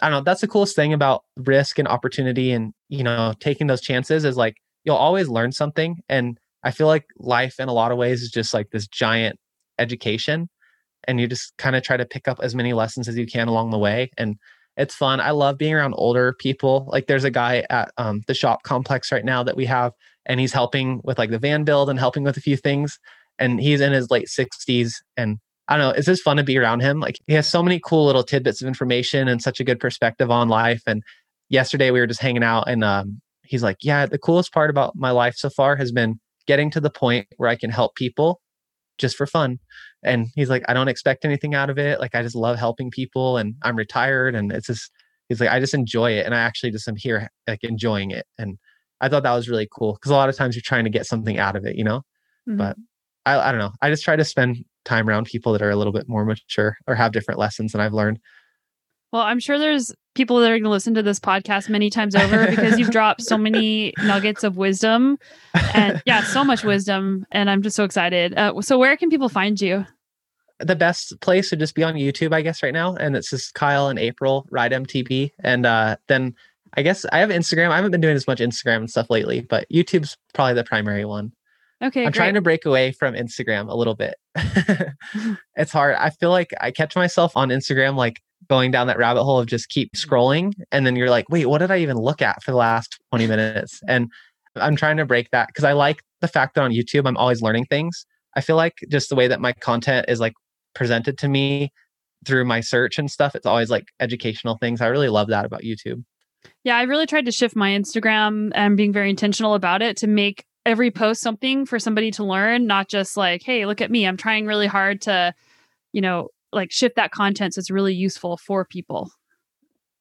I 0.00 0.08
don't 0.08 0.18
know. 0.18 0.24
That's 0.24 0.40
the 0.40 0.48
coolest 0.48 0.74
thing 0.74 0.92
about 0.92 1.22
risk 1.36 1.78
and 1.78 1.86
opportunity 1.86 2.50
and, 2.50 2.72
you 2.88 3.04
know, 3.04 3.34
taking 3.40 3.66
those 3.66 3.80
chances 3.80 4.24
is 4.24 4.36
like 4.36 4.56
you'll 4.84 4.96
always 4.96 5.28
learn 5.28 5.52
something. 5.52 5.98
And 6.08 6.38
I 6.64 6.70
feel 6.70 6.86
like 6.86 7.06
life 7.18 7.60
in 7.60 7.68
a 7.68 7.72
lot 7.72 7.92
of 7.92 7.98
ways 7.98 8.22
is 8.22 8.30
just 8.30 8.54
like 8.54 8.70
this 8.70 8.88
giant 8.88 9.36
education. 9.78 10.48
And 11.06 11.20
you 11.20 11.28
just 11.28 11.52
kind 11.58 11.76
of 11.76 11.82
try 11.82 11.96
to 11.96 12.06
pick 12.06 12.26
up 12.26 12.40
as 12.42 12.54
many 12.54 12.72
lessons 12.72 13.08
as 13.08 13.16
you 13.16 13.26
can 13.26 13.46
along 13.46 13.70
the 13.70 13.78
way. 13.78 14.10
And 14.16 14.36
it's 14.76 14.94
fun. 14.94 15.20
I 15.20 15.30
love 15.30 15.58
being 15.58 15.74
around 15.74 15.94
older 15.96 16.32
people. 16.32 16.88
Like 16.88 17.06
there's 17.06 17.24
a 17.24 17.30
guy 17.30 17.64
at 17.70 17.92
um, 17.96 18.22
the 18.26 18.34
shop 18.34 18.62
complex 18.62 19.12
right 19.12 19.24
now 19.24 19.42
that 19.44 19.56
we 19.56 19.66
have 19.66 19.92
and 20.26 20.40
he's 20.40 20.52
helping 20.52 21.00
with 21.04 21.18
like 21.18 21.30
the 21.30 21.38
van 21.38 21.64
build 21.64 21.90
and 21.90 21.98
helping 21.98 22.24
with 22.24 22.36
a 22.36 22.40
few 22.40 22.56
things. 22.56 22.98
And 23.38 23.60
he's 23.60 23.80
in 23.80 23.92
his 23.92 24.10
late 24.10 24.26
60s. 24.26 24.94
And 25.16 25.38
I 25.68 25.76
don't 25.76 25.88
know, 25.88 25.94
it's 25.94 26.06
just 26.06 26.22
fun 26.22 26.36
to 26.36 26.44
be 26.44 26.58
around 26.58 26.80
him. 26.80 27.00
Like 27.00 27.18
he 27.26 27.34
has 27.34 27.48
so 27.48 27.62
many 27.62 27.80
cool 27.80 28.06
little 28.06 28.22
tidbits 28.22 28.62
of 28.62 28.68
information 28.68 29.28
and 29.28 29.42
such 29.42 29.60
a 29.60 29.64
good 29.64 29.80
perspective 29.80 30.30
on 30.30 30.48
life. 30.48 30.82
And 30.86 31.02
yesterday 31.48 31.90
we 31.90 32.00
were 32.00 32.06
just 32.06 32.20
hanging 32.20 32.44
out 32.44 32.68
and 32.68 32.84
um, 32.84 33.20
he's 33.42 33.62
like, 33.62 33.78
Yeah, 33.82 34.06
the 34.06 34.18
coolest 34.18 34.52
part 34.52 34.70
about 34.70 34.94
my 34.96 35.10
life 35.10 35.34
so 35.36 35.50
far 35.50 35.76
has 35.76 35.92
been 35.92 36.20
getting 36.46 36.70
to 36.70 36.80
the 36.80 36.90
point 36.90 37.26
where 37.36 37.48
I 37.48 37.56
can 37.56 37.70
help 37.70 37.94
people 37.94 38.40
just 38.98 39.16
for 39.16 39.26
fun. 39.26 39.58
And 40.02 40.28
he's 40.34 40.50
like, 40.50 40.62
I 40.68 40.74
don't 40.74 40.88
expect 40.88 41.24
anything 41.24 41.54
out 41.54 41.70
of 41.70 41.78
it. 41.78 41.98
Like 41.98 42.14
I 42.14 42.22
just 42.22 42.36
love 42.36 42.58
helping 42.58 42.90
people 42.90 43.38
and 43.38 43.54
I'm 43.62 43.76
retired 43.76 44.34
and 44.34 44.52
it's 44.52 44.66
just 44.66 44.90
he's 45.28 45.40
like, 45.40 45.50
I 45.50 45.60
just 45.60 45.74
enjoy 45.74 46.12
it. 46.12 46.26
And 46.26 46.34
I 46.34 46.38
actually 46.38 46.70
just 46.70 46.86
am 46.86 46.96
here 46.96 47.28
like 47.48 47.64
enjoying 47.64 48.10
it. 48.10 48.26
And 48.38 48.58
I 49.00 49.08
thought 49.08 49.22
that 49.22 49.34
was 49.34 49.48
really 49.48 49.68
cool 49.70 49.94
because 49.94 50.10
a 50.10 50.14
lot 50.14 50.28
of 50.28 50.36
times 50.36 50.54
you're 50.54 50.62
trying 50.62 50.84
to 50.84 50.90
get 50.90 51.06
something 51.06 51.38
out 51.38 51.56
of 51.56 51.64
it, 51.66 51.76
you 51.76 51.84
know. 51.84 52.02
Mm-hmm. 52.48 52.56
But 52.56 52.76
I, 53.26 53.48
I 53.48 53.52
don't 53.52 53.60
know. 53.60 53.72
I 53.82 53.90
just 53.90 54.04
try 54.04 54.16
to 54.16 54.24
spend 54.24 54.64
time 54.84 55.08
around 55.08 55.26
people 55.26 55.52
that 55.52 55.62
are 55.62 55.70
a 55.70 55.76
little 55.76 55.92
bit 55.92 56.08
more 56.08 56.24
mature 56.24 56.76
or 56.86 56.94
have 56.94 57.12
different 57.12 57.40
lessons 57.40 57.72
than 57.72 57.80
I've 57.80 57.94
learned. 57.94 58.18
Well, 59.12 59.22
I'm 59.22 59.38
sure 59.38 59.58
there's 59.58 59.92
people 60.14 60.40
that 60.40 60.50
are 60.50 60.54
going 60.54 60.64
to 60.64 60.70
listen 60.70 60.94
to 60.94 61.02
this 61.02 61.20
podcast 61.20 61.68
many 61.68 61.88
times 61.88 62.16
over 62.16 62.48
because 62.50 62.78
you've 62.78 62.90
dropped 62.90 63.22
so 63.22 63.38
many 63.38 63.92
nuggets 64.04 64.42
of 64.42 64.56
wisdom 64.56 65.18
and 65.72 66.02
yeah, 66.04 66.24
so 66.24 66.42
much 66.42 66.64
wisdom. 66.64 67.24
And 67.30 67.48
I'm 67.48 67.62
just 67.62 67.76
so 67.76 67.84
excited. 67.84 68.36
Uh, 68.36 68.60
so, 68.60 68.76
where 68.76 68.96
can 68.96 69.10
people 69.10 69.28
find 69.28 69.60
you? 69.60 69.86
The 70.58 70.74
best 70.74 71.20
place 71.20 71.50
would 71.50 71.60
just 71.60 71.76
be 71.76 71.84
on 71.84 71.94
YouTube, 71.94 72.32
I 72.32 72.42
guess, 72.42 72.60
right 72.60 72.72
now. 72.72 72.96
And 72.96 73.16
it's 73.16 73.30
just 73.30 73.54
Kyle 73.54 73.88
and 73.88 73.98
April 74.00 74.46
Ride 74.50 74.72
MTB. 74.72 75.30
And 75.40 75.64
uh, 75.64 75.96
then 76.08 76.34
I 76.76 76.82
guess 76.82 77.04
I 77.12 77.18
have 77.18 77.30
Instagram. 77.30 77.70
I 77.70 77.76
haven't 77.76 77.92
been 77.92 78.00
doing 78.00 78.16
as 78.16 78.26
much 78.26 78.40
Instagram 78.40 78.78
and 78.78 78.90
stuff 78.90 79.08
lately, 79.10 79.40
but 79.40 79.66
YouTube's 79.72 80.16
probably 80.34 80.54
the 80.54 80.64
primary 80.64 81.04
one. 81.04 81.32
Okay. 81.82 82.00
I'm 82.00 82.06
great. 82.06 82.14
trying 82.14 82.34
to 82.34 82.40
break 82.40 82.64
away 82.64 82.92
from 82.92 83.14
Instagram 83.14 83.68
a 83.68 83.74
little 83.74 83.94
bit. 83.94 84.14
it's 85.56 85.72
hard. 85.72 85.96
I 85.96 86.10
feel 86.10 86.30
like 86.30 86.52
I 86.60 86.70
catch 86.70 86.96
myself 86.96 87.36
on 87.36 87.48
Instagram 87.50 87.96
like 87.96 88.20
going 88.48 88.70
down 88.70 88.86
that 88.86 88.98
rabbit 88.98 89.24
hole 89.24 89.38
of 89.38 89.46
just 89.46 89.68
keep 89.68 89.92
mm. 89.92 90.04
scrolling 90.04 90.52
and 90.72 90.86
then 90.86 90.96
you're 90.96 91.10
like, 91.10 91.28
"Wait, 91.28 91.46
what 91.46 91.58
did 91.58 91.70
I 91.70 91.78
even 91.78 91.96
look 91.96 92.22
at 92.22 92.42
for 92.42 92.50
the 92.50 92.56
last 92.56 92.98
20 93.10 93.26
minutes?" 93.26 93.80
And 93.88 94.10
I'm 94.56 94.76
trying 94.76 94.96
to 94.98 95.04
break 95.04 95.30
that 95.30 95.48
because 95.48 95.64
I 95.64 95.72
like 95.72 96.02
the 96.20 96.28
fact 96.28 96.54
that 96.54 96.62
on 96.62 96.72
YouTube 96.72 97.06
I'm 97.06 97.16
always 97.16 97.42
learning 97.42 97.66
things. 97.66 98.06
I 98.36 98.40
feel 98.40 98.56
like 98.56 98.74
just 98.90 99.08
the 99.08 99.16
way 99.16 99.28
that 99.28 99.40
my 99.40 99.52
content 99.52 100.06
is 100.08 100.20
like 100.20 100.34
presented 100.74 101.18
to 101.18 101.28
me 101.28 101.70
through 102.24 102.44
my 102.44 102.60
search 102.60 102.98
and 102.98 103.10
stuff, 103.10 103.34
it's 103.34 103.46
always 103.46 103.70
like 103.70 103.84
educational 104.00 104.56
things. 104.56 104.80
I 104.80 104.86
really 104.86 105.08
love 105.08 105.28
that 105.28 105.44
about 105.44 105.62
YouTube. 105.62 106.02
Yeah, 106.64 106.76
I 106.76 106.82
really 106.82 107.06
tried 107.06 107.26
to 107.26 107.32
shift 107.32 107.54
my 107.54 107.70
Instagram 107.70 108.50
and 108.54 108.76
being 108.76 108.92
very 108.92 109.10
intentional 109.10 109.54
about 109.54 109.82
it 109.82 109.98
to 109.98 110.06
make 110.06 110.44
every 110.66 110.90
post 110.90 111.20
something 111.20 111.66
for 111.66 111.78
somebody 111.78 112.10
to 112.12 112.24
learn, 112.24 112.66
not 112.66 112.88
just 112.88 113.16
like, 113.16 113.42
hey, 113.42 113.66
look 113.66 113.80
at 113.80 113.90
me. 113.90 114.06
I'm 114.06 114.16
trying 114.16 114.46
really 114.46 114.66
hard 114.66 115.02
to, 115.02 115.34
you 115.92 116.00
know, 116.00 116.28
like 116.52 116.72
shift 116.72 116.96
that 116.96 117.10
content 117.10 117.54
so 117.54 117.58
it's 117.58 117.70
really 117.70 117.94
useful 117.94 118.38
for 118.38 118.64
people. 118.64 119.10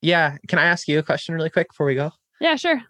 Yeah. 0.01 0.37
Can 0.47 0.59
I 0.59 0.65
ask 0.65 0.87
you 0.87 0.99
a 0.99 1.03
question 1.03 1.35
really 1.35 1.49
quick 1.49 1.69
before 1.69 1.85
we 1.85 1.95
go? 1.95 2.11
Yeah, 2.39 2.55
sure. 2.55 2.81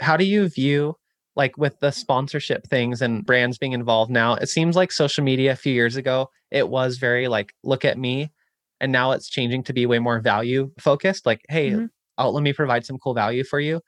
How 0.00 0.16
do 0.16 0.24
you 0.24 0.48
view 0.48 0.96
like 1.36 1.56
with 1.58 1.78
the 1.80 1.90
sponsorship 1.90 2.66
things 2.66 3.02
and 3.02 3.24
brands 3.24 3.58
being 3.58 3.72
involved 3.72 4.10
now? 4.10 4.34
It 4.34 4.48
seems 4.48 4.74
like 4.74 4.90
social 4.90 5.22
media 5.22 5.52
a 5.52 5.56
few 5.56 5.72
years 5.72 5.96
ago, 5.96 6.30
it 6.50 6.68
was 6.68 6.98
very 6.98 7.28
like, 7.28 7.52
look 7.62 7.84
at 7.84 7.98
me. 7.98 8.32
And 8.80 8.92
now 8.92 9.12
it's 9.12 9.30
changing 9.30 9.62
to 9.64 9.72
be 9.72 9.86
way 9.86 9.98
more 9.98 10.20
value 10.20 10.70
focused. 10.78 11.26
Like, 11.26 11.42
hey, 11.48 11.70
mm-hmm 11.70 11.86
oh, 12.18 12.30
let 12.30 12.42
me 12.42 12.52
provide 12.52 12.84
some 12.84 12.98
cool 12.98 13.14
value 13.14 13.44
for 13.44 13.60
you. 13.60 13.80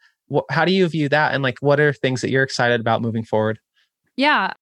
how 0.51 0.65
do 0.65 0.73
you 0.73 0.87
view 0.89 1.09
that? 1.09 1.35
And 1.35 1.43
like, 1.43 1.59
what 1.61 1.81
are 1.81 1.93
things 1.93 2.21
that 2.21 2.31
you're 2.31 2.43
excited 2.43 2.81
about 2.81 3.03
moving 3.03 3.25
forward? 3.25 3.59
Yeah. 4.17 4.53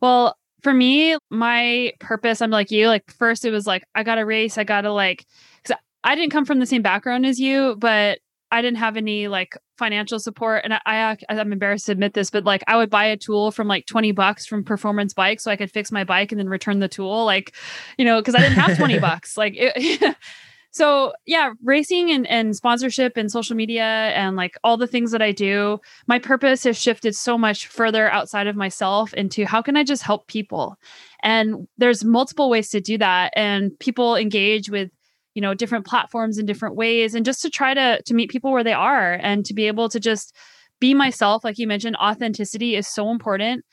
Well, 0.00 0.36
for 0.62 0.72
me, 0.72 1.16
my 1.30 1.92
purpose, 2.00 2.42
I'm 2.42 2.50
like 2.50 2.70
you. 2.70 2.88
Like, 2.88 3.10
first, 3.10 3.44
it 3.44 3.50
was 3.50 3.66
like, 3.66 3.84
I 3.94 4.02
got 4.02 4.16
to 4.16 4.22
race. 4.22 4.58
I 4.58 4.64
got 4.64 4.82
to 4.82 4.92
like, 4.92 5.26
because 5.62 5.78
I 6.04 6.14
didn't 6.14 6.32
come 6.32 6.44
from 6.44 6.58
the 6.58 6.66
same 6.66 6.82
background 6.82 7.26
as 7.26 7.38
you, 7.38 7.76
but 7.78 8.18
I 8.52 8.62
didn't 8.62 8.78
have 8.78 8.96
any 8.96 9.28
like 9.28 9.56
financial 9.78 10.18
support. 10.18 10.62
And 10.64 10.74
I, 10.74 10.80
I, 10.86 11.16
I'm 11.28 11.52
embarrassed 11.52 11.86
to 11.86 11.92
admit 11.92 12.14
this, 12.14 12.30
but 12.30 12.44
like, 12.44 12.64
I 12.66 12.76
would 12.76 12.90
buy 12.90 13.06
a 13.06 13.16
tool 13.16 13.50
from 13.50 13.68
like 13.68 13.86
20 13.86 14.12
bucks 14.12 14.44
from 14.44 14.64
Performance 14.64 15.14
Bike 15.14 15.40
so 15.40 15.50
I 15.50 15.56
could 15.56 15.70
fix 15.70 15.92
my 15.92 16.04
bike 16.04 16.32
and 16.32 16.38
then 16.38 16.48
return 16.48 16.80
the 16.80 16.88
tool. 16.88 17.24
Like, 17.24 17.54
you 17.96 18.04
know, 18.04 18.20
because 18.20 18.34
I 18.34 18.40
didn't 18.40 18.58
have 18.58 18.76
20 18.76 18.98
bucks. 19.00 19.36
Like, 19.36 19.54
it, 19.56 20.16
so 20.70 21.12
yeah 21.26 21.52
racing 21.64 22.10
and, 22.10 22.26
and 22.28 22.56
sponsorship 22.56 23.16
and 23.16 23.30
social 23.30 23.56
media 23.56 23.82
and 23.82 24.36
like 24.36 24.56
all 24.62 24.76
the 24.76 24.86
things 24.86 25.10
that 25.10 25.22
i 25.22 25.32
do 25.32 25.78
my 26.06 26.18
purpose 26.18 26.64
has 26.64 26.80
shifted 26.80 27.14
so 27.14 27.36
much 27.36 27.66
further 27.66 28.10
outside 28.10 28.46
of 28.46 28.56
myself 28.56 29.12
into 29.14 29.44
how 29.44 29.60
can 29.60 29.76
i 29.76 29.84
just 29.84 30.02
help 30.02 30.26
people? 30.26 30.78
And 31.22 31.68
there's 31.76 32.04
multiple 32.04 32.48
ways 32.48 32.70
to 32.70 32.80
do 32.80 32.96
that 32.98 33.32
and 33.36 33.78
people 33.78 34.16
engage 34.16 34.70
with 34.70 34.90
you 35.34 35.42
know 35.42 35.54
different 35.54 35.86
platforms 35.86 36.38
in 36.38 36.46
different 36.46 36.76
ways 36.76 37.14
and 37.14 37.24
just 37.24 37.42
to 37.42 37.50
try 37.50 37.74
to 37.74 38.02
to 38.02 38.14
meet 38.14 38.30
people 38.30 38.50
where 38.52 38.64
they 38.64 38.72
are 38.72 39.12
and 39.12 39.44
to 39.46 39.54
be 39.54 39.66
able 39.66 39.88
to 39.88 40.00
just 40.00 40.34
be 40.80 40.94
myself 40.94 41.44
like 41.44 41.58
you 41.58 41.66
mentioned 41.66 41.96
authenticity 41.96 42.74
is 42.74 42.88
so 42.88 43.10
important. 43.10 43.64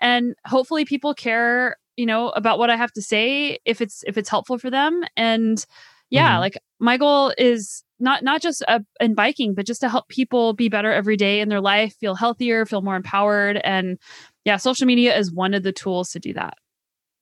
And 0.00 0.34
hopefully 0.44 0.84
people 0.84 1.14
care 1.14 1.76
you 1.96 2.04
know 2.04 2.28
about 2.30 2.58
what 2.58 2.68
i 2.68 2.76
have 2.76 2.92
to 2.92 3.00
say 3.00 3.58
if 3.64 3.80
it's 3.80 4.04
if 4.06 4.18
it's 4.18 4.28
helpful 4.28 4.58
for 4.58 4.68
them 4.70 5.02
and 5.16 5.64
yeah 6.10 6.32
mm-hmm. 6.32 6.40
like 6.40 6.58
my 6.78 6.96
goal 6.96 7.32
is 7.38 7.82
not 7.98 8.22
not 8.22 8.42
just 8.42 8.62
uh, 8.68 8.80
in 9.00 9.14
biking 9.14 9.54
but 9.54 9.66
just 9.66 9.80
to 9.80 9.88
help 9.88 10.08
people 10.08 10.52
be 10.52 10.68
better 10.68 10.92
every 10.92 11.16
day 11.16 11.40
in 11.40 11.48
their 11.48 11.60
life 11.60 11.94
feel 11.98 12.14
healthier 12.14 12.66
feel 12.66 12.82
more 12.82 12.96
empowered 12.96 13.56
and 13.64 13.98
yeah 14.44 14.56
social 14.56 14.86
media 14.86 15.16
is 15.16 15.32
one 15.32 15.54
of 15.54 15.62
the 15.62 15.72
tools 15.72 16.10
to 16.10 16.18
do 16.18 16.32
that. 16.32 16.54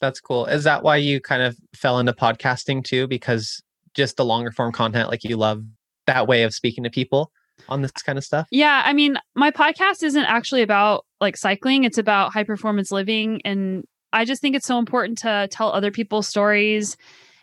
That's 0.01 0.20
cool. 0.20 0.47
Is 0.47 0.64
that 0.64 0.82
why 0.82 0.97
you 0.97 1.20
kind 1.20 1.43
of 1.43 1.57
fell 1.74 1.99
into 1.99 2.12
podcasting 2.12 2.85
too? 2.85 3.07
Because 3.07 3.62
just 3.95 4.16
the 4.16 4.24
longer 4.24 4.51
form 4.51 4.72
content 4.72 5.09
like 5.09 5.24
you 5.24 5.37
love 5.37 5.62
that 6.07 6.26
way 6.26 6.43
of 6.43 6.53
speaking 6.53 6.85
to 6.85 6.91
people 6.91 7.30
on 7.68 7.80
this 7.80 7.93
kind 7.93 8.18
of 8.18 8.24
stuff? 8.24 8.47
Yeah 8.51 8.82
i 8.85 8.93
mean 8.93 9.16
my 9.35 9.51
podcast 9.51 10.03
isn't 10.03 10.24
actually 10.24 10.62
about 10.62 11.07
like 11.20 11.37
cycling 11.37 11.85
it's 11.85 11.99
about 11.99 12.32
high 12.32 12.45
performance 12.45 12.91
living 12.91 13.41
and 13.45 13.85
i 14.12 14.24
just 14.24 14.43
think 14.43 14.57
it's 14.57 14.66
so 14.66 14.78
important 14.78 15.18
to 15.18 15.49
tell 15.51 15.70
other 15.70 15.91
people's 15.91 16.28
stories 16.28 16.97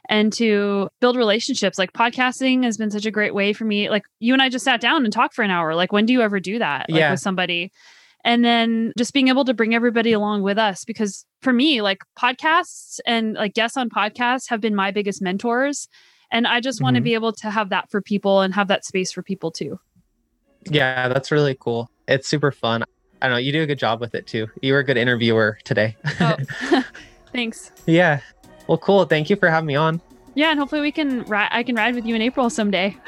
and 0.09 0.33
to 0.33 0.89
build 0.99 1.15
relationships. 1.15 1.77
Like 1.77 1.93
podcasting 1.93 2.63
has 2.63 2.77
been 2.77 2.91
such 2.91 3.05
a 3.05 3.11
great 3.11 3.33
way 3.33 3.53
for 3.53 3.65
me. 3.65 3.89
Like 3.89 4.03
you 4.19 4.33
and 4.33 4.41
I 4.41 4.49
just 4.49 4.65
sat 4.65 4.81
down 4.81 5.03
and 5.03 5.13
talked 5.13 5.35
for 5.35 5.43
an 5.43 5.51
hour. 5.51 5.75
Like 5.75 5.91
when 5.91 6.05
do 6.05 6.13
you 6.13 6.21
ever 6.21 6.39
do 6.39 6.59
that? 6.59 6.89
Like 6.89 6.99
yeah. 6.99 7.11
with 7.11 7.19
somebody? 7.19 7.71
and 8.23 8.45
then 8.45 8.93
just 8.99 9.13
being 9.13 9.29
able 9.29 9.43
to 9.43 9.51
bring 9.51 9.73
everybody 9.73 10.11
along 10.11 10.43
with 10.43 10.59
us 10.59 10.85
because 10.85 11.25
for 11.41 11.51
me 11.51 11.81
like 11.81 12.03
podcasts 12.15 12.99
and 13.07 13.33
like 13.33 13.55
guests 13.55 13.75
on 13.77 13.89
podcasts 13.89 14.47
have 14.47 14.61
been 14.61 14.75
my 14.75 14.91
biggest 14.91 15.23
mentors 15.23 15.87
and 16.29 16.45
i 16.45 16.59
just 16.59 16.83
want 16.83 16.93
to 16.93 16.99
mm-hmm. 16.99 17.05
be 17.05 17.13
able 17.15 17.33
to 17.33 17.49
have 17.49 17.69
that 17.69 17.89
for 17.89 17.99
people 17.99 18.41
and 18.41 18.53
have 18.53 18.67
that 18.67 18.85
space 18.85 19.11
for 19.11 19.23
people 19.23 19.49
too 19.49 19.79
Yeah, 20.69 21.07
that's 21.07 21.31
really 21.31 21.55
cool. 21.59 21.89
It's 22.07 22.27
super 22.27 22.51
fun. 22.51 22.83
I 23.21 23.27
don't 23.27 23.35
know. 23.35 23.39
You 23.39 23.51
do 23.51 23.63
a 23.63 23.65
good 23.65 23.79
job 23.79 23.99
with 23.99 24.15
it 24.15 24.27
too. 24.27 24.47
You 24.61 24.73
were 24.73 24.79
a 24.79 24.83
good 24.83 24.97
interviewer 24.97 25.57
today. 25.63 25.95
oh 26.19 26.35
thanks 27.31 27.71
yeah. 27.85 28.21
Well, 28.67 28.77
cool. 28.77 29.05
Thank 29.05 29.29
you 29.29 29.35
for 29.35 29.49
having 29.49 29.67
me 29.67 29.75
on. 29.75 30.01
yeah 30.35 30.49
and 30.51 30.59
hopefully 30.59 30.81
we 30.81 30.91
can 30.93 31.23
ri- 31.25 31.47
i 31.51 31.61
can 31.63 31.75
ride 31.75 31.93
with 31.95 32.05
you 32.05 32.15
in 32.15 32.21
april 32.21 32.49
someday 32.49 32.95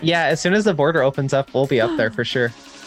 Yeah, 0.00 0.26
as 0.26 0.40
soon 0.40 0.54
as 0.54 0.64
the 0.64 0.74
border 0.74 1.02
opens 1.02 1.32
up, 1.32 1.52
we'll 1.52 1.66
be 1.66 1.80
up 1.80 1.96
there 1.96 2.08
for 2.12 2.24
sure. 2.24 2.52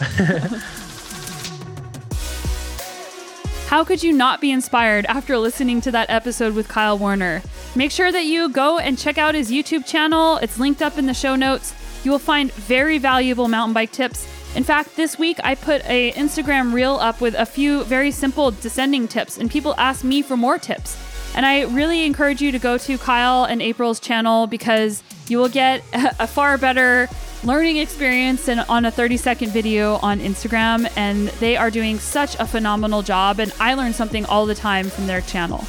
How 3.68 3.84
could 3.84 4.02
you 4.02 4.12
not 4.12 4.40
be 4.40 4.50
inspired 4.50 5.04
after 5.06 5.36
listening 5.38 5.80
to 5.82 5.90
that 5.90 6.08
episode 6.08 6.54
with 6.54 6.68
Kyle 6.68 6.96
Warner? 6.98 7.42
Make 7.74 7.90
sure 7.90 8.12
that 8.12 8.24
you 8.26 8.50
go 8.50 8.78
and 8.78 8.98
check 8.98 9.16
out 9.18 9.34
his 9.34 9.50
YouTube 9.50 9.86
channel. 9.86 10.36
It's 10.38 10.58
linked 10.58 10.80
up 10.82 10.96
in 10.98 11.04
the 11.06 11.12
show 11.12 11.36
notes. 11.36 11.74
You 12.04 12.10
will 12.10 12.18
find 12.18 12.52
very 12.52 12.96
valuable 12.98 13.48
mountain 13.48 13.74
bike 13.74 13.92
tips. 13.92 14.26
In 14.56 14.64
fact, 14.64 14.96
this 14.96 15.18
week 15.18 15.38
I 15.42 15.54
put 15.54 15.82
a 15.86 16.12
Instagram 16.12 16.72
reel 16.74 16.94
up 16.96 17.20
with 17.22 17.34
a 17.34 17.44
few 17.46 17.84
very 17.84 18.10
simple 18.10 18.50
descending 18.50 19.06
tips 19.08 19.38
and 19.38 19.50
people 19.50 19.74
asked 19.78 20.04
me 20.04 20.20
for 20.22 20.36
more 20.36 20.58
tips. 20.58 20.96
And 21.34 21.46
I 21.46 21.62
really 21.62 22.04
encourage 22.04 22.40
you 22.40 22.52
to 22.52 22.58
go 22.58 22.78
to 22.78 22.98
Kyle 22.98 23.44
and 23.44 23.62
April's 23.62 24.00
channel 24.00 24.46
because 24.46 25.02
you 25.28 25.38
will 25.38 25.48
get 25.48 25.82
a 25.92 26.26
far 26.26 26.58
better 26.58 27.08
learning 27.44 27.78
experience 27.78 28.46
than 28.46 28.60
on 28.60 28.84
a 28.84 28.90
30 28.90 29.16
second 29.16 29.50
video 29.50 29.96
on 29.96 30.20
Instagram. 30.20 30.90
And 30.96 31.28
they 31.28 31.56
are 31.56 31.70
doing 31.70 31.98
such 31.98 32.34
a 32.38 32.46
phenomenal 32.46 33.02
job. 33.02 33.40
And 33.40 33.52
I 33.58 33.74
learn 33.74 33.92
something 33.92 34.24
all 34.26 34.46
the 34.46 34.54
time 34.54 34.90
from 34.90 35.06
their 35.06 35.22
channel. 35.22 35.64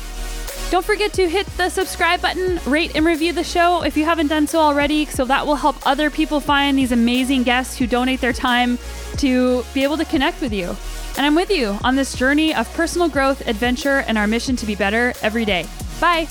Don't 0.74 0.84
forget 0.84 1.14
to 1.14 1.30
hit 1.30 1.46
the 1.56 1.70
subscribe 1.70 2.20
button, 2.20 2.60
rate 2.66 2.96
and 2.96 3.06
review 3.06 3.32
the 3.32 3.44
show 3.44 3.84
if 3.84 3.96
you 3.96 4.06
haven't 4.06 4.28
done 4.28 4.48
so 4.48 4.58
already, 4.60 5.06
so 5.06 5.24
that 5.26 5.46
will 5.46 5.56
help 5.56 5.76
other 5.86 6.10
people 6.10 6.40
find 6.40 6.76
these 6.76 6.92
amazing 6.92 7.44
guests 7.44 7.78
who 7.78 7.86
donate 7.86 8.22
their 8.22 8.34
time 8.34 8.80
to 9.18 9.64
be 9.76 9.84
able 9.84 9.98
to 9.98 10.06
connect 10.06 10.42
with 10.42 10.52
you. 10.52 10.76
And 11.16 11.26
I'm 11.26 11.36
with 11.36 11.52
you 11.52 11.78
on 11.84 11.96
this 11.96 12.16
journey 12.16 12.54
of 12.54 12.72
personal 12.74 13.08
growth, 13.08 13.48
adventure, 13.48 14.04
and 14.08 14.18
our 14.18 14.28
mission 14.28 14.56
to 14.58 14.66
be 14.66 14.76
better 14.76 15.14
every 15.22 15.46
day. 15.46 15.66
Bye. 16.00 16.28